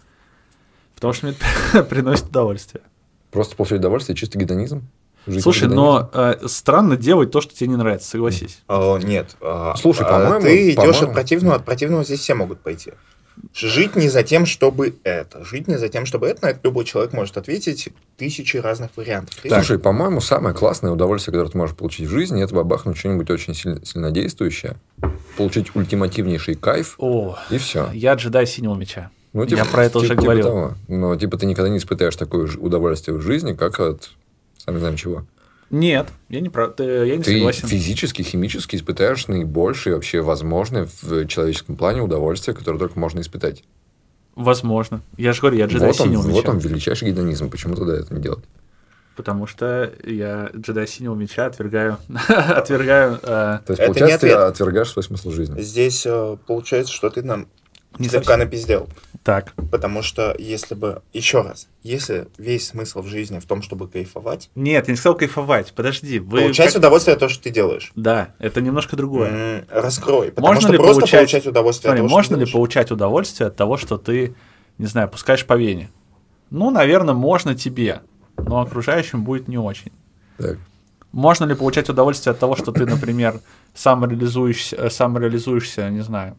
Потому 0.95 1.13
что 1.13 1.27
мне 1.27 1.83
приносит 1.83 2.25
удовольствие. 2.25 2.83
Просто 3.29 3.55
получать 3.55 3.79
удовольствие, 3.79 4.15
чисто 4.15 4.39
гедонизм? 4.39 4.87
Жить 5.27 5.43
Слушай, 5.43 5.67
но 5.67 6.09
э, 6.13 6.35
странно 6.47 6.95
делать 6.97 7.31
то, 7.31 7.41
что 7.41 7.53
тебе 7.53 7.67
не 7.69 7.75
нравится, 7.75 8.09
согласись. 8.09 8.61
А, 8.67 8.97
нет. 8.97 9.35
а, 9.41 9.75
Слушай, 9.77 10.05
а, 10.07 10.09
по-моему, 10.11 10.41
Ты 10.41 10.67
идешь 10.71 10.75
по-моему- 10.75 11.07
от 11.07 11.13
противного, 11.13 11.55
от 11.57 11.65
противного 11.65 12.03
здесь 12.05 12.21
все 12.21 12.33
могут 12.33 12.61
пойти. 12.61 12.93
Жить 13.53 13.95
не 13.95 14.09
за 14.09 14.23
тем, 14.23 14.45
чтобы 14.47 14.95
это. 15.03 15.43
Жить 15.45 15.67
не 15.67 15.77
за 15.77 15.89
тем, 15.89 16.05
чтобы 16.07 16.27
это. 16.27 16.45
На 16.45 16.49
это 16.49 16.59
любой 16.63 16.85
человек 16.85 17.13
может 17.13 17.37
ответить 17.37 17.89
тысячи 18.17 18.57
разных 18.57 18.89
вариантов. 18.95 19.35
Слушай, 19.47 19.77
по-моему, 19.77 20.21
самое 20.21 20.55
классное 20.55 20.91
удовольствие, 20.91 21.33
которое 21.33 21.51
ты 21.51 21.57
можешь 21.57 21.75
получить 21.75 22.07
в 22.07 22.09
жизни, 22.09 22.43
это 22.43 22.55
бабахнуть 22.55 22.97
что-нибудь 22.97 23.29
очень 23.29 23.53
сильно, 23.53 23.85
сильнодействующее, 23.85 24.77
получить 25.37 25.75
ультимативнейший 25.75 26.55
кайф, 26.55 26.95
О, 26.97 27.37
и 27.51 27.57
все. 27.59 27.89
я 27.93 28.15
джедай 28.15 28.47
синего 28.47 28.73
меча. 28.75 29.11
Ну, 29.33 29.43
Я 29.43 29.65
про 29.65 29.85
это 29.85 29.99
уже 29.99 30.15
говорил. 30.15 30.43
того. 30.45 30.73
Но, 30.87 31.15
типа, 31.15 31.37
ты 31.37 31.45
никогда 31.45 31.69
не 31.69 31.77
испытаешь 31.77 32.15
такое 32.15 32.47
же 32.47 32.57
удовольствие 32.59 33.15
в 33.17 33.21
жизни, 33.21 33.53
как 33.53 33.79
от, 33.79 34.09
сами 34.67 34.79
знаем 34.79 34.95
чего. 34.97 35.25
Нет, 35.69 36.07
я 36.29 36.39
не, 36.39 36.49
про... 36.49 36.67
ты- 36.69 36.83
я 37.07 37.17
не 37.17 37.23
Ты 37.23 37.33
согласен. 37.37 37.67
физически, 37.67 38.21
химически 38.21 38.75
испытаешь 38.77 39.27
наибольшее 39.27 39.95
вообще 39.95 40.21
возможное 40.21 40.87
в 41.01 41.25
человеческом 41.27 41.75
плане 41.75 42.01
удовольствие, 42.01 42.55
которое 42.55 42.79
только 42.79 42.97
можно 42.99 43.19
испытать. 43.19 43.63
Возможно. 44.35 45.01
Я 45.17 45.33
же 45.33 45.41
говорю, 45.41 45.57
я 45.57 45.65
джедай 45.65 45.87
Вот 45.89 45.99
он, 45.99 46.07
синего 46.07 46.21
вот 46.21 46.37
меча. 46.43 46.51
он, 46.51 46.57
величайший 46.59 47.09
гедонизм. 47.09 47.49
Почему 47.49 47.75
тогда 47.75 47.95
это 47.97 48.13
не 48.13 48.21
делать? 48.21 48.43
Потому 49.17 49.47
что 49.47 49.91
я 50.05 50.51
джедай 50.55 50.87
синего 50.87 51.15
меча 51.15 51.47
отвергаю. 51.47 51.97
отвергаю. 52.29 53.15
э, 53.15 53.17
То 53.25 53.63
есть, 53.69 53.79
Это 53.79 53.81
не 53.81 53.87
получается, 53.87 54.27
ты 54.27 54.31
ответ. 54.33 54.49
отвергаешь 54.53 54.89
свой 54.91 55.03
смысл 55.03 55.31
жизни. 55.31 55.59
Здесь 55.61 56.05
э, 56.05 56.37
получается, 56.45 56.93
что 56.93 57.09
ты 57.09 57.23
нам 57.23 57.47
Не 57.99 58.07
слегка 58.09 58.33
совсем. 58.33 58.39
напиздел. 58.41 58.89
Так. 59.23 59.53
Потому 59.71 60.01
что 60.03 60.35
если 60.37 60.75
бы... 60.75 61.01
Еще 61.13 61.41
раз. 61.41 61.67
Если 61.83 62.27
весь 62.37 62.67
смысл 62.67 63.01
в 63.01 63.07
жизни 63.07 63.39
в 63.39 63.45
том, 63.45 63.61
чтобы 63.61 63.87
кайфовать, 63.87 64.49
Нет, 64.55 64.87
я 64.87 64.91
не 64.93 64.97
сказал 64.97 65.17
кайфовать. 65.17 65.73
Подожди, 65.73 66.19
вы. 66.19 66.41
получать 66.41 66.67
как- 66.67 66.77
удовольствие 66.79 67.13
от 67.13 67.19
того, 67.19 67.29
что 67.29 67.43
ты 67.43 67.49
делаешь. 67.49 67.91
Да, 67.95 68.29
это 68.39 68.61
немножко 68.61 68.95
другое. 68.95 69.29
М, 69.29 69.65
Раскрой. 69.69 70.29
Потому 70.31 70.47
Можно 70.47 70.61
что 70.61 70.71
ли 70.73 70.77
просто 70.77 70.99
получать- 71.01 71.19
получать 71.19 71.47
удовольствие 71.47 71.89
Смотри, 71.89 72.01
от 72.01 72.07
того, 72.07 72.15
можно 72.15 72.23
что 72.23 72.33
ты 72.35 72.39
ли 72.39 72.45
делаешь. 72.45 72.53
получать 72.53 72.91
удовольствие 72.91 73.47
от 73.47 73.55
того, 73.55 73.77
что 73.77 73.97
ты, 73.97 74.35
не 74.77 74.85
знаю, 74.85 75.09
пускаешь 75.09 75.45
по 75.45 75.57
вене? 75.57 75.89
Ну, 76.51 76.69
наверное, 76.69 77.15
можно 77.15 77.55
тебе, 77.55 78.01
но 78.37 78.61
окружающим 78.61 79.23
будет 79.23 79.47
не 79.47 79.57
очень. 79.57 79.91
Так. 80.37 80.57
Можно 81.11 81.45
ли 81.45 81.55
получать 81.55 81.89
удовольствие 81.89 82.31
от 82.31 82.39
того, 82.39 82.55
что 82.55 82.71
ты, 82.71 82.85
например, 82.85 83.39
самореализуешься, 83.73 84.75
э, 84.75 84.89
самореализуешься, 84.89 85.89
не 85.89 86.01
знаю, 86.01 86.35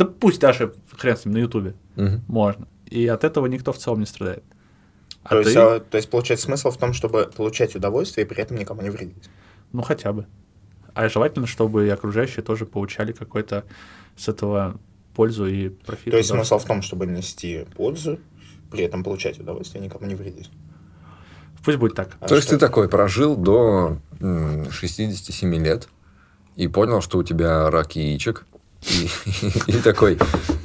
да 0.00 0.06
пусть 0.06 0.40
даже 0.40 0.72
хрен 0.96 1.14
с 1.16 1.26
ним 1.26 1.34
на 1.34 1.38
Ютубе, 1.38 1.74
Мгм. 1.96 2.22
можно. 2.26 2.66
И 2.86 3.06
от 3.06 3.22
этого 3.22 3.44
никто 3.46 3.72
в 3.72 3.76
целом 3.78 4.00
не 4.00 4.06
страдает. 4.06 4.42
А 5.22 5.28
То, 5.30 5.38
есть, 5.40 5.52
ты? 5.52 5.58
а, 5.60 5.78
то 5.80 5.96
есть, 5.98 6.08
получается, 6.08 6.46
смысл 6.46 6.70
в 6.70 6.78
том, 6.78 6.94
чтобы 6.94 7.30
получать 7.36 7.76
удовольствие 7.76 8.24
и 8.24 8.28
при 8.28 8.42
этом 8.42 8.56
никому 8.56 8.80
не 8.80 8.88
вредить. 8.88 9.28
Ну, 9.72 9.82
хотя 9.82 10.12
бы. 10.14 10.26
А 10.94 11.08
желательно, 11.10 11.46
чтобы 11.46 11.86
и 11.86 11.90
окружающие 11.90 12.42
тоже 12.42 12.64
получали 12.64 13.12
какой-то 13.12 13.64
с 14.16 14.26
этого 14.28 14.78
пользу 15.14 15.46
и 15.46 15.68
профит. 15.68 16.12
То 16.12 16.16
есть, 16.16 16.30
смысл 16.30 16.58
в 16.58 16.64
том, 16.64 16.80
чтобы 16.80 17.06
нести 17.06 17.66
пользу, 17.76 18.18
при 18.70 18.84
этом 18.84 19.04
получать 19.04 19.38
удовольствие 19.38 19.82
и 19.82 19.84
никому 19.84 20.06
не 20.06 20.14
вредить. 20.14 20.50
Пусть 21.62 21.76
будет 21.76 21.94
так. 21.94 22.16
А 22.20 22.26
То 22.26 22.36
есть 22.36 22.48
ты 22.48 22.56
такой 22.56 22.88
прожил 22.88 23.36
до 23.36 23.98
м, 24.20 24.70
67 24.70 25.54
лет 25.62 25.88
и 26.56 26.68
понял, 26.68 27.02
что 27.02 27.18
у 27.18 27.22
тебя 27.22 27.70
рак 27.70 27.96
яичек. 27.96 28.46
И, 28.82 29.08
и 29.66 29.72
такой, 29.82 30.18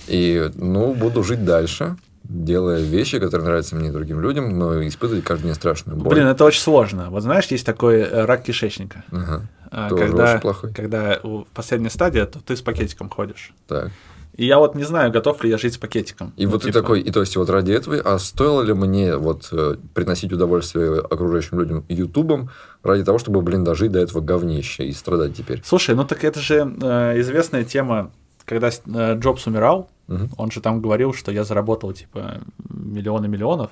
и, 0.08 0.50
ну, 0.56 0.94
буду 0.94 1.24
жить 1.24 1.44
дальше, 1.44 1.96
делая 2.24 2.82
вещи, 2.82 3.20
которые 3.20 3.46
нравятся 3.46 3.76
мне 3.76 3.90
и 3.90 3.92
другим 3.92 4.20
людям, 4.22 4.58
но 4.58 4.86
испытывать 4.88 5.24
каждый 5.24 5.46
день 5.46 5.56
страшную 5.56 5.98
боль. 5.98 6.14
Блин, 6.16 6.28
это 6.28 6.44
очень 6.46 6.62
сложно. 6.62 7.10
Вот 7.10 7.22
знаешь, 7.24 7.46
есть 7.48 7.66
такой 7.66 7.98
э, 8.00 8.26
рак 8.26 8.44
кишечника. 8.44 9.04
Ага, 9.12 9.48
А, 9.70 9.90
когда, 9.90 10.32
очень 10.32 10.42
плохой. 10.42 10.74
когда 10.74 11.20
последняя 11.54 11.90
стадия, 11.90 12.26
то 12.26 12.40
ты 12.40 12.56
с 12.56 12.62
пакетиком 12.62 13.10
ходишь. 13.10 13.54
так. 13.68 13.92
И 14.36 14.46
я 14.46 14.60
вот 14.60 14.76
не 14.76 14.84
знаю, 14.84 15.12
готов 15.12 15.44
ли 15.44 15.50
я 15.50 15.58
жить 15.58 15.76
с 15.76 15.78
пакетиком. 15.78 16.34
И 16.36 16.46
Ну, 16.46 16.52
вот 16.52 16.62
ты 16.64 16.68
типа, 16.68 16.82
такой, 16.82 17.00
и 17.02 17.10
то 17.12 17.22
есть 17.22 17.38
вот 17.38 17.50
ради 17.50 17.72
этого, 17.72 17.96
а 18.04 18.20
стоило 18.20 18.62
ли 18.64 18.74
мне 18.74 19.16
вот 19.16 19.48
э, 19.54 19.76
приносить 19.94 20.34
удовольствие 20.34 21.00
окружающим 21.00 21.60
людям 21.60 21.86
ютубом 21.88 22.50
ради 22.84 23.04
того, 23.06 23.18
чтобы, 23.18 23.42
блин, 23.42 23.64
дожить 23.64 23.92
до 23.94 24.00
этого 24.00 24.20
говнища 24.22 24.84
и 24.84 24.92
страдать 24.92 25.36
теперь? 25.38 25.62
Слушай, 25.64 25.96
ну 25.96 26.04
так 26.04 26.24
это 26.26 26.42
же 26.42 26.56
э, 26.82 27.20
известная 27.22 27.64
тема, 27.64 28.12
когда 28.44 28.70
э, 28.70 29.18
Джобс 29.20 29.48
умирал, 29.48 29.90
Мгм. 30.08 30.30
он 30.38 30.52
же 30.52 30.62
там 30.62 30.82
говорил, 30.82 31.14
что 31.14 31.32
я 31.32 31.44
заработал 31.44 31.92
типа 31.94 32.42
миллионы 32.70 33.28
миллионов, 33.28 33.72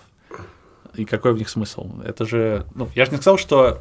и 0.96 1.06
какой 1.06 1.34
в 1.34 1.38
них 1.38 1.50
смысл? 1.50 1.90
Это 2.06 2.26
же, 2.26 2.66
ну, 2.74 2.88
я 2.96 3.06
же 3.06 3.12
не 3.12 3.18
сказал, 3.18 3.38
что 3.38 3.80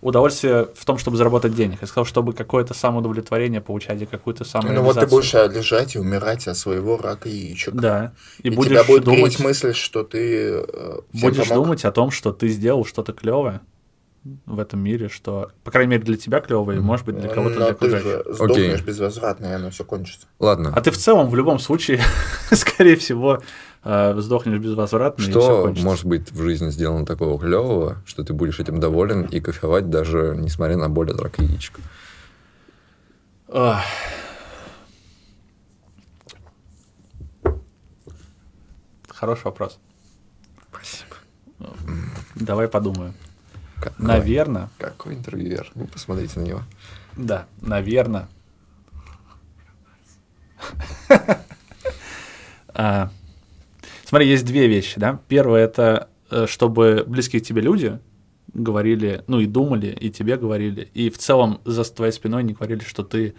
удовольствие 0.00 0.68
в 0.74 0.84
том, 0.84 0.98
чтобы 0.98 1.16
заработать 1.16 1.54
денег. 1.54 1.78
Я 1.80 1.86
сказал, 1.86 2.04
чтобы 2.04 2.32
какое-то 2.32 2.74
самоудовлетворение 2.74 3.60
получать 3.60 4.00
и 4.02 4.06
какую-то 4.06 4.44
Ну 4.44 4.50
самореализацию. 4.50 4.94
вот 4.94 5.00
ты 5.00 5.06
будешь 5.06 5.34
а, 5.34 5.46
лежать 5.46 5.94
и 5.94 5.98
умирать 5.98 6.48
от 6.48 6.56
своего 6.56 6.96
рака 6.96 7.28
яичек. 7.28 7.74
Да. 7.74 8.12
И, 8.42 8.48
И, 8.48 8.50
будешь 8.50 8.70
тебя 8.70 8.84
будет 8.84 9.04
думать, 9.04 9.38
мысль, 9.40 9.74
что 9.74 10.02
ты 10.02 10.62
э, 10.66 10.98
будешь 11.12 11.48
помог. 11.48 11.64
думать 11.64 11.84
о 11.84 11.92
том, 11.92 12.10
что 12.10 12.32
ты 12.32 12.48
сделал 12.48 12.84
что-то 12.84 13.12
клевое 13.12 13.60
в 14.46 14.58
этом 14.58 14.80
мире, 14.80 15.08
что, 15.08 15.50
по 15.64 15.70
крайней 15.70 15.92
мере, 15.92 16.02
для 16.02 16.16
тебя 16.16 16.40
клевое, 16.40 16.78
и, 16.78 16.80
может 16.80 17.06
быть, 17.06 17.18
для 17.18 17.28
кого-то 17.28 17.54
Но 17.58 17.64
для 17.64 17.66
ты 17.68 17.72
окружающих. 17.72 18.08
же 18.26 18.34
сдохнешь 18.34 18.82
безвозвратно, 18.82 19.46
и 19.46 19.52
оно 19.52 19.70
все 19.70 19.84
кончится. 19.84 20.26
Ладно. 20.38 20.72
А 20.74 20.80
ты 20.82 20.90
в 20.90 20.98
целом 20.98 21.30
в 21.30 21.34
любом 21.34 21.58
случае, 21.58 22.00
скорее 22.52 22.96
всего, 22.96 23.42
э, 23.82 24.14
сдохнешь 24.18 24.58
безвозвратно, 24.58 25.22
и 25.22 25.30
все 25.30 25.40
Что 25.40 25.62
кончится. 25.62 25.86
может 25.86 26.04
быть 26.04 26.30
в 26.30 26.42
жизни 26.42 26.68
сделано 26.70 27.06
такого 27.06 27.38
клевого, 27.40 28.02
что 28.04 28.22
ты 28.22 28.34
будешь 28.34 28.60
этим 28.60 28.78
доволен 28.78 29.22
и 29.24 29.40
кайфовать 29.40 29.88
даже 29.88 30.34
несмотря 30.36 30.76
на 30.76 30.90
боль 30.90 31.10
от 31.10 31.20
рака 31.20 31.42
яичек? 31.42 31.78
Хороший 39.08 39.44
вопрос. 39.44 39.78
Спасибо. 40.70 41.16
Давай 42.34 42.68
подумаю. 42.68 43.12
Какой, 43.80 44.06
Наверное, 44.06 44.68
какой 44.78 45.14
интервьюер? 45.14 45.70
Вы 45.74 45.86
посмотрите 45.86 46.38
на 46.40 46.44
него. 46.44 46.62
да, 47.16 47.46
наверное. 47.60 48.28
А, 52.72 53.10
Смотри, 54.10 54.28
есть 54.28 54.44
две 54.44 54.66
вещи, 54.66 54.98
да. 54.98 55.20
Первое 55.28 55.62
это 55.62 56.08
э, 56.32 56.46
чтобы 56.48 57.04
близкие 57.06 57.40
к 57.40 57.44
тебе 57.44 57.62
люди 57.62 58.00
говорили, 58.52 59.22
ну 59.28 59.38
и 59.38 59.46
думали, 59.46 59.96
и 60.00 60.10
тебе 60.10 60.36
говорили, 60.36 60.90
и 60.94 61.10
в 61.10 61.18
целом 61.18 61.60
за 61.64 61.84
твоей 61.84 62.12
спиной 62.12 62.42
не 62.42 62.54
говорили, 62.54 62.82
что 62.82 63.04
ты, 63.04 63.36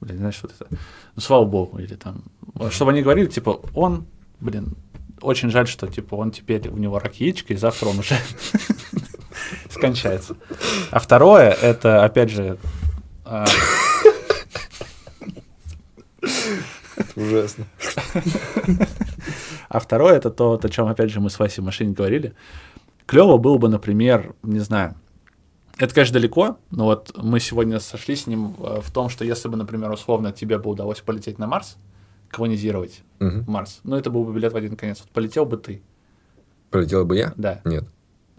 блин, 0.00 0.16
знаешь, 0.16 0.38
вот 0.40 0.52
это, 0.58 0.66
ну 1.14 1.20
слава 1.20 1.44
богу, 1.44 1.78
или 1.78 1.94
там, 1.96 2.24
чтобы 2.70 2.92
они 2.92 3.02
говорили, 3.02 3.26
типа, 3.26 3.60
он, 3.74 4.06
блин, 4.40 4.76
очень 5.20 5.50
жаль, 5.50 5.68
что 5.68 5.88
типа 5.88 6.14
он 6.14 6.30
теперь 6.30 6.68
у 6.68 6.78
него 6.78 6.98
рак 6.98 7.16
яичка, 7.16 7.52
и 7.52 7.56
завтра 7.56 7.88
он 7.88 7.98
уже 7.98 8.16
скончается. 9.70 10.36
А 10.90 10.98
второе, 10.98 11.50
это, 11.50 12.04
опять 12.04 12.30
же, 12.30 12.58
а, 13.24 13.44
Ужасно. 17.16 17.66
А 19.68 19.80
второе 19.80 20.14
это 20.16 20.30
то, 20.30 20.58
о 20.62 20.68
чем, 20.68 20.86
опять 20.86 21.10
же, 21.10 21.20
мы 21.20 21.30
с 21.30 21.38
Васей 21.38 21.62
в 21.62 21.64
машине 21.64 21.92
говорили. 21.92 22.34
Клево 23.06 23.36
было 23.38 23.58
бы, 23.58 23.68
например, 23.68 24.34
не 24.42 24.60
знаю, 24.60 24.94
это, 25.76 25.92
конечно, 25.92 26.14
далеко, 26.14 26.58
но 26.70 26.84
вот 26.84 27.12
мы 27.16 27.40
сегодня 27.40 27.80
сошлись 27.80 28.22
с 28.22 28.26
ним 28.28 28.54
э, 28.60 28.80
в 28.80 28.92
том, 28.92 29.08
что 29.08 29.24
если 29.24 29.48
бы, 29.48 29.56
например, 29.56 29.90
условно 29.90 30.30
тебе 30.32 30.58
бы 30.58 30.70
удалось 30.70 31.00
полететь 31.00 31.38
на 31.38 31.48
Марс, 31.48 31.76
колонизировать 32.30 33.02
Мгм. 33.18 33.44
Марс, 33.50 33.80
ну 33.82 33.96
это 33.96 34.10
был 34.10 34.24
бы 34.24 34.32
билет 34.32 34.52
в 34.52 34.56
один 34.56 34.76
конец. 34.76 35.00
Вот 35.00 35.10
полетел 35.10 35.46
бы 35.46 35.56
ты, 35.56 35.82
Полетел 36.70 37.04
бы 37.04 37.16
я? 37.16 37.32
да. 37.36 37.60
Нет. 37.64 37.84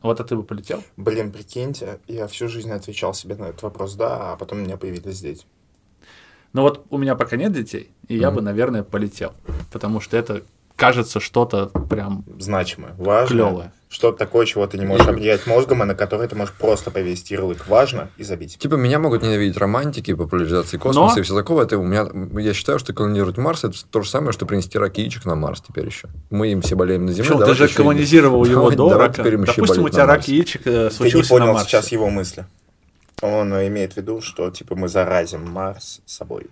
Вот 0.06 0.20
а 0.20 0.24
ты 0.24 0.36
бы 0.36 0.44
полетел? 0.44 0.84
Блин, 0.98 1.32
прикиньте, 1.32 2.00
я 2.08 2.28
всю 2.28 2.48
жизнь 2.48 2.72
отвечал 2.72 3.16
себе 3.16 3.36
на 3.36 3.46
этот 3.46 3.64
вопрос 3.64 3.96
«да», 3.96 4.34
а 4.34 4.38
потом 4.38 4.60
у 4.60 4.62
меня 4.62 4.78
появились 4.78 5.20
дети. 5.20 5.46
Ну 6.54 6.62
вот 6.62 6.86
у 6.92 7.00
меня 7.00 7.16
пока 7.16 7.38
нет 7.38 7.54
детей, 7.54 7.90
и 8.08 8.16
я 8.16 8.28
Мгм. 8.28 8.36
бы, 8.36 8.42
наверное, 8.44 8.84
полетел, 8.84 9.34
потому 9.72 10.00
что 10.00 10.16
это 10.16 10.44
кажется 10.76 11.20
что-то 11.20 11.68
прям 11.90 12.24
Значимое, 12.38 12.94
важное. 12.94 13.28
клевое. 13.28 13.74
Что-то 13.96 14.18
такое, 14.18 14.46
чего 14.46 14.68
ты 14.68 14.78
не 14.78 14.84
можешь 14.86 15.08
объять 15.08 15.48
мозгом, 15.48 15.82
и 15.82 15.86
на 15.86 15.96
которое 15.96 16.28
ты 16.28 16.36
можешь 16.36 16.54
просто 16.54 16.92
повесить 16.92 17.32
ярлык 17.32 17.66
«важно» 17.70 18.10
и 18.18 18.24
забить. 18.26 18.58
Типа, 18.58 18.76
меня 18.76 19.00
могут 19.00 19.24
ненавидеть 19.24 19.56
романтики, 19.56 20.14
популяризации 20.14 20.76
космоса 20.76 21.16
Но- 21.16 21.22
и 21.22 21.24
все 21.24 21.34
такого. 21.34 21.62
Это 21.62 21.78
у 21.78 21.84
меня, 21.84 22.06
я 22.42 22.54
считаю, 22.54 22.78
что 22.78 22.92
колонизировать 22.92 23.38
Марс 23.38 23.64
это 23.64 23.78
то 23.90 24.02
же 24.02 24.10
самое, 24.10 24.34
что 24.34 24.46
принести 24.46 24.78
рак 24.78 24.98
яичек 24.98 25.24
на 25.24 25.36
Марс 25.36 25.62
теперь 25.66 25.86
еще. 25.86 26.10
Мы 26.30 26.50
им 26.52 26.62
все 26.62 26.76
болеем 26.76 27.06
на 27.06 27.14
Земле. 27.14 27.30
Почему? 27.38 27.46
Ты 27.46 27.54
же 27.56 27.68
колонизировал 27.70 28.44
его 28.46 28.64
Давай- 28.64 28.76
до 28.76 28.90
давай 28.90 29.08
рака. 29.08 29.24
Допустим, 29.24 29.86
у 29.86 29.88
тебя 29.90 30.06
на 30.06 30.16
рак 30.16 30.28
яичек 30.28 30.64
э, 30.68 30.72
Ты 30.72 30.84
не 30.84 30.90
случился 30.90 31.34
на 31.34 31.40
понял 31.40 31.54
Марсе. 31.54 31.70
сейчас 31.70 31.92
его 31.94 32.10
мысли. 32.10 32.46
Он 33.22 33.54
имеет 33.68 33.94
в 33.94 33.98
виду, 33.98 34.20
что 34.20 34.50
типа 34.52 34.76
мы 34.76 34.90
заразим 34.90 35.50
Марс 35.50 36.02
собой. 36.06 36.48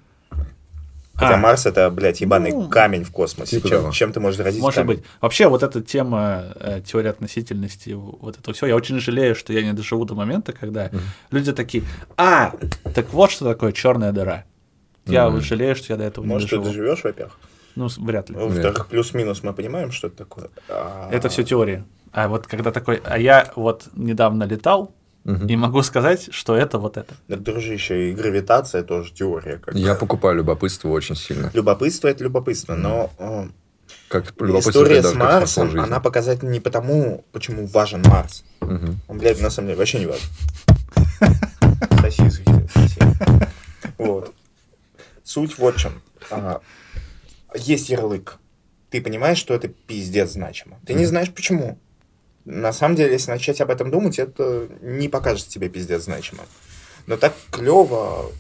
Хотя 1.15 1.35
А. 1.35 1.37
Марс 1.37 1.65
это, 1.67 1.89
блядь, 1.91 2.21
ебаный 2.21 2.51
Ну, 2.51 2.67
камень 2.69 3.03
в 3.03 3.11
космосе. 3.11 3.57
типа 3.57 3.69
чем, 3.69 3.81
того. 3.81 3.91
чем 3.91 4.11
ты 4.13 4.19
можешь 4.19 4.37
заразить 4.37 4.61
Может 4.61 4.75
камень? 4.77 4.95
быть. 4.97 5.03
Вообще, 5.21 5.47
вот 5.47 5.61
эта 5.61 5.81
тема 5.81 6.45
э, 6.55 6.81
теории 6.85 7.09
относительности, 7.09 7.91
вот 7.91 8.39
это 8.39 8.51
все, 8.53 8.65
я 8.65 8.75
очень 8.75 8.99
жалею, 8.99 9.35
что 9.35 9.53
я 9.53 9.61
не 9.63 9.73
доживу 9.73 10.05
до 10.05 10.15
момента, 10.15 10.53
когда 10.53 10.89
люди 11.29 11.53
такие, 11.53 11.83
а, 12.17 12.53
так 12.95 13.13
вот 13.13 13.29
что 13.31 13.45
такое 13.45 13.71
черная 13.73 14.11
дыра. 14.11 14.45
Я 15.05 15.29
вот 15.29 15.43
жалею, 15.43 15.75
что 15.75 15.93
я 15.93 15.97
до 15.97 16.05
этого 16.05 16.25
Может, 16.25 16.51
не 16.51 16.57
ты 16.57 16.63
доживу. 16.63 16.83
доживешь, 16.83 17.03
во-первых. 17.03 17.37
Ну, 17.75 17.87
вряд 17.97 18.29
ли. 18.29 18.35
Во-вторых, 18.35 18.87
плюс-минус 18.87 19.43
мы 19.43 19.53
понимаем, 19.53 19.91
что 19.91 20.07
это 20.07 20.17
такое. 20.17 20.49
А, 20.69 21.09
Это 21.11 21.29
все 21.29 21.43
теории. 21.43 21.83
А 22.11 22.27
вот 22.27 22.47
когда 22.47 22.71
такой, 22.71 23.01
а 23.03 23.17
я 23.17 23.51
вот 23.55 23.87
недавно 23.95 24.43
летал 24.45 24.93
Мгм. 25.23 25.47
и 25.47 25.55
могу 25.55 25.81
сказать, 25.83 26.27
что 26.33 26.55
это 26.55 26.77
вот 26.79 26.97
это. 26.97 27.13
Дружище, 27.27 28.09
и 28.09 28.13
гравитация 28.13 28.83
тоже 28.83 29.13
теория. 29.13 29.57
Как 29.57 29.73
Я 29.75 29.95
покупаю 29.95 30.35
любопытство 30.35 30.89
очень 30.89 31.15
сильно. 31.15 31.49
Любопытство 31.53 32.09
это 32.09 32.23
любопытство, 32.25 32.75
но 32.75 33.09
э, 33.17 33.47
Как 34.09 34.33
любопытство 34.39 34.71
история 34.71 35.01
с 35.01 35.13
Марсом, 35.13 35.69
жизни. 35.71 35.83
она 35.85 35.99
показательна 36.01 36.49
не 36.49 36.59
потому, 36.59 37.23
почему 37.31 37.65
важен 37.67 38.01
Марс. 38.05 38.43
Мгм. 38.59 38.99
Он, 39.07 39.17
блядь, 39.17 39.39
на 39.41 39.49
самом 39.49 39.67
деле 39.69 39.79
вообще 39.79 39.99
не 39.99 40.07
важен. 40.07 40.27
Соси, 42.01 42.29
зритель, 42.29 42.69
соси. 42.73 42.99
Вот. 43.97 44.33
Суть 45.23 45.57
вот 45.57 45.75
в 45.75 45.79
чем. 45.79 46.01
А, 46.31 46.59
Есть 47.55 47.89
ярлык. 47.89 48.39
Ты 48.89 49.01
понимаешь, 49.01 49.37
что 49.37 49.53
это 49.53 49.69
пиздец 49.69 50.31
значимо. 50.33 50.79
Ты 50.85 50.93
не 50.95 51.05
знаешь 51.05 51.31
почему. 51.33 51.79
На 52.45 52.73
самом 52.73 52.95
деле, 52.95 53.13
если 53.13 53.31
начать 53.31 53.61
об 53.61 53.69
этом 53.71 53.89
думать, 53.89 54.19
это 54.19 54.67
не 54.81 55.07
покажется 55.07 55.49
тебе 55.49 55.69
пиздец 55.69 56.03
значимым. 56.03 56.45
Но 57.07 57.15
так 57.17 57.33
клево 57.51 58.31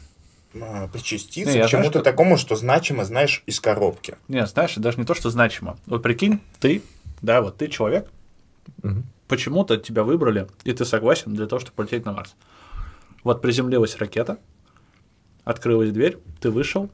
а, 0.61 0.87
причаститься 0.89 1.53
Не, 1.57 1.65
к 1.65 1.69
чему-то 1.69 1.89
что- 1.99 2.01
такому, 2.01 2.37
что 2.37 2.55
значимо, 2.55 3.05
знаешь, 3.05 3.43
из 3.45 3.59
коробки. 3.59 4.15
Не, 4.27 4.45
знаешь, 4.45 4.75
даже 4.75 4.97
не 4.99 5.05
то, 5.05 5.13
что 5.15 5.29
значимо. 5.29 5.77
Вот 5.85 6.03
прикинь, 6.03 6.39
ты, 6.59 6.81
да, 7.21 7.41
вот 7.41 7.57
ты 7.57 7.67
человек, 7.69 8.09
Мгм. 8.81 9.05
почему-то 9.27 9.77
тебя 9.77 10.03
выбрали, 10.03 10.47
и 10.63 10.73
ты 10.73 10.85
согласен 10.85 11.33
для 11.33 11.47
того, 11.47 11.59
чтобы 11.61 11.75
полететь 11.75 12.05
на 12.05 12.11
Марс. 12.13 12.35
Вот 13.23 13.41
приземлилась 13.41 13.95
ракета, 13.97 14.37
открылась 15.43 15.91
дверь, 15.91 16.17
ты 16.39 16.51
вышел, 16.51 16.89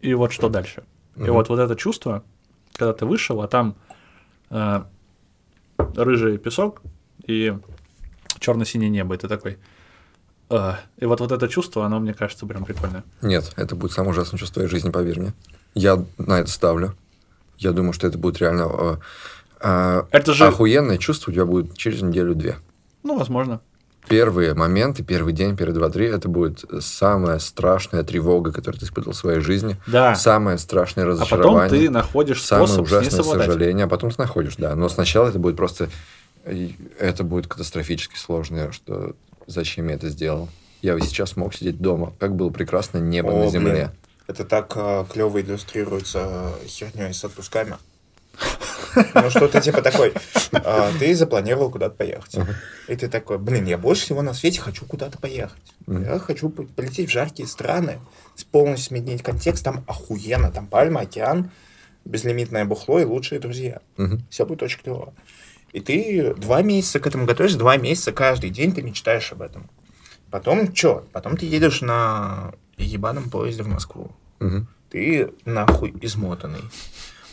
и 0.00 0.14
вот 0.14 0.32
что 0.32 0.48
дальше. 0.48 0.84
И 1.16 1.20
Мгм. 1.20 1.32
вот, 1.34 1.48
вот 1.48 1.58
это 1.60 1.76
чувство, 1.76 2.24
когда 2.72 2.92
ты 2.92 3.06
вышел, 3.06 3.40
а 3.42 3.48
там 3.48 3.76
э, 4.50 4.82
рыжий 5.78 6.38
песок 6.38 6.82
и 7.26 7.56
черно-синее 8.40 8.90
небо, 8.90 9.14
и 9.14 9.18
ты 9.18 9.28
такой... 9.28 9.58
«А». 10.50 10.78
и 10.98 11.06
вот, 11.06 11.20
вот 11.20 11.32
это 11.32 11.48
чувство, 11.48 11.86
оно, 11.86 11.98
мне 12.00 12.12
кажется, 12.14 12.46
прям 12.46 12.64
прикольное. 12.64 13.02
Нет, 13.22 13.52
это 13.56 13.74
будет 13.74 13.92
самое 13.92 14.12
ужасное 14.12 14.38
чувство 14.38 14.54
твоей 14.54 14.68
жизни, 14.68 14.90
поверь 14.90 15.20
мне. 15.20 15.32
Я 15.74 16.04
на 16.18 16.40
это 16.40 16.50
ставлю. 16.50 16.94
Я 17.56 17.72
думаю, 17.72 17.92
что 17.92 18.06
это 18.06 18.18
будет 18.18 18.38
реально... 18.38 18.68
э, 18.70 18.96
э, 19.60 20.02
Это 20.10 20.34
же- 20.34 20.46
Охуенное 20.46 20.98
чувство 20.98 21.30
у 21.30 21.34
тебя 21.34 21.46
будет 21.46 21.76
через 21.76 22.02
неделю-две. 22.02 22.56
Ну, 23.02 23.16
возможно. 23.18 23.60
Первые 24.08 24.54
моменты, 24.54 25.02
первый 25.02 25.32
день, 25.32 25.56
первые 25.56 25.74
два-три, 25.78 26.06
это 26.06 26.28
будет 26.28 26.64
самая 26.80 27.38
страшная 27.38 28.02
тревога, 28.02 28.52
которую 28.52 28.78
ты 28.78 28.86
испытывал 28.86 29.14
в 29.14 29.16
своей 29.16 29.40
жизни. 29.40 29.76
Да. 29.86 30.14
Самое 30.14 30.58
страшное 30.58 31.04
А 31.04 31.08
разочарование. 31.08 31.62
потом 31.70 31.78
ты 31.78 31.90
находишь 31.90 32.42
Самое 32.42 32.66
способ 32.68 32.86
с 32.86 32.90
ней 32.90 32.98
ужасное 33.00 33.22
сожаление, 33.24 33.84
а 33.86 33.88
потом 33.88 34.10
ты 34.10 34.16
находишь, 34.20 34.56
да. 34.56 34.74
Но 34.74 34.88
сначала 34.88 35.28
это 35.28 35.38
будет 35.38 35.56
просто... 35.56 35.88
и 36.46 36.74
Это 36.98 37.24
будет 37.24 37.46
катастрофически 37.46 38.16
сложно, 38.16 38.72
что 38.72 39.14
зачем 39.46 39.88
я 39.88 39.94
это 39.94 40.10
сделал. 40.10 40.48
Я 40.82 40.94
бы 40.94 41.00
сейчас 41.00 41.36
мог 41.36 41.54
сидеть 41.54 41.80
дома. 41.80 42.12
Как 42.18 42.34
было 42.36 42.50
прекрасно 42.50 42.98
небо 42.98 43.30
О, 43.30 43.44
на 43.44 43.50
земле. 43.50 43.72
блин. 43.72 43.90
Это 44.26 44.44
так 44.44 44.68
клево 45.12 45.40
иллюстрируется 45.40 46.52
херней 46.66 47.14
с 47.14 47.24
отпусками. 47.24 47.76
Ну, 49.14 49.30
что-то 49.30 49.60
типа 49.60 49.82
такой. 49.82 50.12
а, 50.52 50.90
Ты 50.98 51.14
запланировал 51.14 51.70
куда-то 51.70 51.94
поехать. 51.96 52.36
И 52.88 52.96
ты 52.96 53.08
такой, 53.08 53.38
блин, 53.38 53.64
я 53.66 53.78
больше 53.78 54.02
всего 54.02 54.22
на 54.22 54.34
свете 54.34 54.60
хочу 54.60 54.84
куда-то 54.86 55.18
поехать. 55.18 55.62
Я 55.86 56.18
хочу 56.18 56.48
по- 56.50 56.62
полететь 56.64 57.08
в 57.08 57.12
жаркие 57.12 57.48
страны, 57.48 57.98
полностью 58.50 58.96
сменить 58.96 59.22
контекст. 59.22 59.64
Там 59.64 59.84
охуенно, 59.86 60.50
там 60.50 60.66
пальма, 60.66 61.00
океан, 61.02 61.50
безлимитное 62.04 62.64
бухло 62.64 62.98
и 63.00 63.04
лучшие 63.04 63.40
друзья. 63.40 63.80
Все 64.30 64.44
будет 64.46 64.62
очень 64.62 64.80
клево. 64.82 65.12
И 65.72 65.80
ты 65.80 66.34
два 66.34 66.62
месяца 66.62 67.00
к 67.00 67.06
этому 67.06 67.26
готовишься, 67.26 67.58
два 67.58 67.76
месяца 67.76 68.12
каждый 68.12 68.50
день 68.50 68.72
ты 68.72 68.82
мечтаешь 68.82 69.32
об 69.32 69.42
этом. 69.42 69.68
Потом 70.30 70.74
что? 70.74 71.04
Потом 71.12 71.36
ты 71.36 71.46
едешь 71.46 71.80
на 71.80 72.52
ебаном 72.76 73.30
поезде 73.30 73.62
в 73.62 73.68
Москву. 73.68 74.10
Мгм. 74.40 74.68
Ты 74.90 75.30
нахуй 75.44 75.92
измотанный. 76.02 76.60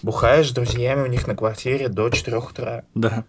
Бухаешь 0.03 0.49
с 0.49 0.53
друзьями 0.53 1.01
у 1.01 1.07
них 1.07 1.27
на 1.27 1.35
квартире 1.35 1.87
до 1.87 2.09
4 2.09 2.37
утра. 2.37 2.83
Да. 2.95 3.23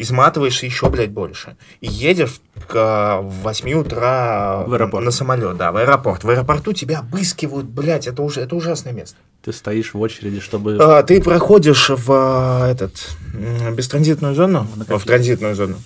Изматываешься 0.00 0.64
еще, 0.64 0.88
блядь, 0.90 1.10
больше. 1.10 1.56
И 1.80 1.88
едешь 1.88 2.40
к 2.68 3.18
8 3.20 3.72
утра 3.72 4.62
В 4.64 4.72
аэропорт. 4.72 5.04
на 5.04 5.10
самолет, 5.10 5.56
да, 5.56 5.72
в 5.72 5.76
аэропорт. 5.76 6.22
В 6.22 6.30
аэропорту 6.30 6.72
тебя 6.72 7.00
обыскивают, 7.00 7.66
блядь, 7.66 8.06
это 8.06 8.22
уже 8.22 8.40
это 8.42 8.54
ужасное 8.54 8.92
место. 8.92 9.16
Ты 9.42 9.52
стоишь 9.52 9.94
в 9.94 10.00
очереди, 10.00 10.38
чтобы... 10.38 10.76
А, 10.80 11.02
ты 11.02 11.20
проходишь 11.20 11.88
в 11.90 12.12
а, 12.12 12.70
этот 12.70 12.92
бестранзитную 13.72 14.34
зону, 14.36 14.68
На 14.76 14.98
в 14.98 15.04
транзитную 15.04 15.56
зону. 15.56 15.76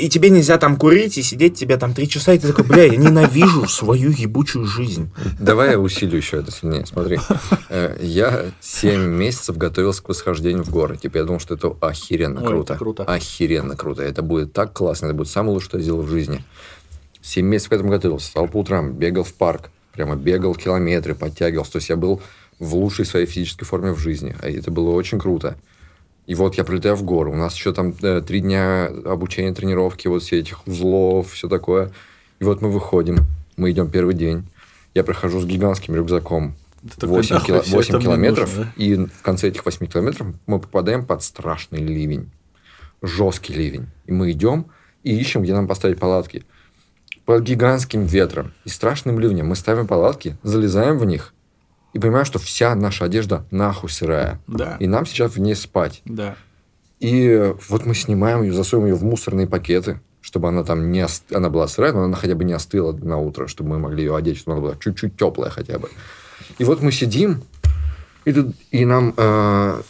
И 0.00 0.08
тебе 0.08 0.30
нельзя 0.30 0.56
там 0.56 0.76
курить 0.76 1.18
и 1.18 1.22
сидеть 1.22 1.56
тебе 1.56 1.76
там 1.76 1.92
три 1.92 2.08
часа, 2.08 2.32
и 2.32 2.38
ты 2.38 2.48
такой, 2.48 2.64
бля, 2.64 2.84
я 2.84 2.96
ненавижу 2.96 3.68
свою 3.68 4.10
ебучую 4.10 4.64
жизнь. 4.64 5.10
Давай 5.38 5.72
я 5.72 5.78
усилю 5.78 6.16
еще 6.16 6.38
это 6.38 6.50
сильнее. 6.50 6.86
Смотри, 6.86 7.18
Э, 7.68 7.96
я 8.00 8.46
7 8.60 9.00
месяцев 9.00 9.56
готовился 9.56 10.02
к 10.02 10.08
восхождению 10.08 10.64
в 10.64 10.70
горы. 10.70 10.96
Типа 10.96 11.18
я 11.18 11.24
думал, 11.24 11.38
что 11.38 11.54
это 11.54 11.76
охеренно 11.80 12.40
Ой, 12.40 12.46
круто. 12.48 12.72
это 12.72 12.78
круто. 12.78 13.04
Охеренно 13.04 13.76
круто. 13.76 14.02
Это 14.02 14.22
будет 14.22 14.52
так 14.52 14.72
классно. 14.72 15.06
Это 15.06 15.14
будет 15.14 15.28
самое 15.28 15.52
лучшее, 15.52 15.68
что 15.68 15.76
я 15.78 15.82
сделал 15.84 16.02
в 16.02 16.08
жизни. 16.08 16.44
7 17.22 17.46
месяцев 17.46 17.70
к 17.70 17.72
этому 17.74 17.90
готовился. 17.90 18.26
Встал 18.26 18.48
по 18.48 18.58
утрам, 18.58 18.92
бегал 18.92 19.22
в 19.22 19.34
парк. 19.34 19.70
Прямо 19.92 20.16
бегал 20.16 20.54
километры, 20.54 21.14
подтягивался. 21.14 21.72
То 21.72 21.78
есть 21.78 21.90
я 21.90 21.96
был 21.96 22.20
в 22.58 22.74
лучшей 22.74 23.04
своей 23.04 23.26
физической 23.26 23.64
форме 23.66 23.92
в 23.92 23.98
жизни. 23.98 24.34
А 24.40 24.48
это 24.48 24.70
было 24.70 24.90
очень 24.90 25.18
круто. 25.18 25.56
И 26.30 26.34
вот 26.36 26.54
я 26.54 26.62
прилетаю 26.62 26.94
в 26.94 27.02
горы. 27.02 27.32
У 27.32 27.34
нас 27.34 27.56
еще 27.56 27.72
там 27.72 27.92
э, 28.02 28.22
три 28.24 28.38
дня 28.38 28.86
обучения, 29.04 29.52
тренировки, 29.52 30.06
вот 30.06 30.22
все 30.22 30.38
этих 30.38 30.64
узлов, 30.64 31.32
все 31.32 31.48
такое. 31.48 31.90
И 32.38 32.44
вот 32.44 32.62
мы 32.62 32.70
выходим. 32.70 33.26
Мы 33.56 33.72
идем 33.72 33.90
первый 33.90 34.14
день. 34.14 34.44
Я 34.94 35.02
прохожу 35.02 35.40
с 35.40 35.44
гигантским 35.44 35.96
рюкзаком. 35.96 36.54
Ты 36.82 37.00
такой, 37.00 37.16
8, 37.16 37.34
«Нахуй 37.34 37.48
кило- 37.48 37.62
всё 37.62 37.74
8 37.74 37.88
это 37.88 37.96
мне 37.96 38.04
километров. 38.06 38.48
нужно, 38.56 38.72
да?» 38.76 38.84
И 38.84 38.94
в 38.94 39.22
конце 39.22 39.48
этих 39.48 39.64
8 39.64 39.86
километров 39.88 40.28
мы 40.46 40.60
попадаем 40.60 41.04
под 41.04 41.24
страшный 41.24 41.80
ливень. 41.80 42.30
Жесткий 43.02 43.52
ливень. 43.52 43.88
И 44.06 44.12
мы 44.12 44.30
идем 44.30 44.66
и 45.02 45.18
ищем, 45.18 45.42
где 45.42 45.52
нам 45.52 45.66
поставить 45.66 45.98
палатки. 45.98 46.44
Под 47.24 47.42
гигантским 47.42 48.04
ветром 48.04 48.52
и 48.64 48.68
страшным 48.68 49.18
ливнем 49.18 49.48
мы 49.48 49.56
ставим 49.56 49.88
палатки, 49.88 50.36
залезаем 50.44 50.96
в 50.96 51.04
них 51.06 51.34
и 51.92 51.98
понимаем, 51.98 52.24
что 52.24 52.38
вся 52.38 52.74
наша 52.74 53.04
одежда 53.04 53.44
нахуй 53.50 53.90
сырая. 53.90 54.40
Да. 54.46 54.76
И 54.78 54.86
нам 54.86 55.06
сейчас 55.06 55.32
в 55.32 55.40
ней 55.40 55.54
спать. 55.54 56.02
Да. 56.04 56.36
И 57.00 57.54
вот 57.68 57.86
мы 57.86 57.94
снимаем 57.94 58.42
ее, 58.42 58.52
засовываем 58.52 58.94
ее 58.94 58.98
в 58.98 59.04
мусорные 59.04 59.46
пакеты, 59.46 60.00
чтобы 60.20 60.48
она 60.48 60.64
там 60.64 60.92
не 60.92 61.02
ост... 61.02 61.32
она 61.32 61.48
была 61.48 61.66
сырая, 61.66 61.92
но 61.92 62.04
она 62.04 62.16
хотя 62.16 62.34
бы 62.34 62.44
не 62.44 62.52
остыла 62.52 62.92
на 62.92 63.18
утро, 63.18 63.46
чтобы 63.46 63.70
мы 63.70 63.78
могли 63.78 64.04
ее 64.04 64.16
одеть, 64.16 64.38
чтобы 64.38 64.56
она 64.56 64.66
была 64.66 64.76
чуть-чуть 64.78 65.16
теплая 65.16 65.50
хотя 65.50 65.78
бы. 65.78 65.88
И 66.58 66.64
вот 66.64 66.82
мы 66.82 66.92
сидим, 66.92 67.42
и, 68.24 68.32
тут, 68.32 68.54
и 68.70 68.84
нам 68.84 69.14
э, 69.16 69.82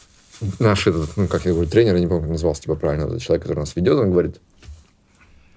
наш 0.61 0.87
этот, 0.87 1.17
ну, 1.17 1.27
как 1.27 1.45
я 1.45 1.53
говорю, 1.53 1.69
тренер, 1.69 1.95
я 1.95 2.01
не 2.01 2.07
помню, 2.07 2.23
как 2.23 2.31
назывался, 2.31 2.63
типа, 2.63 2.77
правильно, 2.77 3.07
этот 3.07 3.21
человек, 3.23 3.43
который 3.43 3.59
нас 3.59 3.75
ведет, 3.75 3.99
он 3.99 4.13
говорит, 4.13 4.41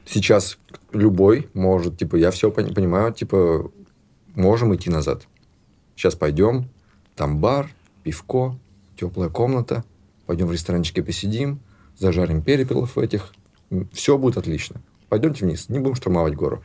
сейчас 0.06 0.58
любой 0.92 1.50
может, 1.54 1.98
типа, 1.98 2.16
я 2.16 2.32
все 2.32 2.52
понимаю, 2.52 3.14
типа, 3.14 3.72
можем 4.36 4.76
идти 4.76 4.90
назад. 4.90 5.28
Сейчас 5.96 6.16
пойдем, 6.16 6.70
там 7.16 7.40
бар, 7.40 7.70
пивко, 8.04 8.58
теплая 9.00 9.30
комната, 9.30 9.84
пойдем 10.26 10.48
в 10.48 10.52
ресторанчике 10.52 11.04
посидим, 11.04 11.60
зажарим 11.98 12.42
перепелов 12.42 12.98
этих, 12.98 13.34
все 13.92 14.18
будет 14.18 14.38
отлично. 14.38 14.82
Пойдемте 15.10 15.46
вниз, 15.46 15.70
не 15.70 15.80
будем 15.80 15.96
штурмовать 15.96 16.36
гору. 16.36 16.64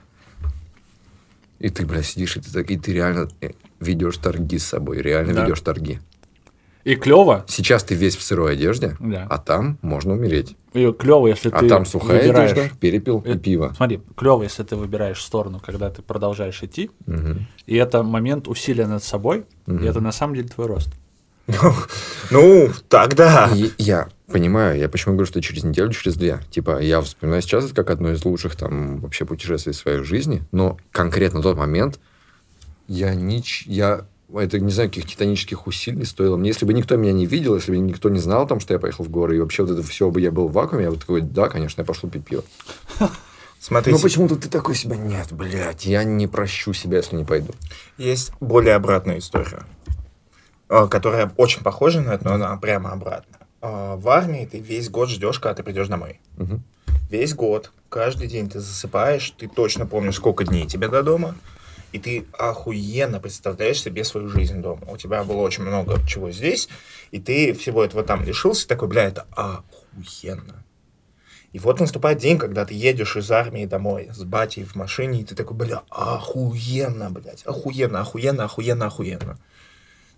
И 1.59 1.71
ты, 1.71 1.85
бля, 1.85 2.03
сидишь, 2.03 2.37
и 2.37 2.41
ты, 2.41 2.51
так- 2.53 2.71
и 2.71 2.77
ты 2.79 2.93
реально 2.93 3.29
э, 3.41 3.51
ведешь 3.81 4.17
торги 4.19 4.59
с 4.59 4.67
собой, 4.67 4.99
реально 5.03 5.35
Да. 5.35 5.43
ведешь 5.45 5.61
торги. 5.61 5.99
И 6.85 6.95
клево, 6.95 7.45
Сейчас 7.49 7.83
ты 7.85 7.95
весь 7.95 8.17
в 8.17 8.23
сырой 8.23 8.53
одежде, 8.53 8.97
Да. 9.01 9.27
а 9.29 9.39
там 9.39 9.77
можно 9.83 10.15
умереть. 10.15 10.57
Клево, 10.99 11.27
если 11.29 11.51
А 11.51 11.59
ты 11.61 11.69
там 11.69 11.85
сухая 11.87 12.21
выбираешь... 12.23 12.53
одежда, 12.53 12.77
перепел 12.81 13.21
и 13.21 13.31
Э, 13.33 13.39
пиво. 13.39 13.73
Смотри, 13.77 14.01
клево, 14.17 14.43
если 14.43 14.63
ты 14.63 14.77
выбираешь 14.77 15.23
сторону, 15.23 15.61
когда 15.65 15.91
ты 15.91 16.03
продолжаешь 16.03 16.63
идти, 16.63 16.91
Мгм. 17.07 17.47
и 17.67 17.77
это 17.77 18.03
момент 18.03 18.49
усилия 18.49 18.87
над 18.87 19.03
собой, 19.03 19.45
Мгм. 19.67 19.85
и 19.85 19.89
это 19.89 20.01
на 20.01 20.13
самом 20.13 20.35
деле 20.35 20.49
твой 20.49 20.67
рост. 20.67 20.91
Ну, 22.31 22.71
тогда. 22.89 23.51
Я 23.79 24.09
понимаю, 24.31 24.79
я 24.79 24.89
почему 24.89 25.15
говорю, 25.15 25.27
что 25.27 25.41
через 25.41 25.65
неделю, 25.65 25.91
через 25.93 26.17
две. 26.17 26.41
Типа, 26.51 26.81
я 26.83 27.01
вспоминаю 27.01 27.41
сейчас 27.43 27.65
это 27.67 27.75
как 27.75 27.91
одно 27.91 28.11
из 28.13 28.25
лучших 28.25 28.55
там 28.57 29.01
вообще 29.01 29.25
путешествий 29.25 29.73
в 29.73 29.77
своей 29.77 30.03
жизни, 30.03 30.43
но 30.53 30.77
конкретно 30.93 31.41
тот 31.41 31.57
момент 31.57 31.99
я 32.87 33.15
нич... 33.15 33.65
я 33.67 34.03
это, 34.35 34.59
не 34.61 34.71
знаю, 34.71 34.89
каких 34.91 35.07
титанических 35.07 35.67
усилий 35.67 36.05
стоило. 36.05 36.37
Мне, 36.37 36.49
если 36.51 36.67
бы 36.67 36.75
никто 36.75 36.97
меня 36.97 37.13
не 37.13 37.27
видел, 37.27 37.55
если 37.55 37.71
бы 37.73 37.79
никто 37.79 38.09
не 38.11 38.19
знал 38.19 38.43
о 38.43 38.47
том, 38.47 38.61
что 38.61 38.75
я 38.75 38.79
поехал 38.81 39.05
в 39.05 39.11
горы, 39.11 39.37
и 39.37 39.41
вообще 39.41 39.63
вот 39.65 39.73
это 39.73 39.83
все 39.83 40.11
бы 40.11 40.21
я 40.21 40.31
был 40.31 40.49
в 40.49 40.53
вакууме, 40.53 40.85
я 40.85 40.91
бы 40.91 40.97
такой, 40.97 41.21
да, 41.23 41.49
конечно, 41.49 41.81
я 41.81 41.85
пошел 41.85 42.09
пить 42.11 42.25
пиво. 42.25 42.45
Смотрите, 43.61 43.97
Но 43.97 44.03
почему-то 44.03 44.37
ты 44.37 44.49
такой 44.49 44.75
себя, 44.77 44.97
нет, 44.97 45.33
блядь, 45.33 45.85
я 45.87 46.05
не 46.05 46.27
прощу 46.29 46.73
себя, 46.73 46.99
если 46.99 47.17
не 47.17 47.25
пойду. 47.25 47.55
есть 47.97 48.33
более 48.41 48.75
обратная 48.77 49.19
история, 49.19 49.65
э, 50.69 50.87
которая 50.89 51.33
очень 51.37 51.63
похожа 51.63 52.01
на 52.01 52.11
это, 52.11 52.25
но 52.25 52.35
она 52.35 52.57
прямо 52.57 52.93
обратная. 52.93 53.41
Э, 53.63 53.97
В 53.97 54.09
армии 54.11 54.49
ты 54.51 54.61
весь 54.61 54.89
год 54.91 55.09
ждешь, 55.11 55.41
когда 55.41 55.55
ты 55.55 55.63
придешь 55.65 55.89
домой. 55.89 56.21
Мгм. 56.37 56.63
Весь 57.11 57.35
год, 57.35 57.73
каждый 57.89 58.29
день 58.29 58.49
ты 58.49 58.61
засыпаешь, 58.61 59.31
ты 59.37 59.49
точно 59.49 59.87
помнишь, 59.87 60.17
сколько 60.17 60.45
дней 60.45 60.67
тебе 60.67 60.89
до 60.89 61.03
дома, 61.03 61.35
и 61.93 61.99
ты 61.99 62.27
охуенно 62.33 63.21
представляешь 63.21 63.83
себе 63.83 64.05
свою 64.05 64.29
жизнь 64.29 64.61
дома. 64.61 64.87
У 64.89 64.97
тебя 64.97 65.25
было 65.25 65.39
очень 65.39 65.65
много 65.65 66.01
чего 66.07 66.31
здесь, 66.31 66.69
и 67.11 67.19
ты 67.19 67.55
всего 67.55 67.85
этого 67.85 68.03
там 68.03 68.25
лишился, 68.25 68.69
такой, 68.69 68.89
бля, 68.89 69.05
это 69.05 69.27
охуенно. 69.33 70.65
И 71.53 71.59
вот 71.59 71.81
наступает 71.81 72.19
день, 72.19 72.39
когда 72.39 72.67
ты 72.67 72.75
едешь 72.75 73.17
из 73.17 73.31
армии 73.31 73.65
домой 73.65 74.11
с 74.13 74.23
батей 74.23 74.65
в 74.65 74.75
машине, 74.75 75.23
и 75.23 75.25
ты 75.25 75.35
такой, 75.35 75.57
бля, 75.57 75.83
охуенно, 75.89 77.11
блядь, 77.11 77.43
охуенно, 77.45 78.01
охуенно, 78.01 78.45
охуенно, 78.45 78.87
охуенно. 78.87 79.39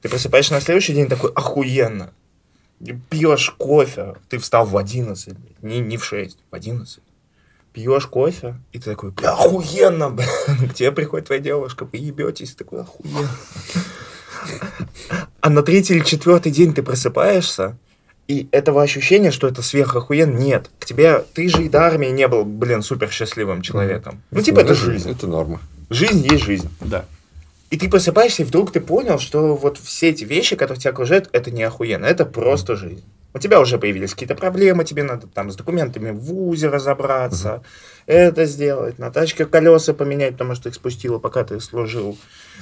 Ты 0.02 0.08
просыпаешься 0.08 0.54
на 0.54 0.60
следующий 0.60 0.94
день 0.94 1.08
такой, 1.08 1.30
охуенно. 1.32 2.12
Пьешь 3.10 3.50
кофе, 3.58 4.16
ты 4.28 4.38
встал 4.38 4.64
в 4.64 4.76
11, 4.76 5.38
блядь, 5.38 5.62
не, 5.62 5.78
не 5.80 5.98
в 5.98 6.04
6, 6.04 6.38
в 6.50 6.54
11. 6.54 7.00
Пьешь 7.72 8.06
кофе, 8.06 8.56
и 8.72 8.78
ты 8.78 8.90
такой, 8.90 9.10
бля, 9.12 9.32
охуенно, 9.32 10.10
бля. 10.10 10.26
К 10.70 10.74
тебе 10.74 10.92
приходит 10.92 11.26
твоя 11.26 11.40
девушка, 11.40 11.84
вы 11.84 11.98
ебетесь, 11.98 12.54
такой, 12.54 12.80
охуенно. 12.80 13.28
А 15.40 15.50
на 15.50 15.62
третий 15.62 15.94
или 15.94 16.04
четвертый 16.04 16.50
день 16.50 16.74
ты 16.74 16.82
просыпаешься, 16.82 17.76
и 18.30 18.48
этого 18.52 18.80
ощущения, 18.82 19.32
что 19.32 19.48
это 19.48 19.60
сверхохуенно, 19.60 20.36
нет. 20.36 20.70
К 20.78 20.86
тебе, 20.86 21.24
ты 21.34 21.48
же 21.48 21.64
и 21.64 21.68
до 21.68 21.80
армии 21.82 22.06
не 22.06 22.28
был, 22.28 22.44
блин, 22.44 22.82
супер 22.82 23.10
счастливым 23.10 23.60
человеком. 23.60 24.22
Ну, 24.30 24.40
типа, 24.40 24.60
это 24.60 24.74
жизнь. 24.74 25.10
Это 25.10 25.26
норма. 25.26 25.60
Жизнь 25.90 26.24
есть 26.30 26.44
жизнь. 26.44 26.68
Да. 26.80 27.06
И 27.70 27.76
ты 27.76 27.88
просыпаешься, 27.88 28.42
и 28.42 28.44
вдруг 28.44 28.70
ты 28.70 28.80
понял, 28.80 29.18
что 29.18 29.56
вот 29.56 29.78
все 29.78 30.10
эти 30.10 30.24
вещи, 30.24 30.54
которые 30.54 30.80
тебя 30.80 30.92
окружают, 30.92 31.28
это 31.32 31.50
не 31.50 31.64
охуенно, 31.64 32.04
это 32.04 32.24
просто 32.24 32.76
жизнь. 32.76 33.02
У 33.32 33.38
тебя 33.38 33.60
уже 33.60 33.78
появились 33.78 34.10
какие-то 34.12 34.34
проблемы, 34.34 34.84
тебе 34.84 35.04
надо 35.04 35.26
там 35.28 35.50
с 35.52 35.56
документами 35.56 36.10
в 36.10 36.18
ВУЗе 36.18 36.68
разобраться, 36.68 37.62
это 38.06 38.44
сделать, 38.44 38.98
на 38.98 39.10
тачке 39.12 39.46
колеса 39.46 39.94
поменять, 39.94 40.32
потому 40.32 40.54
что 40.56 40.68
их 40.68 40.74
спустило, 40.74 41.18
пока 41.18 41.44
ты 41.44 41.60
служил, 41.60 42.18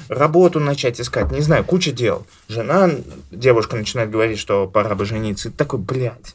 работу 0.09 0.61
начать 0.61 1.01
искать, 1.01 1.31
не 1.32 1.40
знаю, 1.40 1.65
куча 1.65 1.90
дел. 1.90 2.27
Жена, 2.49 2.90
девушка 3.31 3.77
начинает 3.77 4.11
говорить, 4.11 4.39
что 4.39 4.66
пора 4.66 4.95
бы 4.95 5.07
жениться, 5.07 5.49
и 5.49 5.53
ты 5.53 5.57
такой, 5.57 5.78
блядь. 5.78 6.35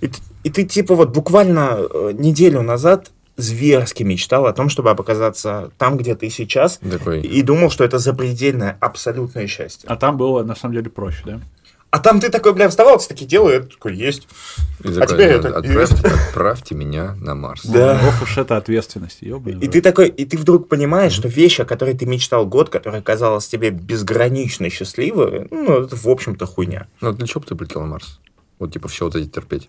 И, 0.00 0.08
ты- 0.08 0.20
и 0.44 0.50
ты 0.50 0.64
типа 0.64 0.94
вот 0.94 1.10
буквально 1.10 1.76
э, 1.78 2.12
неделю 2.14 2.62
назад 2.62 3.10
зверски 3.36 4.02
мечтал 4.02 4.46
о 4.46 4.52
том, 4.54 4.70
чтобы 4.70 4.90
оказаться 4.90 5.70
там, 5.76 5.96
где 5.98 6.14
ты 6.14 6.30
сейчас, 6.30 6.78
Такой, 6.78 7.20
и 7.20 7.42
думал, 7.42 7.70
что 7.70 7.84
это 7.84 7.98
запредельное 7.98 8.76
абсолютное 8.80 9.46
счастье. 9.46 9.86
А 9.88 9.96
там 9.96 10.16
было 10.16 10.42
на 10.42 10.54
самом 10.54 10.74
деле 10.74 10.88
проще, 10.90 11.22
да? 11.26 11.40
А 11.90 11.98
там 11.98 12.20
ты 12.20 12.30
такой, 12.30 12.54
бля, 12.54 12.68
вставал, 12.68 13.00
ты 13.00 13.08
такие 13.08 13.26
дела, 13.26 13.50
и 13.50 13.54
это 13.54 13.68
такой, 13.68 13.96
есть. 13.96 14.28
и 14.84 14.88
а 14.88 14.92
такой, 14.92 15.06
теперь 15.08 15.40
«Да, 15.40 15.48
это 15.48 15.58
отправьте, 15.58 16.06
отправьте 16.06 16.74
меня 16.76 17.16
на 17.16 17.34
Марс. 17.34 17.66
Да. 17.66 18.00
Ох 18.06 18.22
уж 18.22 18.38
это 18.38 18.56
ответственность, 18.56 19.22
ёбаный 19.22 19.58
И 19.60 19.68
ты 19.68 19.82
такой, 19.82 20.08
и 20.08 20.24
ты 20.24 20.38
вдруг 20.38 20.68
понимаешь, 20.68 21.12
что 21.12 21.26
вещь, 21.26 21.58
о 21.58 21.64
которой 21.64 21.96
ты 21.96 22.06
мечтал 22.06 22.46
год, 22.46 22.68
которая 22.68 23.02
казалась 23.02 23.48
тебе 23.48 23.70
безгранично 23.70 24.70
счастливой, 24.70 25.48
ну, 25.50 25.82
это, 25.82 25.96
в 25.96 26.06
общем-то, 26.06 26.46
хуйня. 26.46 26.86
Ну, 27.00 27.12
для 27.12 27.26
чего 27.26 27.40
бы 27.40 27.46
ты 27.48 27.56
полетел 27.56 27.80
на 27.80 27.88
Марс? 27.88 28.20
Вот, 28.60 28.72
типа, 28.72 28.86
все 28.86 29.06
вот 29.06 29.16
эти 29.16 29.28
терпеть. 29.28 29.68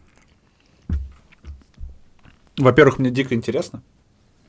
Во-первых, 2.57 2.99
мне 2.99 3.10
дико 3.10 3.34
интересно. 3.34 3.81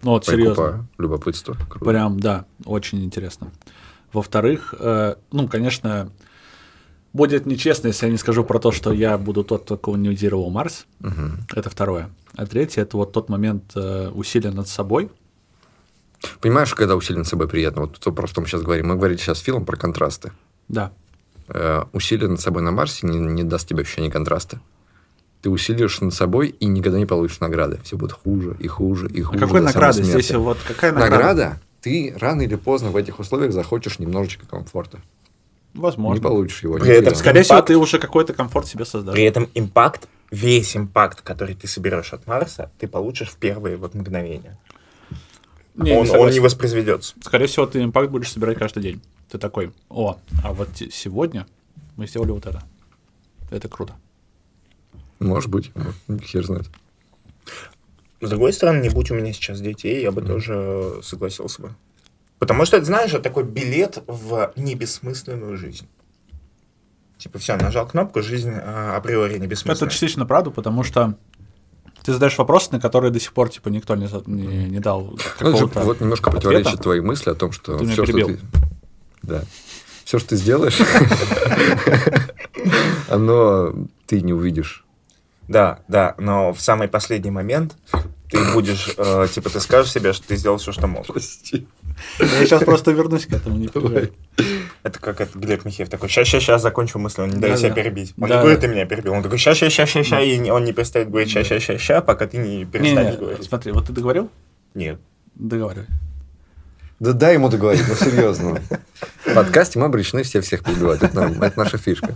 Ну 0.02 0.10
вот, 0.10 0.26
серьезно. 0.26 0.86
Любопытство. 0.98 1.56
Круто. 1.70 1.84
Прям, 1.86 2.20
да, 2.20 2.44
очень 2.66 3.02
интересно. 3.02 3.50
Во-вторых, 4.12 4.74
э, 4.78 5.14
ну, 5.30 5.48
конечно, 5.48 6.10
будет 7.12 7.46
нечестно, 7.46 7.88
если 7.88 8.06
я 8.06 8.12
не 8.12 8.18
скажу 8.18 8.44
про 8.44 8.58
то, 8.58 8.72
что 8.72 8.92
я 8.92 9.18
буду 9.18 9.44
тот, 9.44 9.64
кто 9.64 9.76
колонизировал 9.76 10.50
Марс. 10.50 10.86
Мгм. 11.00 11.40
Это 11.54 11.70
второе. 11.70 12.10
А 12.36 12.46
третье, 12.46 12.82
это 12.82 12.96
вот 12.96 13.12
тот 13.12 13.28
момент 13.28 13.72
э, 13.74 14.08
усилия 14.14 14.50
над 14.50 14.68
собой. 14.68 15.10
Понимаешь, 16.40 16.72
когда 16.74 16.96
усилие 16.96 17.18
над 17.18 17.26
собой 17.28 17.48
приятно? 17.48 17.82
Вот 17.82 17.98
то, 17.98 18.12
про 18.12 18.26
что 18.26 18.40
мы 18.40 18.46
сейчас 18.46 18.62
говорим. 18.62 18.88
Мы 18.88 18.96
говорили 18.96 19.18
сейчас 19.18 19.38
с 19.38 19.42
Филом 19.42 19.64
про 19.64 19.76
контрасты. 19.76 20.32
Да. 20.68 20.92
Э, 21.48 21.84
усилие 21.92 22.28
над 22.28 22.40
собой 22.40 22.62
на 22.62 22.70
Марсе 22.70 23.06
не, 23.06 23.18
не 23.18 23.42
даст 23.42 23.68
тебе 23.68 23.82
ощущения 23.82 24.10
контраста. 24.10 24.60
Ты 25.42 25.50
усилишь 25.50 26.00
над 26.00 26.14
собой 26.14 26.48
и 26.48 26.66
никогда 26.66 26.98
не 26.98 27.06
получишь 27.06 27.40
награды. 27.40 27.80
Все 27.82 27.96
будет 27.96 28.12
хуже 28.12 28.56
и 28.60 28.68
хуже 28.68 29.08
и 29.08 29.22
А 29.22 29.24
хуже. 29.24 29.38
какой 29.40 29.60
до 29.60 29.66
самой 29.68 29.74
награды 29.74 30.02
здесь? 30.04 30.30
Вот 30.30 30.58
какая 30.66 30.92
награда? 30.92 31.16
Награда? 31.16 31.60
Ты 31.80 32.14
рано 32.16 32.42
или 32.42 32.54
поздно 32.54 32.90
в 32.90 32.96
этих 32.96 33.18
условиях 33.18 33.52
захочешь 33.52 33.98
немножечко 33.98 34.46
комфорта. 34.46 35.00
Возможно. 35.74 36.20
Не 36.20 36.22
получишь 36.22 36.62
его. 36.62 36.74
При 36.74 36.82
никогда. 36.82 37.08
этом 37.08 37.14
Скорее 37.14 37.42
всего, 37.42 37.62
ты 37.62 37.76
уже 37.76 37.98
какой-то 37.98 38.34
комфорт 38.34 38.66
себе 38.66 38.84
создашь. 38.84 39.14
При 39.14 39.24
этом 39.24 39.48
импакт, 39.54 40.08
весь 40.30 40.76
импакт, 40.76 41.22
который 41.22 41.54
ты 41.54 41.66
соберешь 41.66 42.12
от 42.12 42.26
Марса, 42.26 42.70
ты 42.78 42.86
получишь 42.86 43.30
в 43.30 43.36
первые 43.36 43.76
вот 43.76 43.94
мгновения. 43.94 44.58
Не, 45.74 45.90
не 45.90 45.92
он, 45.92 46.00
он 46.00 46.06
согласен. 46.06 46.34
не 46.34 46.40
воспроизведется. 46.40 47.14
Скорее 47.22 47.46
всего, 47.46 47.66
ты 47.66 47.82
импакт 47.82 48.10
будешь 48.10 48.30
собирать 48.30 48.58
каждый 48.58 48.82
день. 48.82 49.00
Ты 49.30 49.38
такой, 49.38 49.72
о, 49.88 50.18
а 50.44 50.52
вот 50.52 50.68
сегодня 50.90 51.46
мы 51.96 52.06
сделали 52.06 52.32
вот 52.32 52.46
это. 52.46 52.62
Это 53.50 53.68
круто. 53.68 53.94
Может 55.18 55.50
быть. 55.50 55.70
Хер 56.22 56.44
знает. 56.44 56.66
С 58.20 58.28
другой 58.28 58.52
стороны, 58.52 58.82
не 58.82 58.88
будь 58.88 59.10
у 59.10 59.14
меня 59.14 59.32
сейчас 59.32 59.60
детей, 59.60 60.02
я 60.02 60.12
бы 60.12 60.22
тоже 60.22 61.00
согласился 61.02 61.62
бы. 61.62 61.74
Потому 62.42 62.64
что, 62.64 62.84
знаешь, 62.84 63.12
это 63.12 63.22
такой 63.22 63.44
билет 63.44 64.02
в 64.08 64.52
небессмысленную 64.56 65.56
жизнь. 65.56 65.86
Типа, 67.16 67.38
все, 67.38 67.56
нажал 67.56 67.86
кнопку, 67.86 68.20
жизнь 68.20 68.50
а, 68.52 68.96
априори 68.96 69.34
Это 69.34 69.44
небессмысленная. 69.44 69.92
частично 69.92 70.26
правда, 70.26 70.50
потому 70.50 70.82
что 70.82 71.14
ты 72.02 72.12
задаешь 72.12 72.36
вопросы, 72.36 72.70
на 72.72 72.80
которые 72.80 73.12
до 73.12 73.20
сих 73.20 73.32
пор 73.32 73.48
типа 73.48 73.68
никто 73.68 73.94
не, 73.94 74.08
не, 74.26 74.70
не 74.70 74.80
дал 74.80 75.02
Ну, 75.02 75.14
это 75.14 75.22
же 75.22 75.30
какого-то 75.38 75.80
вот 75.82 76.00
немножко 76.00 76.30
ответа. 76.30 76.48
противоречит 76.48 76.82
твоей 76.82 77.00
мысли 77.00 77.30
о 77.30 77.36
том, 77.36 77.52
что 77.52 77.78
Ты 77.78 77.84
меня 77.84 77.92
все, 77.92 78.06
что 78.06 78.26
ты... 78.26 78.40
Да. 79.22 79.44
Все, 80.04 80.18
что 80.18 80.30
ты 80.30 80.36
сделаешь, 80.36 80.80
оно 83.08 83.72
ты 84.06 84.20
не 84.20 84.32
увидишь. 84.32 84.84
Да, 85.46 85.78
да, 85.86 86.16
но 86.18 86.52
в 86.52 86.60
самый 86.60 86.88
последний 86.88 87.30
момент 87.30 87.76
ты 88.32 88.52
будешь, 88.52 88.94
э, 88.96 89.26
типа, 89.32 89.50
ты 89.50 89.60
скажешь 89.60 89.92
себе, 89.92 90.12
что 90.12 90.26
ты 90.26 90.36
сделал 90.36 90.56
все, 90.56 90.72
что 90.72 90.86
мог. 90.86 91.06
Прости. 91.06 91.66
Я 92.18 92.26
сейчас 92.46 92.62
просто 92.64 92.90
вернусь 92.92 93.26
к 93.26 93.32
этому, 93.32 93.56
не 93.56 93.68
переживай. 93.68 94.12
Это 94.82 94.98
как 94.98 95.20
это 95.20 95.38
Глеб 95.38 95.64
Михеев 95.64 95.88
такой, 95.88 96.08
ща, 96.08 96.24
ща, 96.24 96.40
ща, 96.40 96.58
закончу 96.58 96.98
мысль, 96.98 97.22
он 97.22 97.30
не 97.30 97.36
дает 97.40 97.54
Да, 97.54 97.58
себя 97.60 97.68
да. 97.70 97.74
перебить. 97.76 98.14
Он 98.20 98.28
Да, 98.28 98.34
не 98.36 98.40
говорит, 98.42 98.60
ты 98.60 98.68
меня 98.68 98.84
перебил. 98.86 99.12
Он 99.12 99.22
такой, 99.22 99.38
ща, 99.38 99.54
ща, 99.54 99.70
ща, 99.70 99.86
ща, 99.86 100.20
и 100.20 100.50
он 100.50 100.64
не 100.64 100.72
перестает 100.72 101.08
говорить 101.08 101.30
ща, 101.30 101.44
ща, 101.44 101.60
ща, 101.60 101.78
ща, 101.78 102.00
пока 102.00 102.26
ты 102.26 102.38
не 102.38 102.58
Не, 102.58 102.64
перестанешь 102.64 103.12
не, 103.14 103.18
говорить. 103.20 103.44
смотри, 103.44 103.72
вот 103.72 103.86
ты 103.86 103.92
договорил? 103.92 104.30
Нет. 104.74 104.98
Договаривай. 105.34 105.86
Да 107.00 107.12
дай 107.12 107.34
ему 107.34 107.48
договорить, 107.48 107.82
ну 107.88 107.94
серьезно. 107.94 108.60
В 109.26 109.34
подкасте 109.34 109.78
мы 109.78 109.86
обречены 109.86 110.22
все 110.22 110.40
всех 110.40 110.62
перебивать. 110.64 111.02
Это, 111.02 111.20
это 111.40 111.58
наша 111.58 111.78
фишка. 111.78 112.14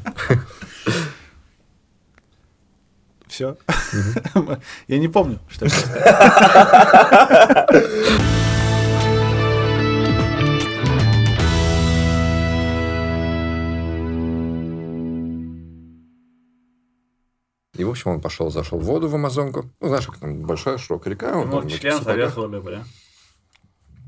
Все. 3.27 3.57
Я 4.89 4.99
не 4.99 5.09
помню, 5.09 5.39
что 5.49 5.67
я 5.67 5.71
И, 17.79 17.85
в 17.85 17.91
общем, 17.91 18.11
он 18.13 18.21
пошел, 18.21 18.51
зашел 18.51 18.79
в 18.79 18.85
воду 18.85 19.09
в 19.09 19.15
Амазонку. 19.15 19.71
Ну, 19.81 19.89
знаешь, 19.89 20.07
как 20.07 20.19
там 20.19 20.41
большая 20.43 20.79
широкая 20.79 21.13
река. 21.15 21.37
Он, 21.37 21.51
Ну, 21.51 21.61
там 21.61 21.69
член 21.69 21.93
сапогах. 21.93 22.05
завязывал 22.15 22.51
рыбы, 22.51 22.85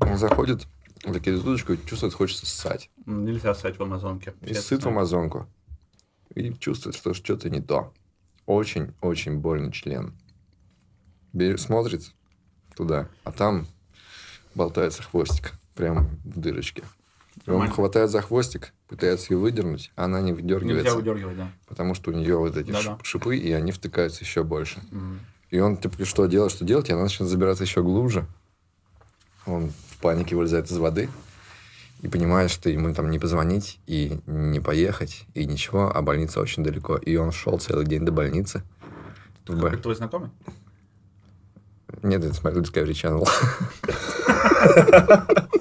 Он 0.01 0.17
заходит, 0.17 0.67
закидывает 1.05 1.45
удочку 1.45 1.73
и 1.73 1.85
чувствует, 1.85 2.13
хочется 2.13 2.45
ссать. 2.45 2.89
Нельзя 3.05 3.53
ссать 3.53 3.77
в 3.77 3.83
Амазонке. 3.83 4.33
И 4.41 4.53
сыт 4.53 4.83
в 4.83 4.87
Амазонку. 4.87 5.47
И 6.35 6.53
чувствует, 6.53 6.95
что 6.95 7.13
что-то 7.13 7.49
не 7.49 7.61
то. 7.61 7.93
Очень-очень 8.45 9.37
больный 9.37 9.71
член. 9.71 10.15
Бе- 11.33 11.57
Смотрит 11.57 12.11
туда, 12.75 13.07
а 13.23 13.31
там 13.31 13.67
болтается 14.55 15.03
хвостик. 15.03 15.53
Прям 15.75 16.07
в 16.25 16.39
дырочке. 16.39 16.83
Он 17.47 17.69
хватает 17.69 18.09
за 18.11 18.21
хвостик, 18.21 18.73
пытается 18.87 19.33
ее 19.33 19.39
выдернуть, 19.39 19.91
а 19.95 20.05
она 20.05 20.21
не 20.21 20.33
выдергивается. 20.33 20.83
Нельзя 20.83 20.95
выдергивать, 20.95 21.37
да. 21.37 21.51
Потому 21.67 21.95
что 21.95 22.11
у 22.11 22.13
нее 22.13 22.37
вот 22.37 22.55
эти 22.57 22.67
Да-да. 22.71 22.81
ш- 22.81 22.97
шипы, 23.03 23.37
и 23.37 23.51
они 23.51 23.71
втыкаются 23.71 24.23
еще 24.23 24.43
больше. 24.43 24.81
Мгм. 24.91 25.19
И 25.49 25.59
он, 25.59 25.77
типа, 25.77 26.05
что 26.05 26.25
делать, 26.27 26.51
что 26.51 26.63
делать, 26.65 26.89
и 26.89 26.93
она 26.93 27.03
начинает 27.03 27.31
забираться 27.31 27.63
еще 27.63 27.81
глубже. 27.81 28.25
Он 29.47 29.71
в 29.89 29.97
панике 30.01 30.35
вылезает 30.35 30.69
из 30.71 30.77
воды. 30.77 31.09
и 32.01 32.07
понимаешь, 32.07 32.51
что 32.51 32.69
ему 32.69 32.93
там 32.93 33.09
не 33.11 33.19
позвонить 33.19 33.79
и 33.85 34.21
не 34.25 34.59
поехать, 34.61 35.25
и 35.33 35.45
ничего, 35.45 35.91
а 35.93 36.01
больница 36.01 36.39
очень 36.39 36.63
далеко. 36.63 36.95
И 36.95 37.17
он 37.17 37.31
шел 37.33 37.59
целый 37.59 37.85
день 37.85 38.05
до 38.05 38.11
больницы. 38.13 38.61
В 39.47 39.59
Б- 39.59 39.75
Твой 39.77 39.95
знакомый? 39.95 40.29
Нет, 42.03 42.23
это 42.23 42.33
смотрю 42.35 42.61
Discovery 42.61 42.93
Channel. 42.93 43.27